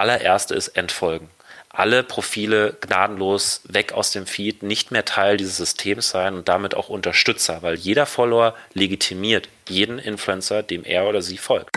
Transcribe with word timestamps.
allererste 0.00 0.54
ist 0.54 0.68
Entfolgen. 0.68 1.28
Alle 1.68 2.02
Profile 2.02 2.76
gnadenlos 2.80 3.60
weg 3.68 3.92
aus 3.92 4.10
dem 4.10 4.26
Feed, 4.26 4.64
nicht 4.64 4.90
mehr 4.90 5.04
Teil 5.04 5.36
dieses 5.36 5.56
Systems 5.58 6.10
sein 6.10 6.34
und 6.34 6.48
damit 6.48 6.74
auch 6.74 6.88
Unterstützer, 6.88 7.62
weil 7.62 7.76
jeder 7.76 8.06
Follower 8.06 8.54
legitimiert 8.72 9.48
jeden 9.68 10.00
Influencer, 10.00 10.64
dem 10.64 10.84
er 10.84 11.08
oder 11.08 11.22
sie 11.22 11.38
folgt. 11.38 11.70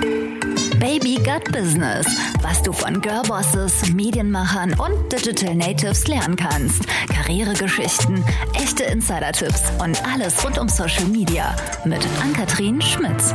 Baby 0.80 1.16
Gut 1.16 1.52
Business. 1.52 2.08
Was 2.42 2.64
du 2.64 2.74
von 2.74 3.02
Girlbosses, 3.02 3.92
Medienmachern 3.94 4.74
und 4.80 5.14
Digital 5.14 5.54
Natives 5.54 6.08
lernen 6.08 6.36
kannst. 6.36 6.84
Karrieregeschichten, 7.14 8.24
echte 8.56 8.86
Insider-Tipps 8.86 9.62
und 9.80 10.04
alles 10.06 10.44
rund 10.44 10.58
um 10.58 10.68
Social 10.68 11.06
Media. 11.06 11.56
Mit 11.86 12.02
Ann-Kathrin 12.20 12.82
Schmitz. 12.82 13.34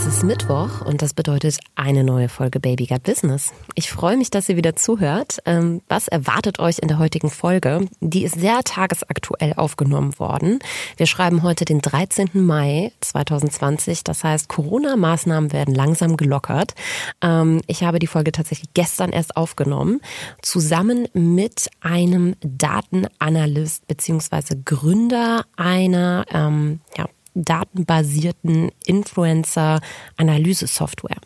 Es 0.00 0.06
ist 0.06 0.22
Mittwoch 0.24 0.80
und 0.80 1.02
das 1.02 1.12
bedeutet 1.12 1.58
eine 1.74 2.04
neue 2.04 2.30
Folge 2.30 2.58
Baby 2.58 2.86
Got 2.86 3.02
Business. 3.02 3.52
Ich 3.74 3.90
freue 3.90 4.16
mich, 4.16 4.30
dass 4.30 4.48
ihr 4.48 4.56
wieder 4.56 4.74
zuhört. 4.74 5.40
Ähm, 5.44 5.82
was 5.88 6.08
erwartet 6.08 6.58
euch 6.58 6.78
in 6.78 6.88
der 6.88 6.98
heutigen 6.98 7.28
Folge? 7.28 7.86
Die 8.00 8.24
ist 8.24 8.40
sehr 8.40 8.60
tagesaktuell 8.64 9.52
aufgenommen 9.52 10.18
worden. 10.18 10.60
Wir 10.96 11.04
schreiben 11.04 11.42
heute 11.42 11.66
den 11.66 11.82
13. 11.82 12.30
Mai 12.32 12.92
2020. 13.00 14.02
Das 14.02 14.24
heißt, 14.24 14.48
Corona-Maßnahmen 14.48 15.52
werden 15.52 15.74
langsam 15.74 16.16
gelockert. 16.16 16.74
Ähm, 17.20 17.60
ich 17.66 17.84
habe 17.84 17.98
die 17.98 18.06
Folge 18.06 18.32
tatsächlich 18.32 18.72
gestern 18.72 19.10
erst 19.10 19.36
aufgenommen, 19.36 20.00
zusammen 20.40 21.08
mit 21.12 21.68
einem 21.82 22.36
Datenanalyst 22.40 23.86
beziehungsweise 23.86 24.58
Gründer 24.62 25.44
einer 25.58 26.24
ähm, 26.32 26.80
ja, 26.96 27.04
datenbasierten 27.44 28.70
Influencer-Analyse-Software 28.84 31.20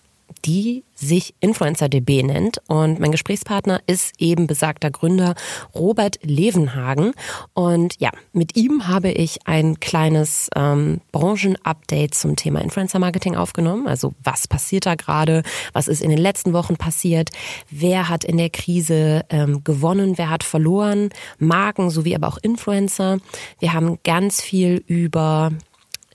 die 0.45 0.85
sich 0.95 1.35
InfluencerDB 1.41 2.23
nennt. 2.23 2.61
Und 2.69 3.01
mein 3.01 3.13
Gesprächspartner 3.13 3.81
ist 3.87 4.13
eben 4.19 4.47
besagter 4.47 4.91
Gründer 4.91 5.35
Robert 5.75 6.19
Levenhagen. 6.23 7.13
Und 7.55 7.97
ja, 7.99 8.11
mit 8.33 8.57
ihm 8.57 8.87
habe 8.87 9.11
ich 9.11 9.47
ein 9.47 9.81
kleines 9.81 10.51
ähm, 10.55 11.01
Branchenupdate 11.13 12.15
zum 12.15 12.37
Thema 12.37 12.61
Influencer-Marketing 12.61 13.37
aufgenommen. 13.37 13.89
Also 13.89 14.15
was 14.23 14.47
passiert 14.47 14.87
da 14.87 14.95
gerade? 14.95 15.43
Was 15.73 15.89
ist 15.89 16.03
in 16.03 16.11
den 16.11 16.19
letzten 16.19 16.53
Wochen 16.53 16.77
passiert? 16.77 17.31
Wer 17.71 18.09
hat 18.09 18.25
in 18.25 18.37
der 18.37 18.51
Krise 18.51 19.25
ähm, 19.31 19.65
gewonnen? 19.65 20.19
Wer 20.19 20.31
hat 20.31 20.45
verloren? 20.45 21.09
Marken 21.39 21.91
sowie 21.91 22.15
aber 22.15 22.29
auch 22.29 22.39
Influencer. 22.39 23.19
Wir 23.59 23.73
haben 23.73 23.99
ganz 24.05 24.43
viel 24.43 24.85
über 24.87 25.53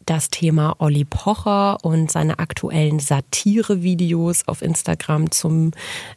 das 0.10 0.30
Thema 0.30 0.76
Olli 0.80 1.06
Pocher 1.06 1.78
und 1.84 2.12
seine 2.12 2.40
aktuellen 2.40 3.00
Satire-Videos 3.00 4.48
auf 4.48 4.64
Instagram 4.64 5.30
zum 5.30 5.72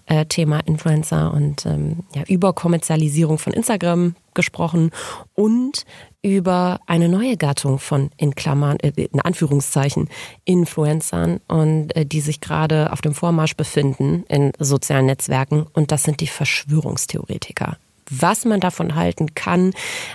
äh, 0.07 0.25
Thema 0.25 0.61
Influencer 0.61 1.33
und 1.35 1.67
ähm, 1.67 1.98
ja, 2.15 2.23
Überkommerzialisierung 2.27 3.37
von 3.37 3.53
Instagram 3.53 4.15
gesprochen 4.33 4.93
und 5.35 5.85
über 6.23 6.81
eine 6.87 7.11
neue 7.11 7.37
Gattung 7.37 7.79
von 7.79 8.11
in 8.17 8.35
Klammern, 8.35 8.79
äh, 8.81 8.93
in 8.97 9.20
Anführungszeichen, 9.20 10.09
Influencern 10.47 11.41
und 11.48 11.95
äh, 11.95 12.07
die 12.07 12.23
sich 12.23 12.41
gerade 12.41 12.93
auf 12.93 13.03
dem 13.03 13.13
Vormarsch 13.13 13.57
befinden 13.57 14.25
in 14.29 14.53
sozialen 14.59 15.07
Netzwerken 15.07 15.67
und 15.75 15.93
das 15.93 16.05
sind 16.05 16.20
die 16.20 16.29
Verschwörungstheoretiker. 16.29 17.77
Was 18.09 18.47
man 18.47 18.61
davon 18.61 18.95
halten 18.95 19.35
kann, 19.35 19.75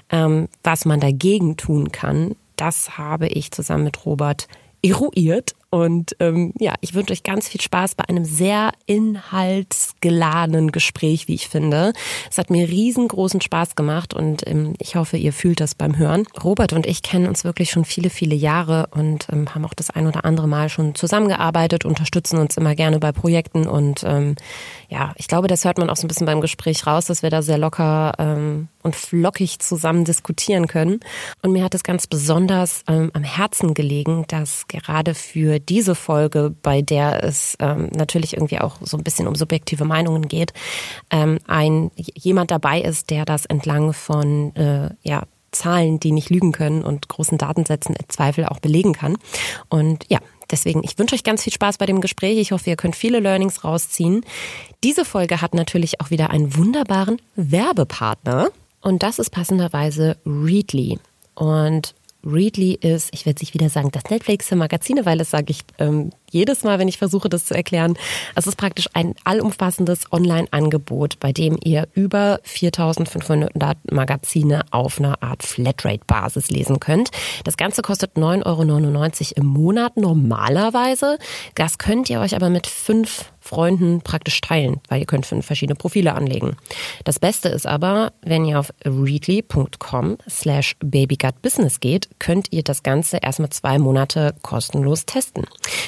ähm, 0.10 0.48
was 0.64 0.86
man 0.86 1.00
dagegen 1.00 1.58
tun 1.58 1.92
kann, 1.92 2.36
das 2.58 2.98
habe 2.98 3.28
ich 3.28 3.52
zusammen 3.52 3.86
mit 3.86 4.06
Robert 4.06 4.48
eruiert. 4.84 5.56
Und 5.70 6.16
ähm, 6.22 6.54
ja, 6.60 6.76
ich 6.80 6.94
wünsche 6.94 7.12
euch 7.12 7.24
ganz 7.24 7.50
viel 7.50 7.60
Spaß 7.60 7.96
bei 7.96 8.06
einem 8.08 8.24
sehr 8.24 8.72
inhaltsgeladenen 8.86 10.72
Gespräch, 10.72 11.28
wie 11.28 11.36
ich 11.36 11.50
finde. 11.50 11.92
Es 12.30 12.38
hat 12.38 12.50
mir 12.50 12.70
riesengroßen 12.70 13.42
Spaß 13.42 13.76
gemacht 13.76 14.14
und 14.14 14.48
ähm, 14.48 14.76
ich 14.80 14.96
hoffe, 14.96 15.18
ihr 15.18 15.34
fühlt 15.34 15.60
das 15.60 15.76
beim 15.76 15.98
Hören. 15.98 16.24
Robert 16.42 16.72
und 16.72 16.86
ich 16.86 17.02
kennen 17.02 17.28
uns 17.28 17.44
wirklich 17.44 17.70
schon 17.70 17.84
viele, 17.84 18.10
viele 18.10 18.36
Jahre 18.36 18.88
und 18.92 19.28
ähm, 19.30 19.54
haben 19.54 19.66
auch 19.66 19.74
das 19.74 19.90
ein 19.90 20.08
oder 20.08 20.24
andere 20.24 20.48
Mal 20.48 20.70
schon 20.70 20.96
zusammengearbeitet, 20.96 21.84
unterstützen 21.84 22.40
uns 22.40 22.56
immer 22.56 22.74
gerne 22.74 23.00
bei 23.00 23.12
Projekten 23.12 23.68
und 23.68 24.04
ähm, 24.06 24.36
ja, 24.88 25.14
ich 25.18 25.28
glaube, 25.28 25.50
das 25.50 25.66
hört 25.66 25.80
man 25.80 25.90
auch 25.90 25.98
so 25.98 26.06
ein 26.06 26.08
bisschen 26.08 26.28
beim 26.28 26.40
Gespräch 26.40 26.88
raus, 26.88 27.08
dass 27.08 27.24
wir 27.24 27.30
da 27.30 27.42
sehr 27.42 27.58
locker 27.58 28.14
ähm, 28.20 28.70
und 28.84 28.96
flockig 28.96 29.60
zusammen 29.60 30.06
diskutieren 30.06 30.68
können. 30.68 31.02
Und 31.42 31.52
mir 31.52 31.64
hat 31.64 31.76
es 31.76 31.84
ganz 31.84 32.08
besonders 32.08 32.84
ähm, 32.88 33.12
am 33.14 33.24
Herzen 33.24 33.74
gelegen, 33.74 34.24
dass 34.30 34.68
gerade 34.70 35.14
für 35.14 35.57
diese 35.60 35.96
Folge, 35.96 36.54
bei 36.62 36.82
der 36.82 37.24
es 37.24 37.56
ähm, 37.60 37.90
natürlich 37.94 38.34
irgendwie 38.34 38.60
auch 38.60 38.78
so 38.82 38.98
ein 38.98 39.04
bisschen 39.04 39.28
um 39.28 39.36
subjektive 39.36 39.86
Meinungen 39.86 40.28
geht, 40.28 40.54
ähm, 41.10 41.40
ein 41.48 41.92
jemand 41.96 42.52
dabei 42.52 42.82
ist, 42.82 43.10
der 43.10 43.26
das 43.26 43.46
entlang 43.46 43.94
von 43.94 44.56
äh, 44.56 44.90
ja 45.04 45.24
Zahlen, 45.52 46.00
die 46.00 46.12
nicht 46.12 46.30
lügen 46.30 46.52
können 46.52 46.84
und 46.84 47.08
großen 47.08 47.38
Datensätzen 47.38 47.96
im 47.96 48.10
Zweifel 48.10 48.46
auch 48.46 48.60
belegen 48.60 48.94
kann. 48.94 49.18
Und 49.70 50.06
ja, 50.10 50.20
Deswegen, 50.50 50.82
ich 50.84 50.98
wünsche 50.98 51.14
euch 51.14 51.24
ganz 51.24 51.44
viel 51.44 51.52
Spaß 51.52 51.78
bei 51.78 51.86
dem 51.86 52.00
Gespräch. 52.00 52.38
Ich 52.38 52.52
hoffe, 52.52 52.70
ihr 52.70 52.78
könnt 52.78 52.96
viele 52.96 53.20
Learnings 53.20 53.64
rausziehen. 53.64 54.24
Diese 54.84 55.04
Folge 55.04 55.42
hat 55.42 55.54
natürlich 55.54 56.00
auch 56.00 56.10
wieder 56.10 56.30
einen 56.30 56.56
wunderbaren 56.56 57.22
Werbepartner. 57.36 58.50
Und 58.82 59.04
das 59.04 59.20
ist 59.20 59.32
passenderweise 59.32 60.18
Readly. 60.26 61.00
Und 61.36 61.96
Readly 62.28 62.74
ist, 62.74 63.10
ich 63.14 63.26
werde 63.26 63.38
es 63.38 63.42
nicht 63.42 63.54
wieder 63.54 63.70
sagen, 63.70 63.90
das 63.92 64.04
Netflix 64.10 64.48
für 64.48 64.56
Magazine, 64.56 65.06
weil 65.06 65.18
das 65.18 65.32
sage 65.32 65.52
ich 65.52 65.62
ähm, 65.80 66.12
jedes 66.32 66.64
Mal, 66.64 66.80
wenn 66.80 66.88
ich 66.88 66.98
versuche, 66.98 67.30
das 67.30 67.46
zu 67.46 67.54
erklären. 67.54 67.98
Es 68.36 68.48
ist 68.48 68.58
praktisch 68.58 68.88
ein 68.94 69.16
allumfassendes 69.24 70.12
Online-Angebot, 70.12 71.20
bei 71.20 71.32
dem 71.32 71.58
ihr 71.64 71.88
über 71.94 72.40
4500 72.44 73.92
Magazine 73.92 74.64
auf 74.72 75.00
einer 75.00 75.22
Art 75.24 75.44
Flatrate-Basis 75.44 76.50
lesen 76.50 76.80
könnt. 76.80 77.12
Das 77.44 77.58
Ganze 77.58 77.82
kostet 77.82 78.16
9,99 78.16 78.46
Euro 78.46 79.32
im 79.36 79.46
Monat 79.46 79.98
normalerweise. 79.98 81.18
Das 81.56 81.78
könnt 81.78 82.10
ihr 82.10 82.20
euch 82.20 82.36
aber 82.36 82.50
mit 82.50 82.68
fünf 82.68 83.32
Freunden 83.48 84.02
praktisch 84.02 84.42
teilen, 84.42 84.82
weil 84.90 85.00
ihr 85.00 85.06
könnt 85.06 85.26
fünf 85.26 85.46
verschiedene 85.46 85.76
Profile 85.76 86.14
anlegen. 86.14 86.58
Das 87.06 87.18
Beste 87.18 87.48
ist 87.48 87.66
aber, 87.66 88.12
wenn 88.22 88.44
ihr 88.44 88.60
auf 88.60 88.74
readly.com 88.84 90.18
slash 90.30 90.76
babygutbusiness 90.82 91.80
geht, 91.80 92.10
könnt 92.20 92.52
ihr 92.52 92.64
das 92.64 92.84
Ganze 92.84 93.18
erstmal 93.18 93.50
zwei 93.50 93.80
Monate 93.80 94.36
kostenlos 94.42 95.06
testen. 95.06 95.46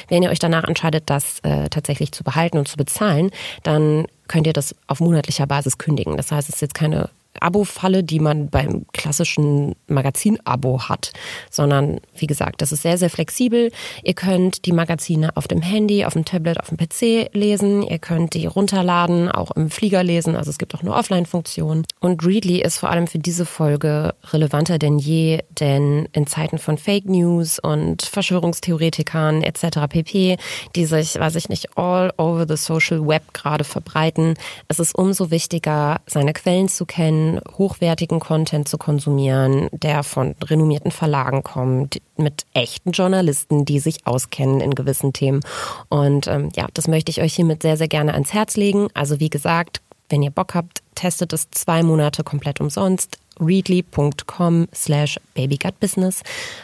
Wenn 0.08 0.24
ihr 0.24 0.29
euch 0.30 0.40
danach 0.40 0.64
entscheidet, 0.64 1.10
das 1.10 1.40
äh, 1.42 1.70
tatsächlich 1.70 2.12
zu 2.12 2.24
behalten 2.24 2.58
und 2.58 2.68
zu 2.68 2.78
bezahlen, 2.78 3.32
dann 3.64 4.08
könnt 4.28 4.48
ihr 4.48 4.54
das 4.54 4.76
auf 4.88 5.00
monatlicher 5.00 5.48
Basis 5.48 5.78
kündigen. 5.78 6.18
Das 6.18 6.32
heißt, 6.32 6.50
es 6.50 6.56
ist 6.56 6.62
jetzt 6.62 6.76
keine 6.76 7.10
Abo-Falle, 7.42 8.04
die 8.04 8.20
man 8.20 8.50
beim 8.50 8.86
klassischen 8.94 9.76
Magazin-Abo 9.88 10.90
hat, 10.90 11.12
sondern 11.50 12.00
wie 12.16 12.28
gesagt, 12.28 12.62
das 12.62 12.72
ist 12.72 12.82
sehr, 12.82 12.98
sehr 12.98 13.10
flexibel. 13.10 13.72
Ihr 14.04 14.14
könnt 14.14 14.66
die 14.66 14.72
Magazine 14.72 15.36
auf 15.36 15.48
dem 15.48 15.62
Handy, 15.62 16.06
auf 16.06 16.14
dem 16.14 16.26
Tablet, 16.26 16.60
auf 16.60 16.70
dem 16.70 16.78
PC 16.78 17.34
lesen. 17.34 17.84
Ihr 17.84 18.00
könnt 18.00 18.34
die 18.34 18.46
runterladen, 18.46 19.30
auch 19.30 19.52
im 19.52 19.70
Flieger 19.70 20.04
lesen. 20.04 20.36
Also 20.36 20.50
es 20.50 20.58
gibt 20.58 20.76
auch 20.76 20.82
eine 20.82 20.94
Offline-Funktion. 20.94 21.86
Und 22.00 22.26
Readly 22.26 22.62
ist 22.62 22.78
vor 22.78 22.90
allem 22.90 23.08
für 23.08 23.20
diese 23.20 23.46
Folge 23.46 24.14
relevanter 24.32 24.80
denn 24.80 25.00
je, 25.00 25.40
denn 25.60 26.08
in 26.14 26.28
Zeiten 26.28 26.58
von 26.58 26.78
Fake 26.78 27.06
News 27.06 27.60
und 27.60 28.04
Verschwörungstheoretikern 28.04 29.42
etc. 29.42 29.88
pp, 29.90 30.38
die 30.76 30.86
sich, 30.86 31.20
weiß 31.20 31.36
ich 31.36 31.50
nicht, 31.50 31.78
all 31.78 32.14
over 32.18 32.46
the 32.48 32.58
social 32.58 33.06
web 33.06 33.34
gerade 33.34 33.64
verbreiten, 33.64 34.36
es 34.68 34.80
ist 34.80 34.96
umso 34.96 35.32
wichtiger, 35.32 36.02
seine 36.06 36.34
Quellen 36.34 36.68
zu 36.68 36.86
kennen, 36.86 37.29
hochwertigen 37.58 38.20
Content 38.20 38.68
zu 38.68 38.78
konsumieren, 38.78 39.70
der 39.72 40.04
von 40.04 40.36
renommierten 40.44 40.92
Verlagen 40.92 41.44
kommt, 41.44 42.02
mit 42.18 42.46
echten 42.54 42.92
Journalisten, 42.92 43.66
die 43.66 43.80
sich 43.80 44.06
auskennen 44.06 44.62
in 44.62 44.76
gewissen 44.76 45.14
Themen. 45.14 45.42
Und 45.90 46.28
ähm, 46.28 46.50
ja, 46.56 46.68
das 46.74 46.88
möchte 46.88 47.12
ich 47.12 47.22
euch 47.22 47.36
hiermit 47.36 47.62
sehr, 47.62 47.78
sehr 47.78 47.88
gerne 47.88 48.14
ans 48.14 48.34
Herz 48.34 48.58
legen. 48.58 48.88
Also 48.94 49.20
wie 49.20 49.30
gesagt, 49.30 49.82
wenn 50.10 50.24
ihr 50.24 50.32
Bock 50.32 50.56
habt, 50.56 50.82
testet 50.96 51.34
es 51.34 51.50
zwei 51.52 51.84
Monate 51.84 52.24
komplett 52.24 52.60
umsonst. 52.60 53.18
readly.com 53.40 54.68
slash 54.74 55.20
babygutbusiness. 55.34 56.24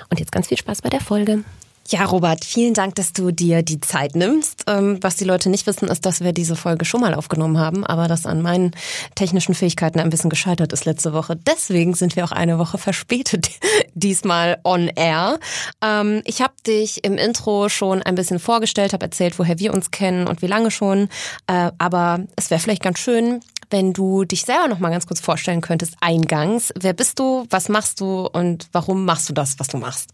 Und 0.10 0.20
jetzt 0.20 0.32
ganz 0.32 0.48
viel 0.48 0.58
Spaß 0.58 0.82
bei 0.82 0.90
der 0.90 1.02
Folge. 1.02 1.44
Ja, 1.88 2.06
Robert, 2.06 2.44
vielen 2.44 2.74
Dank, 2.74 2.96
dass 2.96 3.14
du 3.14 3.30
dir 3.30 3.62
die 3.62 3.80
Zeit 3.80 4.16
nimmst. 4.16 4.64
Ähm, 4.66 4.98
was 5.02 5.18
die 5.18 5.24
Leute 5.24 5.52
nicht 5.52 5.68
wissen, 5.68 5.88
ist, 5.88 6.04
dass 6.08 6.20
wir 6.22 6.34
diese 6.34 6.56
Folge 6.56 6.84
schon 6.84 7.00
mal 7.00 7.14
aufgenommen 7.14 7.60
haben, 7.60 7.86
aber 7.86 8.08
das 8.08 8.26
an 8.26 8.42
meinen 8.42 8.72
technischen 9.14 9.54
Fähigkeiten 9.54 10.00
ein 10.00 10.10
bisschen 10.10 10.32
gescheitert 10.32 10.74
ist 10.74 10.86
letzte 10.86 11.14
Woche. 11.14 11.36
Deswegen 11.36 11.94
sind 11.94 12.16
wir 12.16 12.24
auch 12.24 12.32
eine 12.32 12.58
Woche 12.58 12.80
verspätet 12.80 13.52
diesmal 13.94 14.58
on 14.64 14.88
air. 14.88 15.38
Ähm, 15.84 16.24
ich 16.26 16.42
habe 16.42 16.56
dich 16.66 17.04
im 17.04 17.20
Intro 17.20 17.70
schon 17.70 18.02
ein 18.02 18.16
bisschen 18.16 18.40
vorgestellt, 18.40 18.94
habe 18.94 19.06
erzählt, 19.06 19.38
woher 19.38 19.60
wir 19.60 19.72
uns 19.72 19.92
kennen 19.92 20.28
und 20.28 20.42
wie 20.42 20.48
lange 20.48 20.72
schon. 20.72 21.08
Äh, 21.46 21.70
aber 21.78 22.22
es 22.36 22.50
wäre 22.50 22.60
vielleicht 22.60 22.82
ganz 22.82 22.98
schön, 22.98 23.42
wenn 23.70 23.94
du 23.94 24.24
dich 24.24 24.46
selber 24.46 24.70
noch 24.70 24.80
mal 24.80 24.90
ganz 24.90 25.06
kurz 25.06 25.20
vorstellen 25.20 25.62
könntest 25.62 25.98
eingangs. 26.02 26.74
Wer 26.76 26.94
bist 26.94 27.20
du? 27.20 27.46
Was 27.52 27.70
machst 27.70 28.02
du? 28.02 28.26
Und 28.26 28.70
warum 28.72 29.06
machst 29.06 29.30
du 29.30 29.34
das, 29.34 29.60
was 29.60 29.68
du 29.68 29.78
machst? 29.78 30.10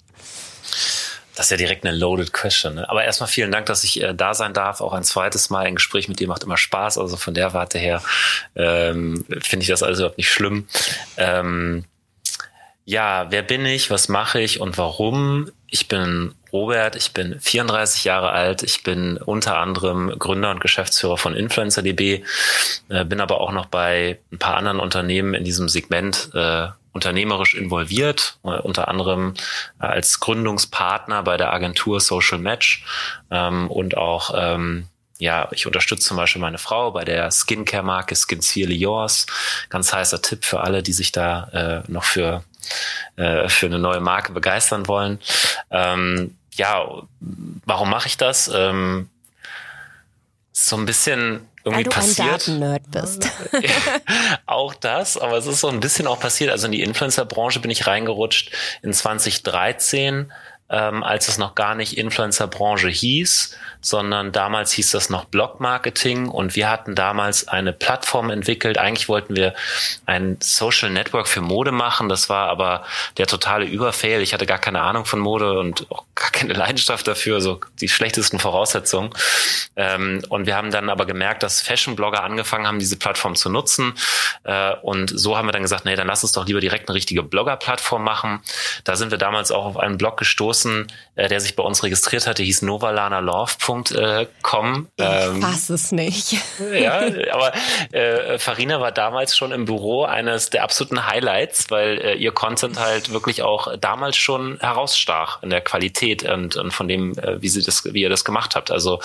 Das 1.36 1.45
ist 1.45 1.51
ja 1.51 1.57
direkt 1.57 1.86
eine 1.86 1.95
loaded 1.95 2.33
question. 2.33 2.75
Ne? 2.75 2.89
Aber 2.89 3.04
erstmal 3.04 3.30
vielen 3.30 3.51
Dank, 3.51 3.66
dass 3.68 3.83
ich 3.83 4.01
äh, 4.01 4.13
da 4.13 4.33
sein 4.33 4.54
darf. 4.54 4.81
Auch 4.81 4.94
ein 4.94 5.04
zweites 5.04 5.50
Mal 5.50 5.66
ein 5.66 5.75
Gespräch 5.75 6.07
mit 6.07 6.19
dir 6.19 6.28
macht 6.28 6.44
immer 6.44 6.57
Spaß. 6.57 6.98
Also 6.98 7.18
von 7.18 7.33
der 7.33 7.54
Warte 7.54 7.78
her 7.78 8.01
ähm, 8.56 9.25
finde 9.42 9.63
ich 9.63 9.69
das 9.69 9.83
alles 9.83 10.00
überhaupt 10.00 10.18
nicht 10.18 10.31
schlimm. 10.31 10.68
Ähm, 11.18 11.86
ja, 12.86 13.28
wer 13.30 13.44
bin 13.44 13.66
ich, 13.66 13.92
was 13.92 14.10
mache 14.10 14.42
ich 14.42 14.60
und 14.60 14.78
warum? 14.78 15.50
Ich 15.68 15.88
bin 15.88 16.33
Robert, 16.51 16.95
ich 16.98 17.13
bin 17.13 17.39
34 17.39 18.04
Jahre 18.04 18.31
alt, 18.31 18.63
ich 18.63 18.84
bin 18.84 19.18
unter 19.18 19.57
anderem 19.57 20.13
Gründer 20.19 20.51
und 20.51 20.60
Geschäftsführer 20.60 21.18
von 21.18 21.34
InfluencerDB, 21.36 22.24
äh, 22.89 23.06
bin 23.06 23.22
aber 23.22 23.39
auch 23.39 23.54
noch 23.54 23.68
bei 23.68 24.19
ein 24.31 24.39
paar 24.39 24.57
anderen 24.57 24.80
Unternehmen 24.80 25.34
in 25.34 25.45
diesem 25.45 25.69
Segment 25.69 26.31
äh, 26.34 26.68
unternehmerisch 26.94 27.54
involviert, 27.54 28.38
äh, 28.44 28.60
unter 28.60 28.88
anderem 28.88 29.34
äh, 29.80 29.86
als 29.86 30.20
Gründungspartner 30.20 31.24
bei 31.24 31.38
der 31.38 31.54
Agentur 31.54 32.00
Social 32.00 32.40
Match 32.40 32.86
ähm, 33.30 33.70
und 33.70 33.98
auch 33.98 34.34
ähm, 34.36 34.88
ja, 35.22 35.48
ich 35.52 35.68
unterstütze 35.68 36.08
zum 36.08 36.18
Beispiel 36.18 36.42
meine 36.42 36.58
Frau 36.58 36.90
bei 36.92 37.06
der 37.06 37.30
Skincare-Marke 37.30 38.16
Sincerely 38.16 38.76
Yours. 38.76 39.28
Ganz 39.70 39.94
heißer 39.94 40.20
Tipp 40.24 40.44
für 40.44 40.62
alle, 40.62 40.82
die 40.82 40.94
sich 40.94 41.12
da 41.12 41.84
äh, 41.86 41.92
noch 41.92 42.06
für 42.06 42.44
äh, 43.18 43.48
für 43.48 43.68
eine 43.68 43.78
neue 43.78 44.00
Marke 44.00 44.32
begeistern 44.34 44.88
wollen. 44.88 45.20
Ähm, 45.70 46.36
ja, 46.54 46.86
warum 47.20 47.90
mache 47.92 48.08
ich 48.08 48.18
das? 48.18 48.50
Ähm, 48.54 49.10
so 50.52 50.76
ein 50.76 50.86
bisschen 50.86 51.48
irgendwie 51.63 51.78
Weil 51.78 51.84
du 51.84 51.90
passiert. 51.90 52.48
ein 52.48 52.60
Daten-Nerd 52.60 52.92
bist. 52.92 53.30
auch 54.46 54.74
das, 54.74 55.18
aber 55.18 55.38
es 55.38 55.46
ist 55.46 55.62
so 55.62 55.68
ein 55.68 55.80
bisschen 55.80 56.08
auch 56.08 56.19
passiert. 56.19 56.52
Also 56.52 56.66
in 56.66 56.72
die 56.72 56.81
Influencer-Branche 56.81 57.60
bin 57.60 57.72
ich 57.72 57.88
reingerutscht 57.88 58.52
in 58.81 58.94
2013, 58.94 60.31
ähm, 60.69 61.04
als 61.04 61.28
es 61.28 61.38
noch 61.38 61.56
gar 61.56 61.75
nicht 61.75 61.98
Influencer-Branche 61.98 62.90
hieß, 62.90 63.58
sondern 63.81 64.31
damals 64.31 64.72
hieß 64.74 64.92
das 64.92 65.10
noch 65.10 65.25
Blog-Marketing 65.25 66.30
und 66.30 66.56
wir 66.56 66.69
hatten 66.69 66.94
damals 66.94 67.48
eine 67.48 67.74
Plattform 67.74 68.30
entwickelt. 68.30 68.78
Eigentlich 68.78 69.10
wollten 69.10 69.36
wir 69.36 69.56
ein 70.06 70.38
Social 70.39 70.92
Network 70.92 71.28
für 71.28 71.42
Mode 71.42 71.72
machen. 71.72 72.07
Das 72.07 72.30
war 72.30 72.48
aber 72.50 72.83
der 73.18 73.25
totale 73.25 73.66
Überfail. 73.66 74.22
Ich 74.22 74.33
hatte 74.33 74.45
gar 74.45 74.60
keine 74.60 74.81
Ahnung 74.81 75.06
von 75.06 75.19
Mode 75.19 75.57
und 75.57 75.89
auch 75.89 76.06
gar 76.13 76.30
keine 76.30 76.54
Leidenschaft 76.54 77.07
dafür, 77.07 77.42
so 77.42 77.60
die 77.80 77.89
schlechtesten 77.89 78.38
Voraussetzungen. 78.38 79.10
Ähm, 79.75 80.22
und 80.30 80.45
wir 80.45 80.56
haben 80.56 80.69
dann 80.69 80.89
aber 80.89 81.06
gemerkt, 81.06 81.42
dass 81.42 81.62
Fashion-Blogger 81.62 82.24
angefangen 82.24 82.68
haben, 82.68 82.77
diese 82.77 82.98
Plattform 82.98 83.36
zu 83.36 83.50
nutzen. 83.50 83.94
Äh, 84.44 84.75
und 84.84 85.12
so 85.13 85.38
haben 85.38 85.48
wir 85.48 85.54
dann 85.54 85.63
gesagt, 85.63 85.86
nee, 85.86 85.95
dann 85.95 86.07
lass 86.07 86.24
uns 86.24 86.34
doch 86.34 86.45
lieber 86.45 86.60
direkt 86.60 86.88
eine 86.88 86.95
richtige 86.95 87.24
Blogger-Plattform 87.24 88.04
machen. 88.04 88.42
Da 88.84 88.95
sind 88.95 89.10
wir 89.10 89.18
damals 89.18 89.51
auch 89.51 89.66
auf 89.66 89.77
einen 89.77 89.98
Blog 89.98 90.18
gestoßen, 90.18 90.92
äh, 91.16 91.27
der 91.27 91.39
sich 91.39 91.56
bei 91.56 91.63
uns 91.63 91.81
registriert 91.84 92.27
hatte, 92.27 92.44
hieß 92.44 92.62
novalanalove.com. 92.62 93.71
Ähm, 94.98 95.38
ich 95.38 95.44
fass 95.44 95.70
es 95.70 95.92
nicht. 95.92 96.38
Ja, 96.74 97.00
aber 97.32 97.54
äh, 97.92 98.38
Farina 98.38 98.80
war 98.80 98.92
damals 98.92 99.36
schon 99.36 99.52
im 99.52 99.66
Büro 99.66 100.04
eines 100.04 100.50
der 100.50 100.64
absoluten 100.64 101.08
Highlights, 101.08 101.72
weil 101.72 101.98
äh, 101.98 102.14
ihr 102.16 102.32
Content 102.32 102.80
halt 102.80 103.12
wirklich 103.12 103.42
auch 103.42 103.76
damals 103.78 104.18
schon 104.18 104.60
herausstach 104.60 105.42
in 105.42 105.50
der 105.50 105.62
Qualität 105.62 106.24
und, 106.24 106.56
und 106.56 106.72
von 106.72 106.88
dem, 106.88 107.18
äh, 107.18 107.42
wie 107.42 107.50
sie 107.50 107.64
das, 107.64 107.86
wie 107.86 108.02
ihr 108.02 108.10
das 108.10 108.26
gemacht 108.26 108.56
habt. 108.56 108.72
Also 108.72 109.00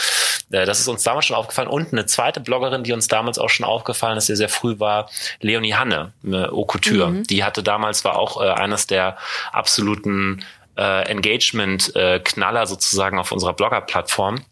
äh, 0.50 0.66
das 0.66 0.80
ist 0.80 0.88
uns 0.88 1.02
damals 1.02 1.26
schon 1.26 1.36
aufgefallen. 1.36 1.68
Und 1.68 1.92
eine 1.92 2.06
zweite 2.06 2.40
Bloggerin, 2.40 2.84
die 2.84 2.92
uns 2.92 3.08
damals 3.08 3.38
auch 3.38 3.50
schon 3.50 3.64
aufgefallen 3.64 4.18
ist, 4.18 4.28
die 4.28 4.36
sehr 4.36 4.48
früh 4.48 4.78
war, 4.78 5.08
Leonie 5.40 5.74
Hanne, 5.74 6.12
äh, 6.24 6.48
Couture. 6.66 7.08
Mhm. 7.08 7.24
Die 7.24 7.44
hatte 7.44 7.62
damals 7.62 8.04
war 8.04 8.18
auch 8.18 8.40
äh, 8.42 8.48
eines 8.50 8.86
der 8.86 9.16
absoluten 9.52 10.44
äh, 10.76 11.08
Engagement-Knaller 11.08 12.62
äh, 12.62 12.66
sozusagen 12.66 13.18
auf 13.18 13.32
unserer 13.32 13.54
Blogger-Plattform. 13.54 14.42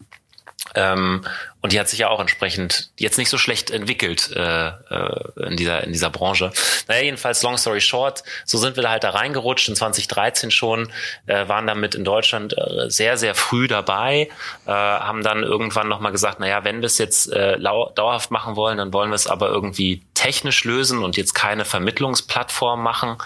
Ähm, 0.74 1.22
und 1.64 1.72
die 1.72 1.80
hat 1.80 1.88
sich 1.88 2.00
ja 2.00 2.10
auch 2.10 2.20
entsprechend 2.20 2.90
jetzt 2.98 3.16
nicht 3.16 3.30
so 3.30 3.38
schlecht 3.38 3.70
entwickelt 3.70 4.30
äh, 4.36 4.68
äh, 4.68 5.46
in 5.46 5.56
dieser 5.56 5.82
in 5.82 5.94
dieser 5.94 6.10
Branche. 6.10 6.52
Naja, 6.88 7.04
jedenfalls 7.04 7.42
long 7.42 7.56
story 7.56 7.80
short, 7.80 8.22
so 8.44 8.58
sind 8.58 8.76
wir 8.76 8.82
da 8.82 8.90
halt 8.90 9.02
da 9.02 9.08
reingerutscht 9.08 9.70
in 9.70 9.74
2013 9.74 10.50
schon, 10.50 10.92
äh, 11.24 11.48
waren 11.48 11.66
damit 11.66 11.94
in 11.94 12.04
Deutschland 12.04 12.54
äh, 12.58 12.90
sehr 12.90 13.16
sehr 13.16 13.34
früh 13.34 13.66
dabei, 13.66 14.28
äh, 14.66 14.70
haben 14.70 15.22
dann 15.22 15.42
irgendwann 15.42 15.88
noch 15.88 16.00
mal 16.00 16.10
gesagt, 16.10 16.38
naja, 16.38 16.64
wenn 16.64 16.82
wir 16.82 16.86
es 16.86 16.98
jetzt 16.98 17.32
äh, 17.32 17.58
dauerhaft 17.58 18.30
machen 18.30 18.56
wollen, 18.56 18.76
dann 18.76 18.92
wollen 18.92 19.08
wir 19.08 19.16
es 19.16 19.26
aber 19.26 19.48
irgendwie 19.48 20.02
technisch 20.12 20.64
lösen 20.64 21.02
und 21.02 21.16
jetzt 21.16 21.32
keine 21.32 21.64
Vermittlungsplattform 21.64 22.82
machen. 22.82 23.16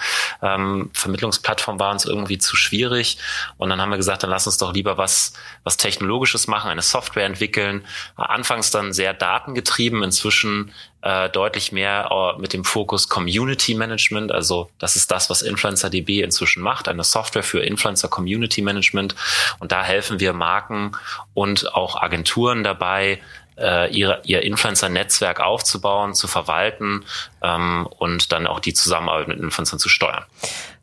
Ähm, 0.42 0.90
Vermittlungsplattform 0.92 1.80
war 1.80 1.90
uns 1.90 2.04
irgendwie 2.04 2.38
zu 2.38 2.54
schwierig 2.54 3.18
und 3.56 3.68
dann 3.68 3.80
haben 3.80 3.90
wir 3.90 3.96
gesagt, 3.96 4.22
dann 4.22 4.30
lass 4.30 4.46
uns 4.46 4.58
doch 4.58 4.72
lieber 4.72 4.96
was 4.96 5.32
was 5.64 5.76
technologisches 5.76 6.46
machen, 6.46 6.70
eine 6.70 6.82
Software 6.82 7.26
entwickeln 7.26 7.84
anfangs 8.28 8.70
dann 8.70 8.92
sehr 8.92 9.14
datengetrieben, 9.14 10.02
inzwischen 10.02 10.72
äh, 11.02 11.28
deutlich 11.30 11.72
mehr 11.72 12.08
äh, 12.10 12.40
mit 12.40 12.52
dem 12.52 12.64
Fokus 12.64 13.08
Community 13.08 13.74
Management. 13.74 14.32
Also 14.32 14.70
das 14.78 14.96
ist 14.96 15.10
das, 15.10 15.30
was 15.30 15.42
InfluencerDB 15.42 16.22
inzwischen 16.22 16.62
macht, 16.62 16.88
eine 16.88 17.04
Software 17.04 17.42
für 17.42 17.60
Influencer 17.60 18.08
Community 18.08 18.62
Management. 18.62 19.14
Und 19.58 19.72
da 19.72 19.82
helfen 19.82 20.20
wir 20.20 20.32
Marken 20.32 20.92
und 21.34 21.74
auch 21.74 22.00
Agenturen 22.00 22.64
dabei, 22.64 23.20
äh, 23.58 23.92
ihre, 23.92 24.20
ihr 24.24 24.42
Influencer-Netzwerk 24.42 25.40
aufzubauen, 25.40 26.14
zu 26.14 26.28
verwalten 26.28 27.04
ähm, 27.42 27.88
und 27.98 28.32
dann 28.32 28.46
auch 28.46 28.60
die 28.60 28.74
Zusammenarbeit 28.74 29.28
mit 29.28 29.40
Influencern 29.40 29.78
zu 29.78 29.88
steuern. 29.88 30.24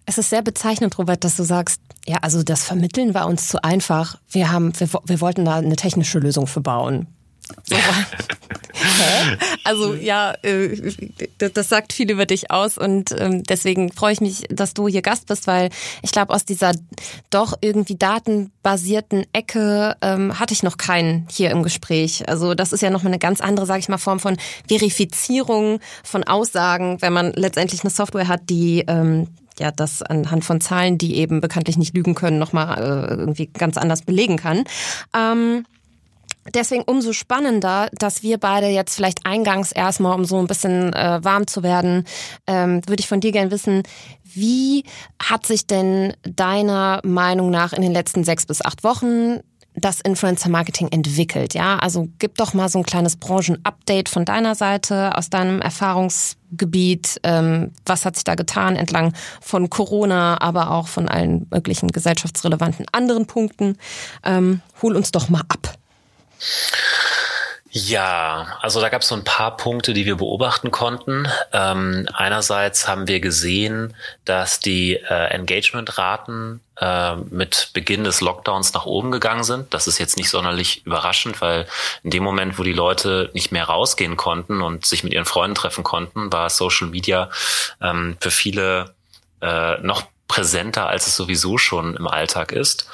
Es 0.06 0.18
ist 0.18 0.30
sehr 0.30 0.42
bezeichnend, 0.42 0.98
Robert, 0.98 1.24
dass 1.24 1.36
du 1.36 1.44
sagst, 1.44 1.82
ja, 2.06 2.18
also 2.22 2.44
das 2.44 2.64
Vermitteln 2.64 3.14
war 3.14 3.26
uns 3.26 3.48
zu 3.48 3.64
einfach. 3.64 4.18
Wir 4.30 4.52
haben, 4.52 4.80
wir, 4.80 4.88
wir 5.04 5.22
wollten 5.22 5.46
da 5.46 5.56
eine 5.56 5.76
technische 5.76 6.20
Lösung 6.20 6.46
für 6.46 6.62
bauen. 6.62 7.08
So. 7.64 7.76
also 9.64 9.94
ja, 9.94 10.34
äh, 10.42 10.82
das 11.38 11.70
sagt 11.70 11.94
viel 11.94 12.12
über 12.12 12.26
dich 12.26 12.52
aus 12.52 12.78
und 12.78 13.14
ähm, 13.18 13.44
deswegen 13.44 13.92
freue 13.92 14.14
ich 14.14 14.22
mich, 14.22 14.44
dass 14.50 14.74
du 14.74 14.88
hier 14.88 15.02
Gast 15.02 15.28
bist, 15.28 15.48
weil 15.48 15.70
ich 16.02 16.12
glaube, 16.12 16.34
aus 16.34 16.46
dieser 16.46 16.74
doch 17.30 17.54
irgendwie 17.62 17.96
datenbasierten 17.96 19.26
Ecke 19.34 19.96
ähm, 20.02 20.40
hatte 20.40 20.54
ich 20.54 20.64
noch 20.64 20.78
keinen 20.78 21.28
hier 21.32 21.52
im 21.52 21.64
Gespräch. 21.64 22.28
Also 22.28 22.54
das 22.54 22.74
ist 22.74 22.82
ja 22.82 22.90
noch 22.90 23.06
eine 23.06 23.20
ganz 23.20 23.42
andere, 23.42 23.66
sage 23.66 23.80
ich 23.80 23.90
mal, 23.90 23.98
Form 23.98 24.20
von 24.20 24.38
Verifizierung 24.68 25.80
von 26.04 26.24
Aussagen, 26.24 27.02
wenn 27.02 27.14
man 27.14 27.32
letztendlich 27.34 27.82
eine 27.84 27.92
Software 27.92 28.28
hat, 28.28 28.50
die 28.50 28.84
ähm, 28.88 29.28
ja 29.60 29.72
das 29.72 30.02
anhand 30.02 30.44
von 30.44 30.62
Zahlen, 30.62 30.98
die 30.98 31.16
eben 31.18 31.42
bekanntlich 31.42 31.78
nicht 31.78 31.96
lügen 31.96 32.16
können, 32.16 32.40
nochmal 32.40 32.78
äh, 32.78 33.14
irgendwie 33.16 33.48
ganz 33.48 33.78
anders 33.78 34.02
belegen 34.02 34.38
kann. 34.38 34.66
Ähm, 35.16 35.66
Deswegen 36.54 36.84
umso 36.84 37.12
spannender, 37.12 37.90
dass 37.94 38.22
wir 38.22 38.38
beide 38.38 38.68
jetzt 38.68 38.96
vielleicht 38.96 39.26
eingangs 39.26 39.72
erstmal, 39.72 40.14
um 40.14 40.26
so 40.26 40.38
ein 40.38 40.48
bisschen 40.48 40.94
äh, 40.94 41.24
warm 41.24 41.48
zu 41.48 41.64
werden, 41.64 42.06
ähm, 42.46 42.82
würde 42.88 43.02
ich 43.02 43.08
von 43.08 43.20
dir 43.20 43.32
gern 43.32 43.50
wissen, 43.50 43.82
wie 44.24 44.84
hat 45.22 45.48
sich 45.48 45.66
denn 45.66 46.14
deiner 46.24 47.02
Meinung 47.04 47.50
nach 47.50 47.74
in 47.74 47.82
den 47.82 47.94
letzten 47.94 48.24
sechs 48.24 48.46
bis 48.46 48.64
acht 48.64 48.84
Wochen 48.84 49.40
das 49.78 50.02
Influencer 50.02 50.50
Marketing 50.50 50.88
entwickelt, 50.90 51.54
ja? 51.54 51.78
Also 51.80 52.08
gib 52.20 52.36
doch 52.36 52.54
mal 52.54 52.70
so 52.70 52.80
ein 52.80 52.86
kleines 52.86 53.18
Branchen-Update 53.18 54.08
von 54.08 54.24
deiner 54.24 54.56
Seite, 54.56 55.18
aus 55.18 55.30
deinem 55.30 55.62
Erfahrungsgebiet. 55.62 57.20
Ähm, 57.24 57.72
was 57.86 58.06
hat 58.06 58.16
sich 58.16 58.24
da 58.24 58.36
getan 58.36 58.76
entlang 58.76 59.14
von 59.42 59.70
Corona, 59.70 60.40
aber 60.42 60.72
auch 60.72 60.88
von 60.88 61.10
allen 61.10 61.48
möglichen 61.52 61.90
gesellschaftsrelevanten 61.90 62.86
anderen 62.92 63.26
Punkten? 63.26 63.78
Ähm, 64.24 64.62
hol 64.82 64.96
uns 64.96 65.12
doch 65.12 65.28
mal 65.28 65.44
ab. 65.50 65.76
Ja, 67.78 68.58
also 68.62 68.80
da 68.80 68.88
gab 68.88 69.02
es 69.02 69.10
so 69.10 69.16
ein 69.16 69.26
paar 69.26 69.58
Punkte, 69.58 69.94
die 69.94 70.06
wir 70.06 70.16
beobachten 70.16 70.72
konnten. 70.72 71.28
Ähm, 71.52 72.08
einerseits 72.14 72.88
haben 72.88 73.10
wir 73.10 73.20
gesehen, 73.20 73.94
dass 74.24 74.62
die 74.62 74.96
äh, 74.96 75.26
Engagement-Raten 75.32 76.62
äh, 76.80 77.16
mit 77.18 77.72
Beginn 77.74 78.06
des 78.06 78.22
Lockdowns 78.22 78.74
nach 78.74 78.86
oben 78.86 79.12
gegangen 79.12 79.44
sind. 79.44 79.74
Das 79.74 79.88
ist 79.88 79.98
jetzt 79.98 80.16
nicht 80.16 80.30
sonderlich 80.30 80.86
überraschend, 80.86 81.42
weil 81.42 81.68
in 82.02 82.12
dem 82.12 82.24
Moment, 82.24 82.58
wo 82.58 82.64
die 82.64 82.72
Leute 82.72 83.30
nicht 83.34 83.52
mehr 83.52 83.66
rausgehen 83.66 84.16
konnten 84.16 84.62
und 84.62 84.86
sich 84.86 85.04
mit 85.04 85.12
ihren 85.12 85.26
Freunden 85.26 85.56
treffen 85.56 85.84
konnten, 85.84 86.32
war 86.32 86.50
Social 86.50 86.88
Media 86.88 87.30
ähm, 87.82 88.16
für 88.22 88.32
viele 88.32 88.96
äh, 89.42 89.82
noch 89.82 90.04
präsenter, 90.28 90.88
als 90.88 91.08
es 91.08 91.16
sowieso 91.16 91.58
schon 91.58 91.96
im 91.96 92.08
Alltag 92.08 92.52
ist. 92.52 92.88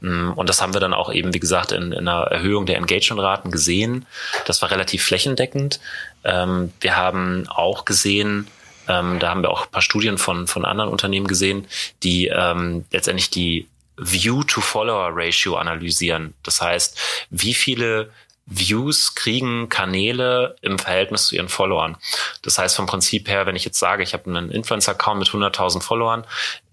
Mm, 0.00 0.32
und 0.32 0.48
das 0.48 0.60
haben 0.60 0.74
wir 0.74 0.80
dann 0.80 0.94
auch 0.94 1.12
eben, 1.12 1.32
wie 1.32 1.40
gesagt, 1.40 1.72
in, 1.72 1.92
in 1.92 2.08
einer 2.08 2.24
Erhöhung 2.24 2.66
der 2.66 2.76
Engagement-Raten 2.76 3.50
gesehen. 3.50 4.06
Das 4.46 4.60
war 4.62 4.70
relativ 4.70 5.04
flächendeckend. 5.04 5.80
Ähm, 6.24 6.72
wir 6.80 6.96
haben 6.96 7.48
auch 7.48 7.84
gesehen, 7.84 8.48
ähm, 8.88 9.18
da 9.18 9.30
haben 9.30 9.42
wir 9.42 9.50
auch 9.50 9.64
ein 9.64 9.70
paar 9.70 9.82
Studien 9.82 10.18
von, 10.18 10.46
von 10.46 10.64
anderen 10.64 10.90
Unternehmen 10.90 11.26
gesehen, 11.26 11.66
die 12.02 12.26
ähm, 12.26 12.84
letztendlich 12.90 13.30
die 13.30 13.68
View-to-Follower-Ratio 13.96 15.56
analysieren. 15.56 16.34
Das 16.42 16.60
heißt, 16.60 16.98
wie 17.30 17.54
viele 17.54 18.10
Views 18.46 19.14
kriegen 19.14 19.68
Kanäle 19.68 20.56
im 20.60 20.78
Verhältnis 20.78 21.26
zu 21.26 21.34
ihren 21.36 21.48
Followern. 21.48 21.96
Das 22.42 22.58
heißt 22.58 22.76
vom 22.76 22.86
Prinzip 22.86 23.28
her, 23.28 23.46
wenn 23.46 23.56
ich 23.56 23.64
jetzt 23.64 23.78
sage, 23.78 24.02
ich 24.02 24.12
habe 24.12 24.28
einen 24.28 24.50
Influencer-Account 24.50 25.18
mit 25.18 25.28
100.000 25.28 25.80
Followern, 25.80 26.26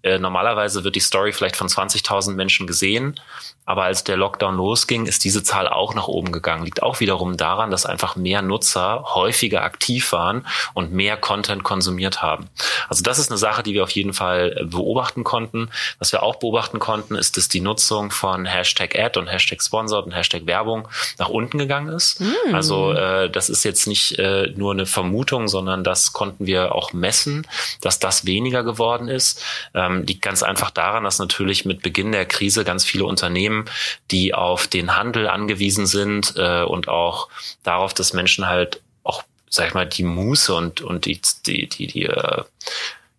äh, 0.03 0.19
normalerweise 0.19 0.83
wird 0.83 0.95
die 0.95 0.99
Story 0.99 1.33
vielleicht 1.33 1.55
von 1.55 1.67
20.000 1.67 2.33
Menschen 2.33 2.67
gesehen, 2.67 3.19
aber 3.65 3.83
als 3.83 4.03
der 4.03 4.17
Lockdown 4.17 4.57
losging, 4.57 5.05
ist 5.05 5.23
diese 5.23 5.43
Zahl 5.43 5.67
auch 5.67 5.93
nach 5.93 6.07
oben 6.07 6.31
gegangen. 6.31 6.65
Liegt 6.65 6.81
auch 6.81 6.99
wiederum 6.99 7.37
daran, 7.37 7.69
dass 7.69 7.85
einfach 7.85 8.15
mehr 8.15 8.41
Nutzer 8.41 9.03
häufiger 9.13 9.63
aktiv 9.63 10.11
waren 10.11 10.47
und 10.73 10.91
mehr 10.91 11.15
Content 11.15 11.63
konsumiert 11.63 12.21
haben. 12.21 12.49
Also 12.89 13.03
das 13.03 13.19
ist 13.19 13.29
eine 13.29 13.37
Sache, 13.37 13.61
die 13.61 13.73
wir 13.73 13.83
auf 13.83 13.91
jeden 13.91 14.13
Fall 14.13 14.57
äh, 14.57 14.65
beobachten 14.65 15.23
konnten. 15.23 15.69
Was 15.99 16.11
wir 16.11 16.23
auch 16.23 16.35
beobachten 16.37 16.79
konnten, 16.79 17.15
ist, 17.15 17.37
dass 17.37 17.49
die 17.49 17.61
Nutzung 17.61 18.09
von 18.09 18.45
Hashtag 18.45 18.97
Ad 18.97 19.17
und 19.19 19.27
Hashtag 19.27 19.61
Sponsored 19.61 20.05
und 20.05 20.11
Hashtag 20.13 20.47
Werbung 20.47 20.87
nach 21.19 21.29
unten 21.29 21.57
gegangen 21.57 21.93
ist. 21.93 22.19
Mm. 22.19 22.55
Also 22.55 22.93
äh, 22.93 23.29
das 23.29 23.49
ist 23.49 23.63
jetzt 23.63 23.85
nicht 23.87 24.17
äh, 24.17 24.51
nur 24.55 24.73
eine 24.73 24.87
Vermutung, 24.87 25.47
sondern 25.47 25.83
das 25.83 26.13
konnten 26.13 26.47
wir 26.47 26.73
auch 26.73 26.93
messen, 26.93 27.47
dass 27.79 27.99
das 27.99 28.25
weniger 28.25 28.63
geworden 28.63 29.07
ist. 29.07 29.43
Ähm, 29.73 29.90
liegt 29.99 30.21
ganz 30.21 30.43
einfach 30.43 30.71
daran, 30.71 31.03
dass 31.03 31.19
natürlich 31.19 31.65
mit 31.65 31.81
Beginn 31.81 32.11
der 32.11 32.25
Krise 32.25 32.63
ganz 32.63 32.83
viele 32.83 33.05
Unternehmen, 33.05 33.65
die 34.09 34.33
auf 34.33 34.67
den 34.67 34.95
Handel 34.95 35.27
angewiesen 35.27 35.85
sind 35.85 36.33
äh, 36.37 36.63
und 36.63 36.87
auch 36.87 37.29
darauf, 37.63 37.93
dass 37.93 38.13
Menschen 38.13 38.47
halt 38.47 38.81
auch, 39.03 39.23
sag 39.49 39.67
ich 39.67 39.73
mal, 39.73 39.85
die 39.85 40.03
Muße 40.03 40.53
und, 40.53 40.81
und 40.81 41.05
die, 41.05 41.19
die, 41.45 41.67
die, 41.67 41.87
die 41.87 42.05
äh, 42.05 42.43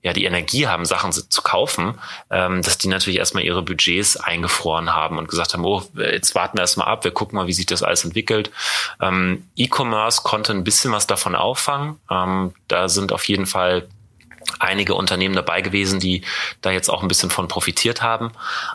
ja 0.02 0.12
die 0.12 0.24
Energie 0.24 0.66
haben, 0.66 0.84
Sachen 0.84 1.12
zu 1.12 1.42
kaufen, 1.42 1.98
ähm, 2.30 2.62
dass 2.62 2.78
die 2.78 2.88
natürlich 2.88 3.18
erstmal 3.18 3.44
ihre 3.44 3.62
Budgets 3.62 4.16
eingefroren 4.16 4.92
haben 4.92 5.16
und 5.18 5.28
gesagt 5.28 5.54
haben, 5.54 5.64
oh, 5.64 5.82
jetzt 5.94 6.34
warten 6.34 6.58
wir 6.58 6.62
erstmal 6.62 6.88
ab, 6.88 7.04
wir 7.04 7.12
gucken 7.12 7.36
mal, 7.36 7.46
wie 7.46 7.52
sich 7.52 7.66
das 7.66 7.82
alles 7.82 8.04
entwickelt. 8.04 8.50
Ähm, 9.00 9.48
E-Commerce 9.56 10.22
konnte 10.22 10.52
ein 10.52 10.64
bisschen 10.64 10.92
was 10.92 11.06
davon 11.06 11.34
auffangen. 11.34 12.00
Ähm, 12.10 12.52
da 12.68 12.88
sind 12.88 13.12
auf 13.12 13.28
jeden 13.28 13.46
Fall 13.46 13.88
einige 14.58 14.94
Unternehmen 14.94 15.34
dabei 15.34 15.60
gewesen, 15.60 16.00
die 16.00 16.22
da 16.60 16.70
jetzt 16.70 16.88
auch 16.88 17.02
ein 17.02 17.08
bisschen 17.08 17.30
von 17.30 17.48
profitiert 17.48 18.02
haben. 18.02 18.32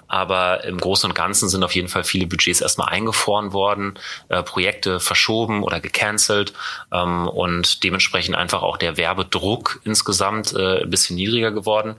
Aber 0.07 0.63
im 0.63 0.77
Großen 0.79 1.09
und 1.09 1.15
Ganzen 1.15 1.49
sind 1.49 1.63
auf 1.63 1.75
jeden 1.75 1.87
Fall 1.87 2.03
viele 2.03 2.27
Budgets 2.27 2.61
erstmal 2.61 2.89
eingefroren 2.89 3.53
worden, 3.53 3.99
äh, 4.29 4.43
Projekte 4.43 4.99
verschoben 4.99 5.63
oder 5.63 5.79
gecancelt 5.79 6.53
ähm, 6.91 7.27
und 7.27 7.83
dementsprechend 7.83 8.35
einfach 8.35 8.61
auch 8.61 8.77
der 8.77 8.97
Werbedruck 8.97 9.79
insgesamt 9.83 10.53
äh, 10.53 10.83
ein 10.83 10.89
bisschen 10.89 11.15
niedriger 11.15 11.51
geworden. 11.51 11.95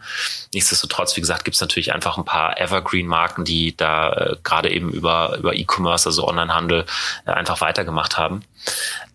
Nichtsdestotrotz, 0.52 1.16
wie 1.16 1.20
gesagt, 1.20 1.44
gibt 1.44 1.54
es 1.54 1.60
natürlich 1.60 1.92
einfach 1.92 2.18
ein 2.18 2.24
paar 2.24 2.60
Evergreen-Marken, 2.60 3.44
die 3.44 3.76
da 3.76 4.12
äh, 4.12 4.36
gerade 4.42 4.70
eben 4.70 4.90
über, 4.90 5.36
über 5.38 5.54
E-Commerce, 5.54 6.08
also 6.08 6.26
Onlinehandel, 6.26 6.84
äh, 7.26 7.30
einfach 7.30 7.60
weitergemacht 7.60 8.18
haben. 8.18 8.42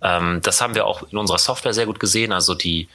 Ähm, 0.02 0.42
das 0.42 0.62
haben 0.62 0.76
wir 0.76 0.86
auch 0.86 1.04
in 1.12 1.18
unserer 1.18 1.38
Software 1.38 1.74
sehr 1.74 1.86
gut 1.86 2.00
gesehen. 2.00 2.32
Also 2.32 2.54
die 2.54 2.88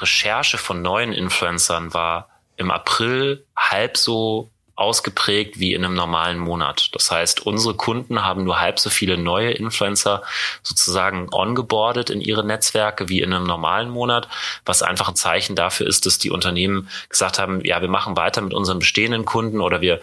Recherche 0.00 0.58
von 0.58 0.82
neuen 0.82 1.12
Influencern 1.12 1.94
war 1.94 2.28
im 2.56 2.70
April 2.70 3.44
halb 3.56 3.96
so 3.96 4.50
ausgeprägt 4.78 5.58
wie 5.58 5.74
in 5.74 5.84
einem 5.84 5.94
normalen 5.94 6.38
Monat. 6.38 6.90
Das 6.92 7.10
heißt, 7.10 7.44
unsere 7.44 7.74
Kunden 7.74 8.24
haben 8.24 8.44
nur 8.44 8.60
halb 8.60 8.78
so 8.78 8.90
viele 8.90 9.18
neue 9.18 9.50
Influencer 9.50 10.22
sozusagen 10.62 11.28
ongeboardet 11.32 12.10
in 12.10 12.20
ihre 12.20 12.46
Netzwerke 12.46 13.08
wie 13.08 13.20
in 13.20 13.32
einem 13.32 13.44
normalen 13.44 13.90
Monat, 13.90 14.28
was 14.64 14.84
einfach 14.84 15.08
ein 15.08 15.16
Zeichen 15.16 15.56
dafür 15.56 15.88
ist, 15.88 16.06
dass 16.06 16.18
die 16.18 16.30
Unternehmen 16.30 16.88
gesagt 17.08 17.40
haben, 17.40 17.64
ja, 17.64 17.80
wir 17.80 17.88
machen 17.88 18.16
weiter 18.16 18.40
mit 18.40 18.54
unseren 18.54 18.78
bestehenden 18.78 19.24
Kunden 19.24 19.60
oder 19.60 19.80
wir 19.80 20.00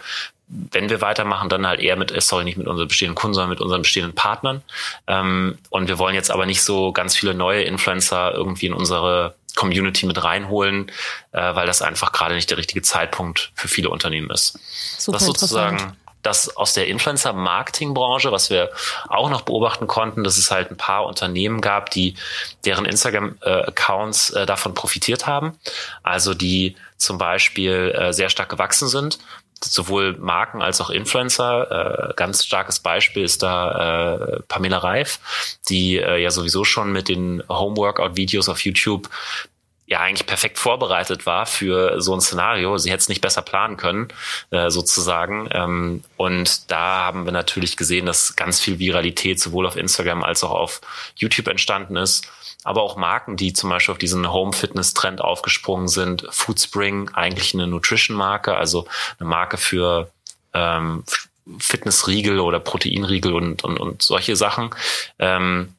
wenn 0.48 0.88
wir 0.90 1.00
weitermachen, 1.00 1.48
dann 1.48 1.66
halt 1.66 1.80
eher 1.80 1.96
mit, 1.96 2.12
äh, 2.12 2.20
sorry, 2.20 2.44
nicht 2.44 2.56
mit 2.56 2.68
unseren 2.68 2.86
bestehenden 2.86 3.16
Kunden, 3.16 3.34
sondern 3.34 3.50
mit 3.50 3.60
unseren 3.60 3.82
bestehenden 3.82 4.14
Partnern. 4.14 4.62
Ähm, 5.08 5.58
und 5.70 5.88
wir 5.88 5.98
wollen 5.98 6.14
jetzt 6.14 6.30
aber 6.30 6.46
nicht 6.46 6.62
so 6.62 6.92
ganz 6.92 7.16
viele 7.16 7.34
neue 7.34 7.62
Influencer 7.64 8.32
irgendwie 8.32 8.66
in 8.66 8.72
unsere 8.72 9.34
Community 9.56 10.06
mit 10.06 10.22
reinholen, 10.22 10.92
äh, 11.32 11.54
weil 11.54 11.66
das 11.66 11.82
einfach 11.82 12.12
gerade 12.12 12.36
nicht 12.36 12.50
der 12.50 12.58
richtige 12.58 12.82
Zeitpunkt 12.82 13.50
für 13.54 13.66
viele 13.66 13.90
Unternehmen 13.90 14.30
ist. 14.30 14.58
Super 14.98 15.18
das 15.18 15.26
sozusagen 15.26 15.96
das 16.26 16.56
aus 16.56 16.74
der 16.74 16.88
Influencer-Marketing-Branche, 16.88 18.32
was 18.32 18.50
wir 18.50 18.70
auch 19.08 19.30
noch 19.30 19.42
beobachten 19.42 19.86
konnten, 19.86 20.24
dass 20.24 20.36
es 20.36 20.50
halt 20.50 20.70
ein 20.70 20.76
paar 20.76 21.06
Unternehmen 21.06 21.60
gab, 21.60 21.90
die 21.90 22.16
deren 22.64 22.84
Instagram-Accounts 22.84 24.30
äh, 24.30 24.44
davon 24.44 24.74
profitiert 24.74 25.26
haben. 25.26 25.58
Also 26.02 26.34
die 26.34 26.76
zum 26.96 27.18
Beispiel 27.18 27.94
äh, 27.96 28.12
sehr 28.12 28.28
stark 28.28 28.48
gewachsen 28.48 28.88
sind 28.88 29.18
sowohl 29.62 30.16
Marken 30.18 30.62
als 30.62 30.80
auch 30.80 30.90
Influencer. 30.90 32.10
Äh, 32.10 32.14
ganz 32.14 32.44
starkes 32.44 32.80
Beispiel 32.80 33.24
ist 33.24 33.42
da 33.42 34.14
äh, 34.14 34.40
Pamela 34.48 34.78
Reif, 34.78 35.20
die 35.68 35.96
äh, 35.98 36.22
ja 36.22 36.30
sowieso 36.30 36.64
schon 36.64 36.92
mit 36.92 37.08
den 37.08 37.42
Homeworkout-Videos 37.48 38.48
auf 38.48 38.60
YouTube 38.60 39.08
ja 39.86 40.00
eigentlich 40.00 40.26
perfekt 40.26 40.58
vorbereitet 40.58 41.26
war 41.26 41.46
für 41.46 42.00
so 42.00 42.12
ein 42.12 42.20
Szenario. 42.20 42.76
Sie 42.76 42.90
hätte 42.90 43.02
es 43.02 43.08
nicht 43.08 43.20
besser 43.20 43.42
planen 43.42 43.76
können, 43.76 44.08
äh, 44.50 44.68
sozusagen. 44.68 45.48
Ähm, 45.52 46.02
und 46.16 46.70
da 46.70 47.04
haben 47.04 47.24
wir 47.24 47.32
natürlich 47.32 47.76
gesehen, 47.76 48.06
dass 48.06 48.34
ganz 48.34 48.58
viel 48.58 48.80
Viralität 48.80 49.40
sowohl 49.40 49.66
auf 49.66 49.76
Instagram 49.76 50.24
als 50.24 50.42
auch 50.42 50.50
auf 50.50 50.80
YouTube 51.14 51.46
entstanden 51.46 51.96
ist 51.96 52.28
aber 52.66 52.82
auch 52.82 52.96
Marken, 52.96 53.36
die 53.36 53.52
zum 53.52 53.70
Beispiel 53.70 53.92
auf 53.92 53.98
diesen 53.98 54.28
Home-Fitness-Trend 54.28 55.20
aufgesprungen 55.20 55.86
sind. 55.86 56.26
Foodspring, 56.30 57.10
eigentlich 57.10 57.54
eine 57.54 57.68
Nutrition-Marke, 57.68 58.56
also 58.56 58.88
eine 59.20 59.28
Marke 59.28 59.56
für 59.56 60.10
ähm, 60.52 61.04
Fitnessriegel 61.60 62.40
oder 62.40 62.58
Proteinriegel 62.58 63.34
und, 63.34 63.62
und, 63.62 63.78
und 63.78 64.02
solche 64.02 64.34
Sachen. 64.34 64.70
Ähm, 65.20 65.74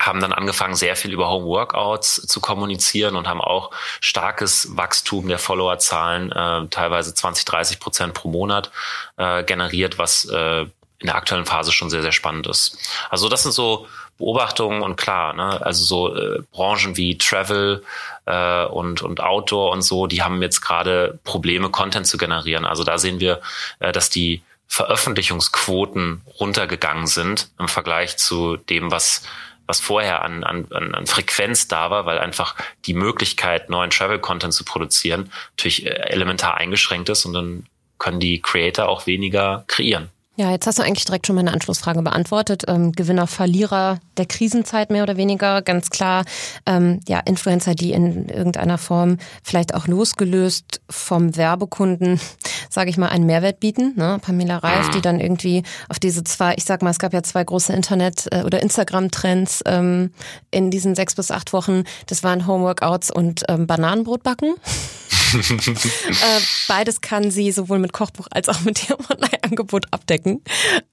haben 0.00 0.20
dann 0.20 0.32
angefangen, 0.32 0.74
sehr 0.74 0.96
viel 0.96 1.12
über 1.12 1.28
Home 1.28 1.46
Workouts 1.46 2.26
zu 2.26 2.40
kommunizieren 2.40 3.14
und 3.14 3.28
haben 3.28 3.40
auch 3.40 3.70
starkes 4.00 4.76
Wachstum 4.76 5.28
der 5.28 5.38
Followerzahlen, 5.38 6.32
äh, 6.32 6.66
teilweise 6.68 7.14
20, 7.14 7.44
30 7.44 7.78
Prozent 7.78 8.14
pro 8.14 8.28
Monat 8.28 8.72
äh, 9.18 9.44
generiert, 9.44 9.98
was 9.98 10.24
äh, 10.24 10.62
in 10.62 11.06
der 11.06 11.14
aktuellen 11.14 11.46
Phase 11.46 11.70
schon 11.70 11.90
sehr, 11.90 12.02
sehr 12.02 12.10
spannend 12.10 12.48
ist. 12.48 12.76
Also 13.08 13.28
das 13.28 13.44
sind 13.44 13.52
so 13.52 13.86
Beobachtungen 14.18 14.82
und 14.82 14.96
klar, 14.96 15.32
ne, 15.32 15.64
also 15.64 15.84
so 15.84 16.16
äh, 16.16 16.42
Branchen 16.52 16.96
wie 16.96 17.18
Travel 17.18 17.84
äh, 18.26 18.64
und, 18.64 19.02
und 19.02 19.20
Outdoor 19.20 19.72
und 19.72 19.82
so, 19.82 20.06
die 20.06 20.22
haben 20.22 20.42
jetzt 20.42 20.60
gerade 20.60 21.18
Probleme, 21.24 21.70
Content 21.70 22.06
zu 22.06 22.18
generieren. 22.18 22.64
Also 22.64 22.84
da 22.84 22.98
sehen 22.98 23.20
wir, 23.20 23.40
äh, 23.78 23.92
dass 23.92 24.10
die 24.10 24.42
Veröffentlichungsquoten 24.66 26.22
runtergegangen 26.38 27.06
sind 27.06 27.50
im 27.58 27.68
Vergleich 27.68 28.18
zu 28.18 28.56
dem, 28.56 28.90
was 28.90 29.22
was 29.68 29.80
vorher 29.80 30.22
an, 30.22 30.44
an, 30.44 30.66
an 30.72 31.06
Frequenz 31.06 31.68
da 31.68 31.90
war, 31.90 32.06
weil 32.06 32.18
einfach 32.18 32.56
die 32.86 32.94
Möglichkeit, 32.94 33.68
neuen 33.68 33.90
Travel-Content 33.90 34.54
zu 34.54 34.64
produzieren, 34.64 35.30
natürlich 35.52 35.84
äh, 35.84 35.90
elementar 35.90 36.56
eingeschränkt 36.56 37.10
ist 37.10 37.26
und 37.26 37.34
dann 37.34 37.66
können 37.98 38.18
die 38.18 38.40
Creator 38.40 38.88
auch 38.88 39.06
weniger 39.06 39.64
kreieren. 39.66 40.08
Ja, 40.38 40.52
jetzt 40.52 40.68
hast 40.68 40.78
du 40.78 40.84
eigentlich 40.84 41.04
direkt 41.04 41.26
schon 41.26 41.34
meine 41.34 41.52
Anschlussfrage 41.52 42.00
beantwortet. 42.00 42.62
Ähm, 42.68 42.92
Gewinner, 42.92 43.26
Verlierer 43.26 43.98
der 44.18 44.26
Krisenzeit 44.26 44.88
mehr 44.88 45.02
oder 45.02 45.16
weniger, 45.16 45.62
ganz 45.62 45.90
klar. 45.90 46.24
Ähm, 46.64 47.00
ja, 47.08 47.18
Influencer, 47.18 47.74
die 47.74 47.90
in 47.90 48.28
irgendeiner 48.28 48.78
Form 48.78 49.16
vielleicht 49.42 49.74
auch 49.74 49.88
losgelöst 49.88 50.80
vom 50.88 51.36
Werbekunden, 51.36 52.20
sage 52.70 52.88
ich 52.88 52.96
mal, 52.96 53.08
einen 53.08 53.26
Mehrwert 53.26 53.58
bieten. 53.58 53.94
Ne? 53.96 54.20
Pamela 54.22 54.58
Reif, 54.58 54.90
die 54.90 55.00
dann 55.00 55.18
irgendwie 55.18 55.64
auf 55.88 55.98
diese 55.98 56.22
zwei, 56.22 56.54
ich 56.56 56.64
sag 56.64 56.82
mal, 56.82 56.90
es 56.90 57.00
gab 57.00 57.12
ja 57.12 57.24
zwei 57.24 57.42
große 57.42 57.72
Internet- 57.72 58.28
äh, 58.30 58.44
oder 58.44 58.62
Instagram-Trends 58.62 59.64
ähm, 59.66 60.12
in 60.52 60.70
diesen 60.70 60.94
sechs 60.94 61.16
bis 61.16 61.32
acht 61.32 61.52
Wochen. 61.52 61.82
Das 62.06 62.22
waren 62.22 62.46
Homeworkouts 62.46 63.10
und 63.10 63.42
ähm, 63.48 63.66
Bananenbrot 63.66 64.22
backen. 64.22 64.54
äh, 65.34 66.40
beides 66.68 67.00
kann 67.00 67.30
sie 67.30 67.52
sowohl 67.52 67.78
mit 67.78 67.92
Kochbuch 67.92 68.28
als 68.30 68.48
auch 68.48 68.60
mit 68.62 68.88
ihrem 68.88 69.00
Online-Angebot 69.10 69.86
abdecken. 69.90 70.42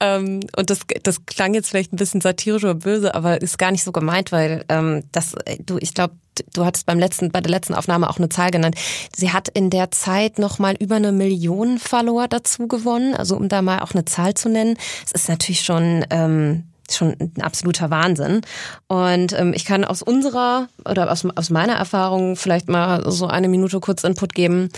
Ähm, 0.00 0.40
und 0.56 0.70
das, 0.70 0.80
das 1.02 1.26
klang 1.26 1.54
jetzt 1.54 1.68
vielleicht 1.68 1.92
ein 1.92 1.96
bisschen 1.96 2.20
satirisch 2.20 2.64
oder 2.64 2.74
böse, 2.74 3.14
aber 3.14 3.40
ist 3.40 3.58
gar 3.58 3.70
nicht 3.70 3.84
so 3.84 3.92
gemeint, 3.92 4.32
weil 4.32 4.64
ähm, 4.68 5.04
das, 5.12 5.34
du, 5.60 5.78
ich 5.78 5.94
glaube, 5.94 6.14
du 6.52 6.64
hattest 6.64 6.86
beim 6.86 6.98
letzten, 6.98 7.30
bei 7.30 7.40
der 7.40 7.50
letzten 7.50 7.74
Aufnahme 7.74 8.10
auch 8.10 8.18
eine 8.18 8.28
Zahl 8.28 8.50
genannt. 8.50 8.76
Sie 9.14 9.32
hat 9.32 9.48
in 9.48 9.70
der 9.70 9.90
Zeit 9.90 10.38
noch 10.38 10.58
mal 10.58 10.74
über 10.78 10.96
eine 10.96 11.12
Million 11.12 11.78
Follower 11.78 12.28
dazu 12.28 12.68
gewonnen. 12.68 13.14
Also 13.14 13.36
um 13.36 13.48
da 13.48 13.62
mal 13.62 13.80
auch 13.80 13.92
eine 13.92 14.04
Zahl 14.04 14.34
zu 14.34 14.48
nennen. 14.48 14.76
Es 15.04 15.12
ist 15.12 15.28
natürlich 15.28 15.62
schon 15.62 16.04
ähm, 16.10 16.64
schon 16.94 17.16
ein 17.18 17.42
absoluter 17.42 17.90
Wahnsinn. 17.90 18.40
Und 18.88 19.32
ähm, 19.32 19.52
ich 19.54 19.64
kann 19.64 19.84
aus 19.84 20.02
unserer 20.02 20.68
oder 20.88 21.10
aus, 21.10 21.26
aus 21.34 21.50
meiner 21.50 21.74
Erfahrung 21.74 22.36
vielleicht 22.36 22.68
mal 22.68 23.10
so 23.10 23.26
eine 23.26 23.48
Minute 23.48 23.80
kurz 23.80 24.04
Input 24.04 24.34
geben. 24.34 24.68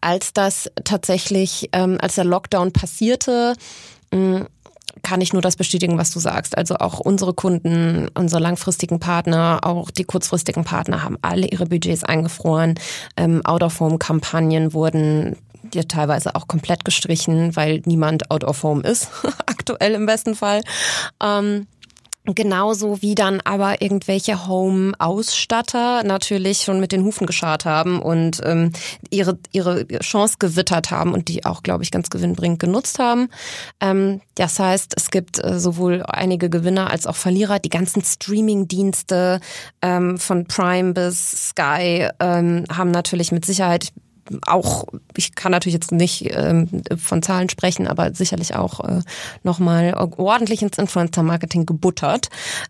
Als 0.00 0.32
das 0.32 0.70
tatsächlich, 0.84 1.70
ähm, 1.72 1.98
als 2.00 2.14
der 2.14 2.24
Lockdown 2.24 2.72
passierte, 2.72 3.54
mh, 4.12 4.46
kann 5.02 5.20
ich 5.20 5.32
nur 5.32 5.42
das 5.42 5.56
bestätigen, 5.56 5.98
was 5.98 6.10
du 6.10 6.18
sagst. 6.18 6.56
Also 6.56 6.76
auch 6.76 7.00
unsere 7.00 7.34
Kunden, 7.34 8.08
unsere 8.14 8.42
langfristigen 8.42 9.00
Partner, 9.00 9.60
auch 9.62 9.90
die 9.90 10.04
kurzfristigen 10.04 10.64
Partner 10.64 11.02
haben 11.02 11.18
alle 11.22 11.46
ihre 11.46 11.66
Budgets 11.66 12.04
eingefroren. 12.04 12.74
Ähm, 13.16 13.44
Out-of-Home-Kampagnen 13.44 14.72
wurden 14.72 15.36
ja 15.74 15.82
teilweise 15.84 16.34
auch 16.34 16.48
komplett 16.48 16.84
gestrichen, 16.84 17.56
weil 17.56 17.82
niemand 17.84 18.30
out 18.30 18.44
of 18.44 18.62
home 18.62 18.82
ist, 18.82 19.10
aktuell 19.46 19.94
im 19.94 20.06
besten 20.06 20.34
Fall. 20.34 20.62
Ähm, 21.22 21.66
Genauso 22.34 23.00
wie 23.00 23.14
dann 23.14 23.40
aber 23.40 23.80
irgendwelche 23.80 24.46
Home-Ausstatter 24.46 26.02
natürlich 26.04 26.58
schon 26.58 26.78
mit 26.78 26.92
den 26.92 27.02
Hufen 27.04 27.26
geschart 27.26 27.64
haben 27.64 28.02
und 28.02 28.42
ähm, 28.44 28.72
ihre, 29.08 29.38
ihre 29.52 29.86
Chance 30.00 30.36
gewittert 30.38 30.90
haben 30.90 31.14
und 31.14 31.28
die 31.28 31.46
auch, 31.46 31.62
glaube 31.62 31.84
ich, 31.84 31.90
ganz 31.90 32.10
gewinnbringend 32.10 32.58
genutzt 32.58 32.98
haben. 32.98 33.30
Ähm, 33.80 34.20
das 34.34 34.58
heißt, 34.58 34.92
es 34.94 35.10
gibt 35.10 35.42
äh, 35.42 35.58
sowohl 35.58 36.02
einige 36.06 36.50
Gewinner 36.50 36.90
als 36.90 37.06
auch 37.06 37.16
Verlierer. 37.16 37.60
Die 37.60 37.70
ganzen 37.70 38.04
Streaming-Dienste 38.04 39.40
ähm, 39.80 40.18
von 40.18 40.44
Prime 40.46 40.92
bis 40.92 41.48
Sky 41.48 42.08
ähm, 42.20 42.64
haben 42.70 42.90
natürlich 42.90 43.32
mit 43.32 43.46
Sicherheit 43.46 43.92
auch, 44.46 44.86
ich 45.16 45.34
kann 45.34 45.52
natürlich 45.52 45.74
jetzt 45.74 45.92
nicht 45.92 46.28
ähm, 46.30 46.82
von 46.96 47.22
Zahlen 47.22 47.48
sprechen, 47.48 47.86
aber 47.86 48.14
sicherlich 48.14 48.54
auch 48.54 48.80
äh, 48.80 49.00
nochmal 49.42 49.94
ordentlich 49.94 50.62
ins 50.62 50.78
Influencer-Marketing 50.78 51.66
gebuttert. 51.66 52.28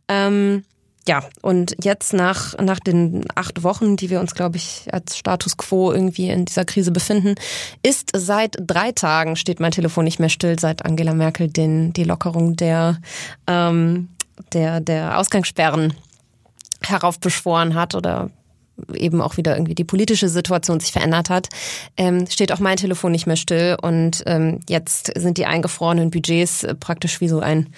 Ähm, 0.09 0.65
ja, 1.09 1.23
und 1.41 1.75
jetzt 1.83 2.13
nach, 2.13 2.57
nach 2.59 2.81
den 2.81 3.25
acht 3.35 3.63
Wochen, 3.63 3.97
die 3.97 4.11
wir 4.11 4.21
uns, 4.21 4.35
glaube 4.35 4.59
ich, 4.59 4.89
als 4.93 5.17
Status 5.17 5.57
quo 5.57 5.91
irgendwie 5.91 6.29
in 6.29 6.45
dieser 6.45 6.67
Krise 6.67 6.93
befinden, 6.93 7.35
ist 7.83 8.11
seit 8.15 8.57
drei 8.61 8.93
Tagen, 8.93 9.35
steht 9.35 9.59
mein 9.59 9.73
Telefon 9.73 10.05
nicht 10.05 10.21
mehr 10.21 10.29
still, 10.29 10.59
seit 10.59 10.85
Angela 10.85 11.15
Merkel 11.15 11.49
den, 11.49 11.95
die 11.95 12.05
Lockerung 12.05 12.57
der, 12.57 12.99
ähm, 13.47 14.11
der, 14.53 14.81
der 14.81 15.19
Ausgangssperren 15.19 15.95
heraufbeschworen 16.83 17.75
hat 17.75 17.95
oder 17.95 18.31
eben 18.95 19.21
auch 19.21 19.37
wieder 19.37 19.57
irgendwie 19.57 19.75
die 19.75 19.85
politische 19.85 20.29
Situation 20.29 20.81
sich 20.81 20.93
verändert 20.93 21.31
hat, 21.31 21.49
ähm, 21.97 22.27
steht 22.29 22.53
auch 22.53 22.59
mein 22.59 22.77
Telefon 22.77 23.13
nicht 23.13 23.27
mehr 23.27 23.37
still 23.37 23.77
und 23.81 24.23
ähm, 24.27 24.61
jetzt 24.69 25.13
sind 25.17 25.39
die 25.39 25.47
eingefrorenen 25.47 26.11
Budgets 26.11 26.65
äh, 26.65 26.75
praktisch 26.75 27.21
wie 27.21 27.29
so 27.29 27.41
ein 27.41 27.73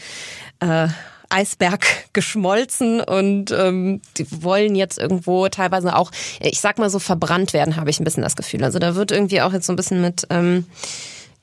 äh, 0.61 0.89
Eisberg 1.29 1.87
geschmolzen 2.13 3.01
und 3.01 3.51
ähm, 3.53 4.01
die 4.17 4.27
wollen 4.43 4.75
jetzt 4.75 4.99
irgendwo 4.99 5.49
teilweise 5.49 5.97
auch, 5.97 6.11
ich 6.41 6.61
sag 6.61 6.79
mal 6.79 6.91
so, 6.91 6.99
verbrannt 6.99 7.53
werden, 7.53 7.77
habe 7.77 7.91
ich 7.91 8.01
ein 8.01 8.05
bisschen 8.05 8.23
das 8.23 8.37
Gefühl. 8.37 8.65
Also 8.65 8.79
da 8.79 8.95
wird 8.95 9.13
irgendwie 9.13 9.41
auch 9.41 9.53
jetzt 9.53 9.67
so 9.67 9.73
ein 9.73 9.77
bisschen 9.77 10.01
mit, 10.01 10.27
ähm, 10.31 10.67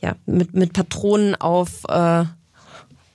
ja, 0.01 0.15
mit, 0.25 0.53
mit 0.53 0.73
Patronen 0.73 1.35
auf 1.35 1.85
äh, 1.87 2.25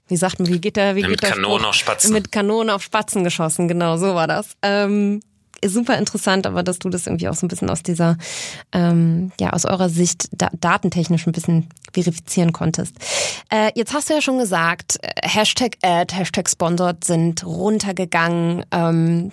wie 0.08 0.16
sagt 0.18 0.40
man, 0.40 0.48
wie 0.48 0.60
geht 0.60 0.76
der, 0.76 0.94
wie 0.94 1.00
mit 1.00 1.10
geht 1.10 1.22
der 1.22 1.30
Kanonen 1.30 1.64
auf 1.64 1.74
Spatzen. 1.74 2.12
Mit 2.12 2.32
Kanonen 2.32 2.68
auf 2.68 2.82
Spatzen 2.82 3.24
geschossen, 3.24 3.66
genau, 3.66 3.96
so 3.96 4.14
war 4.14 4.26
das. 4.26 4.56
Ähm, 4.60 5.20
super 5.66 5.98
interessant, 5.98 6.46
aber 6.46 6.62
dass 6.62 6.78
du 6.78 6.88
das 6.88 7.06
irgendwie 7.06 7.28
auch 7.28 7.34
so 7.34 7.46
ein 7.46 7.48
bisschen 7.48 7.70
aus 7.70 7.82
dieser, 7.82 8.16
ähm, 8.72 9.32
ja, 9.40 9.50
aus 9.50 9.64
eurer 9.64 9.88
Sicht 9.88 10.28
da 10.32 10.48
datentechnisch 10.60 11.26
ein 11.26 11.32
bisschen 11.32 11.68
verifizieren 11.92 12.52
konntest. 12.52 12.94
Äh, 13.50 13.70
jetzt 13.74 13.92
hast 13.92 14.10
du 14.10 14.14
ja 14.14 14.22
schon 14.22 14.38
gesagt, 14.38 14.98
äh, 15.02 15.28
Hashtag 15.28 15.76
Ad, 15.82 16.14
Hashtag 16.14 16.48
Sponsored 16.48 17.04
sind 17.04 17.44
runtergegangen. 17.44 18.64
Ähm, 18.70 19.32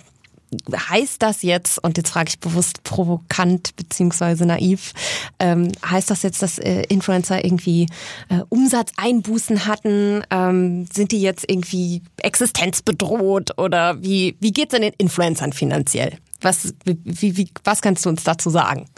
heißt 0.74 1.22
das 1.22 1.42
jetzt, 1.42 1.82
und 1.82 1.96
jetzt 1.96 2.10
frage 2.10 2.30
ich 2.30 2.40
bewusst 2.40 2.82
provokant 2.82 3.76
beziehungsweise 3.76 4.46
naiv, 4.46 4.92
ähm, 5.38 5.72
heißt 5.88 6.10
das 6.10 6.22
jetzt, 6.22 6.42
dass 6.42 6.58
äh, 6.58 6.82
Influencer 6.88 7.44
irgendwie 7.44 7.86
äh, 8.28 8.40
Umsatzeinbußen 8.48 9.66
hatten? 9.66 10.24
Ähm, 10.30 10.86
sind 10.92 11.12
die 11.12 11.22
jetzt 11.22 11.48
irgendwie 11.48 12.02
existenzbedroht 12.18 13.58
oder 13.58 14.02
wie, 14.02 14.36
wie 14.40 14.52
geht 14.52 14.72
es 14.72 14.78
denn 14.78 14.82
den 14.82 14.94
Influencern 14.98 15.52
finanziell? 15.52 16.18
Was, 16.40 16.74
wie, 16.84 17.36
wie, 17.36 17.50
was 17.64 17.82
kannst 17.82 18.04
du 18.04 18.08
uns 18.08 18.24
dazu 18.24 18.50
sagen? 18.50 18.88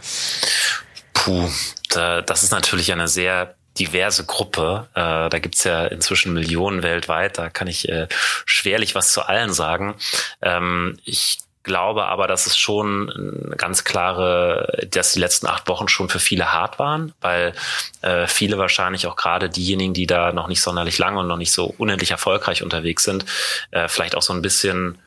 Puh, 1.12 1.48
da, 1.90 2.22
das 2.22 2.42
ist 2.42 2.52
natürlich 2.52 2.92
eine 2.92 3.08
sehr 3.08 3.56
diverse 3.78 4.24
Gruppe. 4.24 4.88
Äh, 4.94 5.28
da 5.28 5.38
gibt's 5.38 5.64
ja 5.64 5.86
inzwischen 5.86 6.32
Millionen 6.32 6.82
weltweit. 6.82 7.38
Da 7.38 7.48
kann 7.48 7.68
ich 7.68 7.88
äh, 7.88 8.08
schwerlich 8.44 8.94
was 8.94 9.12
zu 9.12 9.22
allen 9.22 9.52
sagen. 9.52 9.94
Ähm, 10.42 10.98
ich 11.04 11.38
glaube 11.62 12.06
aber, 12.06 12.26
dass 12.26 12.46
es 12.46 12.58
schon 12.58 13.54
ganz 13.56 13.84
klare, 13.84 14.86
dass 14.90 15.12
die 15.12 15.20
letzten 15.20 15.46
acht 15.46 15.68
Wochen 15.68 15.88
schon 15.88 16.08
für 16.08 16.18
viele 16.18 16.52
hart 16.52 16.78
waren, 16.78 17.12
weil 17.20 17.54
äh, 18.02 18.26
viele 18.26 18.58
wahrscheinlich 18.58 19.06
auch 19.06 19.16
gerade 19.16 19.48
diejenigen, 19.48 19.94
die 19.94 20.06
da 20.06 20.32
noch 20.32 20.48
nicht 20.48 20.60
sonderlich 20.60 20.98
lange 20.98 21.20
und 21.20 21.28
noch 21.28 21.36
nicht 21.36 21.52
so 21.52 21.72
unendlich 21.78 22.10
erfolgreich 22.10 22.62
unterwegs 22.62 23.04
sind, 23.04 23.24
äh, 23.70 23.88
vielleicht 23.88 24.16
auch 24.16 24.22
so 24.22 24.32
ein 24.32 24.42
bisschen 24.42 24.98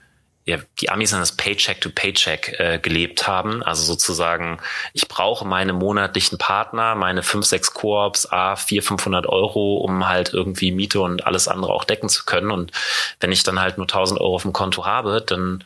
ja, 0.45 0.57
die 0.79 0.91
Amis 0.91 1.09
sind 1.09 1.19
das 1.19 1.35
Paycheck 1.35 1.81
to 1.81 1.89
Paycheck 1.89 2.59
äh, 2.59 2.77
gelebt 2.77 3.27
haben. 3.27 3.63
Also 3.63 3.83
sozusagen, 3.83 4.59
ich 4.93 5.07
brauche 5.07 5.45
meine 5.45 5.73
monatlichen 5.73 6.37
Partner, 6.37 6.93
meine 6.93 7.23
fünf, 7.23 7.47
sechs 7.47 7.73
Koops, 7.73 8.31
a 8.31 8.55
vier, 8.55 8.83
500 8.83 9.25
Euro, 9.25 9.77
um 9.77 10.07
halt 10.07 10.33
irgendwie 10.33 10.71
Miete 10.71 11.01
und 11.01 11.25
alles 11.25 11.47
andere 11.47 11.73
auch 11.73 11.83
decken 11.83 12.09
zu 12.09 12.25
können. 12.25 12.51
Und 12.51 12.71
wenn 13.19 13.31
ich 13.31 13.41
dann 13.41 13.59
halt 13.59 13.77
nur 13.77 13.85
1000 13.85 14.21
Euro 14.21 14.35
auf 14.35 14.43
dem 14.43 14.53
Konto 14.53 14.85
habe, 14.85 15.23
dann 15.25 15.63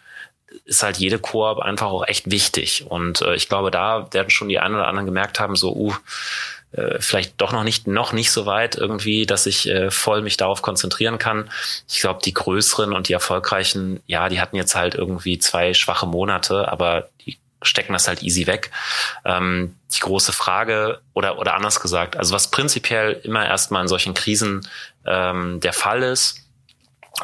ist 0.63 0.81
halt 0.81 0.97
jede 0.97 1.19
Koop 1.19 1.59
einfach 1.59 1.87
auch 1.87 2.07
echt 2.07 2.31
wichtig. 2.31 2.85
Und 2.87 3.21
äh, 3.21 3.35
ich 3.35 3.49
glaube, 3.49 3.71
da 3.71 4.07
werden 4.13 4.29
schon 4.29 4.47
die 4.47 4.59
einen 4.59 4.75
oder 4.75 4.87
anderen 4.87 5.05
gemerkt 5.05 5.41
haben, 5.41 5.57
so, 5.57 5.75
uh, 5.75 5.93
äh, 6.71 6.99
vielleicht 6.99 7.41
doch 7.41 7.51
noch 7.51 7.63
nicht 7.63 7.87
noch 7.87 8.13
nicht 8.13 8.31
so 8.31 8.45
weit 8.45 8.75
irgendwie, 8.75 9.25
dass 9.25 9.45
ich 9.45 9.67
äh, 9.67 9.89
voll 9.89 10.21
mich 10.21 10.37
darauf 10.37 10.61
konzentrieren 10.61 11.17
kann. 11.17 11.49
Ich 11.87 12.01
glaube, 12.01 12.21
die 12.23 12.33
größeren 12.33 12.93
und 12.93 13.07
die 13.07 13.13
erfolgreichen, 13.13 14.01
ja, 14.05 14.29
die 14.29 14.39
hatten 14.39 14.55
jetzt 14.55 14.75
halt 14.75 14.95
irgendwie 14.95 15.39
zwei 15.39 15.73
schwache 15.73 16.05
Monate, 16.05 16.71
aber 16.71 17.09
die 17.25 17.37
stecken 17.61 17.93
das 17.93 18.07
halt 18.07 18.23
easy 18.23 18.47
weg. 18.47 18.71
Ähm, 19.25 19.75
die 19.93 19.99
große 19.99 20.31
Frage 20.31 21.01
oder 21.13 21.39
oder 21.39 21.55
anders 21.55 21.79
gesagt, 21.79 22.17
also 22.17 22.33
was 22.33 22.51
prinzipiell 22.51 23.19
immer 23.23 23.45
erstmal 23.45 23.81
in 23.81 23.87
solchen 23.87 24.13
Krisen 24.13 24.67
ähm, 25.05 25.59
der 25.61 25.73
Fall 25.73 26.03
ist, 26.03 26.45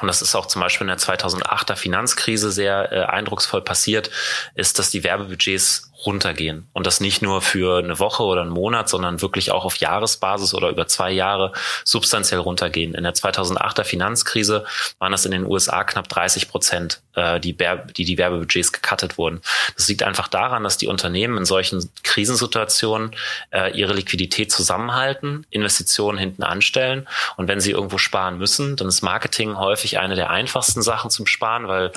und 0.01 0.07
das 0.07 0.21
ist 0.21 0.35
auch 0.35 0.47
zum 0.47 0.61
Beispiel 0.61 0.85
in 0.85 0.89
der 0.89 0.97
2008er 0.97 1.75
Finanzkrise 1.75 2.51
sehr 2.51 2.91
äh, 2.91 3.03
eindrucksvoll 3.05 3.61
passiert, 3.61 4.09
ist, 4.53 4.77
dass 4.79 4.89
die 4.89 5.03
Werbebudgets 5.03 5.91
runtergehen. 6.05 6.67
Und 6.73 6.85
das 6.85 6.99
nicht 6.99 7.21
nur 7.21 7.41
für 7.41 7.79
eine 7.79 7.99
Woche 7.99 8.23
oder 8.23 8.41
einen 8.41 8.51
Monat, 8.51 8.89
sondern 8.89 9.21
wirklich 9.21 9.51
auch 9.51 9.65
auf 9.65 9.77
Jahresbasis 9.77 10.53
oder 10.53 10.69
über 10.69 10.87
zwei 10.87 11.11
Jahre 11.11 11.51
substanziell 11.83 12.39
runtergehen. 12.39 12.93
In 12.93 13.03
der 13.03 13.13
2008er 13.13 13.83
Finanzkrise 13.83 14.65
waren 14.99 15.11
das 15.11 15.25
in 15.25 15.31
den 15.31 15.45
USA 15.45 15.83
knapp 15.83 16.07
30 16.07 16.49
Prozent, 16.49 17.01
äh, 17.13 17.39
die, 17.39 17.57
die 17.97 18.05
die 18.05 18.17
Werbebudgets 18.17 18.71
gecuttet 18.71 19.17
wurden. 19.17 19.41
Das 19.75 19.87
liegt 19.87 20.03
einfach 20.03 20.27
daran, 20.27 20.63
dass 20.63 20.77
die 20.77 20.87
Unternehmen 20.87 21.37
in 21.37 21.45
solchen 21.45 21.89
Krisensituationen 22.03 23.11
äh, 23.51 23.75
ihre 23.77 23.93
Liquidität 23.93 24.51
zusammenhalten, 24.51 25.45
Investitionen 25.49 26.17
hinten 26.17 26.43
anstellen. 26.43 27.07
Und 27.37 27.47
wenn 27.47 27.59
sie 27.59 27.71
irgendwo 27.71 27.97
sparen 27.97 28.37
müssen, 28.37 28.75
dann 28.75 28.87
ist 28.87 29.01
Marketing 29.01 29.57
häufig 29.57 29.99
eine 29.99 30.15
der 30.15 30.29
einfachsten 30.29 30.81
Sachen 30.81 31.09
zum 31.09 31.25
Sparen, 31.25 31.67
weil 31.67 31.91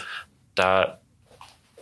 da 0.54 0.97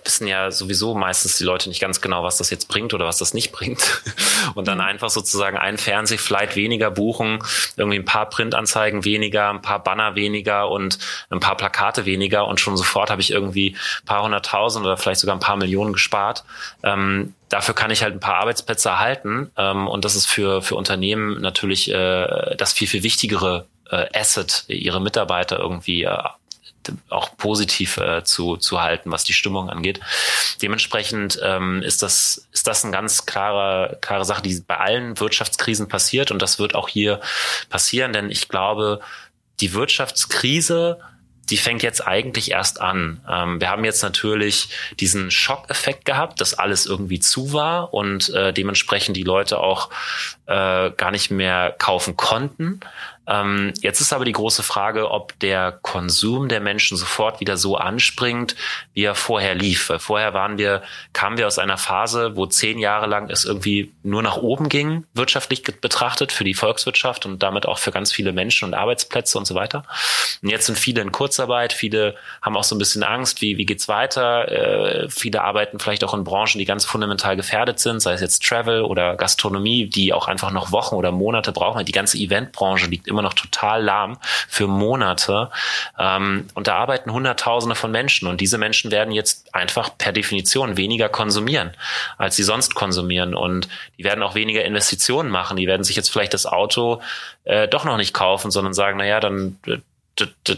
wissen 0.06 0.26
ja 0.26 0.50
sowieso 0.50 0.94
meistens 0.94 1.36
die 1.36 1.44
Leute 1.44 1.68
nicht 1.68 1.80
ganz 1.80 2.00
genau, 2.00 2.22
was 2.22 2.38
das 2.38 2.50
jetzt 2.50 2.68
bringt 2.68 2.94
oder 2.94 3.06
was 3.06 3.18
das 3.18 3.34
nicht 3.34 3.52
bringt. 3.52 4.02
Und 4.54 4.68
dann 4.68 4.78
mhm. 4.78 4.84
einfach 4.84 5.10
sozusagen 5.10 5.58
einen 5.58 5.76
Fernsehflight 5.76 6.56
weniger 6.56 6.90
buchen, 6.90 7.40
irgendwie 7.76 7.98
ein 7.98 8.04
paar 8.04 8.30
Printanzeigen 8.30 9.04
weniger, 9.04 9.50
ein 9.50 9.62
paar 9.62 9.82
Banner 9.82 10.14
weniger 10.14 10.70
und 10.70 10.98
ein 11.30 11.40
paar 11.40 11.56
Plakate 11.56 12.06
weniger 12.06 12.46
und 12.46 12.60
schon 12.60 12.76
sofort 12.76 13.10
habe 13.10 13.20
ich 13.20 13.30
irgendwie 13.30 13.76
ein 14.02 14.06
paar 14.06 14.22
hunderttausend 14.22 14.84
oder 14.84 14.96
vielleicht 14.96 15.20
sogar 15.20 15.36
ein 15.36 15.40
paar 15.40 15.56
Millionen 15.56 15.92
gespart. 15.92 16.44
Ähm, 16.82 17.34
dafür 17.48 17.74
kann 17.74 17.90
ich 17.90 18.02
halt 18.02 18.14
ein 18.14 18.20
paar 18.20 18.36
Arbeitsplätze 18.36 18.88
erhalten 18.88 19.50
ähm, 19.56 19.88
und 19.88 20.04
das 20.04 20.14
ist 20.14 20.26
für, 20.26 20.62
für 20.62 20.76
Unternehmen 20.76 21.40
natürlich 21.40 21.90
äh, 21.90 22.54
das 22.56 22.72
viel, 22.72 22.88
viel 22.88 23.02
wichtigere 23.02 23.66
äh, 23.90 24.06
Asset, 24.14 24.64
ihre 24.68 25.00
Mitarbeiter 25.00 25.58
irgendwie 25.58 26.04
äh, 26.04 26.18
auch 27.08 27.36
positiv 27.36 27.96
äh, 27.98 28.24
zu, 28.24 28.56
zu 28.56 28.80
halten, 28.80 29.10
was 29.10 29.24
die 29.24 29.32
Stimmung 29.32 29.70
angeht. 29.70 30.00
Dementsprechend 30.62 31.38
ähm, 31.42 31.82
ist 31.82 32.02
das 32.02 32.48
ist 32.52 32.66
das 32.66 32.84
eine 32.84 32.92
ganz 32.92 33.26
klare 33.26 33.98
klare 34.00 34.24
Sache, 34.24 34.42
die 34.42 34.62
bei 34.66 34.76
allen 34.76 35.18
Wirtschaftskrisen 35.18 35.88
passiert 35.88 36.30
und 36.30 36.40
das 36.42 36.58
wird 36.58 36.74
auch 36.74 36.88
hier 36.88 37.20
passieren, 37.68 38.12
denn 38.12 38.30
ich 38.30 38.48
glaube, 38.48 39.00
die 39.60 39.72
Wirtschaftskrise 39.72 40.98
die 41.50 41.56
fängt 41.56 41.82
jetzt 41.82 42.06
eigentlich 42.06 42.50
erst 42.50 42.80
an. 42.80 43.20
Ähm, 43.28 43.60
wir 43.60 43.70
haben 43.70 43.84
jetzt 43.84 44.02
natürlich 44.02 44.68
diesen 44.98 45.30
Schockeffekt 45.30 46.04
gehabt, 46.04 46.40
dass 46.40 46.54
alles 46.54 46.86
irgendwie 46.86 47.20
zu 47.20 47.52
war 47.52 47.94
und 47.94 48.30
äh, 48.30 48.52
dementsprechend 48.52 49.16
die 49.16 49.22
Leute 49.22 49.58
auch 49.58 49.90
äh, 50.46 50.90
gar 50.90 51.10
nicht 51.10 51.30
mehr 51.30 51.74
kaufen 51.78 52.16
konnten. 52.16 52.80
Ähm, 53.26 53.72
jetzt 53.80 54.00
ist 54.00 54.12
aber 54.12 54.24
die 54.24 54.32
große 54.32 54.62
Frage, 54.62 55.10
ob 55.10 55.38
der 55.40 55.72
Konsum 55.82 56.48
der 56.48 56.60
Menschen 56.60 56.96
sofort 56.96 57.40
wieder 57.40 57.56
so 57.56 57.76
anspringt, 57.76 58.54
wie 58.94 59.04
er 59.04 59.14
vorher 59.14 59.54
lief. 59.54 59.88
Weil 59.88 59.98
vorher 59.98 60.34
waren 60.34 60.58
wir, 60.58 60.82
kamen 61.12 61.36
wir 61.36 61.46
aus 61.46 61.58
einer 61.58 61.78
Phase, 61.78 62.36
wo 62.36 62.46
zehn 62.46 62.78
Jahre 62.78 63.06
lang 63.06 63.28
es 63.30 63.44
irgendwie 63.44 63.92
nur 64.02 64.22
nach 64.22 64.36
oben 64.36 64.68
ging, 64.68 65.04
wirtschaftlich 65.14 65.62
betrachtet, 65.62 66.32
für 66.32 66.44
die 66.44 66.54
Volkswirtschaft 66.54 67.26
und 67.26 67.42
damit 67.42 67.66
auch 67.66 67.78
für 67.78 67.90
ganz 67.90 68.12
viele 68.12 68.32
Menschen 68.32 68.66
und 68.66 68.74
Arbeitsplätze 68.74 69.38
und 69.38 69.46
so 69.46 69.54
weiter. 69.54 69.84
Und 70.42 70.50
jetzt 70.50 70.66
sind 70.66 70.78
viele 70.78 71.02
in 71.02 71.12
Kurzarbeit, 71.12 71.72
viele 71.72 72.14
haben 72.42 72.56
auch 72.56 72.64
so 72.64 72.74
ein 72.74 72.78
bisschen 72.78 73.02
Angst, 73.02 73.40
wie, 73.40 73.58
wie 73.58 73.66
geht's 73.66 73.88
weiter? 73.88 74.50
Äh, 74.50 75.08
viele 75.08 75.42
arbeiten 75.42 75.78
vielleicht 75.78 76.04
auch 76.04 76.14
in 76.14 76.24
Branchen, 76.24 76.58
die 76.58 76.64
ganz 76.64 76.84
fundamental 76.84 77.36
gefährdet 77.36 77.80
sind, 77.80 78.00
sei 78.00 78.12
es 78.12 78.20
jetzt 78.20 78.44
Travel 78.44 78.82
oder 78.82 79.16
Gastronomie, 79.16 79.86
die 79.86 80.12
auch 80.12 80.28
einfach 80.28 80.50
noch 80.50 80.72
Wochen 80.72 80.94
oder 80.94 81.10
Monate 81.12 81.52
brauchen. 81.52 81.84
Die 81.84 81.92
ganze 81.92 82.18
Eventbranche 82.18 82.86
liegt 82.86 83.08
immer 83.08 83.15
immer 83.16 83.22
noch 83.22 83.34
total 83.34 83.82
lahm 83.82 84.18
für 84.48 84.66
Monate. 84.66 85.50
Ähm, 85.98 86.48
und 86.54 86.66
da 86.66 86.76
arbeiten 86.76 87.12
Hunderttausende 87.12 87.74
von 87.74 87.90
Menschen 87.90 88.28
und 88.28 88.40
diese 88.40 88.58
Menschen 88.58 88.90
werden 88.90 89.12
jetzt 89.12 89.54
einfach 89.54 89.96
per 89.96 90.12
Definition 90.12 90.76
weniger 90.76 91.08
konsumieren, 91.08 91.72
als 92.18 92.36
sie 92.36 92.42
sonst 92.42 92.74
konsumieren. 92.74 93.34
Und 93.34 93.68
die 93.98 94.04
werden 94.04 94.22
auch 94.22 94.34
weniger 94.34 94.64
Investitionen 94.64 95.30
machen. 95.30 95.56
Die 95.56 95.66
werden 95.66 95.84
sich 95.84 95.96
jetzt 95.96 96.10
vielleicht 96.10 96.34
das 96.34 96.44
Auto 96.46 97.00
äh, 97.44 97.66
doch 97.68 97.84
noch 97.84 97.96
nicht 97.96 98.12
kaufen, 98.12 98.50
sondern 98.50 98.74
sagen, 98.74 98.98
naja, 98.98 99.20
dann 99.20 99.58
äh, 99.66 99.78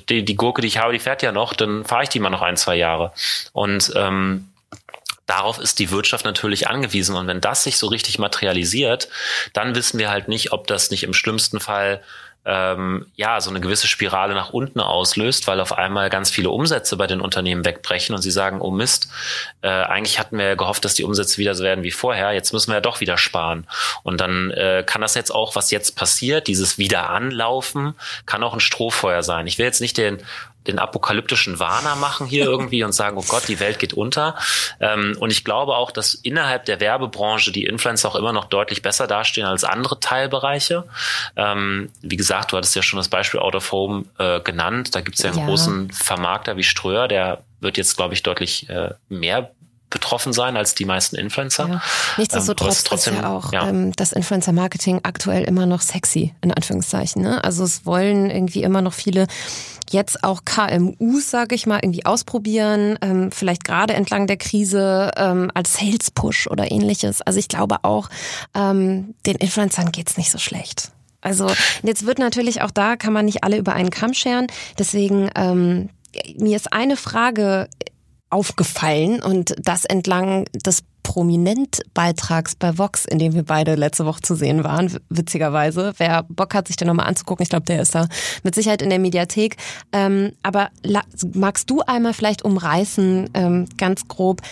die, 0.09 0.25
die 0.25 0.37
Gurke, 0.37 0.61
die 0.61 0.69
ich 0.69 0.79
habe, 0.79 0.93
die 0.93 0.99
fährt 0.99 1.23
ja 1.23 1.33
noch, 1.33 1.53
dann 1.53 1.85
fahre 1.85 2.05
ich 2.05 2.09
die 2.09 2.21
mal 2.21 2.31
noch 2.31 2.43
ein, 2.43 2.57
zwei 2.57 2.77
Jahre. 2.77 3.13
Und 3.53 3.93
ähm, 3.97 4.49
darauf 5.29 5.59
ist 5.59 5.79
die 5.79 5.91
Wirtschaft 5.91 6.25
natürlich 6.25 6.69
angewiesen. 6.69 7.15
Und 7.15 7.27
wenn 7.27 7.41
das 7.41 7.63
sich 7.63 7.77
so 7.77 7.87
richtig 7.87 8.19
materialisiert, 8.19 9.09
dann 9.53 9.75
wissen 9.75 9.99
wir 9.99 10.11
halt 10.11 10.27
nicht, 10.27 10.53
ob 10.53 10.67
das 10.67 10.91
nicht 10.91 11.05
im 11.05 11.15
schlimmsten 11.15 11.61
Fall 11.61 12.03
ähm, 12.45 13.07
ja 13.15 13.41
so 13.41 13.51
eine 13.51 13.61
gewisse 13.61 13.89
Spirale 13.89 14.35
nach 14.35 14.51
unten 14.51 14.81
auslöst, 14.81 15.47
weil 15.47 15.61
auf 15.61 15.77
einmal 15.77 16.09
ganz 16.09 16.31
viele 16.31 16.51
Umsätze 16.51 16.97
bei 16.97 17.07
den 17.07 17.21
Unternehmen 17.21 17.65
wegbrechen 17.65 18.15
und 18.15 18.23
sie 18.23 18.31
sagen, 18.31 18.61
oh 18.61 18.71
Mist, 18.71 19.09
äh, 19.63 19.69
eigentlich 19.69 20.19
hatten 20.19 20.39
wir 20.39 20.47
ja 20.47 20.55
gehofft, 20.55 20.85
dass 20.85 20.95
die 20.95 21.05
Umsätze 21.05 21.39
wieder 21.39 21.55
so 21.55 21.65
werden 21.65 21.85
wie 21.85 21.91
vorher, 21.91 22.33
jetzt 22.33 22.53
müssen 22.53 22.71
wir 22.71 22.77
ja 22.77 22.81
doch 22.81 23.01
wieder 23.01 23.19
sparen. 23.19 23.67
Und 24.03 24.21
dann 24.21 24.51
äh, 24.53 24.83
kann 24.87 25.03
das 25.03 25.15
jetzt 25.15 25.31
auch, 25.31 25.57
was 25.57 25.71
jetzt 25.71 25.97
passiert, 25.97 26.47
dieses 26.47 26.79
Wiederanlaufen, 26.79 27.95
kann 28.25 28.43
auch 28.43 28.55
ein 28.55 28.61
Strohfeuer 28.61 29.23
sein. 29.23 29.47
Ich 29.47 29.59
will 29.59 29.67
jetzt 29.67 29.81
nicht 29.81 29.99
den 29.99 30.19
den 30.69 30.79
apokalyptischen 30.79 31.59
Warner 31.59 31.97
machen 31.97 32.27
hier 32.27 32.45
irgendwie 32.47 32.85
und 32.85 32.93
sagen, 32.93 33.17
oh 33.19 33.25
Gott, 33.27 33.49
die 33.49 33.61
Welt 33.61 33.79
geht 33.79 33.95
unter. 33.95 34.37
Ähm, 34.81 35.17
und 35.19 35.31
ich 35.31 35.45
glaube 35.45 35.77
auch, 35.77 35.91
dass 35.91 36.15
innerhalb 36.15 36.67
der 36.67 36.81
Werbebranche 36.81 37.51
die 37.51 37.65
Influencer 37.65 38.09
auch 38.09 38.17
immer 38.17 38.33
noch 38.33 38.45
deutlich 38.45 38.83
besser 38.83 39.07
dastehen 39.07 39.47
als 39.47 39.65
andere 39.65 39.99
Teilbereiche. 39.99 40.85
Ähm, 41.37 41.91
wie 42.03 42.17
gesagt, 42.17 42.53
du 42.53 42.57
hattest 42.57 42.77
ja 42.77 42.83
schon 42.83 42.99
das 42.99 43.09
Beispiel 43.09 43.41
Out 43.41 43.57
of 43.57 43.73
Home 43.73 44.05
äh, 44.19 44.41
genannt. 44.41 44.95
Da 44.95 45.01
gibt 45.01 45.17
es 45.17 45.23
ja 45.23 45.31
einen 45.31 45.41
ja. 45.41 45.47
großen 45.47 45.91
Vermarkter 45.91 46.57
wie 46.57 46.63
Ströer, 46.63 47.09
der 47.09 47.43
wird 47.61 47.77
jetzt, 47.77 47.97
glaube 47.97 48.15
ich, 48.15 48.23
deutlich 48.23 48.69
äh, 48.69 48.91
mehr 49.09 49.51
betroffen 49.91 50.33
sein 50.33 50.57
als 50.57 50.75
die 50.75 50.85
meisten 50.85 51.17
Influencer. 51.17 51.69
Ja. 51.69 51.83
Nichtsdestotrotz 52.19 52.81
ähm, 52.81 52.85
trotzdem, 52.85 53.15
ist 53.15 53.23
ja 53.23 53.29
auch 53.31 53.53
ja. 53.53 53.69
Ähm, 53.69 53.93
das 53.97 54.13
Influencer-Marketing 54.13 55.01
aktuell 55.03 55.45
immer 55.45 55.67
noch 55.67 55.81
sexy, 55.81 56.35
in 56.43 56.53
Anführungszeichen. 56.53 57.23
Ne? 57.23 57.43
Also 57.43 57.65
es 57.65 57.87
wollen 57.87 58.31
irgendwie 58.31 58.63
immer 58.63 58.83
noch 58.83 58.93
viele 58.93 59.27
jetzt 59.91 60.25
auch 60.25 60.45
KMUs, 60.45 61.31
sage 61.31 61.55
ich 61.55 61.67
mal, 61.67 61.81
irgendwie 61.83 62.07
ausprobieren, 62.07 62.99
ähm, 63.03 63.31
vielleicht 63.31 63.65
gerade 63.65 63.95
entlang 63.95 64.27
der 64.27 64.37
Krise 64.37 65.11
ähm, 65.17 65.51
als 65.55 65.75
Sales-Push 65.75 66.49
oder 66.49 66.71
ähnliches. 66.71 67.23
Also 67.23 67.39
ich 67.39 67.49
glaube 67.49 67.85
auch, 67.85 68.09
ähm, 68.55 69.15
den 69.27 69.37
Influencern 69.37 69.93
geht's 69.93 70.17
nicht 70.17 70.31
so 70.31 70.39
schlecht. 70.39 70.93
Also 71.21 71.51
jetzt 71.83 72.07
wird 72.07 72.19
natürlich 72.19 72.63
auch 72.63 72.71
da, 72.71 72.97
kann 72.97 73.13
man 73.13 73.25
nicht 73.25 73.45
alle 73.45 73.59
über 73.59 73.73
einen 73.73 73.91
Kamm 73.91 74.15
scheren. 74.15 74.47
Deswegen, 74.79 75.31
ähm, 75.35 75.91
mir 76.37 76.57
ist 76.57 76.73
eine 76.73 76.97
Frage 76.97 77.69
aufgefallen 78.31 79.23
und 79.23 79.55
das 79.59 79.85
entlang 79.85 80.45
des 80.53 80.83
Prominent-Beitrags 81.09 82.57
bei 82.57 82.77
Vox, 82.77 83.07
in 83.07 83.19
dem 83.19 83.33
wir 83.33 83.43
beide 83.43 83.77
letzte 83.77 84.05
Woche 84.05 84.21
zu 84.21 84.35
sehen 84.35 84.63
waren, 84.63 84.95
witzigerweise. 85.09 85.95
Wer 85.97 86.25
Bock 86.25 86.53
hat, 86.53 86.69
sich 86.69 86.77
den 86.77 86.87
nochmal 86.87 87.07
anzugucken, 87.07 87.43
ich 87.43 87.49
glaube, 87.49 87.65
der 87.65 87.81
ist 87.81 87.95
da 87.95 88.09
mit 88.43 88.55
Sicherheit 88.55 88.83
in 88.83 88.91
der 88.91 88.99
Mediathek. 88.99 89.57
Ähm, 89.91 90.33
aber 90.43 90.69
magst 91.33 91.71
du 91.71 91.81
einmal 91.81 92.13
vielleicht 92.13 92.45
umreißen, 92.45 93.31
ähm, 93.33 93.67
ganz 93.79 94.07
grob, 94.07 94.43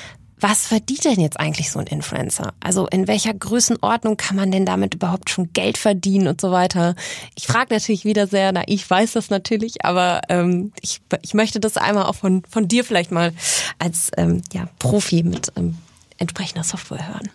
was 0.40 0.66
verdient 0.66 1.05
denn 1.05 1.21
jetzt 1.21 1.38
eigentlich 1.38 1.71
so 1.71 1.79
ein 1.79 1.87
Influencer? 1.87 2.55
Also 2.61 2.87
in 2.87 3.07
welcher 3.07 3.35
Größenordnung 3.35 4.16
kann 4.16 4.37
man 4.37 4.51
denn 4.51 4.64
damit 4.64 4.95
überhaupt 4.95 5.29
schon 5.29 5.53
Geld 5.53 5.77
verdienen 5.77 6.27
und 6.27 6.40
so 6.40 6.53
weiter? 6.53 6.95
Ich 7.35 7.47
frage 7.47 7.75
natürlich 7.75 8.07
wieder 8.07 8.27
sehr, 8.27 8.53
na, 8.53 8.62
ich 8.66 8.88
weiß 8.88 9.12
das 9.12 9.29
natürlich, 9.29 9.85
aber 9.85 10.23
ähm, 10.31 10.73
ich, 10.81 11.03
ich 11.21 11.35
möchte 11.35 11.61
das 11.61 11.77
einmal 11.77 12.05
auch 12.05 12.14
von, 12.14 12.42
von 12.49 12.66
dir 12.66 12.83
vielleicht 12.83 13.11
mal 13.12 13.33
als 13.79 14.11
ähm, 14.16 14.40
ja, 14.55 14.69
Profi 14.79 15.23
mit 15.23 15.53
ähm, 15.57 15.77
entsprechender 16.18 16.64
Software 16.64 17.09
hören. 17.09 17.31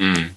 Mhm. 0.00 0.34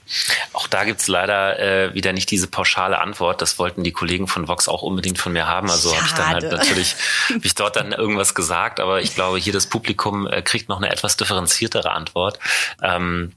Auch 0.51 0.67
da 0.67 0.84
gibt's 0.84 1.08
leider 1.08 1.58
äh, 1.58 1.93
wieder 1.93 2.12
nicht 2.12 2.29
diese 2.29 2.47
pauschale 2.47 2.99
Antwort. 2.99 3.41
Das 3.41 3.58
wollten 3.60 3.84
die 3.84 3.93
Kollegen 3.93 4.27
von 4.27 4.49
Vox 4.49 4.67
auch 4.67 4.82
unbedingt 4.82 5.17
von 5.17 5.32
mir 5.32 5.47
haben. 5.47 5.71
Also 5.71 5.95
habe 5.95 6.06
ich 6.06 6.13
dann 6.13 6.27
halt 6.27 6.51
natürlich, 6.51 6.95
hab 7.34 7.45
ich 7.45 7.56
dort 7.56 7.77
dann 7.77 7.93
irgendwas 7.93 8.36
gesagt, 8.36 8.82
aber 8.82 9.01
ich 9.01 9.15
glaube, 9.15 9.38
hier 9.38 9.53
das 9.53 9.67
Publikum 9.67 10.27
äh, 10.27 10.41
kriegt 10.41 10.67
noch 10.67 10.77
eine 10.77 10.89
etwas 10.89 11.15
differenziertere 11.15 11.91
Antwort. 11.91 12.39
Ähm, 12.82 13.32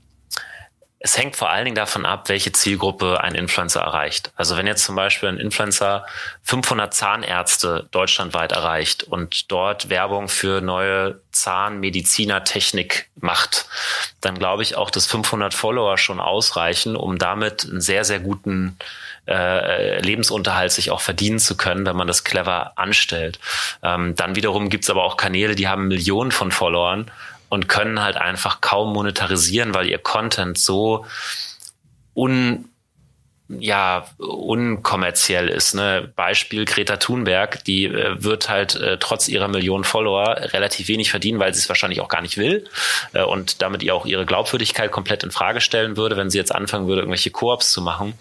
es 1.06 1.16
hängt 1.16 1.36
vor 1.36 1.50
allen 1.50 1.66
Dingen 1.66 1.76
davon 1.76 2.04
ab, 2.04 2.28
welche 2.28 2.50
Zielgruppe 2.50 3.20
ein 3.20 3.36
Influencer 3.36 3.80
erreicht. 3.80 4.32
Also 4.34 4.56
wenn 4.56 4.66
jetzt 4.66 4.84
zum 4.84 4.96
Beispiel 4.96 5.28
ein 5.28 5.38
Influencer 5.38 6.04
500 6.42 6.92
Zahnärzte 6.92 7.86
deutschlandweit 7.92 8.50
erreicht 8.50 9.04
und 9.04 9.52
dort 9.52 9.88
Werbung 9.88 10.28
für 10.28 10.60
neue 10.60 11.20
Zahnmedizinertechnik 11.30 13.08
macht, 13.20 13.66
dann 14.20 14.36
glaube 14.36 14.64
ich 14.64 14.76
auch, 14.76 14.90
dass 14.90 15.06
500 15.06 15.54
Follower 15.54 15.96
schon 15.96 16.18
ausreichen, 16.18 16.96
um 16.96 17.18
damit 17.18 17.64
einen 17.70 17.80
sehr, 17.80 18.04
sehr 18.04 18.18
guten 18.18 18.76
äh, 19.28 20.00
Lebensunterhalt 20.00 20.72
sich 20.72 20.90
auch 20.90 21.00
verdienen 21.00 21.38
zu 21.38 21.56
können, 21.56 21.86
wenn 21.86 21.94
man 21.94 22.08
das 22.08 22.24
clever 22.24 22.72
anstellt. 22.74 23.38
Ähm, 23.84 24.16
dann 24.16 24.34
wiederum 24.34 24.70
gibt's 24.70 24.90
aber 24.90 25.04
auch 25.04 25.16
Kanäle, 25.16 25.54
die 25.54 25.68
haben 25.68 25.86
Millionen 25.86 26.32
von 26.32 26.50
Followern 26.50 27.12
und 27.48 27.68
können 27.68 28.02
halt 28.02 28.16
einfach 28.16 28.61
kaum 28.61 28.92
monetarisieren, 28.92 29.74
weil 29.74 29.88
ihr 29.88 29.98
Content 29.98 30.59
so 30.59 31.06
un 32.14 32.68
ja, 33.48 34.06
unkommerziell 34.18 35.48
ist. 35.48 35.74
Ne? 35.74 36.12
Beispiel 36.16 36.64
Greta 36.64 36.96
Thunberg, 36.96 37.64
die 37.64 37.85
äh, 37.85 38.22
wird 38.22 38.48
halt 38.48 38.74
äh, 38.74 38.98
trotz 38.98 39.28
ihrer 39.28 39.46
Millionen 39.46 39.85
Follower 39.85 40.37
relativ 40.52 40.88
wenig 40.88 41.11
verdienen, 41.11 41.38
weil 41.38 41.54
sie 41.54 41.61
es 41.61 41.68
wahrscheinlich 41.68 42.00
auch 42.00 42.09
gar 42.09 42.22
nicht 42.22 42.38
will 42.38 42.64
äh, 43.12 43.22
und 43.22 43.62
damit 43.62 43.85
ihr 43.85 43.94
auch 43.94 44.04
ihre 44.04 44.26
Glaubwürdigkeit 44.26 44.90
komplett 44.90 45.22
in 45.22 45.30
Frage 45.30 45.61
stellen 45.61 45.96
würde, 45.96 46.16
wenn 46.16 46.28
sie 46.28 46.38
jetzt 46.38 46.54
anfangen 46.54 46.88
würde, 46.88 47.02
irgendwelche 47.02 47.30
Koops 47.30 47.70
zu 47.70 47.82
machen. 47.82 48.14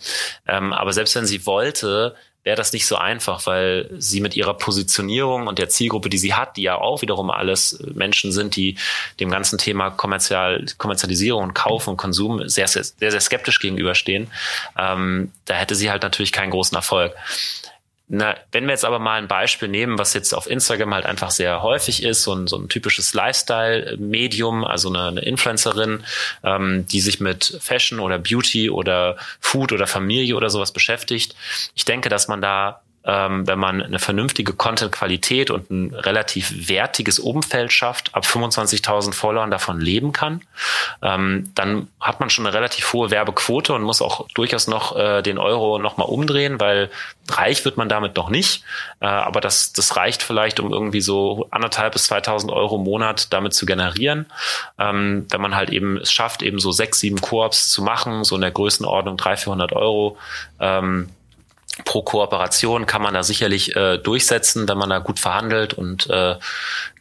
Ähm, 0.47 0.73
aber 0.73 0.93
selbst 0.93 1.15
wenn 1.15 1.25
sie 1.25 1.47
wollte, 1.47 2.15
wäre 2.45 2.55
das 2.55 2.71
nicht 2.73 2.85
so 2.85 2.95
einfach, 2.95 3.45
weil 3.47 3.89
sie 3.97 4.21
mit 4.21 4.37
ihrer 4.37 4.53
Positionierung 4.53 5.47
und 5.47 5.57
der 5.57 5.67
Zielgruppe, 5.67 6.09
die 6.09 6.19
sie 6.19 6.35
hat, 6.35 6.57
die 6.57 6.61
ja 6.61 6.75
auch 6.75 7.01
wiederum 7.01 7.31
alles 7.31 7.79
Menschen 7.93 8.31
sind, 8.31 8.55
die 8.55 8.77
dem 9.19 9.31
ganzen 9.31 9.57
Thema 9.57 9.89
Kommerzial, 9.89 10.63
Kommerzialisierung 10.77 11.43
und 11.43 11.53
Kauf 11.55 11.87
und 11.87 11.97
Konsum 11.97 12.47
sehr, 12.47 12.67
sehr, 12.67 12.83
sehr, 12.83 13.09
sehr 13.11 13.19
skeptisch 13.19 13.59
gegenüberstehen, 13.59 14.27
ähm, 14.77 15.31
da 15.45 15.55
hätte 15.55 15.73
sie 15.73 15.89
halt 15.89 16.03
natürlich 16.03 16.31
keinen 16.31 16.51
großen 16.51 16.75
Erfolg. 16.75 17.13
Na, 18.07 18.35
wenn 18.51 18.65
wir 18.65 18.71
jetzt 18.71 18.85
aber 18.85 18.99
mal 18.99 19.19
ein 19.19 19.27
Beispiel 19.27 19.67
nehmen, 19.67 19.97
was 19.97 20.13
jetzt 20.13 20.33
auf 20.33 20.47
Instagram 20.47 20.93
halt 20.93 21.07
einfach 21.07 21.31
sehr 21.31 21.63
häufig 21.63 22.03
ist, 22.03 22.21
so 22.21 22.35
ein, 22.35 22.45
so 22.45 22.55
ein 22.57 22.69
typisches 22.69 23.15
Lifestyle-Medium, 23.15 24.63
also 24.63 24.89
eine, 24.89 25.07
eine 25.07 25.21
Influencerin, 25.21 26.03
ähm, 26.43 26.85
die 26.85 27.01
sich 27.01 27.19
mit 27.19 27.57
Fashion 27.59 27.99
oder 27.99 28.19
Beauty 28.19 28.69
oder 28.69 29.17
Food 29.39 29.71
oder 29.71 29.87
Familie 29.87 30.35
oder 30.35 30.51
sowas 30.51 30.71
beschäftigt. 30.71 31.35
Ich 31.73 31.85
denke, 31.85 32.09
dass 32.09 32.27
man 32.27 32.41
da 32.41 32.81
ähm, 33.05 33.45
wenn 33.47 33.59
man 33.59 33.81
eine 33.81 33.99
vernünftige 33.99 34.53
Content-Qualität 34.53 35.51
und 35.51 35.69
ein 35.69 35.93
relativ 35.93 36.67
wertiges 36.67 37.19
Umfeld 37.19 37.71
schafft, 37.71 38.13
ab 38.15 38.25
25.000 38.25 39.13
Followern 39.13 39.51
davon 39.51 39.79
leben 39.79 40.11
kann, 40.11 40.41
ähm, 41.01 41.51
dann 41.55 41.87
hat 41.99 42.19
man 42.19 42.29
schon 42.29 42.47
eine 42.47 42.55
relativ 42.55 42.91
hohe 42.93 43.11
Werbequote 43.11 43.73
und 43.73 43.83
muss 43.83 44.01
auch 44.01 44.27
durchaus 44.33 44.67
noch 44.67 44.95
äh, 44.95 45.21
den 45.21 45.37
Euro 45.37 45.77
nochmal 45.77 46.07
umdrehen, 46.07 46.59
weil 46.59 46.89
reich 47.29 47.63
wird 47.63 47.77
man 47.77 47.89
damit 47.89 48.15
noch 48.15 48.29
nicht. 48.29 48.63
Äh, 48.99 49.05
aber 49.05 49.39
das, 49.39 49.73
das 49.73 49.95
reicht 49.95 50.23
vielleicht, 50.23 50.59
um 50.59 50.73
irgendwie 50.73 51.01
so 51.01 51.47
anderthalb 51.51 51.93
bis 51.93 52.11
2.000 52.11 52.51
Euro 52.51 52.77
im 52.77 52.83
Monat 52.83 53.31
damit 53.33 53.53
zu 53.53 53.65
generieren. 53.65 54.25
Ähm, 54.79 55.27
wenn 55.29 55.41
man 55.41 55.55
halt 55.55 55.69
eben 55.69 55.97
es 55.97 56.11
schafft, 56.11 56.41
eben 56.41 56.59
so 56.59 56.71
sechs, 56.71 56.99
sieben 56.99 57.21
Koops 57.21 57.69
zu 57.69 57.83
machen, 57.83 58.23
so 58.23 58.35
in 58.35 58.41
der 58.41 58.51
Größenordnung 58.51 59.17
300, 59.17 59.39
400 59.43 59.73
Euro, 59.73 60.17
ähm, 60.59 61.09
pro 61.83 62.01
Kooperation 62.03 62.85
kann 62.85 63.01
man 63.01 63.13
da 63.13 63.23
sicherlich 63.23 63.75
äh, 63.75 63.97
durchsetzen, 63.97 64.67
wenn 64.67 64.77
man 64.77 64.89
da 64.89 64.99
gut 64.99 65.19
verhandelt 65.19 65.73
und 65.73 66.09
äh, 66.09 66.35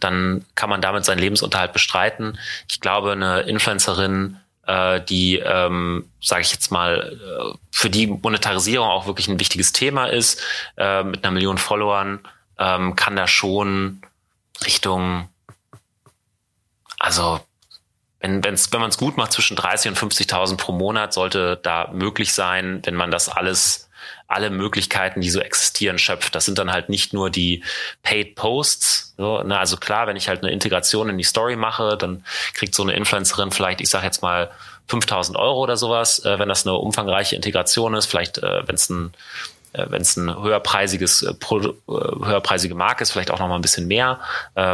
dann 0.01 0.45
kann 0.55 0.71
man 0.71 0.81
damit 0.81 1.05
seinen 1.05 1.21
Lebensunterhalt 1.21 1.73
bestreiten. 1.73 2.39
Ich 2.69 2.81
glaube, 2.81 3.13
eine 3.13 3.43
Influencerin, 3.43 4.41
äh, 4.67 5.01
die, 5.01 5.39
ähm, 5.39 6.09
sage 6.21 6.43
ich 6.43 6.53
jetzt 6.53 6.73
mal, 6.73 7.13
äh, 7.13 7.57
für 7.71 7.91
die 7.91 8.09
Monetarisierung 8.09 8.89
auch 8.89 9.07
wirklich 9.07 9.29
ein 9.29 9.39
wichtiges 9.39 9.73
Thema 9.73 10.07
ist, 10.07 10.43
äh, 10.77 11.05
mit 11.05 11.25
einer 11.25 11.33
Million 11.33 11.59
Followern, 11.59 12.21
ähm, 12.59 12.97
kann 12.97 13.15
da 13.15 13.29
schon 13.29 14.03
Richtung, 14.65 15.29
also 16.99 17.41
wenn, 18.21 18.43
wenn's, 18.43 18.73
wenn 18.73 18.81
man 18.81 18.89
es 18.89 18.97
gut 18.97 19.17
macht, 19.19 19.33
zwischen 19.33 19.55
30 19.55 19.91
und 19.91 19.99
50.000 19.99 20.57
pro 20.57 20.73
Monat 20.73 21.13
sollte 21.13 21.61
da 21.63 21.91
möglich 21.93 22.33
sein, 22.33 22.81
wenn 22.85 22.95
man 22.95 23.11
das 23.11 23.29
alles 23.29 23.84
alle 24.35 24.51
Möglichkeiten, 24.51 25.21
die 25.21 25.31
so 25.31 25.41
existieren, 25.41 25.99
schöpft. 25.99 26.35
Das 26.35 26.45
sind 26.45 26.59
dann 26.59 26.73
halt 26.73 26.89
nicht 26.89 27.13
nur 27.13 27.31
die 27.31 27.63
Paid 28.03 28.35
Posts. 28.35 29.15
So, 29.17 29.43
ne? 29.43 29.59
Also 29.59 29.77
klar, 29.77 30.07
wenn 30.07 30.17
ich 30.17 30.29
halt 30.29 30.43
eine 30.43 30.53
Integration 30.53 31.09
in 31.09 31.19
die 31.19 31.25
Story 31.25 31.57
mache, 31.57 31.97
dann 31.97 32.25
kriegt 32.53 32.75
so 32.75 32.83
eine 32.83 32.95
Influencerin 32.95 33.51
vielleicht, 33.51 33.81
ich 33.81 33.89
sage 33.89 34.05
jetzt 34.05 34.23
mal, 34.23 34.51
5000 34.89 35.39
Euro 35.39 35.61
oder 35.61 35.77
sowas, 35.77 36.25
äh, 36.25 36.39
wenn 36.39 36.49
das 36.49 36.67
eine 36.67 36.77
umfangreiche 36.77 37.37
Integration 37.37 37.95
ist, 37.95 38.07
vielleicht, 38.07 38.39
äh, 38.39 38.67
wenn 38.67 38.75
es 38.75 38.91
ein 38.91 39.15
äh, 39.75 39.87
wenn 39.89 40.03
es 40.03 40.17
ein 40.17 40.31
höherpreisiges, 40.31 41.23
äh, 41.23 41.31
äh, 41.31 41.73
höherpreisige 41.89 42.75
Marke 42.75 43.03
ist, 43.03 43.11
vielleicht 43.11 43.31
auch 43.31 43.41
noch 43.41 43.49
mal 43.49 43.57
ein 43.57 43.63
bisschen 43.63 43.89
mehr, 43.89 44.21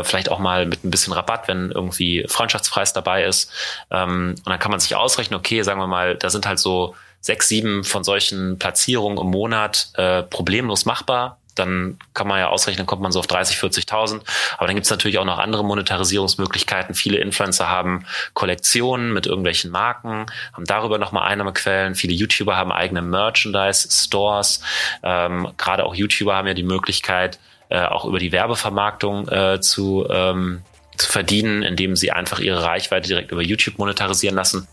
vielleicht 0.02 0.30
auch 0.30 0.38
mal 0.38 0.66
mit 0.66 0.84
ein 0.84 0.90
bisschen 0.90 1.12
Rabatt, 1.12 1.48
wenn 1.48 1.70
irgendwie 1.70 2.26
Freundschaftspreis 2.28 2.92
dabei 2.92 3.24
ist. 3.24 3.50
Ähm, 3.90 4.34
und 4.36 4.48
dann 4.48 4.58
kann 4.58 4.70
man 4.70 4.80
sich 4.80 4.94
ausrechnen, 4.94 5.38
okay, 5.38 5.62
sagen 5.62 5.80
wir 5.80 5.86
mal, 5.86 6.16
da 6.16 6.28
sind 6.28 6.46
halt 6.46 6.58
so 6.58 6.94
sechs, 7.20 7.48
sieben 7.48 7.84
von 7.84 8.04
solchen 8.04 8.58
Platzierungen 8.58 9.18
im 9.18 9.30
Monat 9.30 9.88
äh, 9.94 10.22
problemlos 10.22 10.84
machbar 10.84 11.40
dann 11.60 11.98
kann 12.14 12.26
man 12.26 12.38
ja 12.38 12.48
ausrechnen, 12.48 12.86
kommt 12.86 13.02
man 13.02 13.12
so 13.12 13.18
auf 13.20 13.26
30, 13.26 13.58
40.000. 13.58 14.22
Aber 14.56 14.66
dann 14.66 14.74
gibt 14.74 14.86
es 14.86 14.90
natürlich 14.90 15.18
auch 15.18 15.24
noch 15.24 15.38
andere 15.38 15.64
Monetarisierungsmöglichkeiten. 15.64 16.94
Viele 16.94 17.18
Influencer 17.18 17.68
haben 17.68 18.06
Kollektionen 18.34 19.12
mit 19.12 19.26
irgendwelchen 19.26 19.70
Marken, 19.70 20.26
haben 20.52 20.64
darüber 20.64 20.98
nochmal 20.98 21.28
Einnahmequellen. 21.28 21.94
Viele 21.94 22.14
YouTuber 22.14 22.56
haben 22.56 22.72
eigene 22.72 23.02
Merchandise-Stores. 23.02 24.62
Ähm, 25.02 25.48
Gerade 25.56 25.84
auch 25.84 25.94
YouTuber 25.94 26.34
haben 26.34 26.48
ja 26.48 26.54
die 26.54 26.62
Möglichkeit, 26.62 27.38
äh, 27.68 27.84
auch 27.84 28.04
über 28.04 28.18
die 28.18 28.32
Werbevermarktung 28.32 29.28
äh, 29.28 29.60
zu, 29.60 30.06
ähm, 30.10 30.62
zu 30.96 31.10
verdienen, 31.10 31.62
indem 31.62 31.94
sie 31.94 32.10
einfach 32.10 32.40
ihre 32.40 32.62
Reichweite 32.62 33.08
direkt 33.08 33.32
über 33.32 33.42
YouTube 33.42 33.78
monetarisieren 33.78 34.34
lassen. 34.36 34.66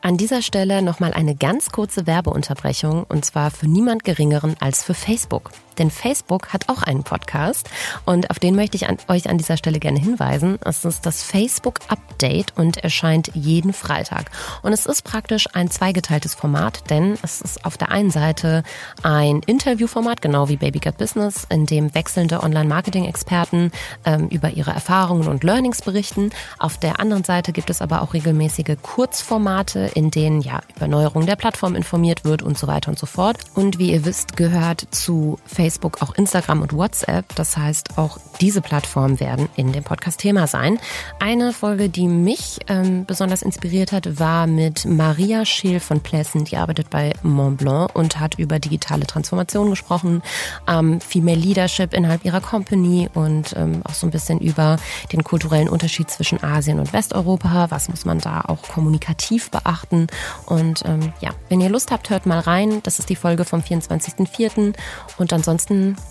An 0.00 0.16
dieser 0.16 0.42
Stelle 0.42 0.80
nochmal 0.80 1.12
eine 1.12 1.34
ganz 1.34 1.70
kurze 1.70 2.06
Werbeunterbrechung 2.06 3.04
und 3.08 3.24
zwar 3.24 3.50
für 3.50 3.66
niemand 3.66 4.04
Geringeren 4.04 4.56
als 4.60 4.84
für 4.84 4.94
Facebook. 4.94 5.50
Denn 5.78 5.90
Facebook 5.90 6.52
hat 6.52 6.68
auch 6.68 6.82
einen 6.82 7.04
Podcast 7.04 7.68
und 8.04 8.30
auf 8.30 8.38
den 8.38 8.54
möchte 8.54 8.76
ich 8.76 8.88
an, 8.88 8.98
euch 9.08 9.28
an 9.28 9.38
dieser 9.38 9.56
Stelle 9.56 9.78
gerne 9.78 9.98
hinweisen. 9.98 10.58
Es 10.64 10.84
ist 10.84 11.06
das 11.06 11.22
Facebook 11.22 11.80
Update 11.88 12.56
und 12.56 12.78
erscheint 12.78 13.30
jeden 13.34 13.72
Freitag. 13.72 14.30
Und 14.62 14.72
es 14.72 14.86
ist 14.86 15.02
praktisch 15.02 15.46
ein 15.54 15.70
zweigeteiltes 15.70 16.34
Format, 16.34 16.90
denn 16.90 17.16
es 17.22 17.40
ist 17.40 17.64
auf 17.64 17.76
der 17.76 17.90
einen 17.90 18.10
Seite 18.10 18.62
ein 19.02 19.40
Interviewformat, 19.46 20.20
genau 20.20 20.48
wie 20.48 20.56
Baby 20.56 20.80
Got 20.80 20.98
Business, 20.98 21.46
in 21.48 21.66
dem 21.66 21.94
wechselnde 21.94 22.42
Online-Marketing-Experten 22.42 23.70
ähm, 24.04 24.28
über 24.28 24.50
ihre 24.50 24.72
Erfahrungen 24.72 25.28
und 25.28 25.44
Learnings 25.44 25.82
berichten. 25.82 26.30
Auf 26.58 26.78
der 26.78 27.00
anderen 27.00 27.24
Seite 27.24 27.52
gibt 27.52 27.70
es 27.70 27.82
aber 27.82 28.02
auch 28.02 28.14
regelmäßige 28.14 28.76
Kurzformate, 28.82 29.90
in 29.94 30.10
denen 30.10 30.40
ja 30.40 30.60
über 30.76 30.88
Neuerungen 30.88 31.26
der 31.26 31.36
Plattform 31.36 31.74
informiert 31.74 32.24
wird 32.24 32.42
und 32.42 32.58
so 32.58 32.66
weiter 32.66 32.90
und 32.90 32.98
so 32.98 33.06
fort. 33.06 33.38
Und 33.54 33.78
wie 33.78 33.92
ihr 33.92 34.04
wisst, 34.04 34.36
gehört 34.36 34.86
zu 34.90 35.38
Facebook 35.46 35.67
auch 36.00 36.14
Instagram 36.14 36.62
und 36.62 36.72
WhatsApp. 36.72 37.34
Das 37.34 37.56
heißt, 37.56 37.98
auch 37.98 38.18
diese 38.40 38.60
Plattformen 38.60 39.20
werden 39.20 39.48
in 39.56 39.72
dem 39.72 39.84
Podcast 39.84 40.20
Thema 40.20 40.46
sein. 40.46 40.78
Eine 41.20 41.52
Folge, 41.52 41.88
die 41.88 42.08
mich 42.08 42.58
ähm, 42.68 43.04
besonders 43.04 43.42
inspiriert 43.42 43.92
hat, 43.92 44.18
war 44.18 44.46
mit 44.46 44.84
Maria 44.84 45.44
Scheel 45.44 45.80
von 45.80 46.00
Plessen. 46.00 46.44
Die 46.44 46.56
arbeitet 46.56 46.90
bei 46.90 47.12
Montblanc 47.22 47.94
und 47.94 48.20
hat 48.20 48.38
über 48.38 48.58
digitale 48.58 49.06
Transformation 49.06 49.70
gesprochen, 49.70 50.22
ähm, 50.66 51.00
Female 51.00 51.38
Leadership 51.38 51.92
innerhalb 51.92 52.24
ihrer 52.24 52.40
Company 52.40 53.08
und 53.14 53.54
ähm, 53.56 53.82
auch 53.84 53.94
so 53.94 54.06
ein 54.06 54.10
bisschen 54.10 54.38
über 54.40 54.76
den 55.12 55.24
kulturellen 55.24 55.68
Unterschied 55.68 56.10
zwischen 56.10 56.42
Asien 56.42 56.80
und 56.80 56.92
Westeuropa. 56.92 57.70
Was 57.70 57.88
muss 57.88 58.04
man 58.04 58.18
da 58.18 58.42
auch 58.42 58.62
kommunikativ 58.62 59.50
beachten? 59.50 60.06
Und 60.46 60.82
ähm, 60.86 61.12
ja, 61.20 61.30
wenn 61.48 61.60
ihr 61.60 61.68
Lust 61.68 61.90
habt, 61.90 62.10
hört 62.10 62.26
mal 62.26 62.40
rein. 62.40 62.80
Das 62.82 62.98
ist 62.98 63.08
die 63.08 63.16
Folge 63.16 63.44
vom 63.44 63.60
24.04. 63.60 64.74
Und 65.18 65.32
ansonsten, 65.32 65.57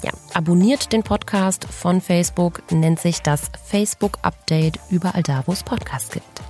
ja, 0.04 0.12
abonniert 0.34 0.92
den 0.92 1.04
Podcast 1.04 1.66
von 1.66 2.02
Facebook, 2.02 2.62
nennt 2.72 3.00
sich 3.00 3.22
das 3.22 3.50
Facebook 3.66 4.20
Update 4.22 4.80
überall 4.90 5.24
da, 5.24 5.44
wo 5.46 5.54
es 5.54 5.64
Podcasts 5.64 6.12
gibt. 6.12 6.42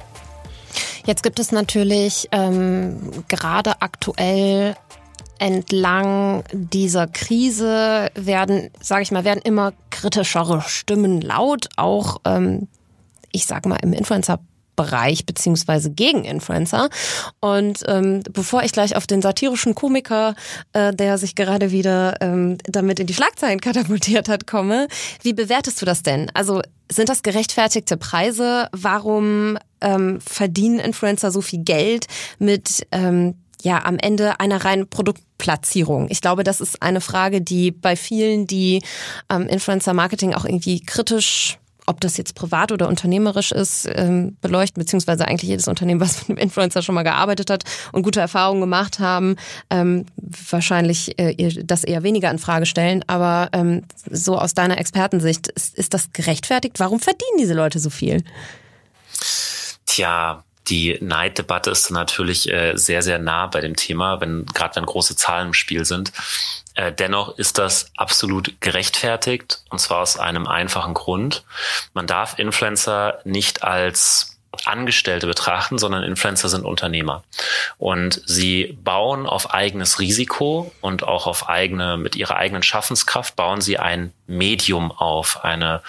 Jetzt 1.06 1.24
gibt 1.24 1.40
es 1.40 1.52
natürlich 1.52 2.28
ähm, 2.32 3.24
gerade 3.28 3.82
aktuell 3.82 4.76
entlang 5.40 6.44
dieser 6.52 7.08
Krise 7.08 8.10
werden, 8.16 8.72
sage 8.82 9.04
ich 9.04 9.12
mal, 9.12 9.24
werden 9.24 9.42
immer 9.44 9.74
kritischere 9.90 10.62
Stimmen 10.62 11.22
laut, 11.22 11.70
auch 11.78 12.18
ähm, 12.26 12.68
ich 13.32 13.46
sage 13.46 13.70
mal 13.70 13.78
im 13.78 13.94
Influencer 13.94 14.40
Bereich 14.78 15.26
beziehungsweise 15.26 15.92
gegen 15.92 16.24
Influencer. 16.24 16.90
Und 17.42 17.84
ähm, 17.88 18.24
bevor 18.32 18.64
ich 18.64 18.72
gleich 18.72 18.96
auf 18.96 19.06
den 19.08 19.22
satirischen 19.22 19.76
Komiker, 19.76 20.36
äh, 20.72 20.94
der 20.94 21.18
sich 21.18 21.36
gerade 21.36 21.72
wieder 21.72 22.22
ähm, 22.22 22.58
damit 22.64 23.02
in 23.02 23.08
die 23.08 23.14
Schlagzeilen 23.14 23.60
katapultiert 23.60 24.30
hat, 24.30 24.48
komme, 24.48 24.88
wie 25.22 25.34
bewertest 25.34 25.82
du 25.82 25.86
das 25.86 26.04
denn? 26.04 26.32
Also 26.34 26.62
sind 26.90 27.10
das 27.10 27.24
gerechtfertigte 27.24 27.98
Preise? 27.98 28.70
Warum 28.72 29.58
ähm, 29.82 30.22
verdienen 30.22 30.80
Influencer 30.80 31.32
so 31.32 31.42
viel 31.42 31.64
Geld 31.64 32.06
mit 32.40 32.88
ähm, 32.92 33.36
ja 33.62 33.84
am 33.84 33.98
Ende 33.98 34.40
einer 34.40 34.64
reinen 34.64 34.88
Produktplatzierung? 34.88 36.08
Ich 36.10 36.22
glaube, 36.22 36.44
das 36.44 36.62
ist 36.62 36.82
eine 36.82 37.02
Frage, 37.02 37.42
die 37.42 37.72
bei 37.72 37.96
vielen, 37.96 38.48
die 38.48 38.84
ähm, 39.30 39.48
Influencer 39.48 39.94
Marketing 39.94 40.34
auch 40.34 40.46
irgendwie 40.46 40.80
kritisch 40.82 41.58
ob 41.88 42.02
das 42.02 42.18
jetzt 42.18 42.36
privat 42.36 42.72
oder 42.72 42.88
unternehmerisch 42.88 43.52
ist, 43.52 43.90
ähm, 43.92 44.38
beleuchten, 44.42 44.80
beziehungsweise 44.80 45.28
eigentlich 45.28 45.50
jedes 45.50 45.68
Unternehmen, 45.68 46.02
was 46.02 46.28
mit 46.28 46.38
einem 46.38 46.48
Influencer 46.48 46.82
schon 46.82 46.96
mal 46.96 47.04
gearbeitet 47.04 47.50
hat 47.50 47.64
und 47.94 48.04
gute 48.04 48.20
Erfahrungen 48.20 48.62
gemacht 48.62 49.00
haben, 49.00 49.38
ähm, 49.70 50.06
wahrscheinlich 50.50 51.18
äh, 51.20 51.64
das 51.64 51.84
eher 51.84 52.04
weniger 52.04 52.30
in 52.30 52.40
Frage 52.40 52.66
stellen. 52.66 53.04
Aber 53.08 53.50
ähm, 53.54 53.84
so 54.12 54.38
aus 54.38 54.54
deiner 54.54 54.78
Expertensicht, 54.78 55.48
ist, 55.48 55.76
ist 55.76 55.94
das 55.94 56.12
gerechtfertigt? 56.12 56.80
Warum 56.80 57.00
verdienen 57.00 57.38
diese 57.40 57.54
Leute 57.54 57.80
so 57.80 57.90
viel? 57.90 58.24
Tja, 59.86 60.44
die 60.70 60.98
Neiddebatte 61.02 61.72
ist 61.72 61.90
natürlich 61.92 62.52
äh, 62.52 62.76
sehr, 62.76 63.02
sehr 63.02 63.20
nah 63.20 63.48
bei 63.48 63.62
dem 63.62 63.76
Thema, 63.76 64.22
wenn 64.22 64.46
gerade 64.46 64.76
wenn 64.76 64.86
große 64.86 65.16
Zahlen 65.16 65.48
im 65.48 65.54
Spiel 65.54 65.86
sind. 65.86 66.12
Äh, 66.76 66.92
dennoch 66.92 67.38
ist 67.38 67.58
das 67.58 67.92
absolut 67.96 68.60
gerechtfertigt 68.62 69.62
und 69.70 69.80
zwar 69.80 70.02
aus 70.02 70.18
einem 70.20 70.48
einfachen 70.48 70.94
Grund. 70.94 71.44
Man 71.94 72.08
darf 72.08 72.38
Influencer 72.38 73.20
nicht 73.24 73.64
als 73.64 74.38
Angestellte 74.66 75.28
betrachten, 75.28 75.78
sondern 75.78 76.04
Influencer 76.04 76.50
sind 76.50 76.66
Unternehmer. 76.66 77.24
Und 77.78 78.22
sie 78.26 78.78
bauen 78.84 79.28
auf 79.28 79.54
eigenes 79.54 80.00
Risiko 80.00 80.72
und 80.82 81.04
auch 81.04 81.28
auf 81.28 81.50
eigene, 81.50 81.98
mit 81.98 82.16
ihrer 82.16 82.38
eigenen 82.38 82.64
Schaffenskraft 82.64 83.36
bauen 83.36 83.62
sie 83.62 83.78
ein 83.78 84.14
Medium 84.28 84.92
auf, 84.92 85.44
eine, 85.44 85.82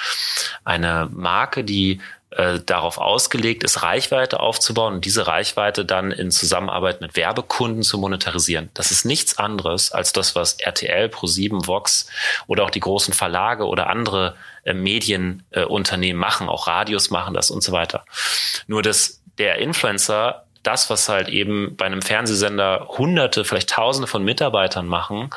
eine 0.65 1.09
Marke, 1.13 1.65
die 1.65 2.01
äh, 2.31 2.61
darauf 2.61 2.99
ausgelegt 2.99 3.65
ist, 3.65 3.83
Reichweite 3.83 4.41
aufzubauen 4.41 4.95
und 4.95 5.05
diese 5.05 5.27
Reichweite 5.27 5.87
dann 5.87 6.13
in 6.13 6.31
Zusammenarbeit 6.31 7.01
mit 7.01 7.17
Werbekunden 7.17 7.83
zu 7.83 7.97
monetarisieren. 7.99 8.69
Das 8.75 8.91
ist 8.91 9.07
nichts 9.07 9.39
anderes 9.39 9.93
als 9.93 10.13
das, 10.13 10.35
was 10.35 10.55
RTL, 10.55 11.07
Pro7, 11.07 11.67
Vox 11.67 12.07
oder 12.47 12.65
auch 12.65 12.71
die 12.71 12.81
großen 12.81 13.15
Verlage 13.15 13.67
oder 13.67 13.89
andere 13.89 14.37
äh, 14.65 14.75
Medienunternehmen 14.75 16.21
äh, 16.23 16.27
machen, 16.27 16.51
auch 16.51 16.67
Radios 16.67 17.09
machen 17.09 17.33
das 17.33 17.51
und 17.51 17.63
so 17.63 17.73
weiter. 17.73 18.05
Nur 18.67 18.83
dass 18.83 19.23
der 19.39 19.57
Influencer 19.57 20.45
das, 20.63 20.91
was 20.91 21.09
halt 21.09 21.29
eben 21.29 21.77
bei 21.77 21.87
einem 21.87 22.03
Fernsehsender 22.03 22.89
hunderte, 22.99 23.45
vielleicht 23.45 23.71
tausende 23.71 24.07
von 24.07 24.23
Mitarbeitern 24.23 24.87
machen, 24.87 25.31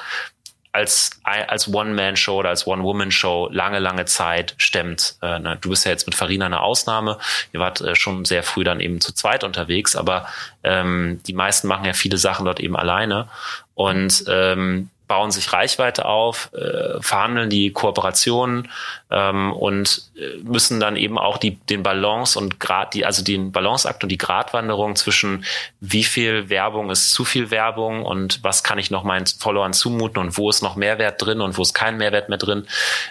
als, 0.71 1.11
als 1.23 1.73
One-Man-Show 1.73 2.39
oder 2.39 2.49
als 2.49 2.65
One-Woman-Show 2.65 3.49
lange, 3.51 3.79
lange 3.79 4.05
Zeit 4.05 4.53
stemmt. 4.57 5.15
Äh, 5.21 5.39
na, 5.39 5.55
du 5.55 5.69
bist 5.69 5.85
ja 5.85 5.91
jetzt 5.91 6.07
mit 6.07 6.15
Farina 6.15 6.45
eine 6.45 6.61
Ausnahme. 6.61 7.17
Ihr 7.51 7.59
wart 7.59 7.81
äh, 7.81 7.95
schon 7.95 8.23
sehr 8.25 8.43
früh 8.43 8.63
dann 8.63 8.79
eben 8.79 9.01
zu 9.01 9.13
zweit 9.13 9.43
unterwegs, 9.43 9.95
aber 9.95 10.27
ähm, 10.63 11.19
die 11.27 11.33
meisten 11.33 11.67
machen 11.67 11.85
ja 11.85 11.93
viele 11.93 12.17
Sachen 12.17 12.45
dort 12.45 12.59
eben 12.59 12.77
alleine. 12.77 13.27
Und 13.75 14.23
ähm, 14.27 14.89
bauen 15.11 15.29
sich 15.29 15.51
Reichweite 15.51 16.05
auf, 16.05 16.51
äh, 16.53 17.01
verhandeln 17.01 17.49
die 17.49 17.73
Kooperationen 17.73 18.69
ähm, 19.09 19.51
und 19.51 20.09
äh, 20.15 20.37
müssen 20.41 20.79
dann 20.79 20.95
eben 20.95 21.17
auch 21.17 21.37
die, 21.37 21.57
den 21.57 21.83
Balance 21.83 22.39
und 22.39 22.61
Grad, 22.61 22.93
die, 22.93 23.05
also 23.05 23.21
den 23.21 23.51
Balanceakt 23.51 24.03
und 24.03 24.09
die 24.09 24.17
Gratwanderung 24.17 24.95
zwischen 24.95 25.43
wie 25.81 26.05
viel 26.05 26.47
Werbung 26.47 26.89
ist 26.89 27.11
zu 27.11 27.25
viel 27.25 27.51
Werbung 27.51 28.05
und 28.05 28.41
was 28.41 28.63
kann 28.63 28.79
ich 28.79 28.89
noch 28.89 29.03
meinen 29.03 29.25
Followern 29.25 29.73
zumuten 29.73 30.17
und 30.17 30.37
wo 30.37 30.49
ist 30.49 30.61
noch 30.61 30.77
Mehrwert 30.77 31.21
drin 31.21 31.41
und 31.41 31.57
wo 31.57 31.61
ist 31.61 31.73
kein 31.73 31.97
Mehrwert 31.97 32.29
mehr 32.29 32.37
drin, 32.37 32.65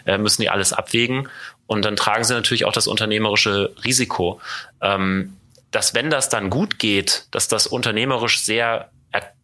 äh, 0.06 0.16
müssen 0.16 0.40
die 0.40 0.48
alles 0.48 0.72
abwägen. 0.72 1.28
Und 1.66 1.84
dann 1.84 1.96
tragen 1.96 2.24
sie 2.24 2.32
natürlich 2.32 2.64
auch 2.64 2.72
das 2.72 2.86
unternehmerische 2.86 3.74
Risiko. 3.84 4.40
Ähm, 4.80 5.36
dass 5.70 5.92
wenn 5.92 6.08
das 6.08 6.30
dann 6.30 6.48
gut 6.48 6.78
geht, 6.78 7.26
dass 7.30 7.46
das 7.46 7.66
unternehmerisch 7.66 8.40
sehr 8.40 8.88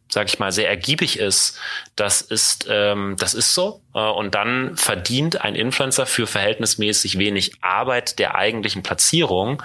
sage 0.09 0.29
ich 0.29 0.39
mal, 0.39 0.53
sehr 0.53 0.69
ergiebig 0.69 1.19
ist, 1.19 1.59
das 1.97 2.21
ist, 2.21 2.67
ähm, 2.71 3.17
das 3.19 3.35
ist 3.35 3.55
so. 3.55 3.81
Äh, 3.95 4.01
und 4.01 4.35
dann 4.35 4.77
verdient 4.77 5.41
ein 5.41 5.55
Influencer 5.55 6.07
für 6.07 6.27
verhältnismäßig 6.27 7.19
wenig 7.19 7.53
Arbeit 7.61 8.19
der 8.19 8.35
eigentlichen 8.35 8.83
Platzierung 8.83 9.63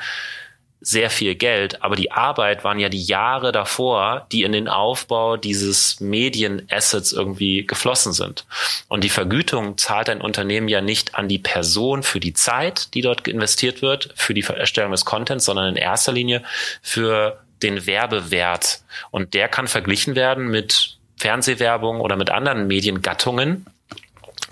sehr 0.83 1.11
viel 1.11 1.35
Geld, 1.35 1.83
aber 1.83 1.95
die 1.95 2.11
Arbeit 2.11 2.63
waren 2.63 2.79
ja 2.79 2.89
die 2.89 3.03
Jahre 3.03 3.51
davor, 3.51 4.25
die 4.31 4.41
in 4.41 4.51
den 4.51 4.67
Aufbau 4.67 5.37
dieses 5.37 5.99
Medienassets 5.99 7.13
irgendwie 7.13 7.67
geflossen 7.67 8.13
sind. 8.13 8.45
Und 8.87 9.03
die 9.03 9.09
Vergütung 9.09 9.77
zahlt 9.77 10.09
ein 10.09 10.21
Unternehmen 10.21 10.67
ja 10.67 10.81
nicht 10.81 11.13
an 11.13 11.27
die 11.29 11.37
Person 11.37 12.01
für 12.01 12.19
die 12.19 12.33
Zeit, 12.33 12.95
die 12.95 13.01
dort 13.01 13.27
investiert 13.27 13.83
wird, 13.83 14.11
für 14.15 14.33
die 14.33 14.41
Erstellung 14.41 14.91
des 14.91 15.05
Contents, 15.05 15.45
sondern 15.45 15.69
in 15.69 15.75
erster 15.75 16.13
Linie 16.13 16.41
für 16.81 17.40
den 17.63 17.85
Werbewert. 17.85 18.81
Und 19.11 19.33
der 19.33 19.47
kann 19.47 19.67
verglichen 19.67 20.15
werden 20.15 20.49
mit 20.49 20.97
Fernsehwerbung 21.17 22.01
oder 22.01 22.15
mit 22.15 22.29
anderen 22.29 22.67
Mediengattungen. 22.67 23.65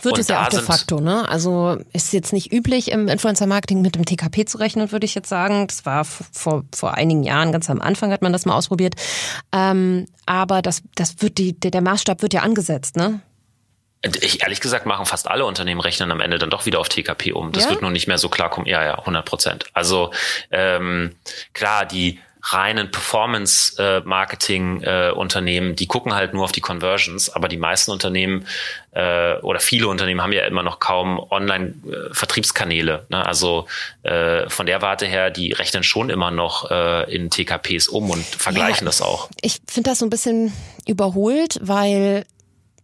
Wird 0.01 0.13
und 0.13 0.19
es 0.19 0.27
ja 0.29 0.45
auch 0.45 0.49
de 0.49 0.61
facto, 0.61 1.01
ne? 1.01 1.27
Also 1.27 1.77
ist 1.91 2.13
jetzt 2.13 2.31
nicht 2.31 2.53
üblich 2.53 2.91
im 2.91 3.09
Influencer-Marketing 3.09 3.81
mit 3.81 3.95
dem 3.95 4.05
TKP 4.05 4.45
zu 4.45 4.57
rechnen, 4.57 4.91
würde 4.91 5.05
ich 5.05 5.13
jetzt 5.13 5.27
sagen. 5.27 5.67
Das 5.67 5.85
war 5.85 6.05
vor, 6.05 6.63
vor 6.73 6.93
einigen 6.93 7.23
Jahren, 7.23 7.51
ganz 7.51 7.69
am 7.69 7.81
Anfang 7.81 8.11
hat 8.11 8.21
man 8.21 8.31
das 8.31 8.45
mal 8.45 8.55
ausprobiert. 8.55 8.95
Ähm, 9.51 10.05
aber 10.25 10.61
das, 10.61 10.83
das 10.95 11.21
wird 11.21 11.37
die, 11.37 11.59
der 11.59 11.81
Maßstab 11.81 12.21
wird 12.21 12.33
ja 12.33 12.41
angesetzt, 12.41 12.95
ne? 12.95 13.19
Ich, 14.21 14.41
ehrlich 14.43 14.61
gesagt 14.61 14.85
machen 14.85 15.05
fast 15.05 15.27
alle 15.27 15.45
Unternehmen 15.45 15.81
rechnen 15.81 16.09
am 16.09 16.21
Ende 16.21 16.37
dann 16.37 16.49
doch 16.49 16.65
wieder 16.65 16.79
auf 16.79 16.87
TKP 16.87 17.33
um. 17.33 17.51
Das 17.51 17.65
ja? 17.65 17.71
wird 17.71 17.81
nur 17.81 17.91
nicht 17.91 18.07
mehr 18.07 18.17
so 18.17 18.29
klar 18.29 18.49
kommen. 18.49 18.65
Ja, 18.65 18.81
ja, 18.81 18.97
100 18.99 19.25
Prozent. 19.25 19.65
Also 19.73 20.13
ähm, 20.51 21.15
klar, 21.51 21.85
die 21.85 22.19
reinen 22.41 22.89
Performance-Marketing-Unternehmen, 22.91 25.75
die 25.75 25.87
gucken 25.87 26.13
halt 26.13 26.33
nur 26.33 26.45
auf 26.45 26.51
die 26.51 26.61
Conversions, 26.61 27.29
aber 27.29 27.47
die 27.47 27.57
meisten 27.57 27.91
Unternehmen 27.91 28.47
äh, 28.91 29.35
oder 29.41 29.59
viele 29.59 29.87
Unternehmen 29.87 30.21
haben 30.21 30.31
ja 30.31 30.45
immer 30.45 30.61
noch 30.63 30.79
kaum 30.79 31.19
Online-Vertriebskanäle. 31.19 33.05
Ne? 33.09 33.25
Also 33.25 33.67
äh, 34.03 34.47
von 34.49 34.65
der 34.65 34.81
Warte 34.81 35.05
her, 35.05 35.31
die 35.31 35.51
rechnen 35.51 35.83
schon 35.83 36.09
immer 36.09 36.31
noch 36.31 36.71
äh, 36.71 37.13
in 37.13 37.29
TKPs 37.29 37.89
um 37.89 38.09
und 38.09 38.25
vergleichen 38.25 38.85
ja, 38.85 38.85
das 38.85 39.01
auch. 39.01 39.29
Ich 39.41 39.57
finde 39.67 39.89
das 39.89 39.99
so 39.99 40.05
ein 40.05 40.09
bisschen 40.09 40.53
überholt, 40.87 41.59
weil 41.61 42.23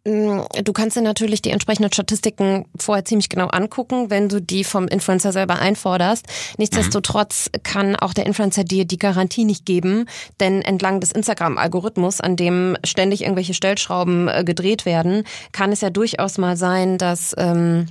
du 0.06 0.74
kannst 0.74 0.96
dir 0.96 1.02
natürlich 1.02 1.42
die 1.42 1.50
entsprechenden 1.50 1.92
Statistiken 1.92 2.66
vorher 2.78 3.06
ziemlich 3.06 3.28
genau 3.28 3.48
angucken, 3.48 4.12
wenn 4.12 4.30
du 4.30 4.40
die 4.40 4.64
vom 4.64 4.88
Influencer 4.88 5.32
selber 5.32 5.58
einforderst. 5.58 6.28
Nichtsdestotrotz 6.60 7.50
kann 7.64 7.96
auch 7.96 8.14
der 8.14 8.28
Influencer 8.28 8.64
dir 8.64 8.86
die 8.86 9.00
Garantie 9.00 9.46
nicht 9.46 9.66
geben, 9.66 10.06
denn 10.40 10.62
entlang 10.62 11.00
des 11.00 11.12
Instagram-Algorithmus, 11.12 12.22
an 12.22 12.36
dem 12.36 12.78
ständig 12.84 13.24
irgendwelche 13.24 13.56
Stellschrauben 13.56 14.28
äh, 14.28 14.44
gedreht 14.44 14.86
werden, 14.86 15.24
kann 15.52 15.72
es 15.72 15.82
ja 15.82 15.90
durchaus 15.90 16.38
mal 16.38 16.56
sein, 16.56 17.00
dass 17.00 17.34
ähm, 17.40 17.88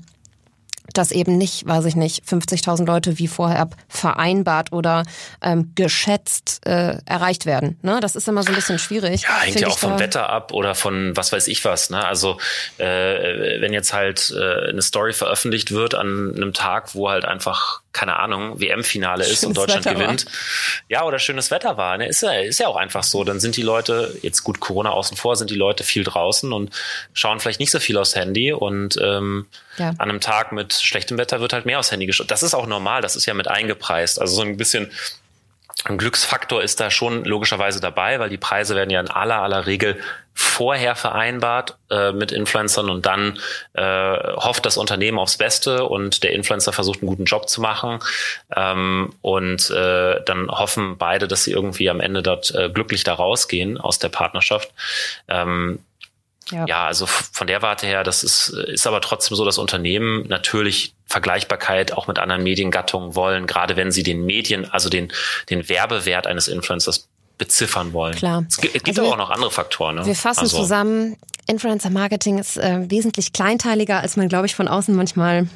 dass 0.98 1.10
eben 1.10 1.36
nicht, 1.36 1.66
weiß 1.66 1.84
ich 1.84 1.96
nicht, 1.96 2.24
50.000 2.24 2.86
Leute 2.86 3.18
wie 3.18 3.28
vorher 3.28 3.68
vereinbart 3.88 4.72
oder 4.72 5.04
ähm, 5.42 5.72
geschätzt 5.74 6.60
äh, 6.66 6.98
erreicht 7.04 7.46
werden. 7.46 7.78
Ne? 7.82 8.00
Das 8.00 8.16
ist 8.16 8.28
immer 8.28 8.42
so 8.42 8.50
ein 8.50 8.54
bisschen 8.54 8.78
schwierig. 8.78 9.22
Ja, 9.22 9.40
hängt 9.40 9.60
ja 9.60 9.68
auch 9.68 9.78
vom 9.78 9.98
Wetter 9.98 10.28
ab 10.28 10.52
oder 10.52 10.74
von 10.74 11.16
was 11.16 11.32
weiß 11.32 11.48
ich 11.48 11.64
was. 11.64 11.90
Ne? 11.90 12.04
Also 12.04 12.38
äh, 12.78 13.60
wenn 13.60 13.72
jetzt 13.72 13.92
halt 13.92 14.34
äh, 14.36 14.70
eine 14.70 14.82
Story 14.82 15.12
veröffentlicht 15.12 15.70
wird 15.72 15.94
an 15.94 16.34
einem 16.34 16.52
Tag, 16.52 16.94
wo 16.94 17.10
halt 17.10 17.24
einfach 17.24 17.83
keine 17.94 18.18
Ahnung, 18.18 18.60
WM-Finale 18.60 19.22
ist 19.22 19.28
schönes 19.28 19.44
und 19.44 19.56
Deutschland 19.56 19.86
Wetter 19.86 19.98
gewinnt. 19.98 20.26
War. 20.26 20.32
Ja, 20.88 21.04
oder 21.04 21.20
schönes 21.20 21.52
Wetter 21.52 21.76
war. 21.76 21.96
Ne? 21.96 22.08
Ist, 22.08 22.22
ja, 22.22 22.32
ist 22.32 22.58
ja 22.58 22.66
auch 22.66 22.76
einfach 22.76 23.04
so. 23.04 23.22
Dann 23.22 23.38
sind 23.38 23.56
die 23.56 23.62
Leute, 23.62 24.18
jetzt 24.20 24.42
gut 24.42 24.58
Corona 24.58 24.90
außen 24.90 25.16
vor, 25.16 25.36
sind 25.36 25.48
die 25.48 25.54
Leute 25.54 25.84
viel 25.84 26.02
draußen 26.02 26.52
und 26.52 26.74
schauen 27.12 27.38
vielleicht 27.38 27.60
nicht 27.60 27.70
so 27.70 27.78
viel 27.78 27.96
aufs 27.96 28.16
Handy. 28.16 28.52
Und 28.52 28.98
ähm, 29.00 29.46
ja. 29.78 29.90
an 29.90 30.10
einem 30.10 30.20
Tag 30.20 30.50
mit 30.50 30.74
schlechtem 30.74 31.18
Wetter 31.18 31.40
wird 31.40 31.52
halt 31.52 31.66
mehr 31.66 31.78
aufs 31.78 31.92
Handy 31.92 32.06
geschaut. 32.06 32.32
Das 32.32 32.42
ist 32.42 32.52
auch 32.52 32.66
normal, 32.66 33.00
das 33.00 33.14
ist 33.14 33.26
ja 33.26 33.34
mit 33.34 33.46
eingepreist. 33.46 34.20
Also 34.20 34.34
so 34.34 34.42
ein 34.42 34.56
bisschen 34.56 34.90
ein 35.84 35.98
Glücksfaktor 35.98 36.62
ist 36.62 36.80
da 36.80 36.90
schon 36.90 37.24
logischerweise 37.24 37.80
dabei, 37.80 38.18
weil 38.18 38.30
die 38.30 38.38
Preise 38.38 38.74
werden 38.74 38.90
ja 38.90 39.00
in 39.00 39.10
aller 39.10 39.42
aller 39.42 39.66
Regel 39.66 39.98
vorher 40.32 40.96
vereinbart 40.96 41.76
äh, 41.90 42.12
mit 42.12 42.32
Influencern 42.32 42.90
und 42.90 43.06
dann 43.06 43.38
äh, 43.74 43.82
hofft 43.82 44.66
das 44.66 44.78
Unternehmen 44.78 45.18
aufs 45.18 45.36
Beste 45.36 45.84
und 45.84 46.24
der 46.24 46.32
Influencer 46.32 46.72
versucht 46.72 47.02
einen 47.02 47.08
guten 47.08 47.24
Job 47.24 47.48
zu 47.48 47.60
machen 47.60 48.00
ähm, 48.56 49.12
und 49.20 49.70
äh, 49.70 50.20
dann 50.24 50.48
hoffen 50.50 50.96
beide, 50.96 51.28
dass 51.28 51.44
sie 51.44 51.52
irgendwie 51.52 51.90
am 51.90 52.00
Ende 52.00 52.22
dort 52.22 52.52
äh, 52.54 52.70
glücklich 52.70 53.04
da 53.04 53.14
rausgehen 53.14 53.78
aus 53.78 53.98
der 53.98 54.08
Partnerschaft. 54.08 54.72
Ähm, 55.28 55.80
ja. 56.50 56.66
ja, 56.66 56.86
also 56.86 57.06
von 57.06 57.46
der 57.46 57.62
Warte 57.62 57.86
her, 57.86 58.04
das 58.04 58.24
ist, 58.24 58.48
ist 58.48 58.86
aber 58.86 59.00
trotzdem 59.00 59.36
so, 59.36 59.44
dass 59.44 59.58
Unternehmen 59.58 60.26
natürlich 60.28 60.93
Vergleichbarkeit 61.06 61.92
auch 61.92 62.06
mit 62.06 62.18
anderen 62.18 62.42
Mediengattungen 62.42 63.14
wollen, 63.14 63.46
gerade 63.46 63.76
wenn 63.76 63.92
sie 63.92 64.02
den 64.02 64.24
Medien, 64.24 64.64
also 64.70 64.88
den, 64.88 65.12
den 65.50 65.68
Werbewert 65.68 66.26
eines 66.26 66.48
Influencers 66.48 67.08
beziffern 67.38 67.92
wollen. 67.92 68.14
Klar. 68.14 68.44
Es 68.48 68.58
gibt, 68.58 68.88
also 68.88 69.02
aber 69.02 69.12
auch 69.12 69.18
noch 69.18 69.30
andere 69.30 69.50
Faktoren. 69.50 69.96
Ne? 69.96 70.06
Wir 70.06 70.14
fassen 70.14 70.40
also. 70.40 70.56
zusammen, 70.58 71.16
Influencer 71.46 71.90
Marketing 71.90 72.38
ist 72.38 72.56
äh, 72.56 72.90
wesentlich 72.90 73.32
kleinteiliger, 73.32 74.00
als 74.00 74.16
man, 74.16 74.28
glaube 74.28 74.46
ich, 74.46 74.54
von 74.54 74.68
außen 74.68 74.94
manchmal 74.94 75.48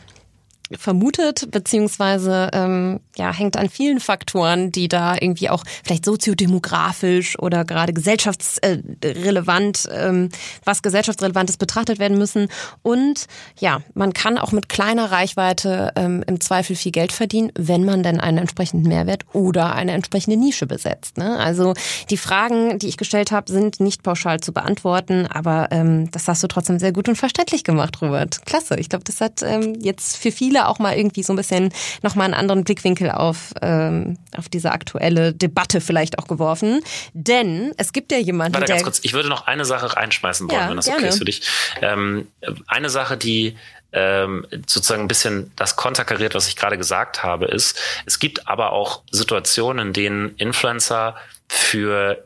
vermutet, 0.77 1.51
beziehungsweise 1.51 2.51
ähm, 2.53 3.01
ja, 3.17 3.33
hängt 3.33 3.57
an 3.57 3.69
vielen 3.69 4.01
Faktoren, 4.01 4.71
die 4.71 4.89
da 4.89 5.15
irgendwie 5.15 5.49
auch 5.51 5.65
vielleicht 5.85 6.05
soziodemografisch 6.05 7.39
oder 7.39 7.65
gerade 7.65 7.93
gesellschaftsrelevant, 7.93 9.89
ähm, 9.93 10.29
was 10.65 10.83
gesellschaftsrelevantes 10.83 11.57
betrachtet 11.57 11.99
werden 11.99 12.19
müssen. 12.19 12.49
Und 12.83 13.27
ja, 13.59 13.81
man 13.95 14.13
kann 14.13 14.39
auch 14.39 14.53
mit 14.53 14.69
kleiner 14.69 15.11
Reichweite 15.11 15.93
ähm, 15.97 16.23
im 16.27 16.41
Zweifel 16.41 16.77
viel 16.77 16.93
Geld 16.93 17.13
verdienen, 17.13 17.51
wenn 17.57 17.85
man 17.85 18.03
denn 18.03 18.21
einen 18.21 18.39
entsprechenden 18.39 18.89
Mehrwert 18.89 19.25
oder 19.33 19.75
eine 19.75 19.93
entsprechende 19.93 20.37
Nische 20.37 20.67
besetzt. 20.67 21.17
Ne? 21.17 21.39
Also 21.39 21.75
die 22.11 22.17
Fragen, 22.17 22.79
die 22.79 22.89
ich 22.89 22.97
gestellt 22.97 23.31
habe, 23.31 23.51
sind 23.51 23.81
nicht 23.81 24.03
pauschal 24.03 24.41
zu 24.41 24.53
beantworten, 24.53 25.27
aber 25.27 25.69
ähm, 25.71 26.11
das 26.11 26.29
hast 26.29 26.43
du 26.43 26.47
trotzdem 26.47 26.79
sehr 26.79 26.93
gut 26.93 27.09
und 27.09 27.17
verständlich 27.17 27.65
gemacht, 27.65 28.01
Robert. 28.03 28.45
Klasse. 28.47 28.77
Ich 28.79 28.89
glaube, 28.89 29.05
das 29.05 29.21
hat 29.21 29.43
ähm, 29.43 29.75
jetzt 29.81 30.17
für 30.17 30.33
viele 30.33 30.58
viele 30.59 30.69
auch 30.69 30.79
mal 30.79 30.97
irgendwie 30.97 31.23
so 31.23 31.33
ein 31.33 31.37
bisschen 31.37 31.73
nochmal 32.03 32.27
einen 32.27 32.35
anderen 32.35 32.65
Blickwinkel 32.65 33.11
auf, 33.11 33.53
ähm, 33.63 34.19
auf 34.37 34.49
diese 34.49 34.73
aktuelle 34.73 35.33
Debatte 35.33 35.81
vielleicht 35.81 36.19
auch 36.19 36.27
geworfen. 36.27 36.81
Denn 37.13 37.73
es 37.77 37.93
gibt 37.93 38.13
ja 38.13 38.19
jemanden, 38.19 38.55
Warte, 38.55 38.67
ganz 38.67 38.83
kurz, 38.83 39.01
ich 39.03 39.13
würde 39.13 39.29
noch 39.29 39.47
eine 39.47 39.65
Sache 39.65 39.97
reinschmeißen 39.97 40.51
wollen, 40.51 40.61
ja, 40.61 40.69
wenn 40.69 40.77
das 40.77 40.87
gerne. 40.87 41.01
okay 41.01 41.09
ist 41.09 41.19
für 41.19 41.25
dich. 41.25 41.43
Ähm, 41.81 42.29
eine 42.67 42.91
Sache, 42.91 43.17
die 43.17 43.57
ähm, 43.93 44.47
sozusagen 44.67 45.03
ein 45.03 45.09
bisschen 45.09 45.51
das 45.57 45.77
konterkariert, 45.77 46.35
was 46.35 46.49
ich 46.49 46.57
gerade 46.57 46.77
gesagt 46.77 47.23
habe, 47.23 47.47
ist, 47.47 47.79
es 48.05 48.19
gibt 48.19 48.47
aber 48.47 48.73
auch 48.73 49.03
Situationen, 49.11 49.89
in 49.89 49.93
denen 49.95 50.37
Influencer 50.37 51.17
für 51.49 52.23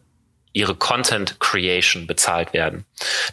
ihre 0.52 0.74
Content 0.74 1.40
Creation 1.40 2.06
bezahlt 2.06 2.52
werden. 2.52 2.84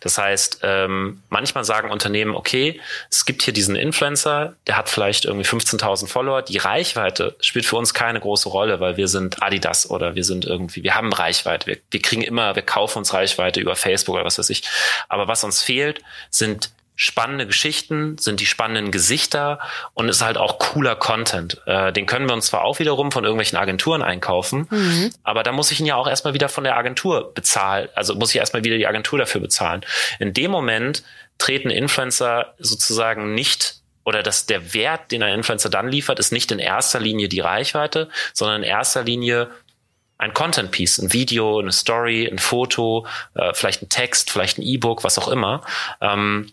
Das 0.02 0.18
heißt, 0.18 0.60
ähm, 0.64 1.22
manchmal 1.30 1.64
sagen 1.64 1.92
Unternehmen, 1.92 2.36
okay, 2.36 2.80
es 3.10 3.26
gibt 3.26 3.44
hier 3.44 3.54
diesen 3.54 3.76
Influencer, 3.76 4.56
der 4.68 4.78
hat 4.78 4.90
vielleicht 4.90 5.26
irgendwie 5.26 5.46
15.000 5.46 6.08
Follower. 6.08 6.42
Die 6.42 6.58
Reichweite 6.58 7.36
spielt 7.42 7.66
für 7.66 7.76
uns 7.76 7.94
keine 7.94 8.20
große 8.20 8.50
Rolle, 8.50 8.80
weil 8.80 8.98
wir 8.98 9.08
sind 9.08 9.44
Adidas 9.44 9.90
oder 9.90 10.16
wir 10.16 10.24
sind 10.24 10.46
irgendwie, 10.46 10.84
wir 10.84 10.96
haben 10.96 11.12
Reichweite. 11.12 11.68
Wir, 11.68 11.78
wir 11.92 12.02
kriegen 12.02 12.22
immer, 12.22 12.56
wir 12.56 12.64
kaufen 12.64 13.00
uns 13.00 13.14
Reichweite 13.14 13.60
über 13.60 13.76
Facebook 13.76 14.16
oder 14.16 14.26
was 14.26 14.40
weiß 14.40 14.50
ich. 14.50 14.64
Aber 15.10 15.28
was 15.28 15.44
uns 15.44 15.62
fehlt, 15.62 16.02
sind 16.30 16.72
spannende 17.02 17.48
Geschichten, 17.48 18.18
sind 18.18 18.42
die 18.42 18.46
spannenden 18.46 18.92
Gesichter 18.92 19.60
und 19.94 20.10
ist 20.10 20.22
halt 20.22 20.38
auch 20.38 20.60
cooler 20.60 20.98
Content. 20.98 21.62
Äh, 21.66 21.94
den 21.94 22.06
können 22.06 22.28
wir 22.28 22.34
uns 22.34 22.48
zwar 22.48 22.66
auch 22.66 22.80
wiederum 22.80 23.14
von 23.14 23.24
irgendwelchen 23.24 23.58
Agenturen 23.58 24.02
einkaufen, 24.02 24.68
mhm. 24.70 25.10
aber 25.24 25.44
da 25.44 25.54
muss 25.54 25.72
ich 25.72 25.80
ihn 25.80 25.86
ja 25.86 25.96
auch 25.96 26.10
erstmal 26.10 26.34
wieder 26.34 26.50
von 26.50 26.66
der 26.66 26.76
Agentur 26.76 27.34
bezahlen. 27.34 27.88
Also 27.96 28.16
muss 28.16 28.32
ich 28.32 28.36
erstmal 28.36 28.66
wieder 28.66 28.76
die 28.76 28.86
Agentur 28.86 29.18
dafür 29.18 29.40
bezahlen. 29.40 29.86
In 30.20 30.34
dem 30.34 30.52
Moment 30.52 31.04
treten 31.38 31.70
Influencer 31.70 32.54
sozusagen 32.60 33.34
nicht 33.34 33.76
oder 34.04 34.22
dass 34.22 34.46
der 34.46 34.74
Wert, 34.74 35.14
den 35.14 35.24
ein 35.24 35.36
Influencer 35.36 35.70
dann 35.70 35.88
liefert, 35.88 36.20
ist 36.20 36.34
nicht 36.34 36.52
in 36.52 36.60
erster 36.60 37.00
Linie 37.00 37.30
die 37.30 37.40
Reichweite, 37.40 38.10
sondern 38.34 38.64
in 38.64 38.70
erster 38.70 39.04
Linie 39.04 39.50
ein 40.18 40.34
Content 40.34 40.72
Piece, 40.72 41.00
ein 41.00 41.14
Video, 41.14 41.60
eine 41.60 41.72
Story, 41.72 42.28
ein 42.28 42.40
Foto, 42.40 43.08
äh, 43.36 43.54
vielleicht 43.54 43.82
ein 43.82 43.90
Text, 43.90 44.32
vielleicht 44.32 44.58
ein 44.58 44.64
E-Book, 44.64 45.06
was 45.06 45.18
auch 45.18 45.30
immer. 45.30 45.62
Ähm, 46.02 46.52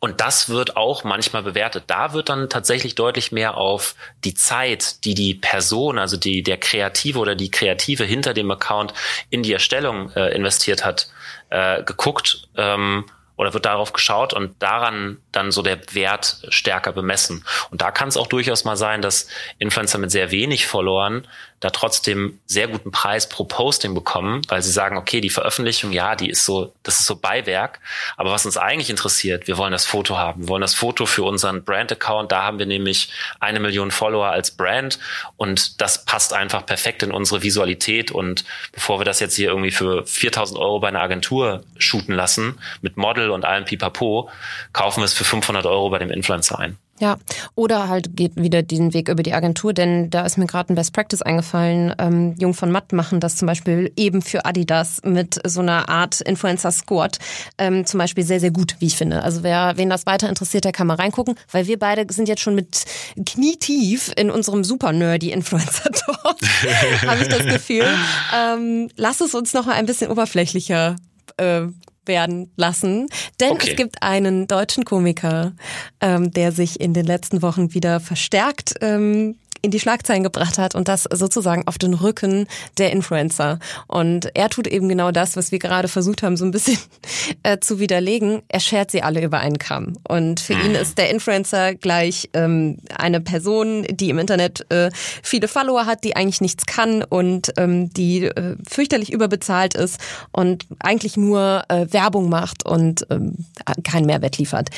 und 0.00 0.20
das 0.20 0.48
wird 0.48 0.76
auch 0.76 1.04
manchmal 1.04 1.42
bewertet. 1.42 1.84
Da 1.86 2.12
wird 2.12 2.28
dann 2.28 2.48
tatsächlich 2.48 2.94
deutlich 2.94 3.32
mehr 3.32 3.56
auf 3.56 3.94
die 4.24 4.34
Zeit, 4.34 5.04
die 5.04 5.14
die 5.14 5.34
Person, 5.34 5.98
also 5.98 6.16
die, 6.16 6.42
der 6.42 6.58
Kreative 6.58 7.18
oder 7.18 7.34
die 7.34 7.50
Kreative 7.50 8.04
hinter 8.04 8.34
dem 8.34 8.50
Account 8.50 8.94
in 9.30 9.42
die 9.42 9.52
Erstellung 9.52 10.10
äh, 10.12 10.34
investiert 10.34 10.84
hat, 10.84 11.08
äh, 11.50 11.82
geguckt. 11.82 12.48
Ähm, 12.56 13.04
oder 13.36 13.54
wird 13.54 13.64
darauf 13.64 13.92
geschaut 13.92 14.34
und 14.34 14.62
daran 14.62 15.18
dann 15.32 15.50
so 15.50 15.62
der 15.62 15.78
Wert 15.94 16.42
stärker 16.48 16.92
bemessen. 16.92 17.44
Und 17.70 17.82
da 17.82 17.90
kann 17.90 18.08
es 18.08 18.16
auch 18.16 18.26
durchaus 18.26 18.64
mal 18.64 18.76
sein, 18.76 19.02
dass 19.02 19.28
Influencer 19.58 19.98
mit 19.98 20.10
sehr 20.10 20.30
wenig 20.30 20.66
Followern 20.66 21.26
da 21.62 21.70
trotzdem 21.70 22.40
sehr 22.46 22.66
guten 22.66 22.90
Preis 22.90 23.28
pro 23.28 23.44
Posting 23.44 23.94
bekommen, 23.94 24.42
weil 24.48 24.62
sie 24.62 24.72
sagen, 24.72 24.96
okay, 24.96 25.20
die 25.20 25.30
Veröffentlichung, 25.30 25.92
ja, 25.92 26.16
die 26.16 26.28
ist 26.28 26.44
so, 26.44 26.74
das 26.82 26.98
ist 26.98 27.06
so 27.06 27.14
Beiwerk. 27.14 27.78
Aber 28.16 28.32
was 28.32 28.44
uns 28.44 28.56
eigentlich 28.56 28.90
interessiert, 28.90 29.46
wir 29.46 29.58
wollen 29.58 29.70
das 29.70 29.86
Foto 29.86 30.18
haben. 30.18 30.42
Wir 30.42 30.48
wollen 30.48 30.60
das 30.60 30.74
Foto 30.74 31.06
für 31.06 31.22
unseren 31.22 31.62
Brand-Account. 31.62 32.32
Da 32.32 32.42
haben 32.42 32.58
wir 32.58 32.66
nämlich 32.66 33.12
eine 33.38 33.60
Million 33.60 33.92
Follower 33.92 34.26
als 34.26 34.50
Brand 34.50 34.98
und 35.36 35.80
das 35.80 36.04
passt 36.04 36.32
einfach 36.32 36.66
perfekt 36.66 37.04
in 37.04 37.12
unsere 37.12 37.44
Visualität. 37.44 38.10
Und 38.10 38.44
bevor 38.72 38.98
wir 38.98 39.04
das 39.04 39.20
jetzt 39.20 39.36
hier 39.36 39.50
irgendwie 39.50 39.70
für 39.70 40.04
4000 40.04 40.58
Euro 40.58 40.80
bei 40.80 40.88
einer 40.88 41.00
Agentur 41.00 41.62
shooten 41.78 42.16
lassen, 42.16 42.58
mit 42.80 42.96
Model 42.96 43.30
und 43.30 43.44
allem 43.44 43.66
Pipapo, 43.66 44.28
kaufen 44.72 45.00
wir 45.00 45.04
es 45.04 45.14
für 45.14 45.21
500 45.24 45.66
Euro 45.66 45.90
bei 45.90 45.98
dem 45.98 46.10
Influencer 46.10 46.58
ein. 46.58 46.76
Ja, 47.00 47.16
oder 47.56 47.88
halt 47.88 48.16
geht 48.16 48.36
wieder 48.36 48.62
diesen 48.62 48.94
Weg 48.94 49.08
über 49.08 49.24
die 49.24 49.32
Agentur, 49.32 49.72
denn 49.72 50.08
da 50.10 50.24
ist 50.24 50.38
mir 50.38 50.46
gerade 50.46 50.72
ein 50.72 50.76
Best 50.76 50.92
Practice 50.92 51.20
eingefallen. 51.20 51.92
Ähm, 51.98 52.36
Jung 52.38 52.54
von 52.54 52.70
Matt 52.70 52.92
machen 52.92 53.18
das 53.18 53.34
zum 53.34 53.46
Beispiel 53.46 53.92
eben 53.96 54.22
für 54.22 54.44
Adidas 54.44 55.00
mit 55.02 55.40
so 55.44 55.62
einer 55.62 55.88
Art 55.88 56.20
Influencer 56.20 56.70
Squad 56.70 57.18
ähm, 57.58 57.86
zum 57.86 57.98
Beispiel 57.98 58.22
sehr, 58.22 58.38
sehr 58.38 58.52
gut, 58.52 58.76
wie 58.78 58.86
ich 58.86 58.96
finde. 58.96 59.24
Also 59.24 59.42
wer 59.42 59.76
wen 59.76 59.90
das 59.90 60.06
weiter 60.06 60.28
interessiert, 60.28 60.64
der 60.64 60.70
kann 60.70 60.86
mal 60.86 60.94
reingucken, 60.94 61.34
weil 61.50 61.66
wir 61.66 61.76
beide 61.76 62.06
sind 62.12 62.28
jetzt 62.28 62.42
schon 62.42 62.54
mit 62.54 62.84
knietief 63.26 64.12
in 64.16 64.30
unserem 64.30 64.62
super 64.62 64.92
nerdy 64.92 65.32
Influencer 65.32 65.90
Talk, 65.90 66.36
habe 67.06 67.20
ich 67.20 67.28
das 67.28 67.44
Gefühl. 67.46 67.86
Ähm, 68.32 68.88
lass 68.96 69.20
es 69.20 69.34
uns 69.34 69.54
noch 69.54 69.66
ein 69.66 69.86
bisschen 69.86 70.08
oberflächlicher 70.08 70.94
äh, 71.36 71.62
werden 72.06 72.50
lassen. 72.56 73.06
Denn 73.40 73.52
okay. 73.52 73.70
es 73.70 73.76
gibt 73.76 74.02
einen 74.02 74.46
deutschen 74.46 74.84
Komiker, 74.84 75.52
ähm, 76.00 76.30
der 76.30 76.52
sich 76.52 76.80
in 76.80 76.94
den 76.94 77.06
letzten 77.06 77.42
Wochen 77.42 77.74
wieder 77.74 78.00
verstärkt 78.00 78.74
ähm, 78.80 79.36
in 79.62 79.70
die 79.70 79.80
Schlagzeilen 79.80 80.24
gebracht 80.24 80.58
hat 80.58 80.74
und 80.74 80.88
das 80.88 81.04
sozusagen 81.04 81.66
auf 81.66 81.78
den 81.78 81.94
Rücken 81.94 82.46
der 82.78 82.90
Influencer. 82.90 83.60
Und 83.86 84.34
er 84.34 84.50
tut 84.50 84.66
eben 84.66 84.88
genau 84.88 85.12
das, 85.12 85.36
was 85.36 85.52
wir 85.52 85.60
gerade 85.60 85.88
versucht 85.88 86.22
haben, 86.22 86.36
so 86.36 86.44
ein 86.44 86.50
bisschen 86.50 86.78
äh, 87.44 87.58
zu 87.60 87.78
widerlegen. 87.78 88.42
Er 88.48 88.60
schert 88.60 88.90
sie 88.90 89.02
alle 89.02 89.22
über 89.22 89.38
einen 89.38 89.58
Kamm. 89.58 89.94
Und 90.06 90.40
für 90.40 90.54
ihn 90.54 90.74
ist 90.74 90.98
der 90.98 91.10
Influencer 91.10 91.74
gleich 91.74 92.28
ähm, 92.34 92.78
eine 92.96 93.20
Person, 93.20 93.86
die 93.88 94.10
im 94.10 94.18
Internet 94.18 94.66
äh, 94.70 94.90
viele 95.22 95.46
Follower 95.46 95.86
hat, 95.86 96.02
die 96.02 96.16
eigentlich 96.16 96.40
nichts 96.40 96.66
kann 96.66 97.04
und 97.04 97.52
ähm, 97.56 97.92
die 97.94 98.24
äh, 98.24 98.56
fürchterlich 98.68 99.12
überbezahlt 99.12 99.74
ist 99.74 99.98
und 100.32 100.66
eigentlich 100.80 101.16
nur 101.16 101.62
äh, 101.68 101.86
Werbung 101.92 102.28
macht 102.28 102.66
und 102.66 103.06
ähm, 103.10 103.46
keinen 103.84 104.06
Mehrwert 104.06 104.38
liefert. 104.38 104.70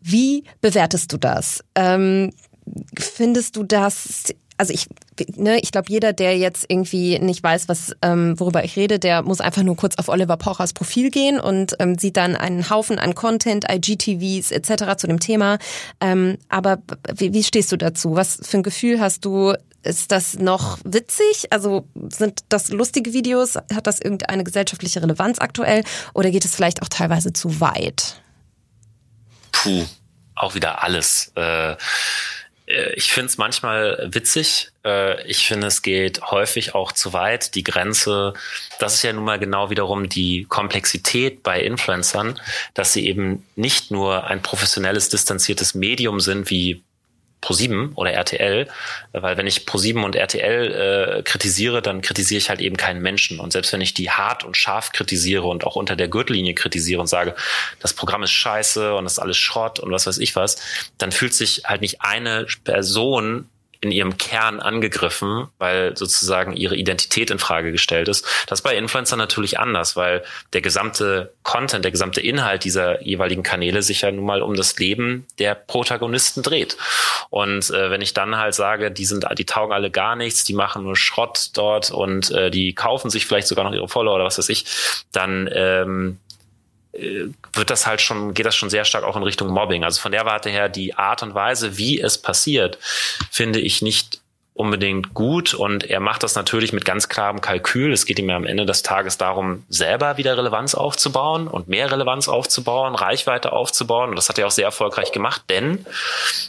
Wie 0.00 0.44
bewertest 0.60 1.12
du 1.12 1.16
das? 1.16 1.64
Ähm, 1.74 2.32
findest 2.98 3.56
du 3.56 3.62
das 3.62 4.32
also 4.58 4.72
ich, 4.72 4.86
ne, 5.36 5.58
ich 5.60 5.70
glaube, 5.70 5.90
jeder, 5.90 6.12
der 6.12 6.36
jetzt 6.36 6.64
irgendwie 6.68 7.18
nicht 7.18 7.42
weiß, 7.42 7.68
was, 7.68 7.94
ähm, 8.02 8.38
worüber 8.38 8.64
ich 8.64 8.76
rede, 8.76 8.98
der 8.98 9.22
muss 9.22 9.40
einfach 9.40 9.62
nur 9.62 9.76
kurz 9.76 9.96
auf 9.96 10.08
Oliver 10.08 10.36
Pochers 10.36 10.72
Profil 10.72 11.10
gehen 11.10 11.38
und 11.38 11.76
ähm, 11.78 11.98
sieht 11.98 12.16
dann 12.16 12.36
einen 12.36 12.70
Haufen 12.70 12.98
an 12.98 13.14
Content, 13.14 13.66
IGTVs 13.70 14.50
etc. 14.50 14.96
zu 14.96 15.06
dem 15.06 15.20
Thema. 15.20 15.58
Ähm, 16.00 16.38
aber 16.48 16.78
wie, 17.14 17.32
wie 17.32 17.42
stehst 17.42 17.70
du 17.72 17.76
dazu? 17.76 18.16
Was 18.16 18.38
für 18.42 18.58
ein 18.58 18.62
Gefühl 18.62 19.00
hast 19.00 19.24
du? 19.24 19.54
Ist 19.82 20.10
das 20.10 20.34
noch 20.34 20.78
witzig? 20.84 21.46
Also 21.50 21.86
sind 22.08 22.40
das 22.48 22.70
lustige 22.70 23.12
Videos? 23.12 23.54
Hat 23.54 23.86
das 23.86 24.00
irgendeine 24.00 24.42
gesellschaftliche 24.42 25.00
Relevanz 25.00 25.38
aktuell? 25.38 25.84
Oder 26.12 26.30
geht 26.30 26.44
es 26.44 26.56
vielleicht 26.56 26.82
auch 26.82 26.88
teilweise 26.88 27.32
zu 27.32 27.60
weit? 27.60 28.20
Puh, 29.52 29.84
auch 30.34 30.56
wieder 30.56 30.82
alles. 30.82 31.30
Äh 31.36 31.76
ich 32.66 33.12
finde 33.12 33.26
es 33.26 33.38
manchmal 33.38 34.08
witzig. 34.12 34.72
Äh, 34.84 35.24
ich 35.28 35.46
finde, 35.46 35.68
es 35.68 35.82
geht 35.82 36.20
häufig 36.22 36.74
auch 36.74 36.92
zu 36.92 37.12
weit. 37.12 37.54
Die 37.54 37.62
Grenze, 37.62 38.34
das 38.80 38.94
ist 38.94 39.02
ja 39.02 39.12
nun 39.12 39.24
mal 39.24 39.38
genau 39.38 39.70
wiederum 39.70 40.08
die 40.08 40.46
Komplexität 40.48 41.44
bei 41.44 41.60
Influencern, 41.60 42.40
dass 42.74 42.92
sie 42.92 43.06
eben 43.06 43.44
nicht 43.54 43.92
nur 43.92 44.24
ein 44.24 44.42
professionelles, 44.42 45.08
distanziertes 45.08 45.74
Medium 45.74 46.18
sind, 46.18 46.50
wie 46.50 46.82
Pro7 47.46 47.94
oder 47.94 48.12
RTL, 48.12 48.68
weil 49.12 49.36
wenn 49.36 49.46
ich 49.46 49.60
Pro7 49.60 50.02
und 50.02 50.16
RTL 50.16 51.18
äh, 51.18 51.22
kritisiere, 51.22 51.80
dann 51.80 52.02
kritisiere 52.02 52.38
ich 52.38 52.48
halt 52.50 52.60
eben 52.60 52.76
keinen 52.76 53.00
Menschen. 53.00 53.38
Und 53.38 53.52
selbst 53.52 53.72
wenn 53.72 53.80
ich 53.80 53.94
die 53.94 54.10
hart 54.10 54.42
und 54.42 54.56
scharf 54.56 54.90
kritisiere 54.90 55.44
und 55.44 55.64
auch 55.64 55.76
unter 55.76 55.94
der 55.94 56.08
Gürtellinie 56.08 56.54
kritisiere 56.54 57.00
und 57.00 57.06
sage, 57.06 57.36
das 57.80 57.94
Programm 57.94 58.24
ist 58.24 58.32
scheiße 58.32 58.94
und 58.94 59.04
das 59.04 59.14
ist 59.14 59.18
alles 59.20 59.36
Schrott 59.36 59.78
und 59.78 59.92
was 59.92 60.06
weiß 60.06 60.18
ich 60.18 60.34
was, 60.34 60.56
dann 60.98 61.12
fühlt 61.12 61.34
sich 61.34 61.62
halt 61.66 61.82
nicht 61.82 62.02
eine 62.02 62.46
Person 62.64 63.48
in 63.80 63.90
ihrem 63.90 64.18
Kern 64.18 64.60
angegriffen, 64.60 65.48
weil 65.58 65.96
sozusagen 65.96 66.56
ihre 66.56 66.76
Identität 66.76 67.30
in 67.30 67.38
Frage 67.38 67.72
gestellt 67.72 68.08
ist. 68.08 68.26
Das 68.46 68.60
ist 68.60 68.62
bei 68.62 68.76
Influencern 68.76 69.18
natürlich 69.18 69.58
anders, 69.58 69.96
weil 69.96 70.22
der 70.52 70.60
gesamte 70.60 71.32
Content, 71.42 71.84
der 71.84 71.92
gesamte 71.92 72.20
Inhalt 72.20 72.64
dieser 72.64 73.02
jeweiligen 73.02 73.42
Kanäle 73.42 73.82
sich 73.82 74.02
ja 74.02 74.10
nun 74.10 74.24
mal 74.24 74.42
um 74.42 74.54
das 74.54 74.78
Leben 74.78 75.26
der 75.38 75.54
Protagonisten 75.54 76.42
dreht. 76.42 76.76
Und 77.30 77.70
äh, 77.70 77.90
wenn 77.90 78.00
ich 78.00 78.14
dann 78.14 78.36
halt 78.36 78.54
sage, 78.54 78.90
die 78.90 79.04
sind, 79.04 79.26
die 79.36 79.44
taugen 79.44 79.72
alle 79.72 79.90
gar 79.90 80.16
nichts, 80.16 80.44
die 80.44 80.54
machen 80.54 80.84
nur 80.84 80.96
Schrott 80.96 81.50
dort 81.54 81.90
und 81.90 82.30
äh, 82.30 82.50
die 82.50 82.74
kaufen 82.74 83.10
sich 83.10 83.26
vielleicht 83.26 83.48
sogar 83.48 83.64
noch 83.64 83.72
ihre 83.72 83.88
Follower 83.88 84.16
oder 84.16 84.24
was 84.24 84.38
weiß 84.38 84.48
ich, 84.48 84.64
dann 85.12 85.48
ähm, 85.52 86.18
äh, 86.22 86.25
wird 87.52 87.70
das 87.70 87.86
halt 87.86 88.00
schon, 88.00 88.34
geht 88.34 88.46
das 88.46 88.56
schon 88.56 88.70
sehr 88.70 88.84
stark 88.84 89.04
auch 89.04 89.16
in 89.16 89.22
Richtung 89.22 89.48
Mobbing. 89.48 89.84
Also 89.84 90.00
von 90.00 90.12
der 90.12 90.24
Warte 90.24 90.50
her, 90.50 90.68
die 90.68 90.94
Art 90.94 91.22
und 91.22 91.34
Weise, 91.34 91.78
wie 91.78 92.00
es 92.00 92.18
passiert, 92.18 92.78
finde 93.30 93.60
ich 93.60 93.82
nicht 93.82 94.20
unbedingt 94.56 95.12
gut 95.12 95.52
und 95.52 95.84
er 95.84 96.00
macht 96.00 96.22
das 96.22 96.34
natürlich 96.34 96.72
mit 96.72 96.86
ganz 96.86 97.10
klarem 97.10 97.42
Kalkül. 97.42 97.92
Es 97.92 98.06
geht 98.06 98.18
ihm 98.18 98.30
ja 98.30 98.36
am 98.36 98.46
Ende 98.46 98.64
des 98.64 98.82
Tages 98.82 99.18
darum, 99.18 99.64
selber 99.68 100.16
wieder 100.16 100.36
Relevanz 100.36 100.74
aufzubauen 100.74 101.46
und 101.46 101.68
mehr 101.68 101.92
Relevanz 101.92 102.26
aufzubauen, 102.26 102.94
Reichweite 102.94 103.52
aufzubauen 103.52 104.10
und 104.10 104.16
das 104.16 104.30
hat 104.30 104.38
er 104.38 104.46
auch 104.46 104.50
sehr 104.50 104.64
erfolgreich 104.64 105.12
gemacht, 105.12 105.42
denn, 105.50 105.84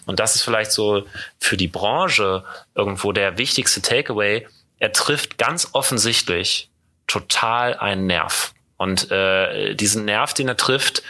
und 0.05 0.21
das 0.21 0.35
ist 0.35 0.43
vielleicht 0.43 0.71
so 0.71 1.03
für 1.37 1.57
die 1.57 1.67
Branche 1.67 2.45
irgendwo 2.75 3.11
der 3.11 3.37
wichtigste 3.37 3.81
Takeaway, 3.81 4.47
er 4.79 4.93
trifft 4.93 5.37
ganz 5.37 5.69
offensichtlich 5.73 6.69
total 7.07 7.75
einen 7.75 8.07
Nerv. 8.07 8.53
Und 8.77 9.11
äh, 9.11 9.73
diesen 9.75 10.05
Nerv, 10.05 10.33
den 10.33 10.47
er 10.47 10.57
trifft, 10.57 11.03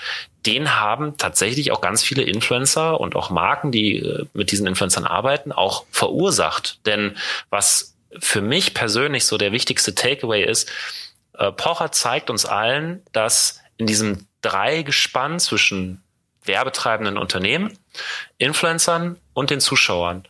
den 0.45 0.79
haben 0.79 1.17
tatsächlich 1.17 1.71
auch 1.71 1.81
ganz 1.81 2.01
viele 2.01 2.23
Influencer 2.23 2.99
und 2.99 3.15
auch 3.15 3.29
Marken, 3.29 3.71
die 3.71 3.97
äh, 3.97 4.25
mit 4.33 4.51
diesen 4.51 4.65
Influencern 4.67 5.03
arbeiten, 5.03 5.51
auch 5.51 5.85
verursacht. 5.91 6.79
Denn 6.85 7.17
was 7.49 7.95
für 8.19 8.41
mich 8.41 8.73
persönlich 8.73 9.25
so 9.25 9.37
der 9.37 9.51
wichtigste 9.51 9.93
Takeaway 9.93 10.43
ist, 10.43 10.71
äh, 11.33 11.51
Pocher 11.51 11.91
zeigt 11.91 12.29
uns 12.29 12.45
allen, 12.45 13.03
dass 13.11 13.61
in 13.77 13.85
diesem 13.85 14.27
Dreigespann 14.41 15.39
zwischen 15.39 16.01
werbetreibenden 16.45 17.17
Unternehmen, 17.17 17.77
Influencern 18.37 19.17
und 19.33 19.49
den 19.49 19.59
Zuschauern 19.59 20.25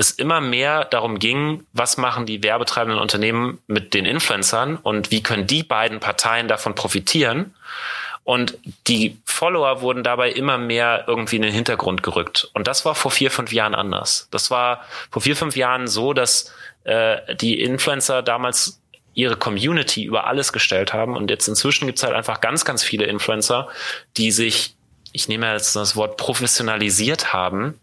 es 0.00 0.12
immer 0.12 0.40
mehr 0.40 0.86
darum 0.86 1.18
ging, 1.18 1.66
was 1.74 1.98
machen 1.98 2.24
die 2.24 2.42
werbetreibenden 2.42 2.98
Unternehmen 2.98 3.58
mit 3.66 3.92
den 3.92 4.06
Influencern 4.06 4.76
und 4.76 5.10
wie 5.10 5.22
können 5.22 5.46
die 5.46 5.62
beiden 5.62 6.00
Parteien 6.00 6.48
davon 6.48 6.74
profitieren. 6.74 7.54
Und 8.24 8.56
die 8.86 9.18
Follower 9.26 9.82
wurden 9.82 10.02
dabei 10.02 10.30
immer 10.30 10.56
mehr 10.56 11.04
irgendwie 11.06 11.36
in 11.36 11.42
den 11.42 11.52
Hintergrund 11.52 12.02
gerückt. 12.02 12.48
Und 12.54 12.66
das 12.66 12.86
war 12.86 12.94
vor 12.94 13.10
vier, 13.10 13.30
fünf 13.30 13.52
Jahren 13.52 13.74
anders. 13.74 14.26
Das 14.30 14.50
war 14.50 14.86
vor 15.10 15.20
vier, 15.20 15.36
fünf 15.36 15.54
Jahren 15.54 15.86
so, 15.86 16.14
dass 16.14 16.50
äh, 16.84 17.34
die 17.34 17.60
Influencer 17.60 18.22
damals 18.22 18.80
ihre 19.12 19.36
Community 19.36 20.04
über 20.04 20.26
alles 20.26 20.54
gestellt 20.54 20.94
haben. 20.94 21.14
Und 21.14 21.28
jetzt 21.30 21.46
inzwischen 21.46 21.84
gibt 21.84 21.98
es 21.98 22.04
halt 22.04 22.14
einfach 22.14 22.40
ganz, 22.40 22.64
ganz 22.64 22.82
viele 22.82 23.04
Influencer, 23.04 23.68
die 24.16 24.30
sich, 24.30 24.74
ich 25.12 25.28
nehme 25.28 25.52
jetzt 25.52 25.76
das 25.76 25.94
Wort 25.94 26.16
professionalisiert 26.16 27.34
haben 27.34 27.78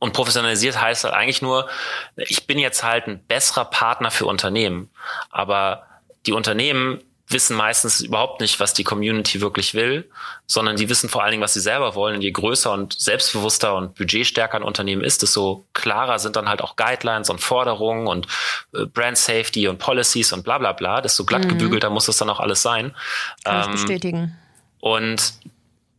und 0.00 0.14
professionalisiert 0.14 0.80
heißt 0.80 1.04
halt 1.04 1.14
eigentlich 1.14 1.42
nur, 1.42 1.68
ich 2.16 2.46
bin 2.46 2.58
jetzt 2.58 2.82
halt 2.82 3.06
ein 3.06 3.22
besserer 3.26 3.66
Partner 3.66 4.10
für 4.10 4.26
Unternehmen. 4.26 4.90
Aber 5.30 5.84
die 6.26 6.32
Unternehmen 6.32 7.02
wissen 7.28 7.56
meistens 7.56 8.00
überhaupt 8.00 8.40
nicht, 8.40 8.58
was 8.58 8.72
die 8.74 8.82
Community 8.82 9.40
wirklich 9.40 9.74
will, 9.74 10.10
sondern 10.46 10.76
die 10.76 10.88
wissen 10.88 11.08
vor 11.08 11.22
allen 11.22 11.32
Dingen, 11.32 11.42
was 11.42 11.52
sie 11.52 11.60
selber 11.60 11.94
wollen. 11.94 12.16
Und 12.16 12.22
je 12.22 12.32
größer 12.32 12.72
und 12.72 12.98
selbstbewusster 12.98 13.76
und 13.76 13.94
budgetstärker 13.94 14.56
ein 14.56 14.62
Unternehmen 14.62 15.04
ist, 15.04 15.22
desto 15.22 15.66
klarer 15.74 16.18
sind 16.18 16.34
dann 16.34 16.48
halt 16.48 16.62
auch 16.62 16.76
Guidelines 16.76 17.28
und 17.28 17.40
Forderungen 17.40 18.06
und 18.06 18.26
äh, 18.74 18.86
Brand 18.86 19.18
Safety 19.18 19.68
und 19.68 19.78
Policies 19.78 20.32
und 20.32 20.44
bla 20.44 20.58
bla 20.58 20.72
bla. 20.72 21.02
Desto 21.02 21.24
glatt 21.24 21.48
gebügelter 21.48 21.90
mhm. 21.90 21.94
muss 21.94 22.06
das 22.06 22.16
dann 22.16 22.30
auch 22.30 22.40
alles 22.40 22.62
sein. 22.62 22.96
Kann 23.44 23.64
ähm, 23.64 23.74
ich 23.74 23.82
bestätigen. 23.82 24.36
Und 24.80 25.34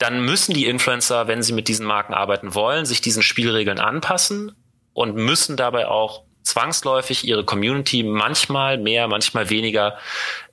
dann 0.02 0.26
müssen 0.26 0.56
die 0.56 0.66
Influencer, 0.66 1.28
wenn 1.28 1.44
sie 1.44 1.54
mit 1.54 1.68
diesen 1.68 1.86
Marken 1.86 2.16
arbeiten 2.16 2.56
wollen, 2.56 2.86
sich 2.86 3.02
diesen 3.02 3.22
Spielregeln 3.22 3.80
anpassen 3.80 4.56
und 4.94 5.16
müssen 5.16 5.58
dabei 5.58 5.88
auch 5.88 6.24
zwangsläufig 6.42 7.24
ihre 7.24 7.46
Community 7.46 8.02
manchmal 8.02 8.80
mehr, 8.80 9.08
manchmal 9.08 9.52
weniger 9.52 10.00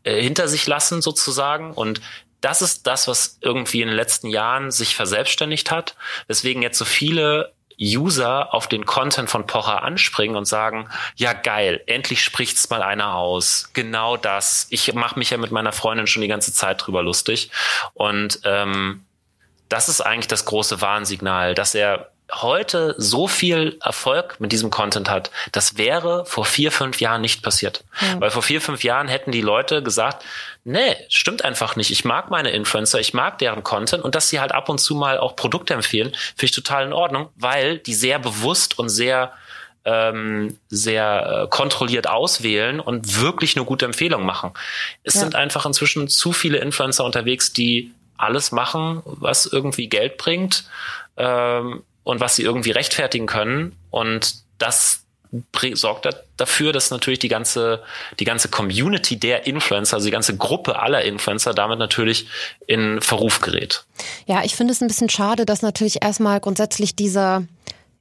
äh, 0.05 0.21
hinter 0.21 0.49
sich 0.49 0.67
lassen 0.67 1.01
sozusagen. 1.01 1.73
Und 1.73 2.03
das 2.43 2.61
ist 2.61 2.87
das, 2.87 3.09
was 3.09 3.39
irgendwie 3.41 3.81
in 3.81 3.89
den 3.89 3.97
letzten 3.97 4.29
Jahren 4.29 4.71
sich 4.71 4.95
verselbstständigt 4.95 5.71
hat, 5.71 5.97
weswegen 6.27 6.61
jetzt 6.61 6.77
so 6.77 6.85
viele 6.85 7.55
User 7.81 8.53
auf 8.53 8.69
den 8.69 8.85
Content 8.85 9.31
von 9.31 9.47
Pocher 9.47 9.83
anspringen 9.83 10.37
und 10.37 10.45
sagen, 10.45 10.91
ja 11.17 11.33
geil, 11.33 11.83
endlich 11.87 12.23
spricht's 12.23 12.69
mal 12.69 12.83
einer 12.83 13.15
aus. 13.15 13.71
Genau 13.73 14.19
das. 14.19 14.67
Ich 14.69 14.93
mache 14.93 15.19
mich 15.19 15.31
ja 15.31 15.39
mit 15.39 15.53
meiner 15.53 15.73
Freundin 15.73 16.07
schon 16.07 16.23
die 16.23 16.29
ganze 16.29 16.53
Zeit 16.53 16.85
drüber 16.85 17.03
lustig. 17.03 17.51
Und 17.95 18.41
ähm, 18.45 19.05
das 19.69 19.89
ist 19.89 20.01
eigentlich 20.01 20.29
das 20.29 20.45
große 20.45 20.81
Warnsignal, 20.81 21.55
dass 21.55 21.75
er 21.75 22.11
heute 22.33 22.95
so 22.99 23.27
viel 23.27 23.79
Erfolg 23.83 24.39
mit 24.39 24.53
diesem 24.53 24.71
Content 24.71 25.09
hat, 25.09 25.31
das 25.53 25.79
wäre 25.79 26.27
vor 26.27 26.45
vier, 26.45 26.71
fünf 26.71 27.01
Jahren 27.01 27.23
nicht 27.23 27.43
passiert. 27.43 27.85
Ja. 28.01 28.21
Weil 28.21 28.31
vor 28.31 28.43
vier, 28.43 28.61
fünf 28.61 28.85
Jahren 28.85 29.09
hätten 29.09 29.33
die 29.33 29.41
Leute 29.41 29.83
gesagt, 29.83 30.25
nee, 30.65 30.97
stimmt 31.09 31.45
einfach 31.45 31.77
nicht. 31.77 31.91
Ich 31.91 32.05
mag 32.05 32.31
meine 32.31 32.51
Influencer, 32.51 33.01
ich 33.01 33.15
mag 33.15 33.39
deren 33.39 33.65
Content 33.65 34.05
und 34.05 34.15
dass 34.15 34.29
sie 34.29 34.41
halt 34.41 34.53
ab 34.53 34.69
und 34.69 34.79
zu 34.79 34.95
mal 34.95 35.19
auch 35.19 35.37
Produkte 35.37 35.75
empfehlen, 35.75 36.11
finde 36.37 36.45
ich 36.45 36.53
total 36.53 36.85
in 36.85 36.93
Ordnung, 36.93 37.31
weil 37.37 37.79
die 37.79 37.95
sehr 37.95 38.19
bewusst 38.19 38.79
und 38.79 38.89
sehr 38.91 39.33
ähm, 39.85 40.59
sehr 40.69 41.45
äh, 41.45 41.49
kontrolliert 41.49 42.09
auswählen 42.09 42.79
und 42.79 43.23
wirklich 43.23 43.57
eine 43.57 43.65
gute 43.65 43.87
Empfehlung 43.87 44.27
machen. 44.27 44.53
Es 45.03 45.15
ja. 45.15 45.21
sind 45.21 45.35
einfach 45.35 45.65
inzwischen 45.65 46.09
zu 46.09 46.33
viele 46.33 46.59
Influencer 46.59 47.05
unterwegs, 47.05 47.55
die 47.55 47.95
alles 48.19 48.53
machen, 48.53 49.03
was 49.05 49.47
irgendwie 49.47 49.89
Geld 49.89 50.19
bringt 50.19 50.65
ähm, 51.17 51.83
und 52.05 52.21
was 52.21 52.37
sie 52.37 52.43
irgendwie 52.43 52.73
rechtfertigen 52.73 53.27
können. 53.27 53.77
Und 53.91 54.35
das 54.59 55.05
sorgt 55.75 56.09
dafür, 56.39 56.73
dass 56.73 56.91
natürlich 56.91 57.19
die 57.19 57.29
ganze, 57.29 57.83
die 58.19 58.25
ganze 58.25 58.49
Community 58.49 59.19
der 59.19 59.47
Influencer, 59.47 59.97
also 59.97 60.07
die 60.07 60.13
ganze 60.13 60.37
Gruppe 60.37 60.79
aller 60.79 61.03
Influencer 61.03 61.53
damit 61.53 61.79
natürlich 61.79 62.29
in 62.67 63.01
Verruf 63.03 63.41
gerät. 63.41 63.85
Ja, 64.27 64.43
ich 64.45 64.57
finde 64.57 64.73
es 64.73 64.81
ein 64.81 64.89
bisschen 64.89 65.11
schade, 65.11 65.45
dass 65.45 65.61
natürlich 65.61 66.03
erstmal 66.03 66.41
grundsätzlich 66.41 66.97
dieser 66.97 67.45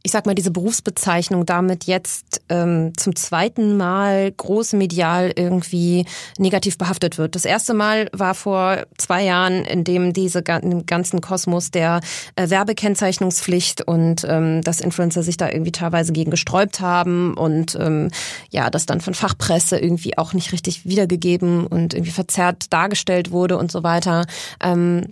ich 0.08 0.12
sag 0.12 0.26
mal, 0.26 0.36
diese 0.36 0.52
Berufsbezeichnung 0.52 1.46
damit 1.46 1.84
jetzt 1.84 2.42
ähm, 2.48 2.94
zum 2.96 3.14
zweiten 3.18 3.76
Mal 3.76 4.32
großmedial 4.32 5.34
irgendwie 5.36 6.06
negativ 6.38 6.78
behaftet 6.78 7.18
wird. 7.18 7.36
Das 7.36 7.44
erste 7.44 7.74
Mal 7.74 8.10
war 8.14 8.34
vor 8.34 8.86
zwei 8.98 9.26
Jahren, 9.26 9.66
in 9.66 9.84
dem 9.84 10.14
diese 10.14 10.44
ganzen 10.44 11.20
Kosmos 11.20 11.72
der 11.72 12.00
äh, 12.38 12.50
Werbekennzeichnungspflicht 12.50 13.82
und 13.82 14.24
ähm, 14.30 14.62
dass 14.62 14.80
Influencer 14.80 15.24
sich 15.24 15.36
da 15.36 15.50
irgendwie 15.50 15.74
teilweise 15.74 16.14
gegen 16.14 16.32
gesträubt 16.32 16.80
haben 16.80 17.34
und 17.34 17.76
ähm, 17.78 18.10
ja, 18.50 18.70
das 18.70 18.86
dann 18.86 19.02
von 19.02 19.14
Fachpresse 19.14 19.78
irgendwie 19.78 20.18
auch 20.18 20.32
nicht 20.32 20.54
richtig 20.54 20.86
wiedergegeben 20.86 21.68
und 21.68 21.94
irgendwie 21.94 22.14
verzerrt 22.14 22.72
dargestellt 22.72 23.32
wurde 23.32 23.58
und 23.58 23.74
so 23.74 23.84
weiter. 23.84 24.26
Ähm, 24.64 25.08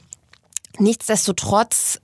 Nichtsdestotrotz 0.79 2.01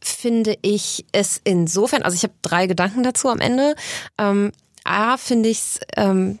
finde 0.00 0.56
ich 0.62 1.04
es 1.12 1.40
insofern, 1.44 2.02
also 2.02 2.14
ich 2.14 2.22
habe 2.22 2.34
drei 2.42 2.66
Gedanken 2.66 3.02
dazu 3.02 3.28
am 3.28 3.40
Ende. 3.40 3.74
Ähm, 4.18 4.52
A, 4.84 5.16
finde 5.16 5.48
ich 5.48 5.58
es 5.58 5.80
ähm, 5.96 6.38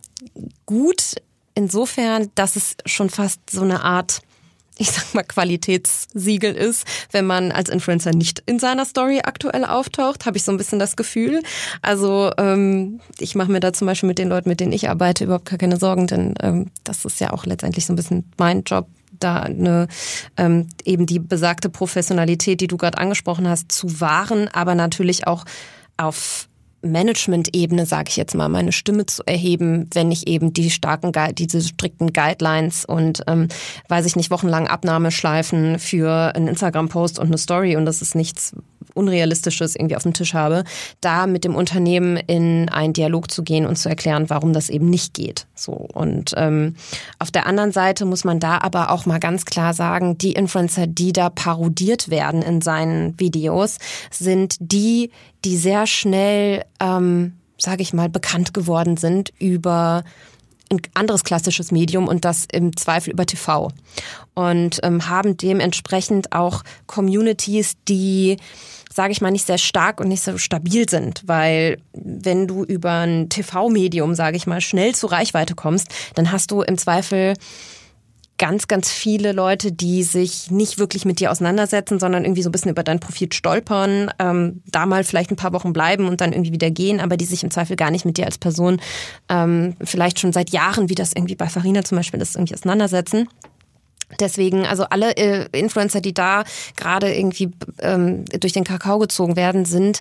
gut 0.66 1.16
insofern, 1.54 2.30
dass 2.34 2.56
es 2.56 2.76
schon 2.84 3.10
fast 3.10 3.40
so 3.50 3.62
eine 3.62 3.82
Art 3.82 4.20
ich 4.78 4.90
sag 4.90 5.14
mal, 5.14 5.22
Qualitätssiegel 5.22 6.54
ist, 6.54 6.86
wenn 7.10 7.26
man 7.26 7.50
als 7.50 7.70
Influencer 7.70 8.10
nicht 8.10 8.42
in 8.46 8.58
seiner 8.58 8.84
Story 8.84 9.20
aktuell 9.24 9.64
auftaucht, 9.64 10.26
habe 10.26 10.36
ich 10.36 10.44
so 10.44 10.52
ein 10.52 10.58
bisschen 10.58 10.78
das 10.78 10.96
Gefühl. 10.96 11.42
Also 11.82 12.30
ähm, 12.36 13.00
ich 13.18 13.34
mache 13.34 13.50
mir 13.50 13.60
da 13.60 13.72
zum 13.72 13.86
Beispiel 13.86 14.08
mit 14.08 14.18
den 14.18 14.28
Leuten, 14.28 14.48
mit 14.48 14.60
denen 14.60 14.72
ich 14.72 14.88
arbeite, 14.88 15.24
überhaupt 15.24 15.46
gar 15.46 15.58
keine 15.58 15.78
Sorgen, 15.78 16.06
denn 16.06 16.34
ähm, 16.42 16.70
das 16.84 17.04
ist 17.04 17.20
ja 17.20 17.32
auch 17.32 17.46
letztendlich 17.46 17.86
so 17.86 17.92
ein 17.92 17.96
bisschen 17.96 18.30
mein 18.36 18.64
Job, 18.64 18.86
da 19.20 19.40
eine 19.40 19.88
ähm, 20.36 20.68
eben 20.84 21.06
die 21.06 21.18
besagte 21.18 21.68
Professionalität, 21.68 22.60
die 22.60 22.66
du 22.66 22.76
gerade 22.76 22.98
angesprochen 22.98 23.48
hast, 23.48 23.72
zu 23.72 24.00
wahren, 24.00 24.48
aber 24.52 24.74
natürlich 24.74 25.26
auch 25.26 25.44
auf 25.96 26.48
Management-Ebene, 26.82 27.86
sage 27.86 28.10
ich 28.10 28.16
jetzt 28.16 28.34
mal, 28.34 28.48
meine 28.48 28.72
Stimme 28.72 29.06
zu 29.06 29.22
erheben, 29.26 29.88
wenn 29.92 30.10
ich 30.10 30.26
eben 30.28 30.52
die 30.52 30.70
starken, 30.70 31.12
diese 31.34 31.60
strikten 31.60 32.12
Guidelines 32.12 32.84
und 32.84 33.22
ähm, 33.26 33.48
weiß 33.88 34.06
ich 34.06 34.16
nicht, 34.16 34.30
wochenlang 34.30 34.68
Abnahmeschleifen 34.68 35.78
für 35.78 36.34
einen 36.34 36.48
Instagram-Post 36.48 37.18
und 37.18 37.26
eine 37.26 37.38
Story 37.38 37.76
und 37.76 37.86
das 37.86 38.02
ist 38.02 38.14
nichts, 38.14 38.54
Unrealistisches 38.94 39.76
irgendwie 39.76 39.96
auf 39.96 40.02
dem 40.02 40.12
Tisch 40.12 40.34
habe, 40.34 40.64
da 41.00 41.26
mit 41.26 41.44
dem 41.44 41.54
Unternehmen 41.54 42.16
in 42.16 42.68
einen 42.68 42.92
Dialog 42.92 43.30
zu 43.30 43.42
gehen 43.42 43.66
und 43.66 43.76
zu 43.76 43.88
erklären, 43.88 44.30
warum 44.30 44.52
das 44.52 44.68
eben 44.70 44.88
nicht 44.88 45.14
geht. 45.14 45.46
So 45.54 45.72
und 45.72 46.32
ähm, 46.36 46.74
auf 47.18 47.30
der 47.30 47.46
anderen 47.46 47.72
Seite 47.72 48.04
muss 48.04 48.24
man 48.24 48.40
da 48.40 48.58
aber 48.58 48.90
auch 48.90 49.06
mal 49.06 49.20
ganz 49.20 49.44
klar 49.44 49.74
sagen, 49.74 50.18
die 50.18 50.32
Influencer, 50.32 50.86
die 50.86 51.12
da 51.12 51.30
parodiert 51.30 52.10
werden 52.10 52.42
in 52.42 52.60
seinen 52.60 53.18
Videos, 53.18 53.78
sind 54.10 54.56
die, 54.60 55.10
die 55.44 55.56
sehr 55.56 55.86
schnell, 55.86 56.64
ähm, 56.80 57.34
sage 57.58 57.82
ich 57.82 57.92
mal, 57.92 58.08
bekannt 58.08 58.54
geworden 58.54 58.96
sind 58.96 59.32
über 59.38 60.04
ein 60.70 60.80
anderes 60.94 61.24
klassisches 61.24 61.70
Medium 61.70 62.08
und 62.08 62.24
das 62.24 62.46
im 62.50 62.76
Zweifel 62.76 63.12
über 63.12 63.26
TV. 63.26 63.70
Und 64.34 64.80
ähm, 64.82 65.08
haben 65.08 65.36
dementsprechend 65.36 66.32
auch 66.32 66.62
Communities, 66.86 67.74
die 67.88 68.38
sage 68.96 69.12
ich 69.12 69.20
mal, 69.20 69.30
nicht 69.30 69.46
sehr 69.46 69.58
stark 69.58 70.00
und 70.00 70.08
nicht 70.08 70.22
so 70.22 70.38
stabil 70.38 70.88
sind, 70.88 71.22
weil 71.26 71.76
wenn 71.92 72.46
du 72.46 72.64
über 72.64 72.92
ein 73.00 73.28
TV-Medium, 73.28 74.14
sage 74.14 74.38
ich 74.38 74.46
mal, 74.46 74.62
schnell 74.62 74.94
zur 74.94 75.12
Reichweite 75.12 75.54
kommst, 75.54 75.88
dann 76.14 76.32
hast 76.32 76.50
du 76.50 76.62
im 76.62 76.78
Zweifel 76.78 77.34
ganz, 78.38 78.68
ganz 78.68 78.90
viele 78.90 79.32
Leute, 79.32 79.70
die 79.70 80.02
sich 80.02 80.50
nicht 80.50 80.78
wirklich 80.78 81.04
mit 81.04 81.20
dir 81.20 81.30
auseinandersetzen, 81.30 81.98
sondern 81.98 82.24
irgendwie 82.24 82.42
so 82.42 82.48
ein 82.48 82.52
bisschen 82.52 82.70
über 82.70 82.82
dein 82.82 83.00
Profil 83.00 83.30
stolpern, 83.32 84.10
ähm, 84.18 84.62
da 84.66 84.86
mal 84.86 85.04
vielleicht 85.04 85.30
ein 85.30 85.36
paar 85.36 85.52
Wochen 85.52 85.74
bleiben 85.74 86.08
und 86.08 86.22
dann 86.22 86.32
irgendwie 86.32 86.52
wieder 86.52 86.70
gehen, 86.70 87.00
aber 87.00 87.18
die 87.18 87.26
sich 87.26 87.44
im 87.44 87.50
Zweifel 87.50 87.76
gar 87.76 87.90
nicht 87.90 88.06
mit 88.06 88.16
dir 88.16 88.24
als 88.24 88.38
Person 88.38 88.80
ähm, 89.28 89.76
vielleicht 89.82 90.20
schon 90.20 90.32
seit 90.32 90.50
Jahren, 90.50 90.88
wie 90.88 90.94
das 90.94 91.12
irgendwie 91.12 91.36
bei 91.36 91.48
Farina 91.48 91.84
zum 91.84 91.96
Beispiel 91.96 92.20
ist, 92.20 92.34
irgendwie 92.34 92.54
auseinandersetzen. 92.54 93.28
Deswegen, 94.20 94.64
also 94.66 94.84
alle 94.84 95.16
äh, 95.16 95.48
Influencer, 95.52 96.00
die 96.00 96.14
da 96.14 96.44
gerade 96.76 97.12
irgendwie 97.14 97.50
ähm, 97.80 98.24
durch 98.26 98.52
den 98.52 98.64
Kakao 98.64 98.98
gezogen 98.98 99.36
werden, 99.36 99.64
sind 99.64 100.00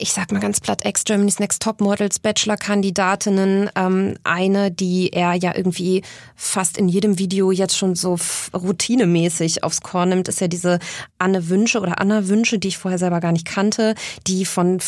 ich 0.00 0.12
sag 0.12 0.30
mal 0.30 0.38
ganz 0.38 0.60
platt, 0.60 0.84
Ex-Germany's 0.84 1.40
Next 1.40 1.60
Top 1.60 1.80
Models, 1.80 2.20
Bachelor-Kandidatinnen. 2.20 3.68
Ähm, 3.74 4.14
eine, 4.22 4.70
die 4.70 5.12
er 5.12 5.34
ja 5.34 5.54
irgendwie 5.54 6.02
fast 6.36 6.78
in 6.78 6.88
jedem 6.88 7.18
Video 7.18 7.50
jetzt 7.50 7.76
schon 7.76 7.96
so 7.96 8.16
routinemäßig 8.54 9.64
aufs 9.64 9.80
Korn 9.80 10.10
nimmt, 10.10 10.28
ist 10.28 10.40
ja 10.40 10.46
diese 10.46 10.78
Anne 11.18 11.48
Wünsche 11.48 11.80
oder 11.80 12.00
Anna 12.00 12.28
Wünsche, 12.28 12.60
die 12.60 12.68
ich 12.68 12.78
vorher 12.78 12.98
selber 12.98 13.18
gar 13.18 13.32
nicht 13.32 13.44
kannte, 13.44 13.96
die 14.28 14.44
von 14.44 14.78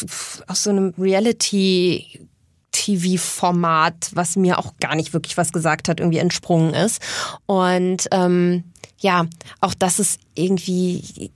aus 0.47 0.63
so 0.63 0.71
einem 0.71 0.95
Reality 0.97 2.30
TV-Format, 2.73 4.11
was 4.15 4.37
mir 4.37 4.59
auch 4.59 4.75
gar 4.81 4.95
nicht 4.95 5.13
wirklich 5.13 5.37
was 5.37 5.53
gesagt 5.53 5.89
hat, 5.89 6.01
irgendwie 6.01 6.19
entsprungen 6.19 6.75
ist. 6.75 7.03
Und 7.47 8.09
ähm, 8.13 8.65
ja, 8.99 9.27
auch 9.61 9.75
das 9.75 9.99
ist 9.99 10.21
irgendwie, 10.35 11.31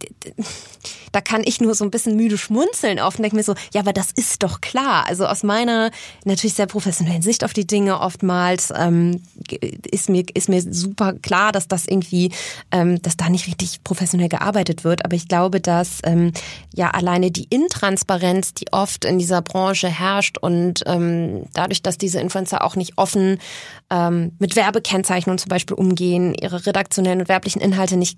da 1.12 1.20
kann 1.20 1.42
ich 1.44 1.60
nur 1.60 1.74
so 1.74 1.84
ein 1.84 1.90
bisschen 1.90 2.16
müde 2.16 2.38
schmunzeln 2.38 3.00
oft 3.00 3.18
und 3.18 3.22
denke 3.22 3.36
mir 3.36 3.42
so, 3.42 3.54
ja, 3.72 3.80
aber 3.80 3.92
das 3.92 4.10
ist 4.12 4.42
doch 4.42 4.60
klar. 4.60 5.06
Also 5.06 5.26
aus 5.26 5.42
meiner 5.42 5.90
natürlich 6.24 6.54
sehr 6.54 6.66
professionellen 6.66 7.22
Sicht 7.22 7.44
auf 7.44 7.52
die 7.52 7.66
Dinge 7.66 8.00
oftmals 8.00 8.72
ähm, 8.76 9.22
ist 9.90 10.08
mir 10.08 10.24
ist 10.34 10.48
mir 10.48 10.62
super 10.62 11.14
klar, 11.14 11.52
dass 11.52 11.68
das 11.68 11.86
irgendwie, 11.86 12.32
ähm, 12.70 13.00
dass 13.02 13.16
da 13.16 13.28
nicht 13.28 13.46
richtig 13.46 13.82
professionell 13.82 14.28
gearbeitet 14.28 14.84
wird. 14.84 15.04
Aber 15.04 15.16
ich 15.16 15.28
glaube, 15.28 15.60
dass 15.60 15.98
ähm, 16.04 16.32
ja 16.74 16.90
alleine 16.90 17.30
die 17.30 17.44
Intransparenz, 17.44 18.54
die 18.54 18.72
oft 18.72 19.04
in 19.04 19.18
dieser 19.18 19.42
Branche 19.42 19.88
herrscht 19.88 20.38
und 20.38 20.82
ähm, 20.86 21.44
dadurch, 21.52 21.82
dass 21.82 21.98
diese 21.98 22.20
Influencer 22.20 22.62
auch 22.64 22.76
nicht 22.76 22.96
offen 22.96 23.38
ähm, 23.90 24.32
mit 24.38 24.56
Werbekennzeichnungen 24.56 25.38
zum 25.38 25.48
Beispiel 25.48 25.76
umgehen, 25.76 26.34
ihre 26.34 26.64
redaktionellen 26.66 27.20
und 27.20 27.28
werblichen 27.34 27.60
Inhalte 27.60 27.96
nicht 27.96 28.16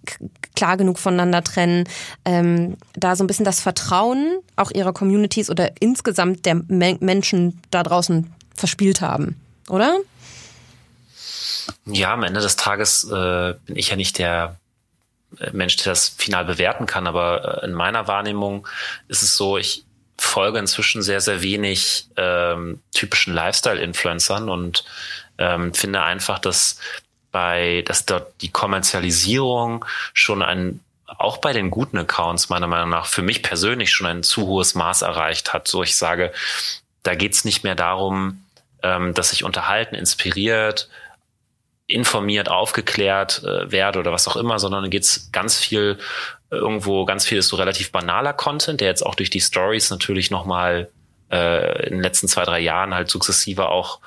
klar 0.54 0.76
genug 0.76 0.98
voneinander 0.98 1.42
trennen, 1.42 1.84
ähm, 2.26 2.76
da 2.92 3.16
so 3.16 3.24
ein 3.24 3.26
bisschen 3.26 3.46
das 3.46 3.60
Vertrauen 3.60 4.40
auch 4.56 4.70
ihrer 4.70 4.92
Communities 4.92 5.48
oder 5.48 5.70
insgesamt 5.80 6.44
der 6.44 6.56
Me 6.68 6.98
Menschen 7.00 7.62
da 7.70 7.82
draußen 7.82 8.30
verspielt 8.54 9.00
haben, 9.00 9.40
oder? 9.70 9.96
Ja, 11.86 12.12
am 12.12 12.24
Ende 12.24 12.40
des 12.40 12.56
Tages 12.56 13.04
äh, 13.04 13.54
bin 13.64 13.76
ich 13.76 13.88
ja 13.88 13.96
nicht 13.96 14.18
der 14.18 14.58
äh, 15.40 15.50
Mensch, 15.52 15.76
der 15.76 15.92
das 15.92 16.08
final 16.08 16.44
bewerten 16.44 16.84
kann, 16.84 17.06
aber 17.06 17.62
äh, 17.62 17.66
in 17.66 17.72
meiner 17.72 18.06
Wahrnehmung 18.06 18.68
ist 19.08 19.22
es 19.22 19.36
so, 19.36 19.56
ich 19.56 19.84
folge 20.18 20.58
inzwischen 20.58 21.02
sehr, 21.02 21.20
sehr 21.20 21.42
wenig 21.42 22.08
ähm, 22.16 22.80
typischen 22.92 23.34
Lifestyle-Influencern 23.34 24.48
und 24.48 24.84
ähm, 25.38 25.74
finde 25.74 26.02
einfach, 26.02 26.38
dass 26.38 26.78
bei, 27.36 27.82
dass 27.84 28.06
dort 28.06 28.40
die 28.40 28.50
Kommerzialisierung 28.50 29.84
schon 30.14 30.40
ein 30.40 30.80
auch 31.06 31.36
bei 31.36 31.52
den 31.52 31.70
guten 31.70 31.98
Accounts 31.98 32.48
meiner 32.48 32.66
Meinung 32.66 32.88
nach 32.88 33.04
für 33.04 33.20
mich 33.20 33.42
persönlich 33.42 33.92
schon 33.92 34.06
ein 34.06 34.22
zu 34.22 34.46
hohes 34.46 34.74
Maß 34.74 35.02
erreicht 35.02 35.52
hat. 35.52 35.68
So 35.68 35.82
ich 35.82 35.98
sage, 35.98 36.32
da 37.02 37.14
geht's 37.14 37.44
nicht 37.44 37.62
mehr 37.62 37.74
darum, 37.74 38.42
ähm, 38.82 39.12
dass 39.12 39.34
ich 39.34 39.44
unterhalten, 39.44 39.94
inspiriert, 39.94 40.88
informiert, 41.86 42.48
aufgeklärt 42.48 43.44
äh, 43.44 43.70
werde 43.70 43.98
oder 43.98 44.12
was 44.12 44.28
auch 44.28 44.36
immer, 44.36 44.58
sondern 44.58 44.84
da 44.84 44.88
geht's 44.88 45.28
ganz 45.30 45.58
viel 45.58 45.98
irgendwo, 46.50 47.04
ganz 47.04 47.26
viel 47.26 47.36
ist 47.36 47.48
so 47.48 47.56
relativ 47.56 47.92
banaler 47.92 48.32
Content, 48.32 48.80
der 48.80 48.88
jetzt 48.88 49.04
auch 49.04 49.14
durch 49.14 49.28
die 49.28 49.42
Stories 49.42 49.90
natürlich 49.90 50.30
nochmal 50.30 50.88
äh, 51.30 51.86
in 51.86 51.96
den 51.96 52.02
letzten 52.02 52.28
zwei, 52.28 52.44
drei 52.44 52.60
Jahren 52.60 52.94
halt 52.94 53.10
sukzessive 53.10 53.68
auch 53.68 54.00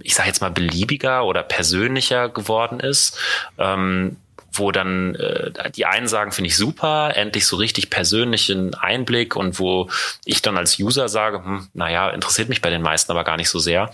ich 0.00 0.14
sage 0.14 0.28
jetzt 0.28 0.40
mal 0.40 0.50
beliebiger 0.50 1.24
oder 1.24 1.42
persönlicher 1.42 2.28
geworden 2.28 2.80
ist, 2.80 3.18
ähm, 3.58 4.16
wo 4.52 4.72
dann 4.72 5.14
äh, 5.16 5.70
die 5.70 5.86
einen 5.86 6.08
sagen, 6.08 6.32
finde 6.32 6.48
ich 6.48 6.56
super, 6.56 7.12
endlich 7.14 7.46
so 7.46 7.56
richtig 7.56 7.90
persönlichen 7.90 8.74
Einblick 8.74 9.36
und 9.36 9.58
wo 9.58 9.88
ich 10.24 10.42
dann 10.42 10.56
als 10.56 10.78
User 10.78 11.08
sage, 11.08 11.44
hm, 11.44 11.68
naja, 11.74 12.10
interessiert 12.10 12.48
mich 12.48 12.62
bei 12.62 12.70
den 12.70 12.82
meisten 12.82 13.12
aber 13.12 13.24
gar 13.24 13.36
nicht 13.36 13.50
so 13.50 13.58
sehr. 13.58 13.90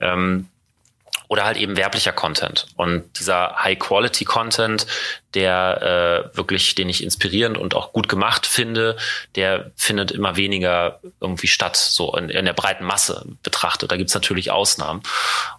Ähm, 0.00 0.48
oder 1.28 1.44
halt 1.44 1.58
eben 1.58 1.76
werblicher 1.76 2.12
Content. 2.12 2.66
Und 2.76 3.18
dieser 3.18 3.56
High-Quality-Content, 3.62 4.86
der 5.34 6.30
äh, 6.32 6.36
wirklich, 6.36 6.74
den 6.74 6.88
ich 6.88 7.04
inspirierend 7.04 7.58
und 7.58 7.74
auch 7.74 7.92
gut 7.92 8.08
gemacht 8.08 8.46
finde, 8.46 8.96
der 9.34 9.70
findet 9.76 10.10
immer 10.10 10.36
weniger 10.36 11.00
irgendwie 11.20 11.46
statt, 11.46 11.76
so 11.76 12.14
in, 12.16 12.30
in 12.30 12.46
der 12.46 12.54
breiten 12.54 12.84
Masse 12.84 13.26
betrachtet. 13.42 13.92
Da 13.92 13.96
gibt's 13.96 14.14
natürlich 14.14 14.50
Ausnahmen. 14.50 15.02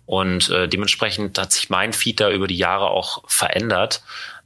Und 0.07 0.49
äh, 0.49 0.67
dementsprechend 0.67 1.37
hat 1.37 1.53
sich 1.53 1.69
mein 1.69 1.93
Feed 1.93 2.19
da 2.19 2.31
über 2.31 2.47
die 2.47 2.57
Jahre 2.57 2.89
auch 2.89 3.23
verändert. 3.27 4.01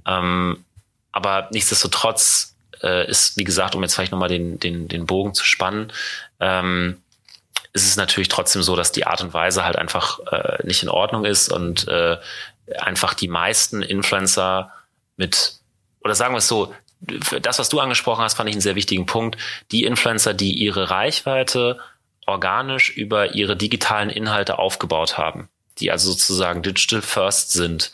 Ähm, 0.06 0.66
aber 1.14 1.48
nichtsdestotrotz 1.52 2.56
äh, 2.82 3.10
ist, 3.10 3.38
wie 3.38 3.46
gesagt, 3.46 3.76
um 3.76 3.82
jetzt 3.82 3.96
vielleicht 3.96 4.12
nochmal 4.12 4.30
den, 4.30 4.60
den, 4.60 4.90
den 4.90 5.06
Bogen 5.06 5.34
zu 5.34 5.46
spannen, 5.46 5.94
ähm, 6.42 7.02
ist 7.74 7.88
es 7.88 7.98
natürlich 7.98 8.28
trotzdem 8.28 8.62
so, 8.62 8.76
dass 8.76 8.92
die 8.92 9.06
Art 9.06 9.22
und 9.22 9.34
Weise 9.34 9.66
halt 9.66 9.78
einfach 9.78 10.20
äh, 10.32 10.66
nicht 10.66 10.84
in 10.84 10.90
Ordnung 10.90 11.26
ist 11.26 11.52
und 11.52 11.88
äh, 11.88 12.18
einfach 12.78 13.14
die 13.14 13.28
meisten 13.28 13.82
Influencer 13.82 14.72
mit, 15.18 15.56
oder 16.02 16.16
sagen 16.16 16.34
wir 16.34 16.38
es 16.40 16.48
so, 16.48 16.74
das, 17.42 17.60
was 17.60 17.70
du 17.70 17.80
angesprochen 17.80 18.24
hast, 18.24 18.36
fand 18.36 18.50
ich 18.50 18.56
einen 18.56 18.62
sehr 18.62 18.76
wichtigen 18.76 19.06
Punkt. 19.06 19.38
Die 19.72 19.84
Influencer, 19.84 20.34
die 20.34 20.54
ihre 20.54 20.90
Reichweite 20.90 21.80
organisch 22.26 22.92
über 22.92 23.34
ihre 23.34 23.58
digitalen 23.58 24.10
Inhalte 24.10 24.58
aufgebaut 24.58 25.18
haben 25.18 25.50
die 25.80 25.92
also 25.92 26.12
sozusagen 26.12 26.62
digital 26.62 27.02
first 27.02 27.52
sind, 27.52 27.92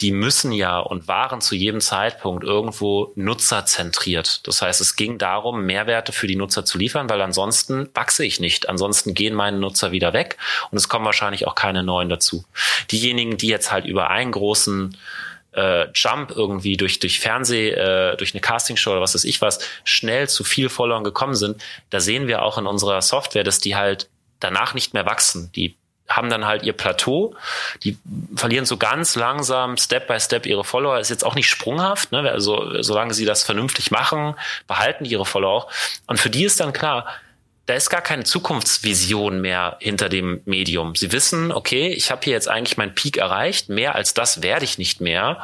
die 0.00 0.12
müssen 0.12 0.52
ja 0.52 0.78
und 0.78 1.08
waren 1.08 1.40
zu 1.40 1.54
jedem 1.54 1.80
Zeitpunkt 1.80 2.44
irgendwo 2.44 3.12
nutzerzentriert. 3.16 4.46
Das 4.46 4.62
heißt, 4.62 4.80
es 4.80 4.96
ging 4.96 5.18
darum, 5.18 5.64
Mehrwerte 5.64 6.12
für 6.12 6.26
die 6.26 6.36
Nutzer 6.36 6.64
zu 6.64 6.78
liefern, 6.78 7.08
weil 7.08 7.20
ansonsten 7.20 7.88
wachse 7.94 8.24
ich 8.24 8.40
nicht. 8.40 8.68
Ansonsten 8.68 9.14
gehen 9.14 9.34
meine 9.34 9.58
Nutzer 9.58 9.92
wieder 9.92 10.12
weg 10.12 10.36
und 10.70 10.78
es 10.78 10.88
kommen 10.88 11.04
wahrscheinlich 11.04 11.46
auch 11.46 11.54
keine 11.54 11.82
neuen 11.82 12.08
dazu. 12.08 12.44
Diejenigen, 12.90 13.36
die 13.36 13.48
jetzt 13.48 13.72
halt 13.72 13.86
über 13.86 14.10
einen 14.10 14.32
großen 14.32 14.96
äh, 15.52 15.88
Jump 15.94 16.30
irgendwie 16.30 16.76
durch, 16.76 16.98
durch 17.00 17.18
Fernseh, 17.18 17.70
äh, 17.70 18.16
durch 18.16 18.34
eine 18.34 18.40
Castingshow 18.40 18.92
oder 18.92 19.00
was 19.00 19.14
weiß 19.14 19.24
ich 19.24 19.40
was, 19.40 19.58
schnell 19.84 20.28
zu 20.28 20.44
viel 20.44 20.68
Followern 20.68 21.02
gekommen 21.02 21.34
sind, 21.34 21.60
da 21.90 21.98
sehen 22.00 22.28
wir 22.28 22.42
auch 22.42 22.58
in 22.58 22.66
unserer 22.66 23.02
Software, 23.02 23.44
dass 23.44 23.58
die 23.58 23.74
halt 23.74 24.08
danach 24.38 24.74
nicht 24.74 24.94
mehr 24.94 25.06
wachsen. 25.06 25.50
Die 25.56 25.76
haben 26.08 26.30
dann 26.30 26.46
halt 26.46 26.62
ihr 26.62 26.72
Plateau, 26.72 27.34
die 27.82 27.98
verlieren 28.36 28.64
so 28.64 28.76
ganz 28.76 29.16
langsam, 29.16 29.76
Step 29.76 30.06
by 30.06 30.20
Step 30.20 30.46
ihre 30.46 30.62
Follower, 30.62 31.00
ist 31.00 31.10
jetzt 31.10 31.24
auch 31.24 31.34
nicht 31.34 31.48
sprunghaft, 31.48 32.12
ne? 32.12 32.30
also 32.30 32.80
solange 32.82 33.12
sie 33.12 33.24
das 33.24 33.42
vernünftig 33.42 33.90
machen, 33.90 34.34
behalten 34.68 35.04
die 35.04 35.10
ihre 35.10 35.26
Follower 35.26 35.56
auch. 35.56 35.70
Und 36.06 36.20
für 36.20 36.30
die 36.30 36.44
ist 36.44 36.60
dann 36.60 36.72
klar, 36.72 37.06
da 37.66 37.74
ist 37.74 37.90
gar 37.90 38.00
keine 38.00 38.24
Zukunftsvision 38.24 39.40
mehr 39.40 39.76
hinter 39.80 40.08
dem 40.08 40.40
Medium. 40.44 40.94
Sie 40.94 41.10
wissen, 41.10 41.50
okay, 41.50 41.88
ich 41.88 42.10
habe 42.10 42.20
hier 42.22 42.32
jetzt 42.32 42.48
eigentlich 42.48 42.76
meinen 42.76 42.94
Peak 42.94 43.16
erreicht, 43.16 43.68
mehr 43.68 43.96
als 43.96 44.14
das 44.14 44.42
werde 44.42 44.64
ich 44.64 44.78
nicht 44.78 45.00
mehr. 45.00 45.40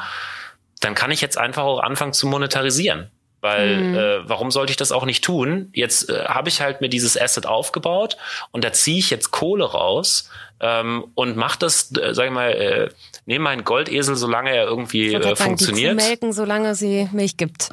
Dann 0.80 0.94
kann 0.94 1.10
ich 1.10 1.20
jetzt 1.20 1.36
einfach 1.36 1.64
auch 1.64 1.80
anfangen 1.80 2.12
zu 2.12 2.28
monetarisieren. 2.28 3.10
Weil 3.40 3.76
mhm. 3.76 3.94
äh, 3.96 4.28
warum 4.28 4.52
sollte 4.52 4.70
ich 4.70 4.76
das 4.76 4.92
auch 4.92 5.04
nicht 5.04 5.24
tun? 5.24 5.70
Jetzt 5.74 6.08
äh, 6.08 6.26
habe 6.26 6.48
ich 6.48 6.60
halt 6.60 6.80
mir 6.80 6.88
dieses 6.88 7.20
Asset 7.20 7.44
aufgebaut 7.44 8.16
und 8.52 8.62
da 8.62 8.72
ziehe 8.72 9.00
ich 9.00 9.10
jetzt 9.10 9.32
Kohle 9.32 9.64
raus 9.64 10.30
ähm, 10.62 11.04
und 11.14 11.36
mache 11.36 11.58
das, 11.58 11.92
äh, 11.96 12.14
sag 12.14 12.26
ich 12.26 12.32
mal, 12.32 12.50
äh, 12.52 12.88
nehme 13.26 13.44
meinen 13.44 13.64
Goldesel, 13.64 14.16
solange 14.16 14.54
er 14.54 14.64
irgendwie 14.64 15.12
äh, 15.12 15.36
funktioniert. 15.36 15.90
Sagen, 15.90 15.98
die 15.98 16.04
melken, 16.08 16.32
solange 16.32 16.74
sie 16.74 17.08
Milch 17.12 17.36
gibt. 17.36 17.70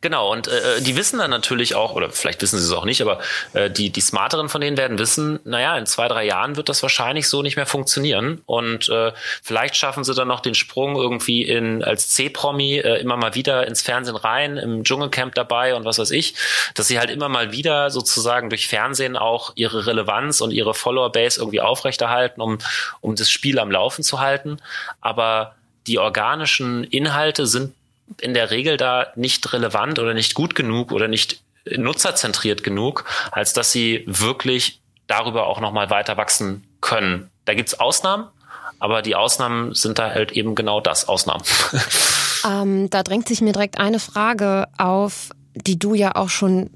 Genau, 0.00 0.32
und 0.32 0.48
äh, 0.48 0.80
die 0.80 0.96
wissen 0.96 1.18
dann 1.18 1.30
natürlich 1.30 1.74
auch, 1.74 1.94
oder 1.94 2.10
vielleicht 2.10 2.40
wissen 2.40 2.58
sie 2.58 2.64
es 2.64 2.72
auch 2.72 2.86
nicht, 2.86 3.02
aber 3.02 3.18
äh, 3.52 3.70
die, 3.70 3.90
die 3.90 4.00
Smarteren 4.00 4.48
von 4.48 4.62
denen 4.62 4.78
werden 4.78 4.98
wissen, 4.98 5.38
naja, 5.44 5.76
in 5.76 5.84
zwei, 5.84 6.08
drei 6.08 6.24
Jahren 6.24 6.56
wird 6.56 6.70
das 6.70 6.82
wahrscheinlich 6.82 7.28
so 7.28 7.42
nicht 7.42 7.56
mehr 7.56 7.66
funktionieren. 7.66 8.40
Und 8.46 8.88
äh, 8.88 9.12
vielleicht 9.42 9.76
schaffen 9.76 10.02
sie 10.02 10.14
dann 10.14 10.28
noch 10.28 10.40
den 10.40 10.54
Sprung 10.54 10.96
irgendwie 10.96 11.42
in 11.42 11.84
als 11.84 12.08
C-Promi 12.08 12.78
äh, 12.78 13.00
immer 13.00 13.18
mal 13.18 13.34
wieder 13.34 13.66
ins 13.66 13.82
Fernsehen 13.82 14.16
rein, 14.16 14.56
im 14.56 14.82
Dschungelcamp 14.84 15.34
dabei 15.34 15.74
und 15.74 15.84
was 15.84 15.98
weiß 15.98 16.12
ich, 16.12 16.34
dass 16.74 16.88
sie 16.88 16.98
halt 16.98 17.10
immer 17.10 17.28
mal 17.28 17.52
wieder 17.52 17.90
sozusagen 17.90 18.48
durch 18.48 18.66
Fernsehen 18.66 19.18
auch 19.18 19.52
ihre 19.56 19.86
Relevanz 19.86 20.40
und 20.40 20.52
ihre 20.52 20.72
Follower-Base 20.72 21.38
irgendwie 21.38 21.60
aufrechterhalten, 21.60 22.40
um, 22.40 22.58
um 23.02 23.14
das 23.14 23.30
Spiel 23.30 23.58
am 23.58 23.70
Laufen 23.70 24.02
zu 24.02 24.20
halten. 24.20 24.56
Aber 25.02 25.54
die 25.86 25.98
organischen 25.98 26.84
Inhalte 26.84 27.46
sind 27.46 27.74
in 28.20 28.34
der 28.34 28.50
Regel 28.50 28.76
da 28.76 29.08
nicht 29.16 29.52
relevant 29.52 29.98
oder 29.98 30.14
nicht 30.14 30.34
gut 30.34 30.54
genug 30.54 30.92
oder 30.92 31.08
nicht 31.08 31.42
nutzerzentriert 31.76 32.62
genug, 32.62 33.04
als 33.32 33.52
dass 33.52 33.72
sie 33.72 34.04
wirklich 34.06 34.80
darüber 35.06 35.46
auch 35.46 35.60
nochmal 35.60 35.90
weiter 35.90 36.16
wachsen 36.16 36.64
können. 36.80 37.30
Da 37.44 37.54
gibt's 37.54 37.78
Ausnahmen, 37.78 38.28
aber 38.78 39.02
die 39.02 39.14
Ausnahmen 39.14 39.74
sind 39.74 39.98
da 39.98 40.10
halt 40.10 40.32
eben 40.32 40.54
genau 40.54 40.80
das, 40.80 41.08
Ausnahmen. 41.08 41.42
Ähm, 42.42 42.88
da 42.88 43.02
drängt 43.02 43.28
sich 43.28 43.42
mir 43.42 43.52
direkt 43.52 43.78
eine 43.78 43.98
Frage 43.98 44.66
auf, 44.78 45.30
die 45.54 45.78
du 45.78 45.92
ja 45.92 46.16
auch 46.16 46.30
schon 46.30 46.70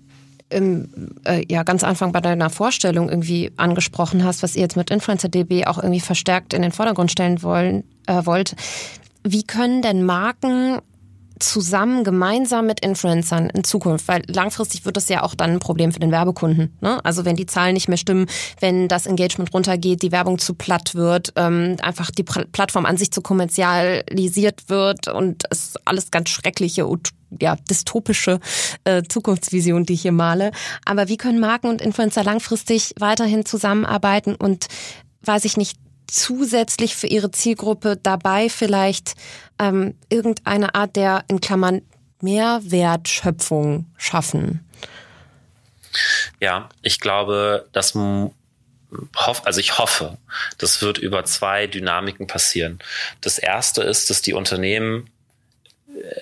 im, 0.50 1.16
äh, 1.24 1.44
ja, 1.48 1.62
ganz 1.62 1.82
Anfang 1.82 2.12
bei 2.12 2.20
deiner 2.20 2.50
Vorstellung 2.50 3.08
irgendwie 3.08 3.50
angesprochen 3.56 4.24
hast, 4.24 4.42
was 4.42 4.56
ihr 4.56 4.62
jetzt 4.62 4.76
mit 4.76 4.90
InfluencerDB 4.90 5.66
auch 5.66 5.78
irgendwie 5.78 6.00
verstärkt 6.00 6.52
in 6.52 6.62
den 6.62 6.72
Vordergrund 6.72 7.10
stellen 7.10 7.42
wollen, 7.42 7.84
äh, 8.06 8.26
wollt. 8.26 8.54
Wie 9.22 9.42
können 9.42 9.80
denn 9.80 10.04
Marken 10.04 10.80
zusammen, 11.38 12.04
gemeinsam 12.04 12.66
mit 12.66 12.80
Influencern 12.80 13.50
in 13.50 13.64
Zukunft? 13.64 14.08
Weil 14.08 14.22
langfristig 14.28 14.84
wird 14.84 14.96
das 14.96 15.08
ja 15.08 15.22
auch 15.22 15.34
dann 15.34 15.52
ein 15.52 15.58
Problem 15.60 15.92
für 15.92 16.00
den 16.00 16.10
Werbekunden. 16.10 16.76
Ne? 16.80 17.04
Also 17.04 17.24
wenn 17.24 17.36
die 17.36 17.46
Zahlen 17.46 17.74
nicht 17.74 17.88
mehr 17.88 17.98
stimmen, 17.98 18.26
wenn 18.60 18.88
das 18.88 19.06
Engagement 19.06 19.52
runtergeht, 19.52 20.02
die 20.02 20.12
Werbung 20.12 20.38
zu 20.38 20.54
platt 20.54 20.94
wird, 20.94 21.32
ähm, 21.36 21.76
einfach 21.82 22.10
die 22.10 22.22
Plattform 22.22 22.86
an 22.86 22.96
sich 22.96 23.10
zu 23.10 23.22
kommerzialisiert 23.22 24.68
wird 24.68 25.08
und 25.08 25.44
es 25.50 25.74
alles 25.84 26.10
ganz 26.10 26.28
schreckliche 26.28 26.86
ja, 27.40 27.56
dystopische 27.68 28.40
äh, 28.84 29.02
Zukunftsvision, 29.02 29.84
die 29.84 29.94
ich 29.94 30.02
hier 30.02 30.12
male. 30.12 30.52
Aber 30.84 31.08
wie 31.08 31.16
können 31.16 31.40
Marken 31.40 31.68
und 31.68 31.82
Influencer 31.82 32.24
langfristig 32.24 32.94
weiterhin 32.98 33.44
zusammenarbeiten 33.44 34.34
und, 34.34 34.66
weiß 35.22 35.44
ich 35.44 35.56
nicht, 35.56 35.78
zusätzlich 36.06 36.96
für 36.96 37.06
ihre 37.06 37.30
Zielgruppe 37.30 37.96
dabei 37.96 38.48
vielleicht 38.48 39.14
ähm, 39.58 39.94
irgendeine 40.08 40.74
Art 40.74 40.96
der 40.96 41.24
in 41.28 41.40
Klammern 41.40 41.82
Mehrwertschöpfung 42.20 43.86
schaffen? 43.96 44.64
Ja, 46.40 46.68
ich 46.82 47.00
glaube, 47.00 47.68
das 47.72 47.94
also 49.44 49.60
ich 49.60 49.78
hoffe, 49.78 50.18
das 50.58 50.82
wird 50.82 50.98
über 50.98 51.24
zwei 51.24 51.66
Dynamiken 51.66 52.26
passieren. 52.26 52.78
Das 53.20 53.38
erste 53.38 53.82
ist, 53.82 54.10
dass 54.10 54.22
die 54.22 54.34
Unternehmen 54.34 55.10
äh, 55.88 56.20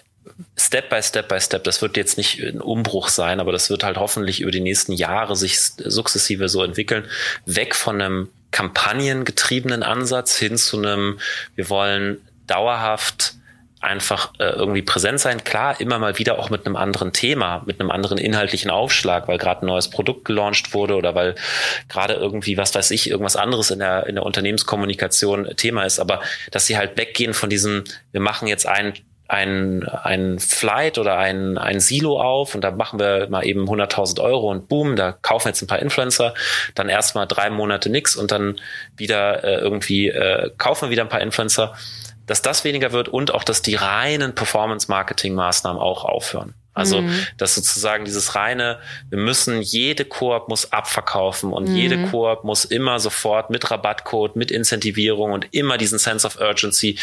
Step 0.56 0.90
by 0.90 1.02
Step 1.02 1.28
by 1.28 1.40
Step, 1.40 1.64
das 1.64 1.82
wird 1.82 1.96
jetzt 1.96 2.16
nicht 2.16 2.40
ein 2.40 2.60
Umbruch 2.60 3.08
sein, 3.08 3.40
aber 3.40 3.52
das 3.52 3.70
wird 3.70 3.84
halt 3.84 3.96
hoffentlich 3.96 4.40
über 4.40 4.50
die 4.50 4.60
nächsten 4.60 4.92
Jahre 4.92 5.36
sich 5.36 5.58
sukzessive 5.60 6.48
so 6.48 6.62
entwickeln, 6.62 7.06
weg 7.46 7.74
von 7.74 8.00
einem 8.00 8.28
kampagnengetriebenen 8.52 9.82
Ansatz 9.82 10.36
hin 10.38 10.56
zu 10.56 10.78
einem, 10.78 11.18
wir 11.56 11.68
wollen 11.68 12.20
dauerhaft 12.46 13.34
einfach 13.82 14.32
äh, 14.38 14.44
irgendwie 14.44 14.82
präsent 14.82 15.18
sein. 15.18 15.42
Klar, 15.42 15.80
immer 15.80 15.98
mal 15.98 16.18
wieder 16.18 16.38
auch 16.38 16.50
mit 16.50 16.64
einem 16.64 16.76
anderen 16.76 17.12
Thema, 17.12 17.62
mit 17.66 17.80
einem 17.80 17.90
anderen 17.90 18.16
inhaltlichen 18.16 18.70
Aufschlag, 18.70 19.26
weil 19.26 19.38
gerade 19.38 19.62
ein 19.62 19.66
neues 19.66 19.90
Produkt 19.90 20.24
gelauncht 20.24 20.72
wurde 20.72 20.94
oder 20.94 21.16
weil 21.16 21.34
gerade 21.88 22.14
irgendwie, 22.14 22.56
was 22.56 22.74
weiß 22.74 22.92
ich, 22.92 23.10
irgendwas 23.10 23.34
anderes 23.34 23.72
in 23.72 23.80
der, 23.80 24.06
in 24.06 24.14
der 24.14 24.24
Unternehmenskommunikation 24.24 25.56
Thema 25.56 25.82
ist. 25.82 25.98
Aber 25.98 26.22
dass 26.52 26.66
sie 26.66 26.78
halt 26.78 26.96
weggehen 26.96 27.34
von 27.34 27.50
diesem, 27.50 27.82
wir 28.12 28.20
machen 28.20 28.46
jetzt 28.46 28.66
ein 28.66 28.94
ein, 29.28 29.88
ein 29.88 30.38
Flight 30.38 30.98
oder 30.98 31.16
ein, 31.16 31.56
ein 31.56 31.80
Silo 31.80 32.20
auf 32.20 32.54
und 32.54 32.62
da 32.62 32.70
machen 32.70 32.98
wir 32.98 33.28
mal 33.30 33.46
eben 33.46 33.68
100.000 33.68 34.20
Euro 34.20 34.50
und 34.50 34.68
boom, 34.68 34.96
da 34.96 35.12
kaufen 35.12 35.46
wir 35.46 35.50
jetzt 35.50 35.62
ein 35.62 35.68
paar 35.68 35.78
Influencer, 35.78 36.34
dann 36.74 36.88
erstmal 36.88 37.26
drei 37.26 37.48
Monate 37.48 37.88
nix 37.88 38.14
und 38.14 38.30
dann 38.30 38.60
wieder 38.96 39.42
äh, 39.44 39.56
irgendwie 39.56 40.08
äh, 40.08 40.50
kaufen 40.58 40.86
wir 40.86 40.90
wieder 40.90 41.02
ein 41.02 41.08
paar 41.08 41.22
Influencer, 41.22 41.74
dass 42.26 42.42
das 42.42 42.64
weniger 42.64 42.92
wird 42.92 43.08
und 43.08 43.34
auch, 43.34 43.44
dass 43.44 43.62
die 43.62 43.74
reinen 43.74 44.34
Performance-Marketing-Maßnahmen 44.34 45.80
auch 45.80 46.04
aufhören. 46.04 46.54
Also, 46.74 47.02
mhm. 47.02 47.26
dass 47.36 47.54
sozusagen 47.54 48.06
dieses 48.06 48.34
reine, 48.34 48.78
wir 49.10 49.18
müssen, 49.18 49.60
jede 49.60 50.06
Koop 50.06 50.48
muss 50.48 50.72
abverkaufen 50.72 51.52
und 51.52 51.68
mhm. 51.68 51.76
jede 51.76 52.06
Koop 52.06 52.44
muss 52.44 52.64
immer 52.64 52.98
sofort 52.98 53.50
mit 53.50 53.70
Rabattcode, 53.70 54.36
mit 54.36 54.50
Incentivierung 54.50 55.32
und 55.32 55.48
immer 55.52 55.76
diesen 55.76 55.98
Sense 55.98 56.26
of 56.26 56.40
Urgency, 56.40 56.98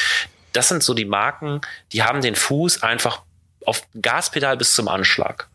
das 0.53 0.69
sind 0.69 0.83
so 0.83 0.93
die 0.93 1.05
Marken, 1.05 1.61
die 1.91 2.03
haben 2.03 2.21
den 2.21 2.35
Fuß 2.35 2.83
einfach 2.83 3.21
auf 3.65 3.83
Gaspedal 4.01 4.57
bis 4.57 4.73
zum 4.73 4.87
Anschlag. 4.87 5.49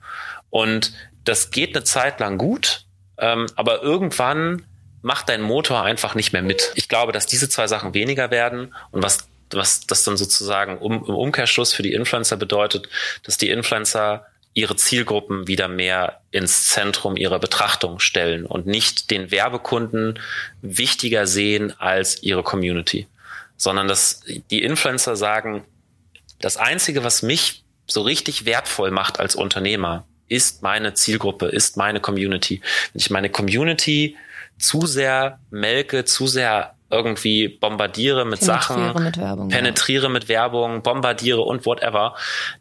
Und 0.51 0.93
das 1.25 1.51
geht 1.51 1.75
eine 1.75 1.85
Zeit 1.85 2.21
lang 2.21 2.39
gut, 2.39 2.85
ähm, 3.19 3.47
aber 3.57 3.83
irgendwann 3.83 4.67
macht 5.03 5.29
dein 5.29 5.43
Motor 5.43 5.83
einfach 5.83 6.15
nicht 6.15 6.33
mehr 6.33 6.43
mit. 6.43 6.73
Ich 6.75 6.89
glaube, 6.89 7.13
dass 7.13 7.27
diese 7.27 7.49
zwei 7.49 7.67
Sachen 7.67 7.95
weniger 7.95 8.31
werden 8.31 8.75
und 8.91 9.03
was 9.03 9.29
was 9.53 9.87
das 9.87 10.05
dann 10.05 10.17
sozusagen 10.17 10.79
um, 10.79 11.05
im 11.07 11.15
Umkehrschluss 11.15 11.73
für 11.73 11.83
die 11.83 11.93
Influencer 11.93 12.37
bedeutet, 12.37 12.89
dass 13.23 13.37
die 13.37 13.51
Influencer 13.51 14.27
ihre 14.55 14.77
Zielgruppen 14.77 15.49
wieder 15.49 15.69
mehr 15.69 16.21
ins 16.31 16.69
Zentrum 16.69 17.17
ihrer 17.17 17.41
Betrachtung 17.41 17.99
stellen 17.99 18.47
und 18.47 18.67
nicht 18.67 19.11
den 19.11 19.31
Werbekunden 19.31 20.21
wichtiger 20.63 21.27
sehen 21.27 21.79
als 21.79 22.23
ihre 22.23 22.45
Community, 22.45 23.09
sondern 23.57 23.89
dass 23.89 24.23
die 24.51 24.63
Influencer 24.63 25.17
sagen, 25.17 25.65
das 26.41 26.57
Einzige, 26.57 27.05
was 27.05 27.23
mich 27.23 27.65
so 27.87 28.03
richtig 28.03 28.45
wertvoll 28.45 28.91
macht 28.91 29.21
als 29.21 29.35
Unternehmer, 29.35 30.05
ist 30.29 30.63
meine 30.63 30.95
Zielgruppe, 30.95 31.47
ist 31.47 31.77
meine 31.77 32.01
Community. 32.01 32.61
Wenn 32.93 33.01
ich 33.01 33.11
meine 33.11 33.31
Community 33.31 34.17
zu 34.59 34.87
sehr 34.87 35.39
melke, 35.51 36.05
zu 36.05 36.27
sehr 36.27 36.75
irgendwie 36.91 37.49
bombardiere 37.49 38.25
mit 38.25 38.41
penetriere 38.41 38.93
Sachen, 38.93 39.05
mit 39.05 39.19
Werbung, 39.19 39.49
penetriere 39.49 40.05
ja. 40.05 40.09
mit 40.09 40.29
Werbung, 40.29 40.83
bombardiere 40.83 41.41
und 41.41 41.67
whatever, 41.67 42.15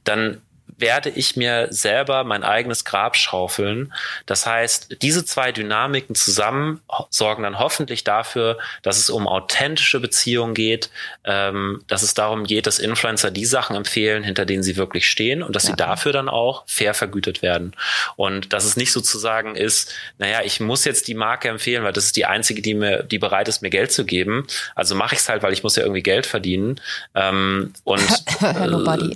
dann 0.04 0.42
werde 0.84 1.10
ich 1.10 1.38
mir 1.38 1.70
selber 1.70 2.26
mein 2.26 2.44
eigenes 2.44 2.84
Grab 2.84 3.16
schaufeln. 3.16 3.94
Das 4.26 4.46
heißt, 4.46 4.98
diese 5.02 5.24
zwei 5.24 5.54
Dynamiken 5.54 6.14
zusammen 6.14 6.82
sorgen 7.10 7.44
dann 7.44 7.58
hoffentlich 7.58 8.04
dafür, 8.04 8.58
dass 8.82 8.98
es 8.98 9.10
um 9.10 9.26
authentische 9.26 10.02
Beziehungen 10.02 10.54
geht, 10.54 10.90
ähm, 11.24 11.82
dass 11.88 12.04
es 12.04 12.16
darum 12.16 12.44
geht, 12.44 12.68
dass 12.68 12.80
Influencer 12.80 13.32
die 13.32 13.46
Sachen 13.46 13.78
empfehlen, 13.78 14.24
hinter 14.24 14.46
denen 14.46 14.62
sie 14.62 14.76
wirklich 14.76 15.10
stehen 15.10 15.42
und 15.42 15.56
dass 15.56 15.64
ja. 15.64 15.70
sie 15.70 15.78
dafür 15.78 16.12
dann 16.12 16.28
auch 16.28 16.66
fair 16.68 16.94
vergütet 16.94 17.42
werden. 17.42 17.74
Und 18.18 18.52
dass 18.52 18.66
es 18.66 18.76
nicht 18.76 18.92
sozusagen 18.92 19.56
ist, 19.56 19.94
naja, 20.18 20.42
ich 20.44 20.60
muss 20.60 20.84
jetzt 20.84 21.08
die 21.08 21.16
Marke 21.16 21.48
empfehlen, 21.48 21.86
weil 21.86 21.94
das 21.94 22.08
ist 22.08 22.18
die 22.18 22.26
einzige, 22.26 22.62
die 22.62 22.74
mir, 22.74 23.04
die 23.04 23.20
bereit 23.20 23.48
ist, 23.48 23.62
mir 23.62 23.70
Geld 23.70 23.94
zu 23.94 24.04
geben. 24.04 24.48
Also 24.76 24.96
mache 24.96 25.16
ich 25.16 25.22
es 25.22 25.30
halt, 25.30 25.44
weil 25.44 25.54
ich 25.54 25.64
muss 25.64 25.78
ja 25.78 25.84
irgendwie 25.84 26.04
Geld 26.04 26.26
verdienen. 26.26 26.82
Ähm, 27.16 27.72
und 27.86 28.04
Hello, 28.42 28.84
Buddy. 28.84 29.16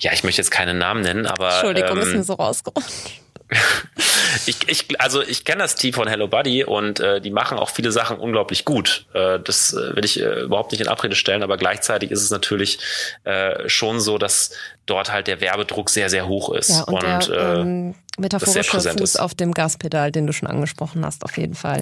Ja, 0.00 0.12
ich 0.12 0.24
möchte 0.24 0.40
jetzt 0.40 0.50
keinen 0.50 0.78
Namen 0.78 1.02
nennen, 1.02 1.26
aber. 1.26 1.50
Entschuldigung, 1.50 1.96
ähm, 1.96 2.02
ist 2.02 2.14
mir 2.14 2.24
so 2.24 2.34
rausgerutscht. 2.34 3.20
ich, 4.46 4.68
ich, 4.68 5.00
also 5.00 5.22
ich 5.22 5.44
kenne 5.44 5.62
das 5.62 5.74
Team 5.74 5.92
von 5.92 6.08
Hello 6.08 6.28
Buddy 6.28 6.64
und 6.64 7.00
äh, 7.00 7.20
die 7.20 7.30
machen 7.30 7.58
auch 7.58 7.70
viele 7.70 7.92
Sachen 7.92 8.18
unglaublich 8.18 8.64
gut. 8.64 9.06
Äh, 9.12 9.40
das 9.40 9.72
äh, 9.72 9.96
will 9.96 10.04
ich 10.04 10.20
äh, 10.20 10.42
überhaupt 10.42 10.72
nicht 10.72 10.80
in 10.80 10.88
Abrede 10.88 11.16
stellen, 11.16 11.42
aber 11.42 11.56
gleichzeitig 11.56 12.10
ist 12.10 12.22
es 12.22 12.30
natürlich 12.30 12.78
äh, 13.24 13.68
schon 13.68 14.00
so, 14.00 14.18
dass 14.18 14.50
dort 14.86 15.12
halt 15.12 15.26
der 15.26 15.40
Werbedruck 15.40 15.90
sehr, 15.90 16.10
sehr 16.10 16.26
hoch 16.26 16.52
ist. 16.52 16.70
Ja, 16.70 16.82
und, 16.82 16.94
und 16.94 17.28
der, 17.28 17.38
äh, 17.38 17.60
ähm, 17.60 17.94
metaphorische 18.18 18.80
Fuß 18.80 19.00
ist. 19.00 19.20
auf 19.20 19.34
dem 19.34 19.52
Gaspedal, 19.52 20.12
den 20.12 20.26
du 20.26 20.32
schon 20.32 20.48
angesprochen 20.48 21.04
hast, 21.04 21.24
auf 21.24 21.36
jeden 21.36 21.54
Fall. 21.54 21.80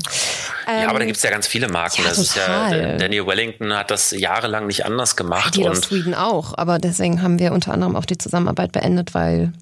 Ähm, 0.69 0.83
ja, 0.83 0.89
aber 0.89 0.99
da 0.99 1.03
ähm, 1.03 1.07
gibt 1.09 1.17
es 1.17 1.23
ja 1.23 1.31
ganz 1.31 1.47
viele 1.47 1.69
Marken. 1.69 2.03
Ja, 2.03 2.09
das 2.09 2.19
ist 2.19 2.37
ja, 2.37 2.97
Daniel 2.97 3.27
Wellington 3.27 3.75
hat 3.75 3.91
das 3.91 4.13
jahrelang 4.13 4.67
nicht 4.67 4.87
anders 4.87 5.17
gemacht. 5.17 5.57
Die 5.57 5.69
aus 5.69 5.83
Sweden 5.83 6.15
auch, 6.15 6.57
aber 6.57 6.79
deswegen 6.79 7.23
haben 7.23 7.39
wir 7.39 7.53
unter 7.53 7.73
anderem 7.73 7.97
auch 7.97 8.05
die 8.05 8.19
Zusammenarbeit 8.19 8.73
beendet, 8.73 9.15
weil 9.15 9.53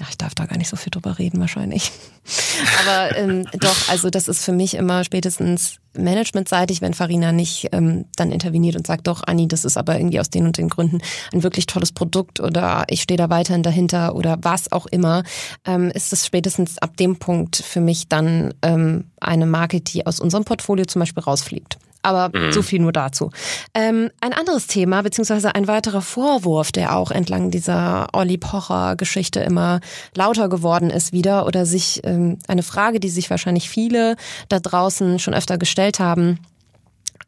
ja, 0.00 0.06
ich 0.08 0.16
darf 0.16 0.34
da 0.34 0.46
gar 0.46 0.56
nicht 0.56 0.68
so 0.68 0.76
viel 0.76 0.90
drüber 0.90 1.18
reden 1.18 1.40
wahrscheinlich. 1.40 1.92
Aber 2.82 3.16
ähm, 3.16 3.46
doch, 3.58 3.88
also 3.88 4.08
das 4.08 4.28
ist 4.28 4.42
für 4.42 4.52
mich 4.52 4.74
immer 4.74 5.04
spätestens 5.04 5.76
managementseitig, 5.92 6.80
wenn 6.80 6.94
Farina 6.94 7.32
nicht 7.32 7.68
ähm, 7.72 8.06
dann 8.16 8.32
interveniert 8.32 8.76
und 8.76 8.86
sagt, 8.86 9.06
doch, 9.08 9.22
Anni, 9.26 9.46
das 9.48 9.64
ist 9.64 9.76
aber 9.76 9.96
irgendwie 9.96 10.20
aus 10.20 10.30
den 10.30 10.46
und 10.46 10.56
den 10.56 10.68
Gründen 10.68 11.00
ein 11.32 11.42
wirklich 11.42 11.66
tolles 11.66 11.90
Produkt 11.90 12.38
oder 12.38 12.84
ich 12.88 13.02
stehe 13.02 13.18
da 13.18 13.28
weiterhin 13.28 13.64
dahinter 13.64 14.14
oder 14.14 14.38
was 14.42 14.70
auch 14.70 14.86
immer, 14.86 15.24
ähm, 15.66 15.90
ist 15.90 16.12
es 16.12 16.24
spätestens 16.24 16.78
ab 16.78 16.96
dem 16.96 17.16
Punkt 17.16 17.56
für 17.56 17.80
mich 17.80 18.08
dann 18.08 18.54
ähm, 18.62 19.10
eine 19.20 19.46
Marke, 19.46 19.80
die 19.80 20.06
aus 20.06 20.20
unserem 20.20 20.44
Portfolio 20.44 20.84
zum 20.84 21.00
Beispiel 21.00 21.24
rausfliegt. 21.24 21.78
Aber 22.02 22.30
mhm. 22.36 22.52
so 22.52 22.62
viel 22.62 22.80
nur 22.80 22.92
dazu. 22.92 23.30
Ähm, 23.74 24.10
ein 24.20 24.32
anderes 24.32 24.66
Thema, 24.66 25.02
beziehungsweise 25.02 25.54
ein 25.54 25.68
weiterer 25.68 26.02
Vorwurf, 26.02 26.72
der 26.72 26.96
auch 26.96 27.10
entlang 27.10 27.50
dieser 27.50 28.08
Olli 28.12 28.38
Pocher-Geschichte 28.38 29.40
immer 29.40 29.80
lauter 30.14 30.48
geworden 30.48 30.90
ist 30.90 31.12
wieder 31.12 31.46
oder 31.46 31.66
sich 31.66 32.00
ähm, 32.04 32.38
eine 32.48 32.62
Frage, 32.62 33.00
die 33.00 33.10
sich 33.10 33.28
wahrscheinlich 33.30 33.68
viele 33.68 34.16
da 34.48 34.60
draußen 34.60 35.18
schon 35.18 35.34
öfter 35.34 35.58
gestellt 35.58 36.00
haben. 36.00 36.38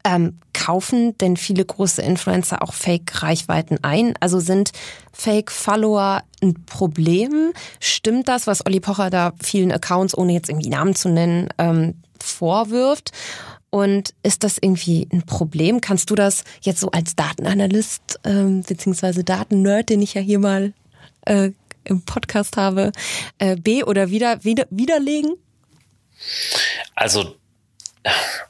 Ähm, 0.05 0.39
kaufen 0.53 1.17
denn 1.19 1.37
viele 1.37 1.63
große 1.63 2.01
Influencer 2.01 2.61
auch 2.61 2.73
Fake-Reichweiten 2.73 3.79
ein? 3.83 4.15
Also 4.19 4.39
sind 4.39 4.71
Fake-Follower 5.13 6.23
ein 6.41 6.65
Problem? 6.65 7.53
Stimmt 7.79 8.27
das, 8.27 8.45
was 8.45 8.65
Olli 8.65 8.81
Pocher 8.81 9.09
da 9.09 9.31
vielen 9.41 9.71
Accounts, 9.71 10.17
ohne 10.17 10.33
jetzt 10.33 10.49
irgendwie 10.49 10.69
Namen 10.69 10.93
zu 10.95 11.07
nennen, 11.07 11.49
ähm, 11.57 11.95
vorwirft? 12.21 13.11
Und 13.73 14.13
ist 14.21 14.43
das 14.43 14.59
irgendwie 14.61 15.07
ein 15.11 15.25
Problem? 15.25 15.81
Kannst 15.81 16.11
du 16.11 16.13
das 16.15 16.43
jetzt 16.61 16.79
so 16.79 16.91
als 16.91 17.15
Datenanalyst 17.15 18.19
ähm, 18.23 18.61
beziehungsweise 18.61 19.23
Datennerd, 19.23 19.89
den 19.89 19.99
ich 20.03 20.13
ja 20.13 20.21
hier 20.21 20.37
mal 20.37 20.73
äh, 21.25 21.49
im 21.83 22.03
Podcast 22.03 22.55
habe, 22.55 22.91
äh, 23.39 23.55
B 23.55 23.83
oder 23.83 24.11
wieder, 24.11 24.43
wieder 24.43 24.67
widerlegen? 24.69 25.33
Also 26.93 27.35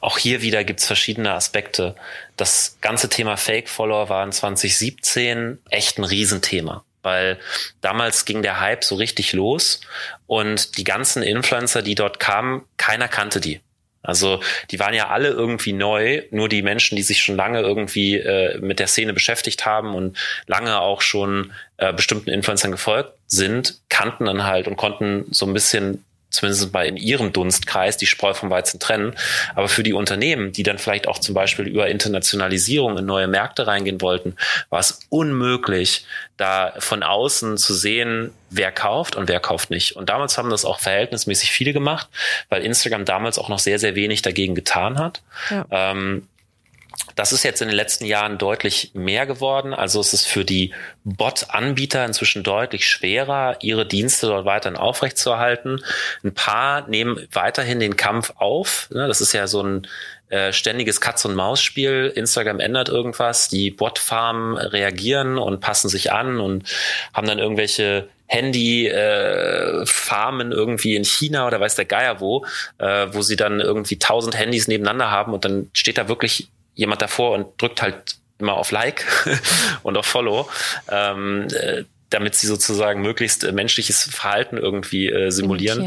auch 0.02 0.18
hier 0.18 0.42
wieder 0.42 0.66
gibt's 0.66 0.88
verschiedene 0.88 1.32
Aspekte. 1.32 1.96
Das 2.36 2.80
ganze 2.82 3.08
Thema 3.08 3.38
Fake-Follower 3.38 4.10
war 4.10 4.26
in 4.26 4.34
2017 4.34 5.58
echt 5.70 6.00
ein 6.00 6.04
Riesenthema 6.04 6.84
weil 7.06 7.38
damals 7.82 8.24
ging 8.24 8.42
der 8.44 8.62
Hype 8.62 8.86
so 8.86 8.96
richtig 8.96 9.34
los 9.34 9.82
und 10.26 10.78
die 10.78 10.86
ganzen 10.86 11.22
Influencer, 11.22 11.82
die 11.82 11.96
dort 11.96 12.22
kamen, 12.22 12.64
keiner 12.78 13.10
kannte 13.10 13.42
die. 13.42 13.60
Also 14.04 14.42
die 14.70 14.80
waren 14.80 14.94
ja 14.94 15.08
alle 15.08 15.30
irgendwie 15.30 15.74
neu, 15.74 16.24
nur 16.30 16.50
die 16.50 16.62
Menschen, 16.62 16.98
die 16.98 17.02
sich 17.02 17.22
schon 17.22 17.38
lange 17.38 17.62
irgendwie 17.62 18.18
äh, 18.18 18.60
mit 18.60 18.80
der 18.80 18.88
Szene 18.88 19.14
beschäftigt 19.14 19.66
haben 19.66 19.96
und 19.96 20.18
lange 20.46 20.80
auch 20.80 21.02
schon 21.02 21.54
äh, 21.78 21.94
bestimmten 21.94 22.30
Influencern 22.30 22.72
gefolgt 22.72 23.14
sind, 23.28 23.80
kannten 23.90 24.26
dann 24.26 24.44
halt 24.44 24.68
und 24.68 24.76
konnten 24.76 25.26
so 25.32 25.46
ein 25.46 25.54
bisschen 25.54 26.04
zumindest 26.34 26.72
bei 26.72 26.88
in 26.88 26.98
ihrem 26.98 27.32
Dunstkreis 27.32 27.98
die 27.98 28.08
Spreu 28.08 28.34
vom 28.34 28.50
Weizen 28.50 28.80
trennen. 28.80 29.16
Aber 29.56 29.70
für 29.70 29.84
die 29.84 29.94
Unternehmen, 29.94 30.52
die 30.52 30.64
dann 30.64 30.80
vielleicht 30.80 31.08
auch 31.08 31.20
zum 31.20 31.36
Beispiel 31.36 31.68
über 31.68 31.88
Internationalisierung 31.88 32.98
in 32.98 33.06
neue 33.06 33.28
Märkte 33.28 33.68
reingehen 33.68 34.02
wollten, 34.02 34.36
war 34.70 34.80
es 34.80 35.00
unmöglich, 35.10 36.06
da 36.38 36.74
von 36.80 37.04
außen 37.04 37.58
zu 37.58 37.74
sehen, 37.74 38.32
wer 38.50 38.72
kauft 38.72 39.16
und 39.16 39.30
wer 39.30 39.40
kauft 39.40 39.70
nicht. 39.70 39.96
Und 39.96 40.10
damals 40.10 40.38
haben 40.38 40.50
das 40.50 40.66
auch 40.66 40.80
verhältnismäßig 40.80 41.52
viele 41.52 41.74
gemacht, 41.74 42.08
weil 42.50 42.64
Instagram 42.64 43.06
damals 43.06 43.38
auch 43.38 43.50
noch 43.50 43.60
sehr, 43.60 43.78
sehr 43.78 43.96
wenig 43.96 44.24
dagegen 44.24 44.56
getan 44.56 44.98
hat. 44.98 45.22
Ja. 45.50 45.66
Ähm, 45.70 46.28
das 47.16 47.32
ist 47.32 47.44
jetzt 47.44 47.62
in 47.62 47.68
den 47.68 47.78
letzten 47.78 48.06
Jahren 48.06 48.38
deutlich 48.38 48.92
mehr 48.94 49.26
geworden. 49.26 49.74
Also 49.74 50.00
es 50.00 50.14
ist 50.14 50.28
für 50.28 50.46
die 50.46 50.74
Bot-Anbieter 51.04 52.06
inzwischen 52.06 52.44
deutlich 52.44 52.88
schwerer, 52.88 53.58
ihre 53.62 53.86
Dienste 53.86 54.28
dort 54.28 54.46
weiterhin 54.46 54.78
aufrechtzuerhalten. 54.78 55.84
Ein 56.24 56.34
paar 56.34 56.88
nehmen 56.88 57.28
weiterhin 57.32 57.80
den 57.80 57.96
Kampf 57.96 58.34
auf. 58.38 58.90
Ne, 58.92 59.08
das 59.08 59.22
ist 59.22 59.34
ja 59.34 59.48
so 59.48 59.62
ein 59.62 59.88
äh, 60.30 60.52
ständiges 60.54 61.02
Katz-und-Maus-Spiel. 61.02 62.12
Instagram 62.16 62.60
ändert 62.60 62.90
irgendwas, 62.90 63.48
die 63.50 63.70
Bot-Farmen 63.72 64.58
reagieren 64.58 65.38
und 65.38 65.60
passen 65.60 65.90
sich 65.90 66.12
an 66.12 66.40
und 66.40 66.64
haben 67.14 67.28
dann 67.28 67.38
irgendwelche 67.40 68.10
Handy-Farmen 68.26 68.92
äh, 70.52 70.56
irgendwie 70.56 70.96
in 70.96 71.04
China 71.06 71.46
oder 71.46 71.60
weiß 71.60 71.76
der 71.76 71.86
Geier 71.86 72.20
wo, 72.20 72.46
äh, 72.80 73.08
wo 73.12 73.22
sie 73.22 73.36
dann 73.36 73.60
irgendwie 73.60 74.00
tausend 74.00 74.36
Handys 74.36 74.68
nebeneinander 74.68 75.12
haben 75.12 75.34
und 75.34 75.46
dann 75.46 75.70
steht 75.74 76.00
da 76.00 76.08
wirklich 76.08 76.48
jemand 76.76 77.02
davor 77.02 77.32
und 77.32 77.62
drückt 77.62 77.82
halt 77.82 78.18
immer 78.40 78.54
auf 78.54 78.72
Like 78.72 79.06
und 79.84 79.98
auf 79.98 80.06
Follow, 80.06 80.50
ähm, 80.90 81.48
äh, 81.54 81.84
damit 82.10 82.36
sie 82.36 82.46
sozusagen 82.46 83.02
möglichst 83.02 83.44
äh, 83.44 83.52
menschliches 83.52 84.04
Verhalten 84.04 84.58
irgendwie 84.58 85.10
äh, 85.10 85.32
simulieren. 85.32 85.84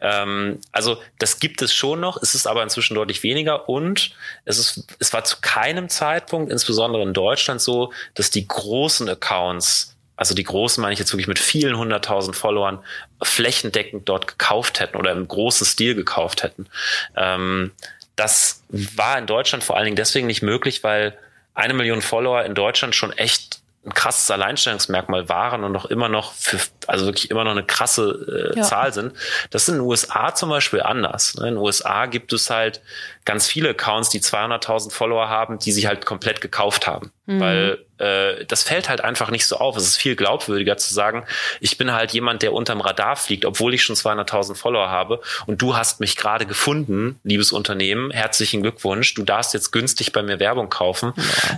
Ja. 0.00 0.22
Ähm, 0.22 0.60
also 0.70 0.98
das 1.18 1.40
gibt 1.40 1.62
es 1.62 1.74
schon 1.74 2.00
noch, 2.00 2.22
es 2.22 2.34
ist 2.34 2.46
aber 2.46 2.62
inzwischen 2.62 2.94
deutlich 2.94 3.22
weniger 3.22 3.68
und 3.68 4.14
es 4.44 4.58
ist, 4.58 4.86
es 4.98 5.12
war 5.12 5.24
zu 5.24 5.38
keinem 5.40 5.88
Zeitpunkt, 5.88 6.52
insbesondere 6.52 7.02
in 7.02 7.12
Deutschland, 7.12 7.60
so, 7.60 7.92
dass 8.14 8.30
die 8.30 8.46
großen 8.46 9.08
Accounts 9.08 9.88
also 10.14 10.34
die 10.34 10.44
großen 10.44 10.80
meine 10.80 10.92
ich 10.92 11.00
jetzt 11.00 11.12
wirklich 11.12 11.26
mit 11.26 11.40
vielen 11.40 11.76
hunderttausend 11.76 12.36
Followern, 12.36 12.78
flächendeckend 13.22 14.08
dort 14.08 14.28
gekauft 14.28 14.78
hätten 14.78 14.96
oder 14.96 15.10
im 15.10 15.26
großen 15.26 15.66
Stil 15.66 15.96
gekauft 15.96 16.44
hätten. 16.44 16.68
Ähm, 17.16 17.72
das 18.16 18.62
war 18.70 19.18
in 19.18 19.26
Deutschland 19.26 19.64
vor 19.64 19.76
allen 19.76 19.86
Dingen 19.86 19.96
deswegen 19.96 20.26
nicht 20.26 20.42
möglich, 20.42 20.84
weil 20.84 21.16
eine 21.54 21.74
Million 21.74 22.02
Follower 22.02 22.44
in 22.44 22.54
Deutschland 22.54 22.94
schon 22.94 23.12
echt 23.12 23.62
ein 23.84 23.94
krasses 23.94 24.30
Alleinstellungsmerkmal 24.30 25.28
waren 25.28 25.64
und 25.64 25.72
noch 25.72 25.86
immer 25.86 26.08
noch 26.08 26.34
für, 26.34 26.58
also 26.86 27.06
wirklich 27.06 27.30
immer 27.32 27.42
noch 27.42 27.50
eine 27.50 27.64
krasse 27.64 28.52
äh, 28.54 28.58
ja. 28.58 28.62
Zahl 28.62 28.92
sind. 28.92 29.12
Das 29.50 29.62
ist 29.62 29.68
in 29.70 29.74
den 29.76 29.80
USA 29.80 30.34
zum 30.34 30.50
Beispiel 30.50 30.82
anders. 30.82 31.34
Ne? 31.34 31.48
In 31.48 31.54
den 31.54 31.62
USA 31.62 32.06
gibt 32.06 32.32
es 32.32 32.48
halt 32.48 32.80
ganz 33.24 33.48
viele 33.48 33.70
Accounts, 33.70 34.10
die 34.10 34.20
200.000 34.20 34.92
Follower 34.92 35.28
haben, 35.28 35.58
die 35.58 35.72
sich 35.72 35.86
halt 35.86 36.06
komplett 36.06 36.40
gekauft 36.40 36.86
haben, 36.86 37.10
mhm. 37.26 37.40
weil 37.40 37.84
äh, 38.02 38.44
das 38.46 38.62
fällt 38.62 38.88
halt 38.88 39.02
einfach 39.02 39.30
nicht 39.30 39.46
so 39.46 39.56
auf. 39.56 39.76
Es 39.76 39.84
ist 39.84 39.96
viel 39.96 40.16
glaubwürdiger 40.16 40.76
zu 40.76 40.92
sagen, 40.92 41.24
ich 41.60 41.78
bin 41.78 41.92
halt 41.92 42.12
jemand, 42.12 42.42
der 42.42 42.52
unterm 42.52 42.80
Radar 42.80 43.16
fliegt, 43.16 43.44
obwohl 43.44 43.74
ich 43.74 43.82
schon 43.82 43.96
200.000 43.96 44.54
Follower 44.56 44.90
habe 44.90 45.20
und 45.46 45.62
du 45.62 45.76
hast 45.76 46.00
mich 46.00 46.16
gerade 46.16 46.46
gefunden, 46.46 47.20
liebes 47.22 47.52
Unternehmen, 47.52 48.10
herzlichen 48.10 48.62
Glückwunsch, 48.62 49.14
du 49.14 49.22
darfst 49.22 49.54
jetzt 49.54 49.70
günstig 49.70 50.12
bei 50.12 50.22
mir 50.22 50.40
Werbung 50.40 50.68
kaufen 50.68 51.12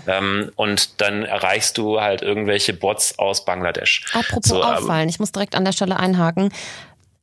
ja. 0.06 0.18
ähm, 0.18 0.52
und 0.56 1.00
dann 1.00 1.24
erreichst 1.24 1.78
du 1.78 2.00
halt 2.00 2.22
irgendwelche 2.22 2.72
Bots 2.74 3.18
aus 3.18 3.44
Bangladesch. 3.44 4.04
Apropos 4.12 4.50
so, 4.50 4.62
auffallen, 4.62 5.08
ich 5.08 5.18
muss 5.18 5.32
direkt 5.32 5.54
an 5.54 5.64
der 5.64 5.72
Stelle 5.72 5.98
einhaken. 5.98 6.52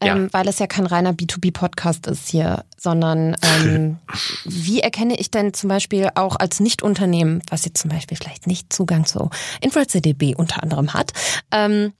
Ja. 0.04 0.16
Ähm, 0.16 0.30
weil 0.32 0.48
es 0.48 0.58
ja 0.58 0.68
kein 0.68 0.88
reiner 0.88 1.14
B2B-Podcast 1.14 2.08
ist 2.08 2.28
hier, 2.30 2.66
sondern 2.78 3.36
ähm, 3.44 3.98
wie 4.46 4.80
erkenne 4.80 5.16
ich 5.20 5.30
denn 5.30 5.54
zum 5.54 5.70
Beispiel 5.70 6.10
auch 6.16 6.36
als 6.38 6.60
Nicht-Unternehmen, 6.60 7.42
was 7.50 7.66
jetzt 7.66 7.82
zum 7.82 7.92
Beispiel 7.92 8.18
vielleicht 8.18 8.48
nicht 8.48 8.74
Zugang 8.74 9.06
zu 9.06 9.30
InfluencerDB 9.62 10.34
unter 10.36 10.64
anderem 10.64 10.94
hat, 10.94 11.12
ähm, 11.52 11.94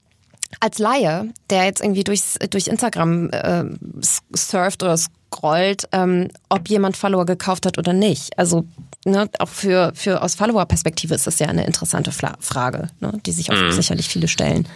als 0.60 0.78
Laie, 0.78 1.32
der 1.50 1.64
jetzt 1.64 1.80
irgendwie 1.80 2.04
durchs, 2.04 2.38
durch 2.50 2.66
Instagram 2.66 3.30
äh, 3.30 3.64
surft 4.34 4.82
oder 4.82 4.96
scrollt, 4.96 5.88
ähm, 5.92 6.28
ob 6.48 6.68
jemand 6.68 6.96
Follower 6.96 7.24
gekauft 7.24 7.66
hat 7.66 7.78
oder 7.78 7.92
nicht. 7.92 8.38
Also 8.38 8.66
ne, 9.04 9.28
auch 9.38 9.48
für, 9.48 9.92
für 9.94 10.22
aus 10.22 10.34
Follower-Perspektive 10.34 11.14
ist 11.14 11.26
das 11.26 11.38
ja 11.38 11.46
eine 11.46 11.66
interessante 11.66 12.12
Frage, 12.12 12.88
ne, 13.00 13.12
die 13.24 13.32
sich 13.32 13.50
auch 13.50 13.60
mhm. 13.60 13.72
sicherlich 13.72 14.08
viele 14.08 14.28
stellen. 14.28 14.66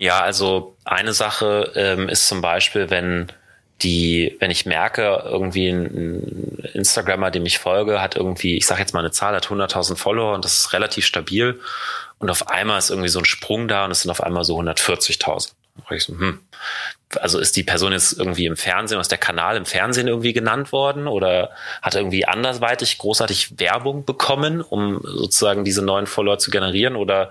Ja, 0.00 0.20
also 0.20 0.78
eine 0.84 1.12
Sache 1.12 1.72
ähm, 1.76 2.08
ist 2.08 2.26
zum 2.26 2.40
Beispiel, 2.40 2.88
wenn 2.88 3.30
die, 3.82 4.34
wenn 4.40 4.50
ich 4.50 4.64
merke, 4.64 5.22
irgendwie 5.26 5.68
ein 5.68 6.58
Instagrammer, 6.72 7.30
dem 7.30 7.44
ich 7.44 7.58
folge, 7.58 8.00
hat 8.00 8.16
irgendwie, 8.16 8.56
ich 8.56 8.66
sage 8.66 8.80
jetzt 8.80 8.94
mal 8.94 9.00
eine 9.00 9.10
Zahl, 9.10 9.36
hat 9.36 9.48
100.000 9.48 9.96
Follower 9.96 10.34
und 10.34 10.42
das 10.42 10.54
ist 10.54 10.72
relativ 10.72 11.04
stabil 11.04 11.60
und 12.18 12.30
auf 12.30 12.48
einmal 12.48 12.78
ist 12.78 12.88
irgendwie 12.88 13.10
so 13.10 13.18
ein 13.18 13.26
Sprung 13.26 13.68
da 13.68 13.84
und 13.84 13.90
es 13.90 14.00
sind 14.00 14.10
auf 14.10 14.22
einmal 14.22 14.42
so 14.42 14.58
140.000. 14.58 15.52
So, 15.98 16.18
hm, 16.18 16.40
also 17.18 17.38
ist 17.38 17.56
die 17.56 17.62
Person 17.62 17.92
jetzt 17.92 18.18
irgendwie 18.18 18.46
im 18.46 18.56
Fernsehen, 18.56 19.00
ist 19.00 19.10
der 19.10 19.18
Kanal 19.18 19.56
im 19.56 19.66
Fernsehen 19.66 20.06
irgendwie 20.06 20.32
genannt 20.32 20.72
worden 20.72 21.08
oder 21.08 21.50
hat 21.82 21.94
irgendwie 21.94 22.26
andersweitig 22.26 22.98
großartig 22.98 23.58
Werbung 23.58 24.04
bekommen, 24.04 24.60
um 24.60 25.00
sozusagen 25.02 25.64
diese 25.64 25.82
neuen 25.82 26.06
Follower 26.06 26.38
zu 26.38 26.50
generieren 26.50 26.96
oder 26.96 27.30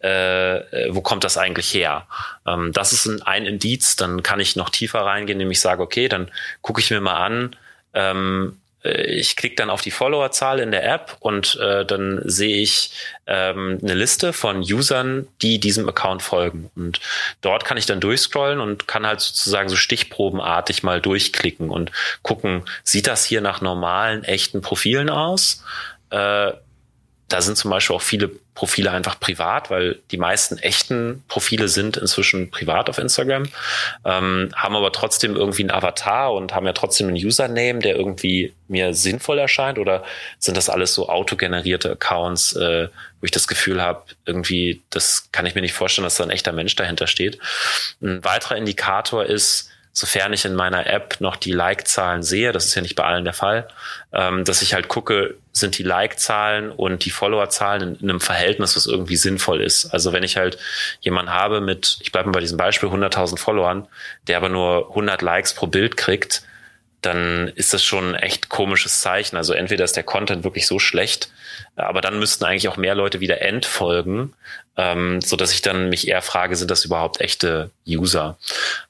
äh, 0.00 0.90
wo 0.90 1.00
kommt 1.00 1.24
das 1.24 1.38
eigentlich 1.38 1.72
her? 1.72 2.06
Ähm, 2.46 2.72
das 2.72 2.92
ist 2.92 3.06
ein, 3.06 3.22
ein 3.22 3.46
Indiz, 3.46 3.96
dann 3.96 4.22
kann 4.22 4.40
ich 4.40 4.56
noch 4.56 4.68
tiefer 4.68 5.00
reingehen, 5.00 5.40
indem 5.40 5.50
ich 5.50 5.60
sage, 5.60 5.82
okay, 5.82 6.08
dann 6.08 6.30
gucke 6.60 6.80
ich 6.80 6.90
mir 6.90 7.00
mal 7.00 7.16
an, 7.16 7.56
ähm, 7.94 8.58
äh, 8.58 8.63
ich 8.84 9.36
klicke 9.36 9.56
dann 9.56 9.70
auf 9.70 9.80
die 9.80 9.90
Followerzahl 9.90 10.60
in 10.60 10.70
der 10.70 10.84
App 10.84 11.16
und 11.20 11.56
äh, 11.56 11.86
dann 11.86 12.20
sehe 12.24 12.58
ich 12.58 12.90
ähm, 13.26 13.78
eine 13.82 13.94
Liste 13.94 14.34
von 14.34 14.58
Usern, 14.58 15.26
die 15.40 15.58
diesem 15.58 15.88
Account 15.88 16.22
folgen. 16.22 16.70
Und 16.76 17.00
dort 17.40 17.64
kann 17.64 17.78
ich 17.78 17.86
dann 17.86 18.00
durchscrollen 18.00 18.60
und 18.60 18.86
kann 18.86 19.06
halt 19.06 19.20
sozusagen 19.20 19.70
so 19.70 19.76
stichprobenartig 19.76 20.82
mal 20.82 21.00
durchklicken 21.00 21.70
und 21.70 21.92
gucken, 22.22 22.64
sieht 22.82 23.06
das 23.06 23.24
hier 23.24 23.40
nach 23.40 23.62
normalen, 23.62 24.22
echten 24.22 24.60
Profilen 24.60 25.08
aus? 25.08 25.64
Äh, 26.10 26.52
da 27.34 27.40
sind 27.40 27.56
zum 27.56 27.72
Beispiel 27.72 27.96
auch 27.96 28.00
viele 28.00 28.28
Profile 28.28 28.92
einfach 28.92 29.18
privat, 29.18 29.68
weil 29.68 29.98
die 30.12 30.18
meisten 30.18 30.56
echten 30.58 31.24
Profile 31.26 31.66
sind 31.66 31.96
inzwischen 31.96 32.52
privat 32.52 32.88
auf 32.88 32.98
Instagram, 32.98 33.48
ähm, 34.04 34.50
haben 34.54 34.76
aber 34.76 34.92
trotzdem 34.92 35.34
irgendwie 35.34 35.62
einen 35.62 35.72
Avatar 35.72 36.32
und 36.32 36.54
haben 36.54 36.64
ja 36.64 36.72
trotzdem 36.72 37.08
einen 37.08 37.16
Username, 37.16 37.80
der 37.80 37.96
irgendwie 37.96 38.54
mir 38.68 38.94
sinnvoll 38.94 39.40
erscheint 39.40 39.80
oder 39.80 40.04
sind 40.38 40.56
das 40.56 40.68
alles 40.68 40.94
so 40.94 41.08
autogenerierte 41.08 41.90
Accounts, 41.90 42.54
äh, 42.54 42.86
wo 43.20 43.24
ich 43.24 43.32
das 43.32 43.48
Gefühl 43.48 43.82
habe, 43.82 44.04
irgendwie, 44.26 44.84
das 44.90 45.30
kann 45.32 45.44
ich 45.44 45.56
mir 45.56 45.62
nicht 45.62 45.74
vorstellen, 45.74 46.04
dass 46.04 46.14
da 46.14 46.22
ein 46.22 46.30
echter 46.30 46.52
Mensch 46.52 46.76
dahinter 46.76 47.08
steht. 47.08 47.40
Ein 48.00 48.24
weiterer 48.24 48.56
Indikator 48.56 49.26
ist, 49.26 49.70
sofern 49.92 50.32
ich 50.32 50.44
in 50.44 50.54
meiner 50.54 50.86
App 50.86 51.16
noch 51.18 51.34
die 51.34 51.50
Like-Zahlen 51.50 52.22
sehe, 52.22 52.52
das 52.52 52.66
ist 52.66 52.76
ja 52.76 52.82
nicht 52.82 52.94
bei 52.94 53.02
allen 53.02 53.24
der 53.24 53.34
Fall, 53.34 53.66
ähm, 54.12 54.44
dass 54.44 54.62
ich 54.62 54.74
halt 54.74 54.86
gucke, 54.86 55.34
sind 55.56 55.78
die 55.78 55.84
Like-Zahlen 55.84 56.72
und 56.72 57.04
die 57.04 57.10
Follower-Zahlen 57.10 57.82
in, 57.82 57.94
in, 58.00 58.10
einem 58.10 58.20
Verhältnis, 58.20 58.74
was 58.76 58.86
irgendwie 58.86 59.16
sinnvoll 59.16 59.62
ist. 59.62 59.86
Also 59.86 60.12
wenn 60.12 60.24
ich 60.24 60.36
halt 60.36 60.58
jemanden 61.00 61.32
habe 61.32 61.60
mit, 61.60 61.98
ich 62.02 62.10
bleibe 62.10 62.28
mal 62.28 62.32
bei 62.32 62.40
diesem 62.40 62.58
Beispiel, 62.58 62.88
100.000 62.88 63.38
Followern, 63.38 63.86
der 64.26 64.36
aber 64.36 64.48
nur 64.48 64.88
100 64.90 65.22
Likes 65.22 65.54
pro 65.54 65.68
Bild 65.68 65.96
kriegt, 65.96 66.42
dann 67.06 67.48
ist 67.48 67.72
das 67.74 67.82
schon 67.82 68.14
ein 68.14 68.22
echt 68.22 68.48
komisches 68.48 69.00
Zeichen. 69.00 69.36
Also 69.36 69.52
entweder 69.52 69.84
ist 69.84 69.96
der 69.96 70.02
Content 70.02 70.44
wirklich 70.44 70.66
so 70.66 70.78
schlecht, 70.78 71.30
aber 71.76 72.00
dann 72.00 72.18
müssten 72.18 72.44
eigentlich 72.44 72.68
auch 72.68 72.76
mehr 72.76 72.94
Leute 72.94 73.20
wieder 73.20 73.42
entfolgen, 73.42 74.32
ähm, 74.76 75.20
so 75.20 75.36
dass 75.36 75.52
ich 75.52 75.62
dann 75.62 75.88
mich 75.88 76.08
eher 76.08 76.22
frage, 76.22 76.56
sind 76.56 76.70
das 76.70 76.84
überhaupt 76.84 77.20
echte 77.20 77.70
User? 77.86 78.38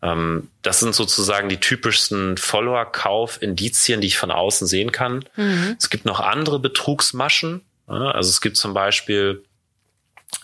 Ähm, 0.03 0.49
das 0.63 0.81
sind 0.81 0.95
sozusagen 0.95 1.49
die 1.49 1.61
typischsten 1.61 2.37
Follower-Kauf-Indizien, 2.37 4.01
die 4.01 4.09
ich 4.09 4.19
von 4.19 4.31
außen 4.31 4.67
sehen 4.67 4.93
kann. 4.93 5.25
Mhm. 5.37 5.77
Es 5.79 5.91
gibt 5.91 6.05
noch 6.05 6.21
andere 6.21 6.59
Betrugsmaschen. 6.59 7.63
Also 7.87 8.31
es 8.31 8.41
gibt 8.41 8.57
zum 8.57 8.73
Beispiel 8.73 9.45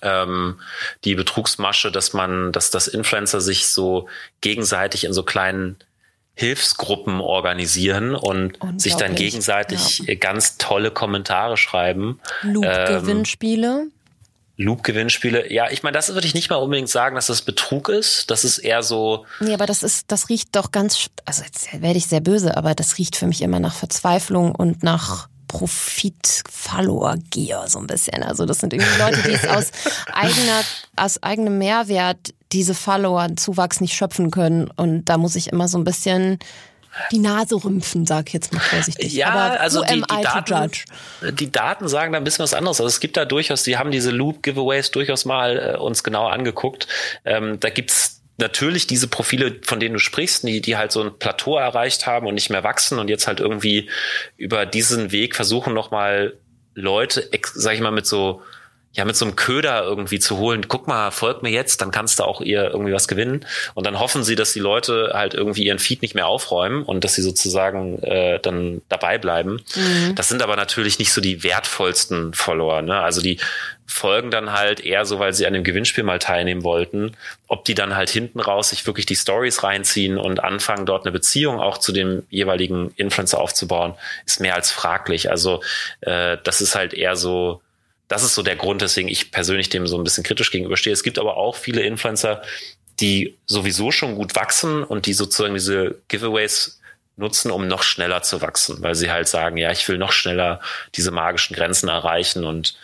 ähm, 0.03 0.61
die 1.05 1.15
Betrugsmasche, 1.15 1.91
dass 1.91 2.13
man, 2.13 2.53
dass 2.53 2.71
das 2.71 2.89
Influencer 2.89 3.41
sich 3.41 3.69
so 3.69 4.09
gegenseitig 4.41 5.05
in 5.05 5.13
so 5.13 5.23
kleinen 5.23 5.77
Hilfsgruppen 6.41 7.21
organisieren 7.21 8.15
und 8.15 8.57
sich 8.81 8.97
dann 8.97 9.15
gegenseitig 9.15 9.99
ja. 10.07 10.15
ganz 10.15 10.57
tolle 10.57 10.91
Kommentare 10.91 11.59
schreiben. 11.59 12.19
Loop-Gewinnspiele. 12.41 13.83
Ähm, 13.83 13.93
Loop-Gewinnspiele. 14.57 15.53
Ja, 15.53 15.71
ich 15.71 15.83
meine, 15.83 15.95
das 15.95 16.15
würde 16.15 16.27
ich 16.27 16.33
nicht 16.33 16.49
mal 16.49 16.57
unbedingt 16.57 16.89
sagen, 16.89 17.15
dass 17.15 17.27
das 17.27 17.43
Betrug 17.43 17.91
ist. 17.91 18.31
Das 18.31 18.45
ist 18.45 18.57
eher 18.57 18.83
so. 18.83 19.27
Nee, 19.41 19.53
aber 19.53 19.67
das 19.67 19.83
ist, 19.83 20.11
das 20.11 20.31
riecht 20.31 20.57
doch 20.57 20.73
ganz, 20.73 21.11
also 21.27 21.43
jetzt 21.45 21.71
werde 21.75 21.99
ich 21.99 22.07
sehr 22.07 22.21
böse, 22.21 22.57
aber 22.57 22.75
das 22.75 22.97
riecht 22.97 23.17
für 23.17 23.27
mich 23.27 23.43
immer 23.43 23.61
nach 23.61 23.75
Verzweiflung 23.75 24.55
und 24.55 24.83
nach 24.83 25.29
Profit-Follower-Gier 25.47 27.65
so 27.67 27.81
ein 27.81 27.87
bisschen. 27.87 28.23
Also 28.23 28.47
das 28.47 28.61
sind 28.61 28.73
irgendwie 28.73 28.99
Leute, 28.99 29.21
die 29.27 29.33
es 29.33 29.47
aus 29.47 29.73
eigener, 30.11 30.63
aus 30.97 31.23
eigenem 31.23 31.59
Mehrwert 31.59 32.33
diese 32.53 32.75
Follower-Zuwachs 32.75 33.81
nicht 33.81 33.95
schöpfen 33.95 34.31
können. 34.31 34.69
Und 34.77 35.05
da 35.07 35.19
muss 35.19 35.37
ich 35.37 35.49
immer 35.49 35.69
so 35.69 35.79
ein 35.79 35.85
bisschen 35.85 36.39
die 37.13 37.19
Nase 37.19 37.55
rümpfen, 37.63 38.05
sag 38.05 38.29
ich 38.29 38.35
jetzt 38.35 38.53
mal 38.53 38.61
vorsichtig. 38.61 39.13
Ja, 39.13 39.29
Aber 39.29 39.61
also 39.61 39.85
die, 39.85 40.03
die, 40.03 40.23
Daten, 40.23 40.81
die 41.37 41.53
Daten 41.53 41.89
sagen 41.89 42.13
da 42.13 42.19
ein 42.19 42.25
bisschen 42.25 42.43
was 42.43 42.55
anderes. 42.55 42.81
Also 42.81 42.89
es 42.89 43.01
gibt 43.01 43.17
da 43.17 43.25
durchaus, 43.25 43.63
die 43.63 43.77
haben 43.77 43.91
diese 43.93 44.11
Loop-Giveaways 44.11 44.91
durchaus 44.91 45.25
mal 45.25 45.75
äh, 45.75 45.79
uns 45.79 46.03
genauer 46.03 46.33
angeguckt. 46.33 46.89
Ähm, 47.25 47.61
da 47.61 47.71
gibt's 47.71 48.23
natürlich 48.39 48.87
diese 48.87 49.07
Profile, 49.07 49.61
von 49.63 49.79
denen 49.79 49.95
du 49.95 50.01
sprichst, 50.01 50.43
die, 50.45 50.61
die 50.61 50.77
halt 50.77 50.91
so 50.91 51.03
ein 51.03 51.19
Plateau 51.19 51.57
erreicht 51.57 52.07
haben 52.07 52.27
und 52.27 52.35
nicht 52.35 52.51
mehr 52.51 52.65
wachsen 52.65 52.99
und 52.99 53.09
jetzt 53.09 53.27
halt 53.27 53.39
irgendwie 53.39 53.89
über 54.37 54.67
diesen 54.67 55.13
Weg 55.13 55.37
versuchen 55.37 55.75
nochmal 55.75 56.37
Leute, 56.75 57.29
sag 57.55 57.75
ich 57.75 57.81
mal, 57.81 57.91
mit 57.93 58.07
so 58.07 58.43
ja 58.93 59.05
mit 59.05 59.15
so 59.15 59.25
einem 59.25 59.37
Köder 59.37 59.85
irgendwie 59.85 60.19
zu 60.19 60.39
holen, 60.39 60.67
guck 60.67 60.89
mal, 60.89 61.13
folg 61.13 61.43
mir 61.43 61.51
jetzt, 61.51 61.81
dann 61.81 61.93
kannst 61.93 62.19
du 62.19 62.25
auch 62.25 62.41
ihr 62.41 62.71
irgendwie 62.71 62.93
was 62.93 63.07
gewinnen. 63.07 63.47
Und 63.75 63.87
dann 63.87 64.01
hoffen 64.01 64.25
sie, 64.25 64.35
dass 64.35 64.53
die 64.53 64.59
Leute 64.59 65.13
halt 65.15 65.35
irgendwie 65.35 65.65
ihren 65.65 65.79
Feed 65.79 66.03
nicht 66.03 66.17
mehr 66.17 66.27
aufräumen 66.27 66.83
und 66.83 67.05
dass 67.05 67.15
sie 67.15 67.23
sozusagen 67.23 68.03
äh, 68.03 68.41
dann 68.41 68.83
dabei 68.89 69.19
bleiben. 69.19 69.63
Mhm. 69.77 70.15
Das 70.17 70.29
sind 70.29 70.43
aber 70.43 70.57
natürlich 70.57 70.99
nicht 70.99 71.13
so 71.13 71.21
die 71.21 71.45
wertvollsten 71.45 72.35
Follower. 72.35 72.83
Ne? 72.83 72.99
Also 72.99 73.23
die 73.23 73.39
folgen 73.87 74.33
dann 74.33 74.53
halt 74.53 74.81
eher 74.81 75.05
so, 75.05 75.21
weil 75.21 75.35
sie 75.35 75.47
an 75.47 75.53
dem 75.53 75.65
Gewinnspiel 75.65 76.03
mal 76.03 76.19
teilnehmen 76.19 76.65
wollten. 76.65 77.17
Ob 77.47 77.65
die 77.65 77.75
dann 77.75 77.95
halt 77.95 78.11
hinten 78.11 78.41
raus 78.41 78.71
sich 78.71 78.87
wirklich 78.87 79.07
die 79.07 79.17
Stories 79.17 79.63
reinziehen 79.63 80.19
und 80.19 80.43
anfangen, 80.43 80.87
dort 80.87 81.05
eine 81.05 81.13
Beziehung 81.13 81.61
auch 81.61 81.79
zu 81.79 81.93
dem 81.93 82.25
jeweiligen 82.29 82.93
Influencer 82.97 83.41
aufzubauen, 83.41 83.95
ist 84.27 84.41
mehr 84.41 84.55
als 84.57 84.73
fraglich. 84.73 85.31
Also 85.31 85.63
äh, 86.01 86.39
das 86.43 86.61
ist 86.61 86.75
halt 86.75 86.93
eher 86.95 87.15
so, 87.15 87.61
das 88.11 88.25
ist 88.25 88.35
so 88.35 88.43
der 88.43 88.57
Grund, 88.57 88.83
weswegen 88.83 89.09
ich 89.09 89.31
persönlich 89.31 89.69
dem 89.69 89.87
so 89.87 89.97
ein 89.97 90.03
bisschen 90.03 90.25
kritisch 90.25 90.51
gegenüberstehe. 90.51 90.93
Es 90.93 91.05
gibt 91.05 91.17
aber 91.17 91.37
auch 91.37 91.55
viele 91.55 91.83
Influencer, 91.83 92.43
die 92.99 93.39
sowieso 93.47 93.93
schon 93.93 94.17
gut 94.17 94.35
wachsen 94.35 94.83
und 94.83 95.07
die 95.07 95.13
sozusagen 95.13 95.55
diese 95.55 96.03
Giveaways 96.09 96.81
nutzen, 97.17 97.53
um 97.53 97.69
noch 97.69 97.85
schneller 97.85 98.23
zu 98.23 98.43
wachsen, 98.43 98.83
weil 98.83 98.97
sie 98.97 99.13
halt 99.13 99.29
sagen, 99.29 99.57
ja, 99.59 99.71
ich 99.71 99.89
will 99.89 99.97
noch 99.97 100.11
schneller 100.11 100.61
diese 100.97 101.13
magischen 101.13 101.55
Grenzen 101.55 101.89
erreichen. 101.89 102.45
Und 102.45 102.77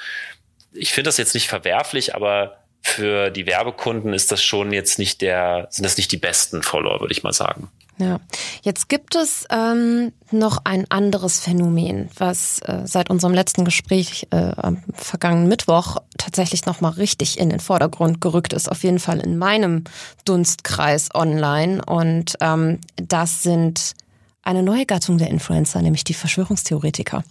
ich 0.72 0.92
finde 0.92 1.08
das 1.08 1.16
jetzt 1.16 1.34
nicht 1.34 1.48
verwerflich, 1.48 2.14
aber 2.14 2.58
für 2.80 3.30
die 3.30 3.46
Werbekunden 3.46 4.14
ist 4.14 4.30
das 4.30 4.44
schon 4.44 4.72
jetzt 4.72 4.96
nicht 5.00 5.22
der, 5.22 5.66
sind 5.70 5.84
das 5.84 5.96
nicht 5.96 6.12
die 6.12 6.18
besten 6.18 6.62
Follower, 6.62 7.00
würde 7.00 7.12
ich 7.12 7.24
mal 7.24 7.32
sagen. 7.32 7.68
Ja, 7.98 8.20
jetzt 8.62 8.88
gibt 8.88 9.14
es 9.14 9.46
ähm, 9.50 10.12
noch 10.30 10.58
ein 10.64 10.84
anderes 10.90 11.40
Phänomen, 11.40 12.10
was 12.16 12.60
äh, 12.60 12.82
seit 12.84 13.08
unserem 13.08 13.32
letzten 13.32 13.64
Gespräch 13.64 14.28
äh, 14.30 14.52
am 14.56 14.82
vergangenen 14.92 15.48
Mittwoch 15.48 15.96
tatsächlich 16.18 16.66
noch 16.66 16.82
mal 16.82 16.90
richtig 16.90 17.38
in 17.38 17.48
den 17.48 17.60
Vordergrund 17.60 18.20
gerückt 18.20 18.52
ist. 18.52 18.70
Auf 18.70 18.82
jeden 18.82 18.98
Fall 18.98 19.20
in 19.20 19.38
meinem 19.38 19.84
Dunstkreis 20.24 21.08
online 21.14 21.82
und 21.84 22.36
ähm, 22.40 22.80
das 22.96 23.42
sind 23.42 23.94
eine 24.42 24.62
neue 24.62 24.86
Gattung 24.86 25.18
der 25.18 25.28
Influencer, 25.28 25.80
nämlich 25.80 26.04
die 26.04 26.14
Verschwörungstheoretiker. 26.14 27.24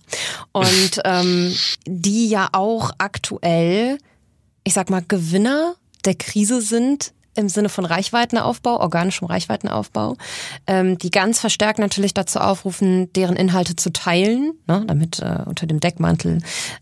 Und 0.51 1.01
ähm, 1.05 1.55
die 1.86 2.28
ja 2.28 2.49
auch 2.51 2.91
aktuell 2.97 3.99
ich 4.66 4.74
sag 4.74 4.89
mal, 4.89 5.03
Gewinner 5.07 5.76
der 6.03 6.16
Krise 6.16 6.61
sind 6.61 7.13
im 7.36 7.49
Sinne 7.49 7.69
von 7.69 7.86
Reichweitenaufbau, 7.86 8.79
organischem 8.79 9.27
Reichweitenaufbau, 9.27 10.17
ähm, 10.67 10.97
die 10.97 11.11
ganz 11.11 11.39
verstärkt 11.39 11.79
natürlich 11.79 12.13
dazu 12.13 12.39
aufrufen, 12.39 13.11
deren 13.13 13.36
Inhalte 13.36 13.75
zu 13.75 13.91
teilen, 13.91 14.53
ne, 14.67 14.83
damit 14.88 15.19
äh, 15.19 15.39
unter 15.45 15.67
dem 15.67 15.79
Deckmantel, 15.79 16.41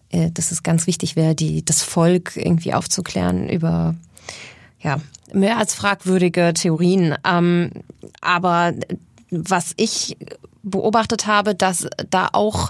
äh, 0.10 0.32
dass 0.32 0.52
es 0.52 0.64
ganz 0.64 0.88
wichtig 0.88 1.16
wäre, 1.16 1.36
die 1.36 1.66
das 1.66 1.82
Volk 1.82 2.36
irgendwie 2.36 2.74
aufzuklären 2.74 3.50
über 3.50 3.96
ja 4.80 4.98
mehr 5.34 5.58
als 5.58 5.74
fragwürdige 5.74 6.54
Theorien. 6.54 7.16
Ähm, 7.26 7.72
aber 8.22 8.74
was 9.32 9.74
ich 9.78 10.18
beobachtet 10.64 11.28
habe, 11.28 11.56
dass 11.56 11.88
da 12.10 12.30
auch 12.32 12.70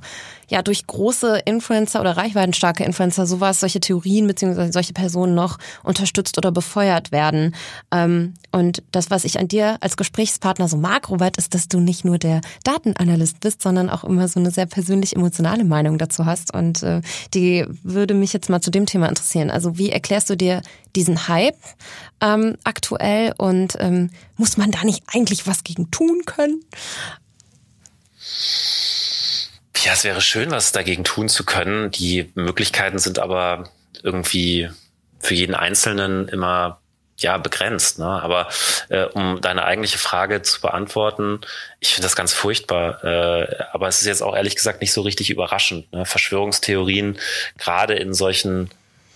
ja 0.54 0.62
durch 0.62 0.86
große 0.86 1.42
Influencer 1.46 2.00
oder 2.00 2.16
reichweitenstarke 2.16 2.84
Influencer 2.84 3.26
sowas, 3.26 3.60
solche 3.60 3.80
Theorien 3.80 4.28
beziehungsweise 4.28 4.72
solche 4.72 4.94
Personen 4.94 5.34
noch 5.34 5.58
unterstützt 5.84 6.38
oder 6.38 6.52
befeuert 6.52 7.12
werden. 7.12 7.56
Ähm, 7.92 8.36
und 8.52 8.84
das, 8.92 9.10
was 9.10 9.26
ich 9.26 9.40
an 9.40 9.48
dir 9.48 9.78
als 9.82 9.98
Gesprächspartner 9.98 10.68
so 10.68 10.78
mag, 10.78 11.10
Robert, 11.10 11.38
ist, 11.38 11.56
dass 11.56 11.68
du 11.68 11.80
nicht 11.80 12.06
nur 12.06 12.20
der 12.20 12.42
Datenanalyst 12.64 13.40
bist, 13.40 13.64
sondern 13.64 13.90
auch 13.90 14.04
immer 14.04 14.28
so 14.28 14.40
eine 14.40 14.52
sehr 14.52 14.68
persönlich 14.68 15.16
emotionale 15.16 15.64
Meinung 15.64 15.98
dazu 15.98 16.26
hast. 16.26 16.54
Und 16.54 16.84
äh, 16.84 17.02
die 17.34 17.66
würde 17.82 18.14
mich 18.14 18.32
jetzt 18.32 18.50
mal 18.50 18.62
zu 18.62 18.70
dem 18.70 18.86
Thema 18.86 19.10
interessieren. 19.10 19.50
Also 19.50 19.80
wie 19.80 19.90
erklärst 19.90 20.30
du 20.30 20.38
dir 20.38 20.62
diesen 20.96 21.28
Hype 21.28 21.58
ähm, 22.22 22.58
aktuell 22.64 23.34
und 23.40 23.76
ähm, 23.80 24.12
muss 24.38 24.58
man 24.58 24.70
da 24.70 24.84
nicht 24.84 25.04
eigentlich 25.12 25.48
was 25.48 25.64
gegen 25.64 25.90
tun 25.90 26.22
können? 26.28 26.64
Ja, 29.84 29.92
es 29.92 30.06
wäre 30.06 30.22
schön, 30.22 30.50
was 30.52 30.72
dagegen 30.72 31.04
tun 31.04 31.28
zu 31.28 31.44
können. 31.44 31.92
Die 31.92 32.32
Möglichkeiten 32.36 33.00
sind 33.00 33.20
aber 33.20 33.70
irgendwie 34.02 34.70
für 35.20 35.34
jeden 35.34 35.56
Einzelnen 35.56 36.30
immer 36.30 36.80
ja 37.18 37.38
begrenzt. 37.38 38.00
Ne? 38.00 38.06
Aber 38.06 38.48
äh, 38.88 39.04
um 39.08 39.42
deine 39.42 39.66
eigentliche 39.66 39.98
Frage 39.98 40.42
zu 40.42 40.62
beantworten, 40.62 41.42
ich 41.82 41.90
finde 41.90 42.06
das 42.06 42.16
ganz 42.16 42.32
furchtbar. 42.32 43.04
Äh, 43.04 43.66
aber 43.74 43.90
es 43.90 44.00
ist 44.00 44.08
jetzt 44.08 44.24
auch 44.24 44.38
ehrlich 44.38 44.56
gesagt 44.56 44.80
nicht 44.80 44.94
so 44.94 45.02
richtig 45.02 45.30
überraschend. 45.30 45.92
Ne? 45.92 46.06
Verschwörungstheorien, 46.06 47.20
gerade 47.58 47.96
in 47.96 48.14
solchen 48.14 48.70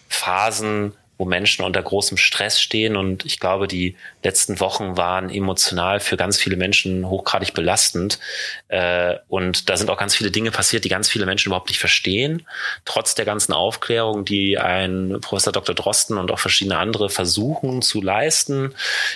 Phasen, 0.09 0.93
wo 1.17 1.25
Menschen 1.25 1.65
unter 1.65 1.81
großem 1.81 2.17
Stress 2.17 2.61
stehen. 2.61 2.95
Und 2.95 3.25
ich 3.25 3.39
glaube, 3.39 3.67
die 3.67 3.95
letzten 4.23 4.59
Wochen 4.59 4.97
waren 4.97 5.29
emotional 5.29 5.99
für 5.99 6.17
ganz 6.17 6.37
viele 6.37 6.57
Menschen 6.57 7.09
hochgradig 7.09 7.53
belastend. 7.53 8.19
Äh, 8.67 9.15
und 9.27 9.69
da 9.69 9.77
sind 9.77 9.89
auch 9.89 9.97
ganz 9.97 10.15
viele 10.15 10.31
Dinge 10.31 10.51
passiert, 10.51 10.83
die 10.83 10.89
ganz 10.89 11.09
viele 11.09 11.25
Menschen 11.25 11.49
überhaupt 11.49 11.69
nicht 11.69 11.79
verstehen. 11.79 12.45
Trotz 12.85 13.15
der 13.15 13.25
ganzen 13.25 13.53
Aufklärung, 13.53 14.25
die 14.25 14.57
ein 14.57 15.17
Professor 15.21 15.53
Dr. 15.53 15.73
Drosten 15.73 16.17
und 16.17 16.31
auch 16.31 16.39
verschiedene 16.39 16.77
andere 16.77 17.09
versuchen 17.09 17.81
zu 17.81 18.01
leisten, 18.01 18.73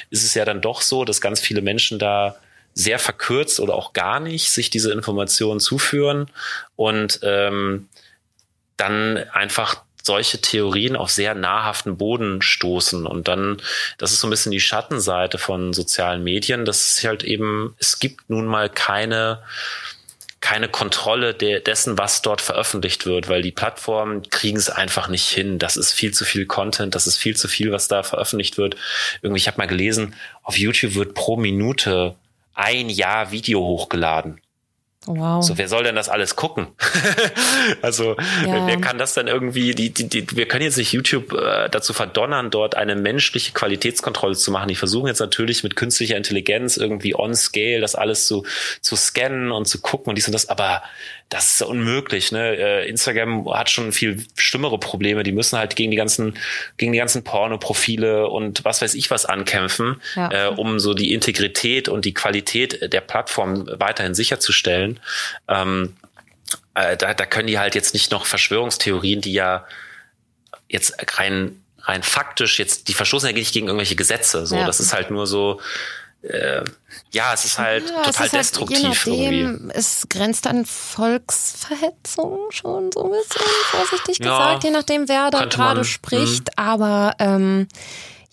ist 0.09 0.23
es 0.23 0.33
ja 0.33 0.45
dann 0.45 0.61
doch 0.61 0.81
so, 0.81 1.05
dass 1.05 1.21
ganz 1.21 1.39
viele 1.39 1.61
Menschen 1.61 1.99
da 1.99 2.35
sehr 2.73 2.99
verkürzt 2.99 3.59
oder 3.59 3.75
auch 3.75 3.93
gar 3.93 4.19
nicht 4.19 4.49
sich 4.49 4.69
diese 4.69 4.91
Informationen 4.91 5.59
zuführen 5.59 6.27
und 6.75 7.19
ähm, 7.21 7.89
dann 8.77 9.17
einfach 9.33 9.83
solche 10.03 10.41
Theorien 10.41 10.95
auf 10.95 11.11
sehr 11.11 11.35
nahrhaften 11.35 11.97
Boden 11.97 12.41
stoßen. 12.41 13.05
Und 13.05 13.27
dann, 13.27 13.61
das 13.97 14.11
ist 14.11 14.21
so 14.21 14.27
ein 14.27 14.31
bisschen 14.31 14.51
die 14.51 14.59
Schattenseite 14.59 15.37
von 15.37 15.73
sozialen 15.73 16.23
Medien, 16.23 16.65
dass 16.65 16.97
es 16.97 17.03
halt 17.05 17.23
eben, 17.23 17.75
es 17.79 17.99
gibt 17.99 18.29
nun 18.29 18.45
mal 18.45 18.69
keine, 18.69 19.43
keine 20.41 20.67
Kontrolle 20.69 21.33
de 21.33 21.61
dessen, 21.61 21.97
was 21.97 22.21
dort 22.21 22.41
veröffentlicht 22.41 23.05
wird, 23.05 23.29
weil 23.29 23.43
die 23.43 23.51
Plattformen 23.51 24.27
kriegen 24.29 24.57
es 24.57 24.69
einfach 24.69 25.07
nicht 25.07 25.27
hin. 25.27 25.59
Das 25.59 25.77
ist 25.77 25.93
viel 25.93 26.13
zu 26.13 26.25
viel 26.25 26.47
Content, 26.47 26.95
das 26.95 27.07
ist 27.07 27.17
viel 27.17 27.35
zu 27.35 27.47
viel, 27.47 27.71
was 27.71 27.87
da 27.87 28.03
veröffentlicht 28.03 28.57
wird. 28.57 28.75
Irgendwie, 29.21 29.39
ich 29.39 29.47
habe 29.47 29.59
mal 29.59 29.67
gelesen, 29.67 30.15
auf 30.43 30.57
YouTube 30.57 30.95
wird 30.95 31.13
pro 31.13 31.37
Minute 31.37 32.15
ein 32.53 32.89
Jahr 32.89 33.31
Video 33.31 33.61
hochgeladen. 33.61 34.41
Wow. 35.07 35.43
So, 35.43 35.57
wer 35.57 35.67
soll 35.67 35.83
denn 35.83 35.95
das 35.95 36.09
alles 36.09 36.35
gucken? 36.35 36.67
also, 37.81 38.15
ja. 38.45 38.67
wer 38.67 38.79
kann 38.79 38.99
das 38.99 39.15
denn 39.15 39.27
irgendwie, 39.27 39.73
die, 39.73 39.89
die, 39.89 40.07
die, 40.07 40.35
wir 40.35 40.47
können 40.47 40.63
jetzt 40.63 40.77
nicht 40.77 40.91
YouTube 40.93 41.33
äh, 41.33 41.69
dazu 41.69 41.91
verdonnern, 41.91 42.51
dort 42.51 42.75
eine 42.75 42.95
menschliche 42.95 43.51
Qualitätskontrolle 43.51 44.35
zu 44.35 44.51
machen. 44.51 44.67
Die 44.67 44.75
versuchen 44.75 45.07
jetzt 45.07 45.19
natürlich 45.19 45.63
mit 45.63 45.75
künstlicher 45.75 46.17
Intelligenz 46.17 46.77
irgendwie 46.77 47.15
on 47.15 47.33
scale 47.33 47.81
das 47.81 47.95
alles 47.95 48.27
zu, 48.27 48.45
zu 48.81 48.95
scannen 48.95 49.51
und 49.51 49.67
zu 49.67 49.81
gucken 49.81 50.09
und 50.09 50.15
dies 50.17 50.27
und 50.27 50.33
das, 50.33 50.49
aber 50.49 50.83
das 51.31 51.53
ist 51.53 51.61
unmöglich. 51.61 52.33
Ne? 52.33 52.57
Äh, 52.57 52.89
Instagram 52.89 53.49
hat 53.53 53.69
schon 53.69 53.93
viel 53.93 54.23
schlimmere 54.35 54.77
Probleme. 54.77 55.23
Die 55.23 55.31
müssen 55.31 55.57
halt 55.57 55.77
gegen 55.77 55.89
die 55.89 55.95
ganzen, 55.97 56.37
gegen 56.75 56.91
die 56.91 56.97
ganzen 56.97 57.23
Porno-Profile 57.23 58.27
und 58.27 58.65
was 58.65 58.81
weiß 58.81 58.93
ich 58.95 59.09
was 59.09 59.25
ankämpfen, 59.25 60.01
ja. 60.15 60.47
äh, 60.47 60.49
um 60.49 60.77
so 60.79 60.93
die 60.93 61.13
Integrität 61.13 61.87
und 61.87 62.03
die 62.03 62.13
Qualität 62.13 62.91
der 62.91 62.99
Plattform 62.99 63.65
weiterhin 63.71 64.13
sicherzustellen. 64.13 64.99
Ähm, 65.47 65.95
äh, 66.75 66.97
da, 66.97 67.13
da 67.13 67.25
können 67.25 67.47
die 67.47 67.59
halt 67.59 67.75
jetzt 67.75 67.93
nicht 67.93 68.11
noch 68.11 68.25
Verschwörungstheorien, 68.25 69.21
die 69.21 69.31
ja 69.31 69.65
jetzt 70.67 70.93
rein 71.17 71.63
rein 71.83 72.03
faktisch 72.03 72.59
jetzt 72.59 72.89
die 72.89 72.93
verstoßen 72.93 73.29
ja 73.29 73.33
nicht 73.33 73.53
gegen 73.53 73.67
irgendwelche 73.67 73.95
Gesetze. 73.95 74.45
So, 74.45 74.57
ja. 74.57 74.67
das 74.67 74.81
ist 74.81 74.93
halt 74.93 75.11
nur 75.11 75.25
so 75.25 75.61
äh, 76.23 76.63
ja, 77.11 77.33
es 77.33 77.45
ist 77.45 77.57
halt 77.57 77.89
ja, 77.89 77.95
total 77.95 78.09
ist 78.09 78.19
halt, 78.19 78.33
destruktiv 78.33 78.77
je 78.79 78.87
nachdem, 78.89 79.33
irgendwie. 79.33 79.73
Es 79.73 80.07
grenzt 80.09 80.45
an 80.47 80.65
Volksverhetzung 80.65 82.39
schon 82.51 82.91
so 82.91 83.05
ein 83.05 83.11
bisschen, 83.11 83.41
vorsichtig 83.71 84.19
ja, 84.19 84.25
gesagt, 84.25 84.63
je 84.63 84.71
nachdem, 84.71 85.09
wer 85.09 85.31
da 85.31 85.45
gerade 85.45 85.83
spricht. 85.83 86.49
Mh. 86.57 86.63
Aber 86.63 87.15
ähm, 87.19 87.67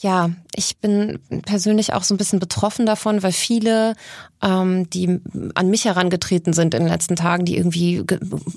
ja, 0.01 0.31
ich 0.55 0.77
bin 0.79 1.19
persönlich 1.45 1.93
auch 1.93 2.05
so 2.05 2.15
ein 2.15 2.19
bisschen 2.19 2.39
betroffen 2.39 2.87
davon, 2.87 3.23
weil 3.23 3.33
viele, 3.33 3.95
ähm, 4.43 4.89
die 4.91 5.21
an 5.55 5.71
mich 5.71 5.87
herangetreten 5.87 6.53
sind 6.53 6.75
in 6.75 6.85
den 6.85 6.93
letzten 6.93 7.17
Tagen, 7.17 7.45
die 7.45 7.57
irgendwie 7.57 8.05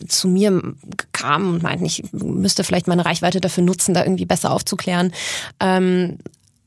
zu 0.08 0.28
mir 0.28 0.62
kamen 1.14 1.56
und 1.56 1.64
meinten, 1.64 1.86
ich 1.86 2.04
müsste 2.12 2.64
vielleicht 2.64 2.88
meine 2.88 3.06
Reichweite 3.06 3.42
dafür 3.42 3.64
nutzen, 3.64 3.96
da 3.96 4.04
irgendwie 4.04 4.26
besser 4.26 4.52
aufzuklären, 4.52 5.14
ähm, 5.60 6.20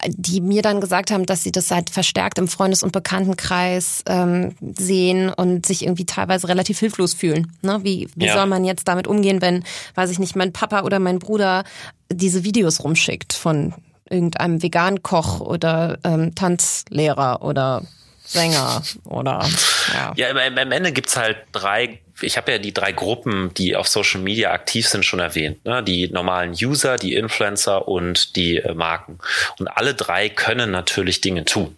die 0.06 0.40
mir 0.40 0.62
dann 0.62 0.80
gesagt 0.80 1.10
haben, 1.10 1.26
dass 1.26 1.42
sie 1.42 1.52
das 1.52 1.70
halt 1.70 1.90
verstärkt 1.90 2.38
im 2.38 2.48
Freundes- 2.48 2.82
und 2.82 2.92
Bekanntenkreis 2.92 4.02
ähm, 4.06 4.54
sehen 4.76 5.30
und 5.30 5.66
sich 5.66 5.84
irgendwie 5.84 6.06
teilweise 6.06 6.48
relativ 6.48 6.78
hilflos 6.78 7.14
fühlen. 7.14 7.52
Ne? 7.62 7.80
Wie, 7.82 8.08
wie 8.14 8.26
ja. 8.26 8.34
soll 8.34 8.46
man 8.46 8.64
jetzt 8.64 8.88
damit 8.88 9.06
umgehen, 9.06 9.40
wenn, 9.40 9.64
weiß 9.94 10.10
ich 10.10 10.18
nicht, 10.18 10.36
mein 10.36 10.52
Papa 10.52 10.82
oder 10.82 10.98
mein 10.98 11.18
Bruder 11.18 11.64
diese 12.10 12.44
Videos 12.44 12.84
rumschickt 12.84 13.32
von 13.32 13.74
irgendeinem 14.08 14.62
Vegan-Koch 14.62 15.40
oder 15.40 15.98
ähm, 16.04 16.34
Tanzlehrer 16.34 17.42
oder 17.42 17.82
Sänger 18.24 18.82
oder 19.04 19.46
ja. 19.92 20.12
Ja, 20.16 20.30
am 20.30 20.72
Ende 20.72 20.92
gibt's 20.92 21.16
halt 21.16 21.36
drei 21.52 22.00
ich 22.20 22.36
habe 22.36 22.52
ja 22.52 22.58
die 22.58 22.72
drei 22.72 22.92
Gruppen, 22.92 23.52
die 23.54 23.76
auf 23.76 23.88
Social 23.88 24.20
Media 24.20 24.52
aktiv 24.52 24.88
sind, 24.88 25.04
schon 25.04 25.20
erwähnt. 25.20 25.64
Ne? 25.64 25.82
Die 25.82 26.08
normalen 26.08 26.52
User, 26.52 26.96
die 26.96 27.14
Influencer 27.14 27.88
und 27.88 28.36
die 28.36 28.58
äh, 28.58 28.74
Marken. 28.74 29.18
Und 29.58 29.68
alle 29.68 29.94
drei 29.94 30.28
können 30.28 30.70
natürlich 30.70 31.20
Dinge 31.20 31.44
tun. 31.44 31.76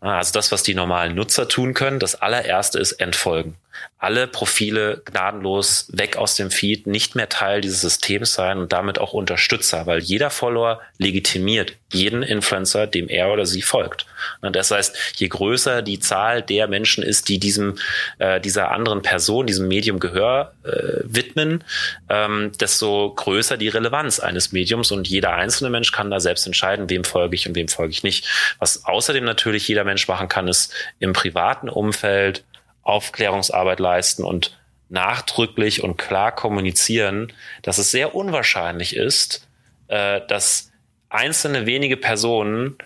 Also 0.00 0.32
das, 0.32 0.52
was 0.52 0.62
die 0.62 0.74
normalen 0.74 1.14
Nutzer 1.14 1.48
tun 1.48 1.74
können, 1.74 1.98
das 1.98 2.20
allererste 2.20 2.78
ist 2.78 2.92
entfolgen 2.92 3.56
alle 3.98 4.26
Profile 4.26 5.00
gnadenlos 5.04 5.86
weg 5.92 6.16
aus 6.16 6.34
dem 6.34 6.50
Feed, 6.50 6.86
nicht 6.86 7.14
mehr 7.14 7.28
Teil 7.28 7.60
dieses 7.60 7.80
Systems 7.80 8.34
sein 8.34 8.58
und 8.58 8.72
damit 8.72 8.98
auch 8.98 9.12
Unterstützer, 9.12 9.86
weil 9.86 10.00
jeder 10.00 10.30
Follower 10.30 10.80
legitimiert 10.98 11.74
jeden 11.92 12.22
Influencer, 12.22 12.86
dem 12.86 13.08
er 13.08 13.30
oder 13.30 13.46
sie 13.46 13.62
folgt. 13.62 14.06
Und 14.40 14.56
das 14.56 14.70
heißt, 14.70 14.96
je 15.16 15.28
größer 15.28 15.82
die 15.82 16.00
Zahl 16.00 16.42
der 16.42 16.66
Menschen 16.66 17.04
ist, 17.04 17.28
die 17.28 17.38
diesem 17.38 17.78
äh, 18.18 18.40
dieser 18.40 18.72
anderen 18.72 19.02
Person, 19.02 19.46
diesem 19.46 19.68
Medium 19.68 20.00
Gehör 20.00 20.54
äh, 20.64 21.04
widmen, 21.04 21.62
ähm, 22.08 22.52
desto 22.60 23.12
größer 23.14 23.56
die 23.56 23.68
Relevanz 23.68 24.20
eines 24.20 24.52
Mediums 24.52 24.90
und 24.90 25.06
jeder 25.06 25.34
einzelne 25.34 25.70
Mensch 25.70 25.92
kann 25.92 26.10
da 26.10 26.18
selbst 26.18 26.46
entscheiden, 26.46 26.90
wem 26.90 27.04
folge 27.04 27.36
ich 27.36 27.46
und 27.46 27.54
wem 27.54 27.68
folge 27.68 27.92
ich 27.92 28.02
nicht. 28.02 28.26
Was 28.58 28.84
außerdem 28.84 29.24
natürlich 29.24 29.68
jeder 29.68 29.84
Mensch 29.84 30.08
machen 30.08 30.28
kann, 30.28 30.48
ist 30.48 30.72
im 30.98 31.12
privaten 31.12 31.68
Umfeld 31.68 32.44
Aufklärungsarbeit 32.82 33.80
leisten 33.80 34.24
und 34.24 34.58
nachdrücklich 34.88 35.82
und 35.82 35.96
klar 35.96 36.32
kommunizieren, 36.32 37.32
dass 37.62 37.78
es 37.78 37.90
sehr 37.90 38.14
unwahrscheinlich 38.14 38.94
ist, 38.94 39.48
äh, 39.88 40.20
dass 40.28 40.70
einzelne 41.08 41.66
wenige 41.66 41.96
Personen 41.96 42.76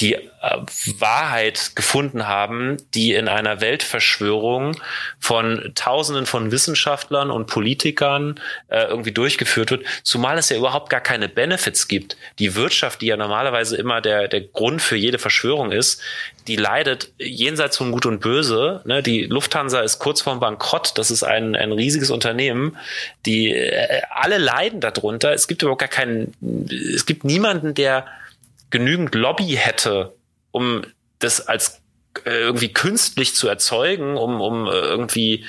die 0.00 0.14
äh, 0.14 0.20
Wahrheit 0.98 1.72
gefunden 1.76 2.26
haben, 2.26 2.78
die 2.94 3.14
in 3.14 3.28
einer 3.28 3.60
Weltverschwörung 3.60 4.76
von 5.18 5.72
Tausenden 5.74 6.26
von 6.26 6.50
Wissenschaftlern 6.50 7.30
und 7.30 7.46
Politikern 7.46 8.40
äh, 8.68 8.84
irgendwie 8.84 9.12
durchgeführt 9.12 9.70
wird, 9.70 9.84
zumal 10.02 10.38
es 10.38 10.48
ja 10.48 10.56
überhaupt 10.56 10.88
gar 10.90 11.00
keine 11.00 11.28
Benefits 11.28 11.88
gibt. 11.88 12.16
Die 12.38 12.54
Wirtschaft, 12.54 13.02
die 13.02 13.06
ja 13.06 13.16
normalerweise 13.16 13.76
immer 13.76 14.00
der, 14.00 14.28
der 14.28 14.40
Grund 14.40 14.80
für 14.80 14.96
jede 14.96 15.18
Verschwörung 15.18 15.72
ist, 15.72 16.00
die 16.46 16.56
leidet 16.56 17.12
jenseits 17.18 17.76
von 17.76 17.92
Gut 17.92 18.06
und 18.06 18.20
Böse. 18.20 18.80
Ne? 18.84 19.02
Die 19.02 19.24
Lufthansa 19.24 19.80
ist 19.80 19.98
kurz 19.98 20.22
vorm 20.22 20.40
Bankrott. 20.40 20.96
Das 20.96 21.10
ist 21.10 21.22
ein, 21.22 21.54
ein 21.54 21.72
riesiges 21.72 22.10
Unternehmen. 22.10 22.76
Die 23.26 23.54
äh, 23.54 24.00
alle 24.10 24.38
leiden 24.38 24.80
darunter. 24.80 25.32
Es 25.32 25.46
gibt 25.46 25.62
überhaupt 25.62 25.80
gar 25.80 25.88
keinen, 25.88 26.32
es 26.94 27.04
gibt 27.04 27.24
niemanden, 27.24 27.74
der 27.74 28.06
genügend 28.70 29.14
Lobby 29.14 29.56
hätte, 29.58 30.14
um 30.50 30.82
das 31.18 31.46
als 31.46 31.80
äh, 32.24 32.30
irgendwie 32.30 32.72
künstlich 32.72 33.34
zu 33.34 33.48
erzeugen, 33.48 34.16
um, 34.16 34.40
um 34.40 34.66
äh, 34.66 34.70
irgendwie 34.70 35.44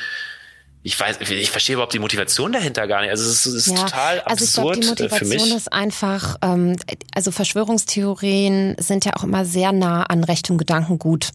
ich 0.83 0.99
weiß, 0.99 1.19
ich 1.21 1.51
verstehe 1.51 1.75
überhaupt 1.75 1.93
die 1.93 1.99
Motivation 1.99 2.51
dahinter 2.51 2.87
gar 2.87 3.01
nicht. 3.01 3.11
Also 3.11 3.29
es 3.29 3.45
ist, 3.45 3.53
es 3.53 3.67
ist 3.67 3.77
ja, 3.77 3.85
total 3.85 4.21
absurd 4.21 4.29
also 4.29 4.45
ich 4.45 4.53
glaub, 4.53 4.73
die 4.73 4.87
Motivation 4.87 5.29
für 5.29 5.45
mich. 5.45 5.55
ist 5.55 5.71
einfach, 5.71 6.37
ähm, 6.41 6.75
also 7.13 7.31
Verschwörungstheorien 7.31 8.75
sind 8.79 9.05
ja 9.05 9.15
auch 9.15 9.23
immer 9.23 9.45
sehr 9.45 9.73
nah 9.73 10.03
an 10.03 10.23
Recht 10.23 10.49
und 10.49 10.57
Gedankengut. 10.57 11.29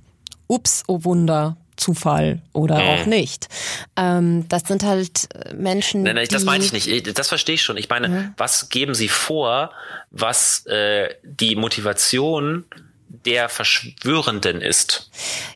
Ups, 0.49 0.83
oh 0.89 1.05
Wunder, 1.05 1.57
Zufall 1.77 2.41
oder 2.53 2.81
mhm. 2.81 2.89
auch 2.89 3.07
nicht. 3.07 3.49
Ähm, 3.97 4.49
das 4.49 4.63
sind 4.67 4.85
halt 4.85 5.29
Menschen. 5.55 6.03
Nein, 6.03 6.17
nein, 6.17 6.29
das 6.31 6.45
meine 6.45 6.65
ich 6.65 6.73
nicht. 6.73 7.19
Das 7.19 7.29
verstehe 7.29 7.57
ich 7.57 7.63
schon. 7.63 7.77
Ich 7.77 7.89
meine, 7.89 8.09
mhm. 8.09 8.35
was 8.37 8.69
geben 8.69 8.95
sie 8.95 9.09
vor, 9.09 9.71
was 10.11 10.67
äh, 10.67 11.09
die 11.23 11.57
Motivation 11.57 12.65
der 13.09 13.49
Verschwörenden 13.49 14.61
ist? 14.61 15.11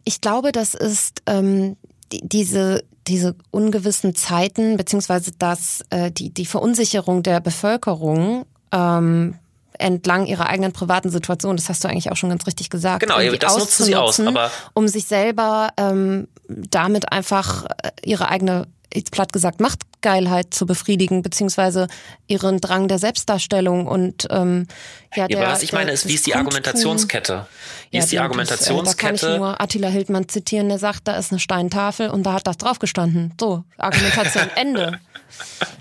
Ich 0.04 0.20
glaube, 0.20 0.52
das 0.52 0.74
ist 0.74 1.22
ähm, 1.26 1.76
die, 2.12 2.20
diese 2.22 2.84
diese 3.06 3.34
ungewissen 3.50 4.14
Zeiten 4.14 4.76
beziehungsweise 4.76 5.32
das 5.38 5.82
äh, 5.90 6.10
die 6.10 6.30
die 6.30 6.46
Verunsicherung 6.46 7.22
der 7.22 7.40
Bevölkerung 7.40 8.44
ähm, 8.72 9.36
entlang 9.80 10.26
ihrer 10.26 10.48
eigenen 10.48 10.72
privaten 10.72 11.10
Situation, 11.10 11.56
das 11.56 11.68
hast 11.68 11.84
du 11.84 11.88
eigentlich 11.88 12.10
auch 12.10 12.16
schon 12.16 12.30
ganz 12.30 12.46
richtig 12.46 12.70
gesagt. 12.70 13.00
Genau, 13.00 13.18
das 13.36 13.58
nutzen 13.58 13.84
sie 13.84 13.96
aus, 13.96 14.20
aber 14.20 14.50
um 14.74 14.88
sich 14.88 15.06
selber 15.06 15.70
ähm, 15.76 16.28
damit 16.48 17.12
einfach 17.12 17.64
äh, 17.64 17.90
ihre 18.04 18.28
eigene 18.28 18.66
jetzt 18.94 19.12
platt 19.12 19.32
gesagt, 19.32 19.60
Machtgeilheit 19.60 20.52
zu 20.52 20.66
befriedigen, 20.66 21.22
beziehungsweise 21.22 21.86
ihren 22.26 22.60
Drang 22.60 22.88
der 22.88 22.98
Selbstdarstellung 22.98 23.86
und 23.86 24.26
ähm, 24.30 24.66
ja, 25.14 25.28
der, 25.28 25.38
ja, 25.38 25.44
aber 25.44 25.52
was 25.52 25.62
ich 25.62 25.72
meine 25.72 25.92
ist, 25.92 26.08
wie 26.08 26.14
ist 26.14 26.26
die 26.26 26.34
Argumentationskette? 26.34 27.46
Wie 27.90 27.96
ja, 27.96 28.02
ist 28.02 28.12
die 28.12 28.18
Argumentationskette? 28.18 29.12
Das, 29.12 29.22
äh, 29.22 29.26
da 29.26 29.28
kann 29.28 29.34
ich 29.34 29.38
nur 29.38 29.60
Attila 29.60 29.88
Hildmann 29.88 30.28
zitieren, 30.28 30.68
der 30.68 30.78
sagt, 30.78 31.06
da 31.08 31.16
ist 31.16 31.30
eine 31.30 31.38
Steintafel 31.38 32.10
und 32.10 32.24
da 32.24 32.32
hat 32.34 32.46
das 32.46 32.56
drauf 32.56 32.78
gestanden. 32.78 33.32
So, 33.38 33.64
Argumentation 33.76 34.48
Ende. 34.56 34.98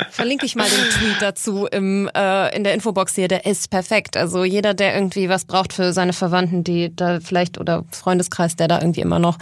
Verlinke 0.10 0.46
ich 0.46 0.56
mal 0.56 0.68
den 0.68 0.90
Tweet 0.90 1.22
dazu 1.22 1.66
im, 1.68 2.10
äh, 2.16 2.56
in 2.56 2.64
der 2.64 2.74
Infobox 2.74 3.16
hier, 3.16 3.28
der 3.28 3.46
ist 3.46 3.70
perfekt. 3.70 4.18
Also 4.18 4.44
jeder, 4.44 4.74
der 4.74 4.96
irgendwie 4.96 5.30
was 5.30 5.46
braucht 5.46 5.74
für 5.74 5.94
seine 5.94 6.14
Verwandten, 6.14 6.64
die 6.64 6.96
da 6.96 7.20
vielleicht 7.20 7.58
oder 7.58 7.86
Freundeskreis, 7.92 8.56
der 8.56 8.68
da 8.68 8.80
irgendwie 8.80 9.02
immer 9.02 9.20
noch 9.20 9.38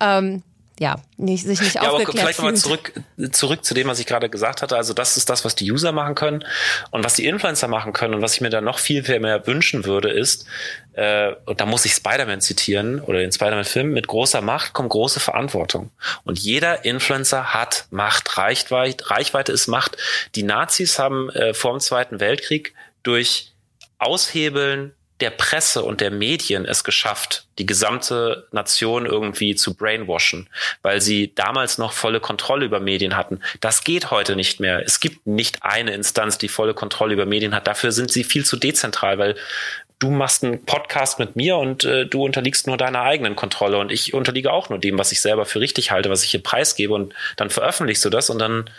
ähm, 0.00 0.42
ja, 0.80 0.96
nicht, 1.18 1.44
sich 1.44 1.60
nicht 1.60 1.74
ja, 1.74 1.82
aufgeklärt 1.82 2.08
aber 2.08 2.18
vielleicht 2.20 2.38
nochmal 2.38 2.56
zurück, 2.56 2.92
zurück 3.32 3.66
zu 3.66 3.74
dem, 3.74 3.88
was 3.88 4.00
ich 4.00 4.06
gerade 4.06 4.30
gesagt 4.30 4.62
hatte. 4.62 4.78
Also 4.78 4.94
das 4.94 5.18
ist 5.18 5.28
das, 5.28 5.44
was 5.44 5.54
die 5.54 5.70
User 5.70 5.92
machen 5.92 6.14
können 6.14 6.42
und 6.90 7.04
was 7.04 7.12
die 7.12 7.26
Influencer 7.26 7.68
machen 7.68 7.92
können 7.92 8.14
und 8.14 8.22
was 8.22 8.32
ich 8.32 8.40
mir 8.40 8.48
da 8.48 8.62
noch 8.62 8.78
viel, 8.78 9.04
viel 9.04 9.20
mehr 9.20 9.46
wünschen 9.46 9.84
würde, 9.84 10.08
ist, 10.10 10.46
äh, 10.94 11.32
und 11.44 11.60
da 11.60 11.66
muss 11.66 11.84
ich 11.84 11.92
Spider-Man 11.92 12.40
zitieren 12.40 12.98
oder 13.00 13.18
den 13.18 13.30
Spider-Man-Film, 13.30 13.92
mit 13.92 14.06
großer 14.06 14.40
Macht 14.40 14.72
kommt 14.72 14.88
große 14.88 15.20
Verantwortung. 15.20 15.90
Und 16.24 16.38
jeder 16.38 16.82
Influencer 16.86 17.52
hat 17.52 17.84
Macht, 17.90 18.38
Reichweite, 18.38 19.10
Reichweite 19.10 19.52
ist 19.52 19.66
Macht. 19.66 19.98
Die 20.34 20.44
Nazis 20.44 20.98
haben 20.98 21.28
äh, 21.28 21.52
vor 21.52 21.72
dem 21.72 21.80
Zweiten 21.80 22.20
Weltkrieg 22.20 22.72
durch 23.02 23.52
Aushebeln 23.98 24.94
der 25.20 25.30
Presse 25.30 25.82
und 25.82 26.00
der 26.00 26.10
Medien 26.10 26.64
es 26.64 26.84
geschafft, 26.84 27.46
die 27.58 27.66
gesamte 27.66 28.46
Nation 28.52 29.06
irgendwie 29.06 29.54
zu 29.54 29.74
brainwashen, 29.74 30.48
weil 30.82 31.00
sie 31.00 31.34
damals 31.34 31.78
noch 31.78 31.92
volle 31.92 32.20
Kontrolle 32.20 32.64
über 32.64 32.80
Medien 32.80 33.16
hatten. 33.16 33.40
Das 33.60 33.84
geht 33.84 34.10
heute 34.10 34.36
nicht 34.36 34.60
mehr. 34.60 34.82
Es 34.84 35.00
gibt 35.00 35.26
nicht 35.26 35.62
eine 35.62 35.92
Instanz, 35.92 36.38
die 36.38 36.48
volle 36.48 36.74
Kontrolle 36.74 37.14
über 37.14 37.26
Medien 37.26 37.54
hat. 37.54 37.66
Dafür 37.66 37.92
sind 37.92 38.10
sie 38.10 38.24
viel 38.24 38.44
zu 38.44 38.56
dezentral, 38.56 39.18
weil 39.18 39.36
du 39.98 40.10
machst 40.10 40.42
einen 40.42 40.64
Podcast 40.64 41.18
mit 41.18 41.36
mir 41.36 41.58
und 41.58 41.84
äh, 41.84 42.06
du 42.06 42.24
unterliegst 42.24 42.66
nur 42.66 42.78
deiner 42.78 43.02
eigenen 43.02 43.36
Kontrolle 43.36 43.78
und 43.78 43.92
ich 43.92 44.14
unterliege 44.14 44.50
auch 44.50 44.70
nur 44.70 44.78
dem, 44.78 44.98
was 44.98 45.12
ich 45.12 45.20
selber 45.20 45.44
für 45.44 45.60
richtig 45.60 45.90
halte, 45.90 46.08
was 46.08 46.24
ich 46.24 46.30
hier 46.30 46.42
preisgebe 46.42 46.94
und 46.94 47.14
dann 47.36 47.50
veröffentlichst 47.50 48.04
du 48.04 48.08
das 48.08 48.30
und 48.30 48.38
dann 48.38 48.70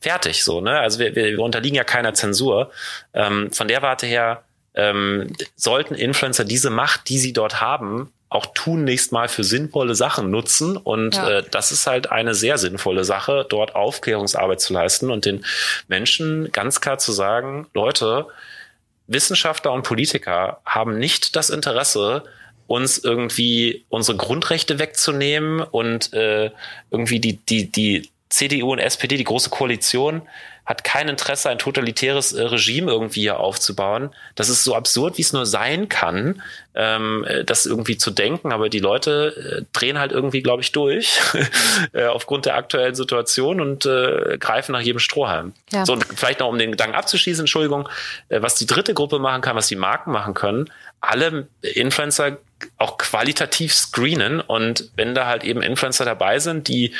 fertig 0.00 0.42
so. 0.42 0.60
Ne? 0.60 0.78
Also 0.78 0.98
wir, 0.98 1.14
wir 1.14 1.38
unterliegen 1.38 1.76
ja 1.76 1.84
keiner 1.84 2.14
Zensur. 2.14 2.72
Ähm, 3.14 3.52
von 3.52 3.68
der 3.68 3.82
Warte 3.82 4.06
her 4.06 4.42
ähm, 4.74 5.32
sollten 5.56 5.94
Influencer 5.94 6.44
diese 6.44 6.70
Macht, 6.70 7.08
die 7.08 7.18
sie 7.18 7.32
dort 7.32 7.60
haben, 7.60 8.12
auch 8.28 8.46
tunlichst 8.52 9.12
mal 9.12 9.28
für 9.28 9.44
sinnvolle 9.44 9.94
Sachen 9.94 10.30
nutzen. 10.30 10.76
Und 10.76 11.14
ja. 11.14 11.38
äh, 11.38 11.44
das 11.48 11.70
ist 11.70 11.86
halt 11.86 12.10
eine 12.10 12.34
sehr 12.34 12.58
sinnvolle 12.58 13.04
Sache, 13.04 13.46
dort 13.48 13.76
Aufklärungsarbeit 13.76 14.60
zu 14.60 14.72
leisten 14.72 15.10
und 15.10 15.24
den 15.24 15.44
Menschen 15.86 16.50
ganz 16.50 16.80
klar 16.80 16.98
zu 16.98 17.12
sagen, 17.12 17.68
Leute, 17.74 18.26
Wissenschaftler 19.06 19.72
und 19.72 19.84
Politiker 19.84 20.60
haben 20.64 20.98
nicht 20.98 21.36
das 21.36 21.50
Interesse, 21.50 22.24
uns 22.66 22.98
irgendwie 22.98 23.84
unsere 23.88 24.16
Grundrechte 24.16 24.78
wegzunehmen 24.78 25.60
und 25.60 26.12
äh, 26.12 26.50
irgendwie 26.90 27.20
die, 27.20 27.36
die, 27.36 27.70
die 27.70 28.10
CDU 28.34 28.72
und 28.72 28.78
SPD, 28.78 29.16
die 29.16 29.24
große 29.24 29.50
Koalition, 29.50 30.22
hat 30.66 30.82
kein 30.82 31.08
Interesse, 31.08 31.50
ein 31.50 31.58
totalitäres 31.58 32.32
äh, 32.32 32.42
Regime 32.42 32.90
irgendwie 32.90 33.20
hier 33.20 33.38
aufzubauen. 33.38 34.10
Das 34.34 34.48
ist 34.48 34.64
so 34.64 34.74
absurd, 34.74 35.18
wie 35.18 35.22
es 35.22 35.32
nur 35.32 35.44
sein 35.44 35.90
kann, 35.90 36.42
ähm, 36.74 37.24
äh, 37.28 37.44
das 37.44 37.66
irgendwie 37.66 37.98
zu 37.98 38.10
denken. 38.10 38.50
Aber 38.50 38.70
die 38.70 38.78
Leute 38.78 39.60
äh, 39.60 39.64
drehen 39.72 39.98
halt 39.98 40.12
irgendwie, 40.12 40.42
glaube 40.42 40.62
ich, 40.62 40.72
durch 40.72 41.20
äh, 41.92 42.06
aufgrund 42.06 42.46
der 42.46 42.56
aktuellen 42.56 42.94
Situation 42.94 43.60
und 43.60 43.84
äh, 43.84 44.38
greifen 44.38 44.72
nach 44.72 44.80
jedem 44.80 45.00
Strohhalm. 45.00 45.52
Ja. 45.70 45.84
So, 45.84 45.92
und 45.92 46.06
vielleicht 46.14 46.40
noch, 46.40 46.48
um 46.48 46.58
den 46.58 46.70
Gedanken 46.70 46.96
abzuschließen, 46.96 47.42
Entschuldigung, 47.42 47.88
äh, 48.30 48.40
was 48.40 48.54
die 48.54 48.66
dritte 48.66 48.94
Gruppe 48.94 49.18
machen 49.18 49.42
kann, 49.42 49.56
was 49.56 49.68
die 49.68 49.76
Marken 49.76 50.12
machen 50.12 50.32
können. 50.32 50.70
Alle 51.08 51.48
Influencer 51.62 52.38
auch 52.78 52.98
qualitativ 52.98 53.74
screenen 53.74 54.40
und 54.40 54.90
wenn 54.96 55.14
da 55.14 55.26
halt 55.26 55.44
eben 55.44 55.62
Influencer 55.62 56.04
dabei 56.04 56.38
sind, 56.38 56.68
die 56.68 56.94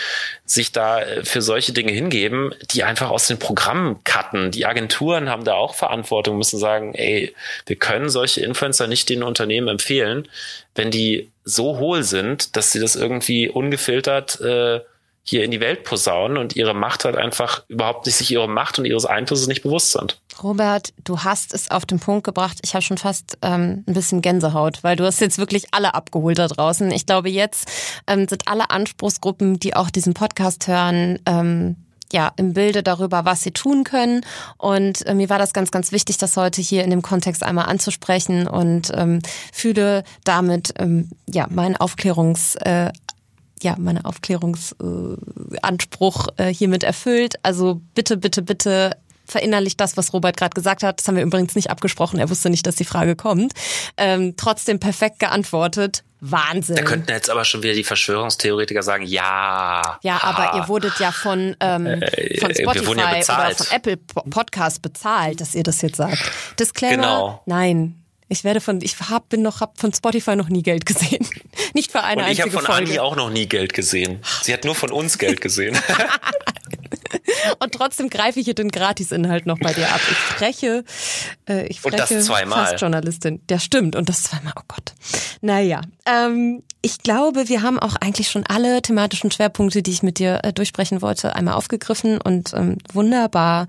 sich 0.45 0.73
da 0.73 1.01
äh, 1.01 1.25
für 1.25 1.43
solche 1.43 1.73
Dinge 1.73 1.93
hingeben, 1.93 2.55
die 2.71 2.85
einfach 2.85 3.11
aus 3.11 3.29
den 3.29 3.39
Programmen 3.39 4.03
cutten. 4.05 4.51
Die 4.51 4.67
Agenturen 4.67 5.31
haben 5.31 5.45
da 5.45 5.55
auch 5.55 5.75
Verantwortung, 5.75 6.39
müssen 6.39 6.59
sagen, 6.59 6.95
ey, 6.95 7.35
wir 7.67 7.77
können 7.77 8.09
solche 8.09 8.43
Influencer 8.43 8.87
nicht 8.87 9.09
den 9.09 9.23
Unternehmen 9.23 9.69
empfehlen, 9.69 10.29
wenn 10.75 10.91
die 10.91 11.31
so 11.45 11.79
hohl 11.79 12.03
sind, 12.03 12.57
dass 12.57 12.73
sie 12.73 12.81
das 12.81 12.97
irgendwie 12.97 13.49
ungefiltert 13.49 14.41
äh, 14.41 14.81
hier 15.27 15.43
in 15.43 15.51
die 15.51 15.61
Welt 15.61 15.85
posaunen 15.85 16.37
und 16.37 16.55
ihre 16.55 16.75
Macht 16.75 17.07
halt 17.07 17.17
einfach 17.17 17.65
überhaupt 17.69 18.05
nicht 18.05 18.17
sich 18.17 18.31
ihre 18.31 18.47
Macht 18.47 18.79
und 18.79 18.85
ihres 18.85 19.07
Einflusses 19.07 19.49
nicht 19.49 19.63
bewusst 19.63 19.93
sind. 19.93 20.21
Robert, 20.43 20.93
du 21.03 21.21
hast 21.21 21.55
es 21.55 21.71
auf 21.71 21.87
den 21.87 21.99
Punkt 21.99 22.25
gebracht. 22.25 22.59
Ich 22.63 22.75
habe 22.75 22.83
schon 22.83 22.99
fast 22.99 23.39
ähm, 23.41 23.85
ein 23.89 23.95
bisschen 23.95 24.21
Gänsehaut, 24.21 24.85
weil 24.85 24.97
du 24.97 25.05
hast 25.05 25.21
jetzt 25.23 25.39
wirklich 25.39 25.69
alle 25.73 25.95
abgeholt 25.95 26.39
da 26.39 26.47
draußen. 26.47 26.91
Ich 26.91 27.07
glaube, 27.07 27.31
jetzt 27.31 27.71
ähm, 28.07 28.29
sind 28.29 28.47
alle 28.49 28.71
Anspruchsgruppen, 28.71 29.59
die 29.59 29.75
auch 29.75 29.89
diesen 29.89 30.13
Podcast 30.13 30.69
hören, 30.69 31.19
ähm, 31.25 31.77
ja, 32.13 32.33
im 32.37 32.53
Bilde 32.53 32.83
darüber, 32.83 33.25
was 33.25 33.43
sie 33.43 33.51
tun 33.51 33.83
können. 33.83 34.25
Und 34.57 35.05
äh, 35.07 35.15
mir 35.15 35.31
war 35.31 35.39
das 35.39 35.53
ganz, 35.53 35.71
ganz 35.71 35.91
wichtig, 35.91 36.17
das 36.19 36.37
heute 36.37 36.63
hier 36.63 36.85
in 36.85 36.91
dem 36.91 37.03
Kontext 37.03 37.43
einmal 37.43 37.67
anzusprechen 37.67 38.47
und 38.47 38.93
ähm, 38.95 39.21
fühle 39.53 40.05
damit 40.25 40.75
ähm, 40.79 41.11
ja 41.29 41.47
meinen 41.51 41.75
äh, 41.75 42.93
ja, 43.63 43.77
meine 43.79 44.05
Aufklärungsanspruch 44.05 46.29
äh, 46.37 46.53
hiermit 46.53 46.83
erfüllt. 46.85 47.35
Also 47.43 47.81
bitte, 47.95 48.17
bitte, 48.17 48.43
bitte 48.43 48.97
verinnerlicht 49.27 49.81
das, 49.81 49.97
was 49.97 50.13
Robert 50.13 50.37
gerade 50.37 50.55
gesagt 50.55 50.83
hat. 50.83 51.01
Das 51.01 51.09
haben 51.09 51.17
wir 51.17 51.23
übrigens 51.23 51.55
nicht 51.55 51.71
abgesprochen. 51.71 52.19
Er 52.19 52.29
wusste 52.29 52.51
nicht, 52.51 52.67
dass 52.67 52.77
die 52.77 52.85
Frage 52.85 53.17
kommt. 53.17 53.55
Ähm, 53.97 54.35
trotzdem 54.37 54.81
perfekt 54.81 55.19
geantwortet. 55.19 56.05
Wahnsinn. 56.21 56.77
Da 56.77 56.83
könnten 56.83 57.11
jetzt 57.11 57.29
aber 57.29 57.45
schon 57.45 57.63
wieder 57.63 57.75
die 57.75 57.85
Verschwörungstheoretiker 57.85 58.83
sagen, 58.83 59.05
ja. 59.05 59.99
Ja, 60.03 60.23
aber 60.23 60.57
ihr 60.57 60.69
wurdet 60.69 60.99
ja 60.99 61.13
von, 61.13 61.55
ähm, 61.61 61.87
äh, 61.87 62.41
von 62.41 62.55
Spotify 62.55 62.99
ja 62.99 63.21
oder 63.21 63.55
von 63.55 63.67
Apple 63.71 63.99
Podcast 63.99 64.81
bezahlt, 64.81 65.43
dass 65.43 65.55
ihr 65.55 65.63
das 65.63 65.83
jetzt 65.83 65.97
sagt. 65.97 66.19
Disclaimer, 66.59 66.97
genau. 66.97 67.43
nein. 67.45 68.04
Ich 68.35 68.43
werde 68.43 68.61
von, 68.61 68.81
ich 68.83 68.97
hab, 68.99 69.29
bin 69.29 69.43
noch, 69.43 69.61
hab 69.61 69.79
von 69.79 69.95
Spotify 69.95 70.35
noch 70.35 70.49
nie 70.49 70.65
Geld 70.65 70.87
gesehen. 70.87 71.25
Nicht 71.73 71.93
für 71.93 72.03
eine 72.03 72.25
Und 72.25 72.29
ich 72.29 72.43
einzige 72.43 72.57
habe 72.57 72.67
von 72.67 72.75
Folge. 72.75 72.91
Anni 72.91 72.99
auch 72.99 73.15
noch 73.15 73.31
nie 73.31 73.47
Geld 73.47 73.73
gesehen. 73.75 74.19
Sie 74.43 74.53
hat 74.53 74.65
nur 74.65 74.75
von 74.75 74.91
uns 74.91 75.19
Geld 75.19 75.41
gesehen. 75.41 75.79
Und 77.59 77.73
trotzdem 77.73 78.11
greife 78.11 78.41
ich 78.41 78.47
hier 78.47 78.55
den 78.55 78.71
Gratisinhalt 78.71 79.47
noch 79.47 79.59
bei 79.59 79.73
dir 79.73 79.89
ab. 79.89 80.01
Ich 80.11 80.17
freche, 80.17 80.85
äh, 81.49 81.67
ich 81.67 81.81
freche 81.81 82.03
und 82.03 82.11
das 82.11 82.27
zweimal. 82.27 82.67
fast 82.67 82.81
Journalistin. 82.81 83.41
Der 83.49 83.59
stimmt 83.59 83.97
und 83.97 84.09
das 84.09 84.25
zweimal. 84.25 84.53
Oh 84.57 84.63
Gott. 84.69 84.95
Naja, 85.41 85.83
ähm, 86.07 86.63
ich 86.85 86.99
glaube, 86.99 87.49
wir 87.49 87.63
haben 87.63 87.79
auch 87.79 87.97
eigentlich 87.97 88.29
schon 88.29 88.45
alle 88.47 88.83
thematischen 88.83 89.31
Schwerpunkte, 89.31 89.83
die 89.83 89.91
ich 89.91 90.03
mit 90.03 90.19
dir 90.19 90.41
äh, 90.43 90.53
durchsprechen 90.53 91.01
wollte, 91.01 91.35
einmal 91.35 91.55
aufgegriffen 91.55 92.21
und 92.21 92.53
ähm, 92.53 92.77
wunderbar 92.93 93.67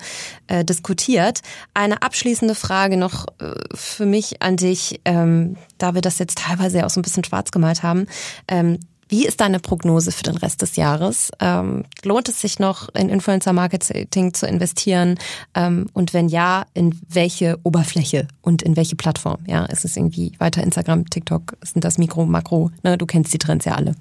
äh, 0.47 0.65
diskutiert. 0.65 1.39
Eine 1.73 2.01
abschließende 2.01 2.55
Frage 2.55 2.97
noch 2.97 3.25
äh, 3.39 3.53
für 3.73 4.05
mich 4.05 4.41
an 4.41 4.57
dich, 4.57 4.99
ähm, 5.05 5.55
da 5.77 5.95
wir 5.95 6.01
das 6.01 6.19
jetzt 6.19 6.39
teilweise 6.39 6.79
ja 6.79 6.85
auch 6.85 6.89
so 6.89 6.99
ein 6.99 7.03
bisschen 7.03 7.23
schwarz 7.23 7.51
gemalt 7.51 7.83
haben. 7.83 8.07
Ähm, 8.49 8.79
wie 9.07 9.25
ist 9.25 9.41
deine 9.41 9.59
Prognose 9.59 10.11
für 10.11 10.23
den 10.23 10.37
Rest 10.37 10.61
des 10.61 10.75
Jahres? 10.75 11.31
Ähm, 11.39 11.85
lohnt 12.03 12.29
es 12.29 12.41
sich 12.41 12.59
noch 12.59 12.89
in 12.95 13.09
Influencer-Marketing 13.09 14.33
zu 14.33 14.47
investieren? 14.47 15.19
Ähm, 15.53 15.87
und 15.93 16.13
wenn 16.13 16.27
ja, 16.27 16.65
in 16.73 16.99
welche 17.07 17.59
Oberfläche 17.63 18.27
und 18.41 18.61
in 18.61 18.75
welche 18.75 18.95
Plattform? 18.95 19.37
Ja, 19.47 19.65
ist 19.65 19.85
es 19.85 19.95
irgendwie 19.95 20.33
weiter 20.39 20.63
Instagram, 20.63 21.09
TikTok? 21.09 21.55
Sind 21.61 21.83
das 21.83 21.97
Mikro, 21.97 22.25
Makro? 22.25 22.71
Ne, 22.83 22.97
du 22.97 23.05
kennst 23.05 23.33
die 23.33 23.39
Trends 23.39 23.65
ja 23.65 23.75
alle. 23.75 23.95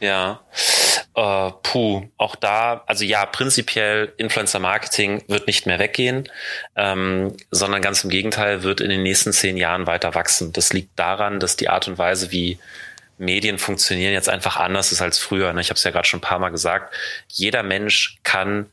Ja, 0.00 0.40
äh, 1.14 1.50
puh, 1.62 2.04
auch 2.16 2.36
da, 2.36 2.82
also 2.86 3.04
ja, 3.04 3.26
prinzipiell 3.26 4.12
Influencer-Marketing 4.16 5.24
wird 5.28 5.46
nicht 5.46 5.66
mehr 5.66 5.78
weggehen, 5.78 6.28
ähm, 6.76 7.36
sondern 7.50 7.82
ganz 7.82 8.04
im 8.04 8.10
Gegenteil 8.10 8.62
wird 8.62 8.80
in 8.80 8.88
den 8.88 9.02
nächsten 9.02 9.32
zehn 9.32 9.58
Jahren 9.58 9.86
weiter 9.86 10.14
wachsen. 10.14 10.52
Das 10.52 10.72
liegt 10.72 10.98
daran, 10.98 11.38
dass 11.40 11.56
die 11.56 11.68
Art 11.68 11.86
und 11.88 11.98
Weise, 11.98 12.32
wie 12.32 12.58
Medien 13.20 13.58
funktionieren 13.58 14.12
jetzt 14.12 14.28
einfach 14.28 14.56
anders 14.56 14.92
ist 14.92 15.02
als 15.02 15.18
früher. 15.18 15.52
Ne? 15.52 15.60
Ich 15.60 15.68
habe 15.68 15.76
es 15.76 15.84
ja 15.84 15.90
gerade 15.90 16.08
schon 16.08 16.18
ein 16.18 16.22
paar 16.22 16.38
Mal 16.38 16.48
gesagt. 16.48 16.94
Jeder 17.28 17.62
Mensch 17.62 18.18
kann 18.22 18.66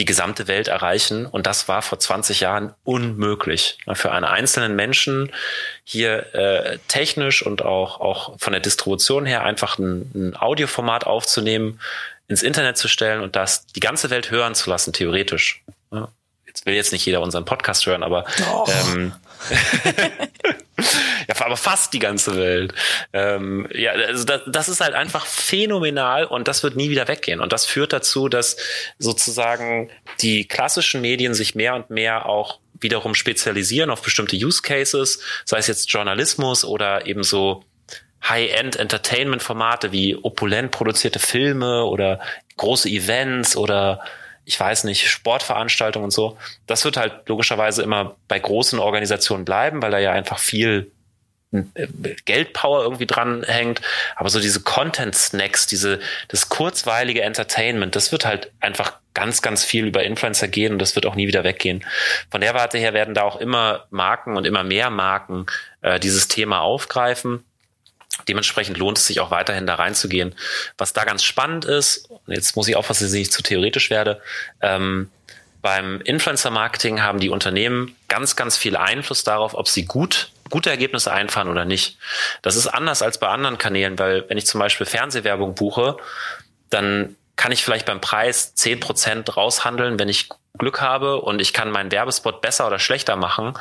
die 0.00 0.04
gesamte 0.04 0.46
Welt 0.46 0.68
erreichen 0.68 1.26
und 1.26 1.46
das 1.46 1.68
war 1.68 1.82
vor 1.82 1.98
20 1.98 2.40
Jahren 2.40 2.74
unmöglich. 2.84 3.78
Ne? 3.86 3.94
Für 3.94 4.12
einen 4.12 4.24
einzelnen 4.24 4.74
Menschen 4.76 5.32
hier 5.84 6.34
äh, 6.34 6.78
technisch 6.88 7.42
und 7.44 7.62
auch, 7.62 8.00
auch 8.00 8.38
von 8.38 8.52
der 8.52 8.60
Distribution 8.60 9.26
her 9.26 9.44
einfach 9.44 9.78
ein, 9.78 10.10
ein 10.14 10.36
Audioformat 10.36 11.06
aufzunehmen, 11.06 11.80
ins 12.26 12.42
Internet 12.42 12.76
zu 12.76 12.88
stellen 12.88 13.22
und 13.22 13.36
das 13.36 13.66
die 13.66 13.80
ganze 13.80 14.10
Welt 14.10 14.30
hören 14.30 14.54
zu 14.54 14.70
lassen, 14.70 14.92
theoretisch. 14.92 15.62
Ne? 15.90 16.08
Jetzt 16.46 16.66
will 16.66 16.74
jetzt 16.74 16.92
nicht 16.92 17.06
jeder 17.06 17.20
unseren 17.20 17.44
Podcast 17.44 17.86
hören, 17.86 18.02
aber 18.02 18.24
ähm, 18.88 19.12
ja, 21.28 21.34
aber 21.44 21.56
fast 21.56 21.92
die 21.92 21.98
ganze 21.98 22.36
Welt. 22.36 22.72
Ähm, 23.12 23.68
ja, 23.72 23.92
also 23.92 24.24
das, 24.24 24.42
das 24.46 24.68
ist 24.68 24.80
halt 24.80 24.94
einfach 24.94 25.26
phänomenal 25.26 26.24
und 26.24 26.48
das 26.48 26.62
wird 26.62 26.76
nie 26.76 26.90
wieder 26.90 27.08
weggehen. 27.08 27.40
Und 27.40 27.52
das 27.52 27.66
führt 27.66 27.92
dazu, 27.92 28.28
dass 28.28 28.56
sozusagen 28.98 29.90
die 30.20 30.46
klassischen 30.46 31.00
Medien 31.00 31.34
sich 31.34 31.54
mehr 31.54 31.74
und 31.74 31.90
mehr 31.90 32.26
auch 32.26 32.60
wiederum 32.80 33.14
spezialisieren 33.14 33.90
auf 33.90 34.02
bestimmte 34.02 34.36
Use 34.36 34.62
Cases, 34.62 35.20
sei 35.44 35.58
es 35.58 35.66
jetzt 35.66 35.90
Journalismus 35.90 36.64
oder 36.64 37.06
eben 37.06 37.24
so 37.24 37.64
High-End 38.28 38.76
Entertainment-Formate 38.76 39.92
wie 39.92 40.16
opulent 40.16 40.70
produzierte 40.70 41.18
Filme 41.18 41.84
oder 41.84 42.20
große 42.56 42.88
Events 42.88 43.56
oder 43.56 44.00
ich 44.48 44.58
weiß 44.58 44.84
nicht, 44.84 45.10
Sportveranstaltungen 45.10 46.04
und 46.06 46.10
so. 46.10 46.38
Das 46.66 46.82
wird 46.86 46.96
halt 46.96 47.28
logischerweise 47.28 47.82
immer 47.82 48.16
bei 48.28 48.38
großen 48.38 48.78
Organisationen 48.78 49.44
bleiben, 49.44 49.82
weil 49.82 49.90
da 49.90 49.98
ja 49.98 50.12
einfach 50.12 50.38
viel 50.38 50.90
äh, 51.52 51.86
Geldpower 52.24 52.82
irgendwie 52.82 53.04
dran 53.04 53.42
hängt, 53.46 53.82
aber 54.16 54.30
so 54.30 54.40
diese 54.40 54.62
Content-Snacks, 54.62 55.66
diese, 55.66 56.00
das 56.28 56.48
kurzweilige 56.48 57.20
Entertainment, 57.20 57.94
das 57.94 58.10
wird 58.10 58.24
halt 58.24 58.50
einfach 58.60 58.94
ganz, 59.12 59.42
ganz 59.42 59.64
viel 59.64 59.86
über 59.86 60.02
Influencer 60.02 60.48
gehen 60.48 60.72
und 60.72 60.78
das 60.78 60.94
wird 60.94 61.04
auch 61.04 61.14
nie 61.14 61.26
wieder 61.26 61.44
weggehen. 61.44 61.84
Von 62.30 62.40
der 62.40 62.54
Warte 62.54 62.78
her 62.78 62.94
werden 62.94 63.14
da 63.14 63.24
auch 63.24 63.36
immer 63.36 63.86
Marken 63.90 64.34
und 64.38 64.46
immer 64.46 64.64
mehr 64.64 64.88
Marken 64.88 65.44
äh, 65.82 66.00
dieses 66.00 66.28
Thema 66.28 66.60
aufgreifen. 66.60 67.44
Dementsprechend 68.26 68.78
lohnt 68.78 68.98
es 68.98 69.06
sich 69.06 69.20
auch 69.20 69.30
weiterhin 69.30 69.66
da 69.66 69.76
reinzugehen. 69.76 70.34
Was 70.76 70.92
da 70.92 71.04
ganz 71.04 71.22
spannend 71.22 71.64
ist, 71.64 72.08
jetzt 72.26 72.56
muss 72.56 72.68
ich 72.68 72.76
aufpassen, 72.76 73.04
dass 73.04 73.12
ich 73.12 73.20
nicht 73.20 73.32
zu 73.32 73.42
theoretisch 73.42 73.90
werde, 73.90 74.20
ähm, 74.60 75.10
beim 75.60 76.00
Influencer-Marketing 76.00 77.02
haben 77.02 77.18
die 77.18 77.30
Unternehmen 77.30 77.96
ganz, 78.06 78.36
ganz 78.36 78.56
viel 78.56 78.76
Einfluss 78.76 79.24
darauf, 79.24 79.54
ob 79.54 79.68
sie 79.68 79.84
gut, 79.84 80.30
gute 80.50 80.70
Ergebnisse 80.70 81.12
einfahren 81.12 81.48
oder 81.48 81.64
nicht. 81.64 81.98
Das 82.42 82.54
ist 82.54 82.68
anders 82.68 83.02
als 83.02 83.18
bei 83.18 83.28
anderen 83.28 83.58
Kanälen, 83.58 83.98
weil 83.98 84.28
wenn 84.28 84.38
ich 84.38 84.46
zum 84.46 84.60
Beispiel 84.60 84.86
Fernsehwerbung 84.86 85.54
buche, 85.54 85.96
dann 86.70 87.16
kann 87.36 87.52
ich 87.52 87.64
vielleicht 87.64 87.86
beim 87.86 88.00
Preis 88.00 88.54
zehn 88.54 88.80
Prozent 88.80 89.36
raushandeln, 89.36 89.98
wenn 89.98 90.08
ich 90.08 90.28
Glück 90.56 90.80
habe 90.80 91.20
und 91.20 91.40
ich 91.40 91.52
kann 91.52 91.70
meinen 91.70 91.90
Werbespot 91.90 92.40
besser 92.40 92.66
oder 92.66 92.78
schlechter 92.78 93.16
machen. 93.16 93.54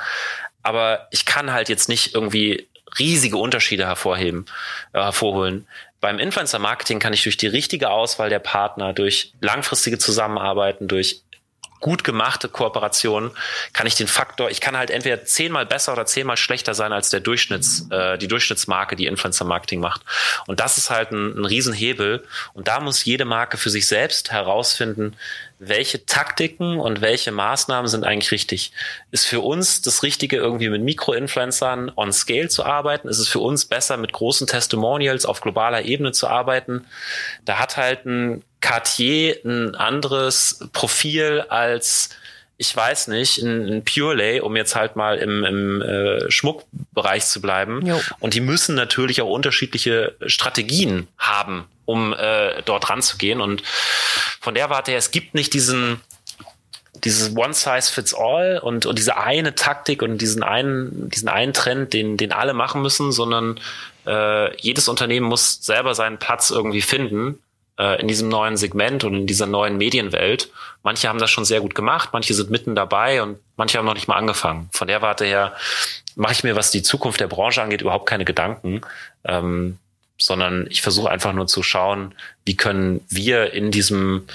Aber 0.64 1.08
ich 1.12 1.26
kann 1.26 1.52
halt 1.52 1.70
jetzt 1.70 1.90
nicht 1.90 2.14
irgendwie 2.14 2.68
riesige 3.00 3.38
Unterschiede 3.38 3.86
hervorheben, 3.86 4.46
äh, 4.94 5.00
hervorholen. 5.00 5.68
Beim 6.00 6.20
Influencer-Marketing 6.20 7.00
kann 7.00 7.14
ich 7.14 7.24
durch 7.24 7.38
die 7.38 7.48
richtige 7.48 7.90
Auswahl 7.90 8.30
der 8.30 8.40
Partner, 8.40 8.94
durch 8.94 9.34
langfristige 9.42 9.98
Zusammenarbeiten, 9.98 10.88
durch 10.88 11.24
gut 11.80 12.04
gemachte 12.04 12.50
Kooperationen 12.50 13.32
kann 13.74 13.88
ich 13.88 13.96
den 13.96 14.08
Faktor, 14.08 14.50
ich 14.50 14.62
kann 14.62 14.78
halt 14.78 14.90
entweder 14.90 15.24
zehnmal 15.26 15.66
besser 15.66 15.94
oder 15.94 16.06
zehnmal 16.06 16.38
schlechter 16.38 16.74
sein 16.74 16.92
als 16.92 17.10
der 17.10 17.20
Durchschnitts, 17.20 17.88
äh, 17.92 18.18
die 18.18 18.28
Durchschnittsmarke, 18.28 18.96
die 18.96 19.06
Influencer 19.06 19.46
Marketing 19.46 19.80
macht. 19.80 20.02
Und 20.48 20.60
das 20.60 20.78
ist 20.78 20.90
halt 20.90 21.12
ein, 21.12 21.40
ein 21.40 21.46
Riesenhebel. 21.46 22.26
Und 22.54 22.68
da 22.68 22.80
muss 22.80 23.06
jede 23.06 23.26
Marke 23.26 23.58
für 23.58 23.70
sich 23.70 23.88
selbst 23.88 24.32
herausfinden, 24.32 25.16
welche 25.60 26.06
Taktiken 26.06 26.80
und 26.80 27.02
welche 27.02 27.32
Maßnahmen 27.32 27.88
sind 27.88 28.04
eigentlich 28.04 28.32
richtig? 28.32 28.72
Ist 29.12 29.26
für 29.26 29.40
uns 29.40 29.82
das 29.82 30.04
Richtige, 30.04 30.38
irgendwie 30.38 30.70
mit 30.70 30.84
Mikroinfluencern 30.84 31.92
on 31.96 32.14
Scale 32.14 32.48
zu 32.50 32.64
arbeiten? 32.64 33.08
Ist 33.08 33.20
es 33.20 33.28
für 33.28 33.40
uns 33.40 33.66
besser, 33.66 33.98
mit 33.98 34.14
großen 34.14 34.46
Testimonials 34.46 35.26
auf 35.26 35.42
globaler 35.42 35.84
Ebene 35.84 36.12
zu 36.12 36.28
arbeiten? 36.28 36.86
Da 37.46 37.60
hat 37.60 37.78
halt 37.78 38.06
ein 38.06 38.44
Cartier 38.62 39.40
ein 39.46 39.76
anderes 39.76 40.68
Profil 40.74 41.46
als 41.50 42.10
ich 42.58 42.76
weiß 42.76 43.08
nicht, 43.08 43.38
ein, 43.38 43.68
ein 43.68 43.86
Purelay, 43.86 44.40
um 44.40 44.56
jetzt 44.56 44.76
halt 44.76 44.96
mal 44.96 45.18
im, 45.18 45.44
im 45.44 45.82
äh, 45.82 46.32
Schmuckbereich 46.32 47.26
zu 47.26 47.40
bleiben. 47.40 47.86
Jo. 47.86 48.02
Und 48.20 48.34
die 48.34 48.42
müssen 48.42 48.76
natürlich 48.76 49.22
auch 49.22 49.30
unterschiedliche 49.30 50.16
Strategien 50.26 51.08
haben, 51.20 51.66
um 51.86 52.14
äh, 52.14 52.62
dort 52.64 52.90
ranzugehen. 52.90 53.42
Und 53.42 53.62
von 54.42 54.56
der 54.56 54.70
Warte 54.72 54.92
her, 54.92 54.98
es 54.98 55.12
gibt 55.12 55.36
nicht 55.36 55.54
diesen 55.54 56.02
dieses 57.04 57.38
One 57.38 57.54
Size 57.54 57.92
Fits 57.92 58.16
All 58.16 58.58
und, 58.58 58.88
und 58.88 58.98
diese 58.98 59.18
eine 59.18 59.54
Taktik 59.54 60.02
und 60.02 60.18
diesen 60.18 60.42
einen, 60.42 61.12
diesen 61.12 61.30
einen 61.30 61.54
Trend, 61.54 61.94
den, 61.94 62.18
den 62.18 62.32
alle 62.32 62.56
machen 62.56 62.82
müssen, 62.82 63.12
sondern 63.12 63.60
äh, 64.08 64.56
jedes 64.60 64.88
Unternehmen 64.88 65.28
muss 65.28 65.60
selber 65.62 65.94
seinen 65.94 66.18
Platz 66.18 66.50
irgendwie 66.50 66.82
finden 66.82 67.40
äh, 67.78 68.00
in 68.02 68.08
diesem 68.08 68.30
neuen 68.30 68.58
Segment 68.58 69.04
und 69.04 69.14
in 69.16 69.28
dieser 69.28 69.46
neuen 69.46 69.78
Medienwelt. 69.78 70.50
Manche 70.84 71.08
haben 71.10 71.20
das 71.20 71.32
schon 71.32 71.46
sehr 71.46 71.62
gut 71.62 71.76
gemacht, 71.76 72.10
manche 72.14 72.34
sind 72.34 72.50
mitten 72.50 72.76
dabei 72.76 73.22
und 73.22 73.40
manche 73.56 73.78
haben 73.78 73.86
noch 73.86 73.94
nicht 73.94 74.08
mal 74.08 74.16
angefangen. 74.16 74.70
Von 74.72 74.88
der 74.88 75.02
Warte 75.02 75.26
her 75.26 75.54
mache 76.16 76.34
ich 76.34 76.44
mir, 76.44 76.56
was 76.56 76.72
die 76.72 76.84
Zukunft 76.84 77.20
der 77.20 77.28
Branche 77.28 77.62
angeht, 77.62 77.82
überhaupt 77.82 78.08
keine 78.08 78.26
Gedanken. 78.26 78.82
Ähm, 79.24 79.78
sondern 80.18 80.68
ich 80.70 80.82
versuche 80.82 81.10
einfach 81.10 81.34
nur 81.34 81.48
zu 81.48 81.64
schauen, 81.64 82.16
wie 82.46 82.58
können 82.58 83.02
wir 83.10 83.54
in 83.54 83.72
diesem, 83.72 84.28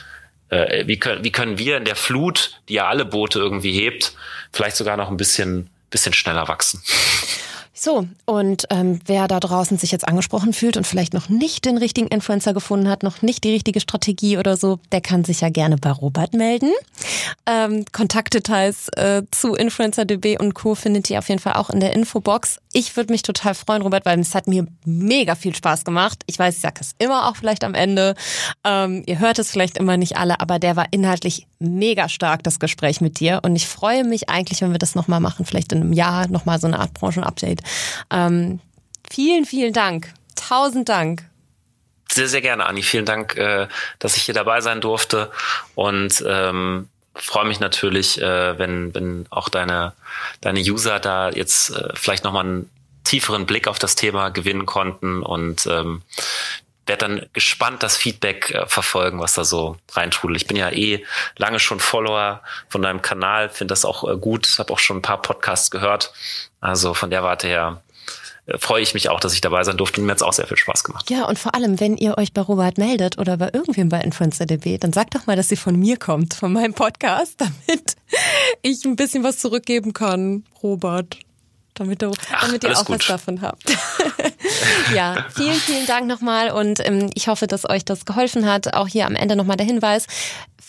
äh, 0.48 0.86
wie, 0.86 0.98
können, 0.98 1.24
wie 1.24 1.32
können 1.32 1.58
wir 1.58 1.76
in 1.76 1.84
der 1.84 1.96
Flut, 1.96 2.60
die 2.68 2.74
ja 2.74 2.88
alle 2.88 3.04
Boote 3.04 3.38
irgendwie 3.38 3.72
hebt, 3.72 4.14
vielleicht 4.52 4.76
sogar 4.76 4.96
noch 4.96 5.10
ein 5.10 5.16
bisschen, 5.16 5.70
bisschen 5.90 6.12
schneller 6.12 6.48
wachsen. 6.48 6.82
So, 7.84 8.06
und 8.26 8.66
ähm, 8.70 9.00
wer 9.06 9.26
da 9.26 9.40
draußen 9.40 9.76
sich 9.76 9.90
jetzt 9.90 10.06
angesprochen 10.06 10.52
fühlt 10.52 10.76
und 10.76 10.86
vielleicht 10.86 11.14
noch 11.14 11.28
nicht 11.28 11.64
den 11.64 11.78
richtigen 11.78 12.06
Influencer 12.06 12.54
gefunden 12.54 12.88
hat, 12.88 13.02
noch 13.02 13.22
nicht 13.22 13.42
die 13.42 13.50
richtige 13.50 13.80
Strategie 13.80 14.38
oder 14.38 14.56
so, 14.56 14.78
der 14.92 15.00
kann 15.00 15.24
sich 15.24 15.40
ja 15.40 15.48
gerne 15.48 15.78
bei 15.78 15.90
Robert 15.90 16.32
melden. 16.32 16.70
Ähm, 17.44 17.84
Kontaktdetails 17.90 18.88
äh, 18.90 19.22
zu 19.32 19.56
InfluencerDB 19.56 20.38
und 20.38 20.54
Co. 20.54 20.76
findet 20.76 21.10
ihr 21.10 21.18
auf 21.18 21.28
jeden 21.28 21.40
Fall 21.40 21.54
auch 21.54 21.70
in 21.70 21.80
der 21.80 21.92
Infobox. 21.92 22.60
Ich 22.72 22.94
würde 22.94 23.12
mich 23.12 23.22
total 23.22 23.56
freuen, 23.56 23.82
Robert, 23.82 24.06
weil 24.06 24.20
es 24.20 24.36
hat 24.36 24.46
mir 24.46 24.68
mega 24.84 25.34
viel 25.34 25.52
Spaß 25.52 25.84
gemacht. 25.84 26.22
Ich 26.26 26.38
weiß, 26.38 26.54
ich 26.54 26.60
sage 26.60 26.76
es 26.80 26.92
immer 26.98 27.28
auch 27.28 27.34
vielleicht 27.34 27.64
am 27.64 27.74
Ende. 27.74 28.14
Ähm, 28.62 29.02
ihr 29.06 29.18
hört 29.18 29.40
es 29.40 29.50
vielleicht 29.50 29.76
immer 29.76 29.96
nicht 29.96 30.16
alle, 30.16 30.38
aber 30.38 30.60
der 30.60 30.76
war 30.76 30.86
inhaltlich 30.92 31.48
mega 31.58 32.08
stark, 32.08 32.44
das 32.44 32.60
Gespräch 32.60 33.00
mit 33.00 33.18
dir. 33.18 33.40
Und 33.42 33.56
ich 33.56 33.66
freue 33.66 34.04
mich 34.04 34.28
eigentlich, 34.30 34.62
wenn 34.62 34.70
wir 34.70 34.78
das 34.78 34.94
nochmal 34.94 35.20
machen, 35.20 35.44
vielleicht 35.44 35.72
in 35.72 35.80
einem 35.80 35.92
Jahr 35.92 36.28
nochmal 36.28 36.60
so 36.60 36.68
eine 36.68 36.78
Art 36.78 36.94
Branchenupdate. 36.94 37.60
Ähm, 38.10 38.60
vielen, 39.10 39.44
vielen 39.44 39.72
Dank. 39.72 40.12
Tausend 40.36 40.88
Dank. 40.88 41.24
Sehr, 42.10 42.28
sehr 42.28 42.42
gerne, 42.42 42.66
Anni. 42.66 42.82
Vielen 42.82 43.06
Dank, 43.06 43.36
äh, 43.36 43.68
dass 43.98 44.16
ich 44.16 44.24
hier 44.24 44.34
dabei 44.34 44.60
sein 44.60 44.80
durfte. 44.80 45.30
Und 45.74 46.22
ähm, 46.26 46.88
freue 47.14 47.46
mich 47.46 47.60
natürlich, 47.60 48.20
äh, 48.20 48.58
wenn, 48.58 48.94
wenn 48.94 49.26
auch 49.30 49.48
deine, 49.48 49.94
deine 50.40 50.60
User 50.60 51.00
da 51.00 51.30
jetzt 51.30 51.70
äh, 51.70 51.88
vielleicht 51.94 52.24
nochmal 52.24 52.44
einen 52.44 52.70
tieferen 53.04 53.46
Blick 53.46 53.66
auf 53.66 53.78
das 53.78 53.94
Thema 53.94 54.28
gewinnen 54.28 54.66
konnten. 54.66 55.22
Und 55.22 55.66
ähm, 55.66 56.02
werde 56.86 57.06
dann 57.06 57.26
gespannt 57.32 57.82
das 57.82 57.96
Feedback 57.96 58.50
äh, 58.50 58.66
verfolgen, 58.66 59.20
was 59.20 59.34
da 59.34 59.44
so 59.44 59.76
reintrudelt. 59.92 60.40
Ich 60.40 60.48
bin 60.48 60.56
ja 60.56 60.70
eh 60.70 61.04
lange 61.36 61.60
schon 61.60 61.80
Follower 61.80 62.42
von 62.68 62.82
deinem 62.82 63.02
Kanal, 63.02 63.48
finde 63.48 63.72
das 63.72 63.84
auch 63.84 64.08
äh, 64.08 64.16
gut, 64.16 64.48
habe 64.58 64.72
auch 64.72 64.78
schon 64.78 64.98
ein 64.98 65.02
paar 65.02 65.22
Podcasts 65.22 65.70
gehört. 65.70 66.12
Also 66.60 66.94
von 66.94 67.10
der 67.10 67.22
Warte 67.22 67.46
her 67.46 67.82
äh, 68.46 68.58
freue 68.58 68.82
ich 68.82 68.94
mich 68.94 69.08
auch, 69.08 69.20
dass 69.20 69.34
ich 69.34 69.40
dabei 69.40 69.62
sein 69.62 69.76
durfte 69.76 70.00
und 70.00 70.06
mir 70.06 70.12
hat 70.12 70.18
es 70.18 70.22
auch 70.22 70.32
sehr 70.32 70.46
viel 70.46 70.56
Spaß 70.56 70.82
gemacht. 70.82 71.08
Ja, 71.10 71.24
und 71.24 71.38
vor 71.38 71.54
allem, 71.54 71.78
wenn 71.78 71.96
ihr 71.96 72.18
euch 72.18 72.32
bei 72.32 72.40
Robert 72.40 72.78
meldet 72.78 73.18
oder 73.18 73.36
bei 73.36 73.50
irgendwem 73.52 73.88
bei 73.88 74.00
InfluencerDB, 74.00 74.78
dann 74.78 74.92
sagt 74.92 75.14
doch 75.14 75.26
mal, 75.26 75.36
dass 75.36 75.48
sie 75.48 75.56
von 75.56 75.76
mir 75.76 75.96
kommt, 75.96 76.34
von 76.34 76.52
meinem 76.52 76.74
Podcast, 76.74 77.40
damit 77.40 77.96
ich 78.62 78.84
ein 78.84 78.96
bisschen 78.96 79.22
was 79.22 79.38
zurückgeben 79.38 79.92
kann, 79.92 80.44
Robert 80.62 81.18
damit, 81.74 82.02
du, 82.02 82.12
Ach, 82.32 82.46
damit 82.46 82.64
ihr 82.64 82.76
auch 82.76 82.84
gut. 82.84 83.00
was 83.00 83.06
davon 83.06 83.40
habt. 83.40 83.64
ja, 84.94 85.26
vielen, 85.34 85.54
vielen 85.54 85.86
Dank 85.86 86.06
nochmal 86.06 86.50
und 86.50 86.86
ähm, 86.86 87.10
ich 87.14 87.28
hoffe, 87.28 87.46
dass 87.46 87.68
euch 87.68 87.84
das 87.84 88.04
geholfen 88.04 88.46
hat. 88.46 88.74
Auch 88.74 88.88
hier 88.88 89.06
am 89.06 89.14
Ende 89.14 89.36
nochmal 89.36 89.56
der 89.56 89.66
Hinweis 89.66 90.06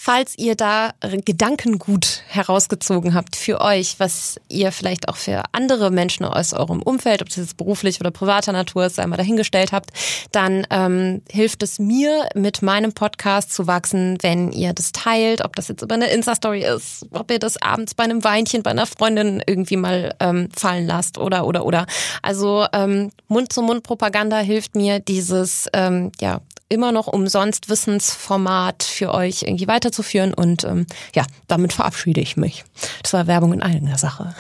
falls 0.03 0.37
ihr 0.37 0.55
da 0.55 0.91
Gedankengut 1.23 2.23
herausgezogen 2.27 3.13
habt 3.13 3.37
für 3.37 3.61
euch, 3.61 3.95
was 3.99 4.37
ihr 4.49 4.73
vielleicht 4.73 5.07
auch 5.07 5.15
für 5.15 5.43
andere 5.53 5.91
Menschen 5.91 6.25
aus 6.25 6.51
eurem 6.51 6.81
Umfeld, 6.81 7.21
ob 7.21 7.29
das 7.29 7.37
jetzt 7.37 7.55
beruflich 7.55 8.01
oder 8.01 8.11
privater 8.11 8.51
Natur 8.51 8.85
ist, 8.85 8.99
einmal 8.99 9.15
dahingestellt 9.15 9.71
habt, 9.71 9.91
dann 10.33 10.67
ähm, 10.71 11.21
hilft 11.31 11.63
es 11.63 11.79
mir, 11.79 12.27
mit 12.35 12.61
meinem 12.61 12.91
Podcast 12.91 13.53
zu 13.53 13.65
wachsen, 13.65 14.17
wenn 14.19 14.51
ihr 14.51 14.73
das 14.73 14.91
teilt, 14.91 15.45
ob 15.45 15.55
das 15.55 15.69
jetzt 15.69 15.83
über 15.83 15.95
eine 15.95 16.07
Insta-Story 16.07 16.65
ist, 16.65 17.05
ob 17.11 17.31
ihr 17.31 17.39
das 17.39 17.55
abends 17.61 17.93
bei 17.93 18.03
einem 18.03 18.25
Weinchen 18.25 18.61
bei 18.61 18.71
einer 18.71 18.87
Freundin 18.87 19.41
irgendwie 19.47 19.77
mal 19.77 20.13
ähm, 20.19 20.49
fallen 20.53 20.85
lasst 20.85 20.92
oder 21.17 21.45
oder 21.45 21.65
oder. 21.65 21.85
Also 22.21 22.65
ähm, 22.73 23.11
Mund-zu-Mund-Propaganda 23.27 24.39
hilft 24.39 24.75
mir, 24.75 24.99
dieses 24.99 25.67
ähm, 25.73 26.11
ja 26.19 26.41
immer 26.69 26.91
noch 26.91 27.07
umsonst 27.07 27.69
Wissensformat 27.69 28.83
für 28.83 29.13
euch 29.13 29.43
irgendwie 29.43 29.67
weiterzuführen. 29.67 30.33
Und 30.33 30.63
ähm, 30.63 30.87
ja, 31.15 31.25
damit 31.47 31.73
verabschiede 31.73 32.21
ich 32.21 32.35
mich. 32.35 32.65
Das 33.03 33.13
war 33.13 33.27
Werbung 33.27 33.53
in 33.53 33.61
eigener 33.61 33.97
Sache. 33.97 34.35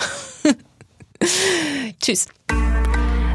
Tschüss. 2.01 2.27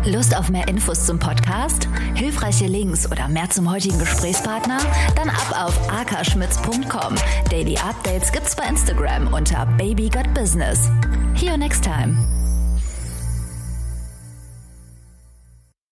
Lust 0.04 0.34
auf 0.36 0.48
mehr 0.48 0.66
Infos 0.68 1.04
zum 1.06 1.18
Podcast? 1.18 1.88
Hilfreiche 2.14 2.66
Links 2.66 3.10
oder 3.10 3.28
mehr 3.28 3.50
zum 3.50 3.70
heutigen 3.70 3.98
Gesprächspartner? 3.98 4.78
Dann 5.14 5.28
ab 5.28 5.66
auf 5.66 5.92
akaschmitz.com. 5.92 7.14
Daily 7.50 7.76
Updates 7.76 8.32
gibt's 8.32 8.56
bei 8.56 8.64
Instagram 8.64 9.32
unter 9.32 9.66
Baby 9.76 10.08
Got 10.08 10.32
Business. 10.34 10.90
See 11.36 11.46
you 11.46 11.56
next 11.56 11.84
time. 11.84 12.37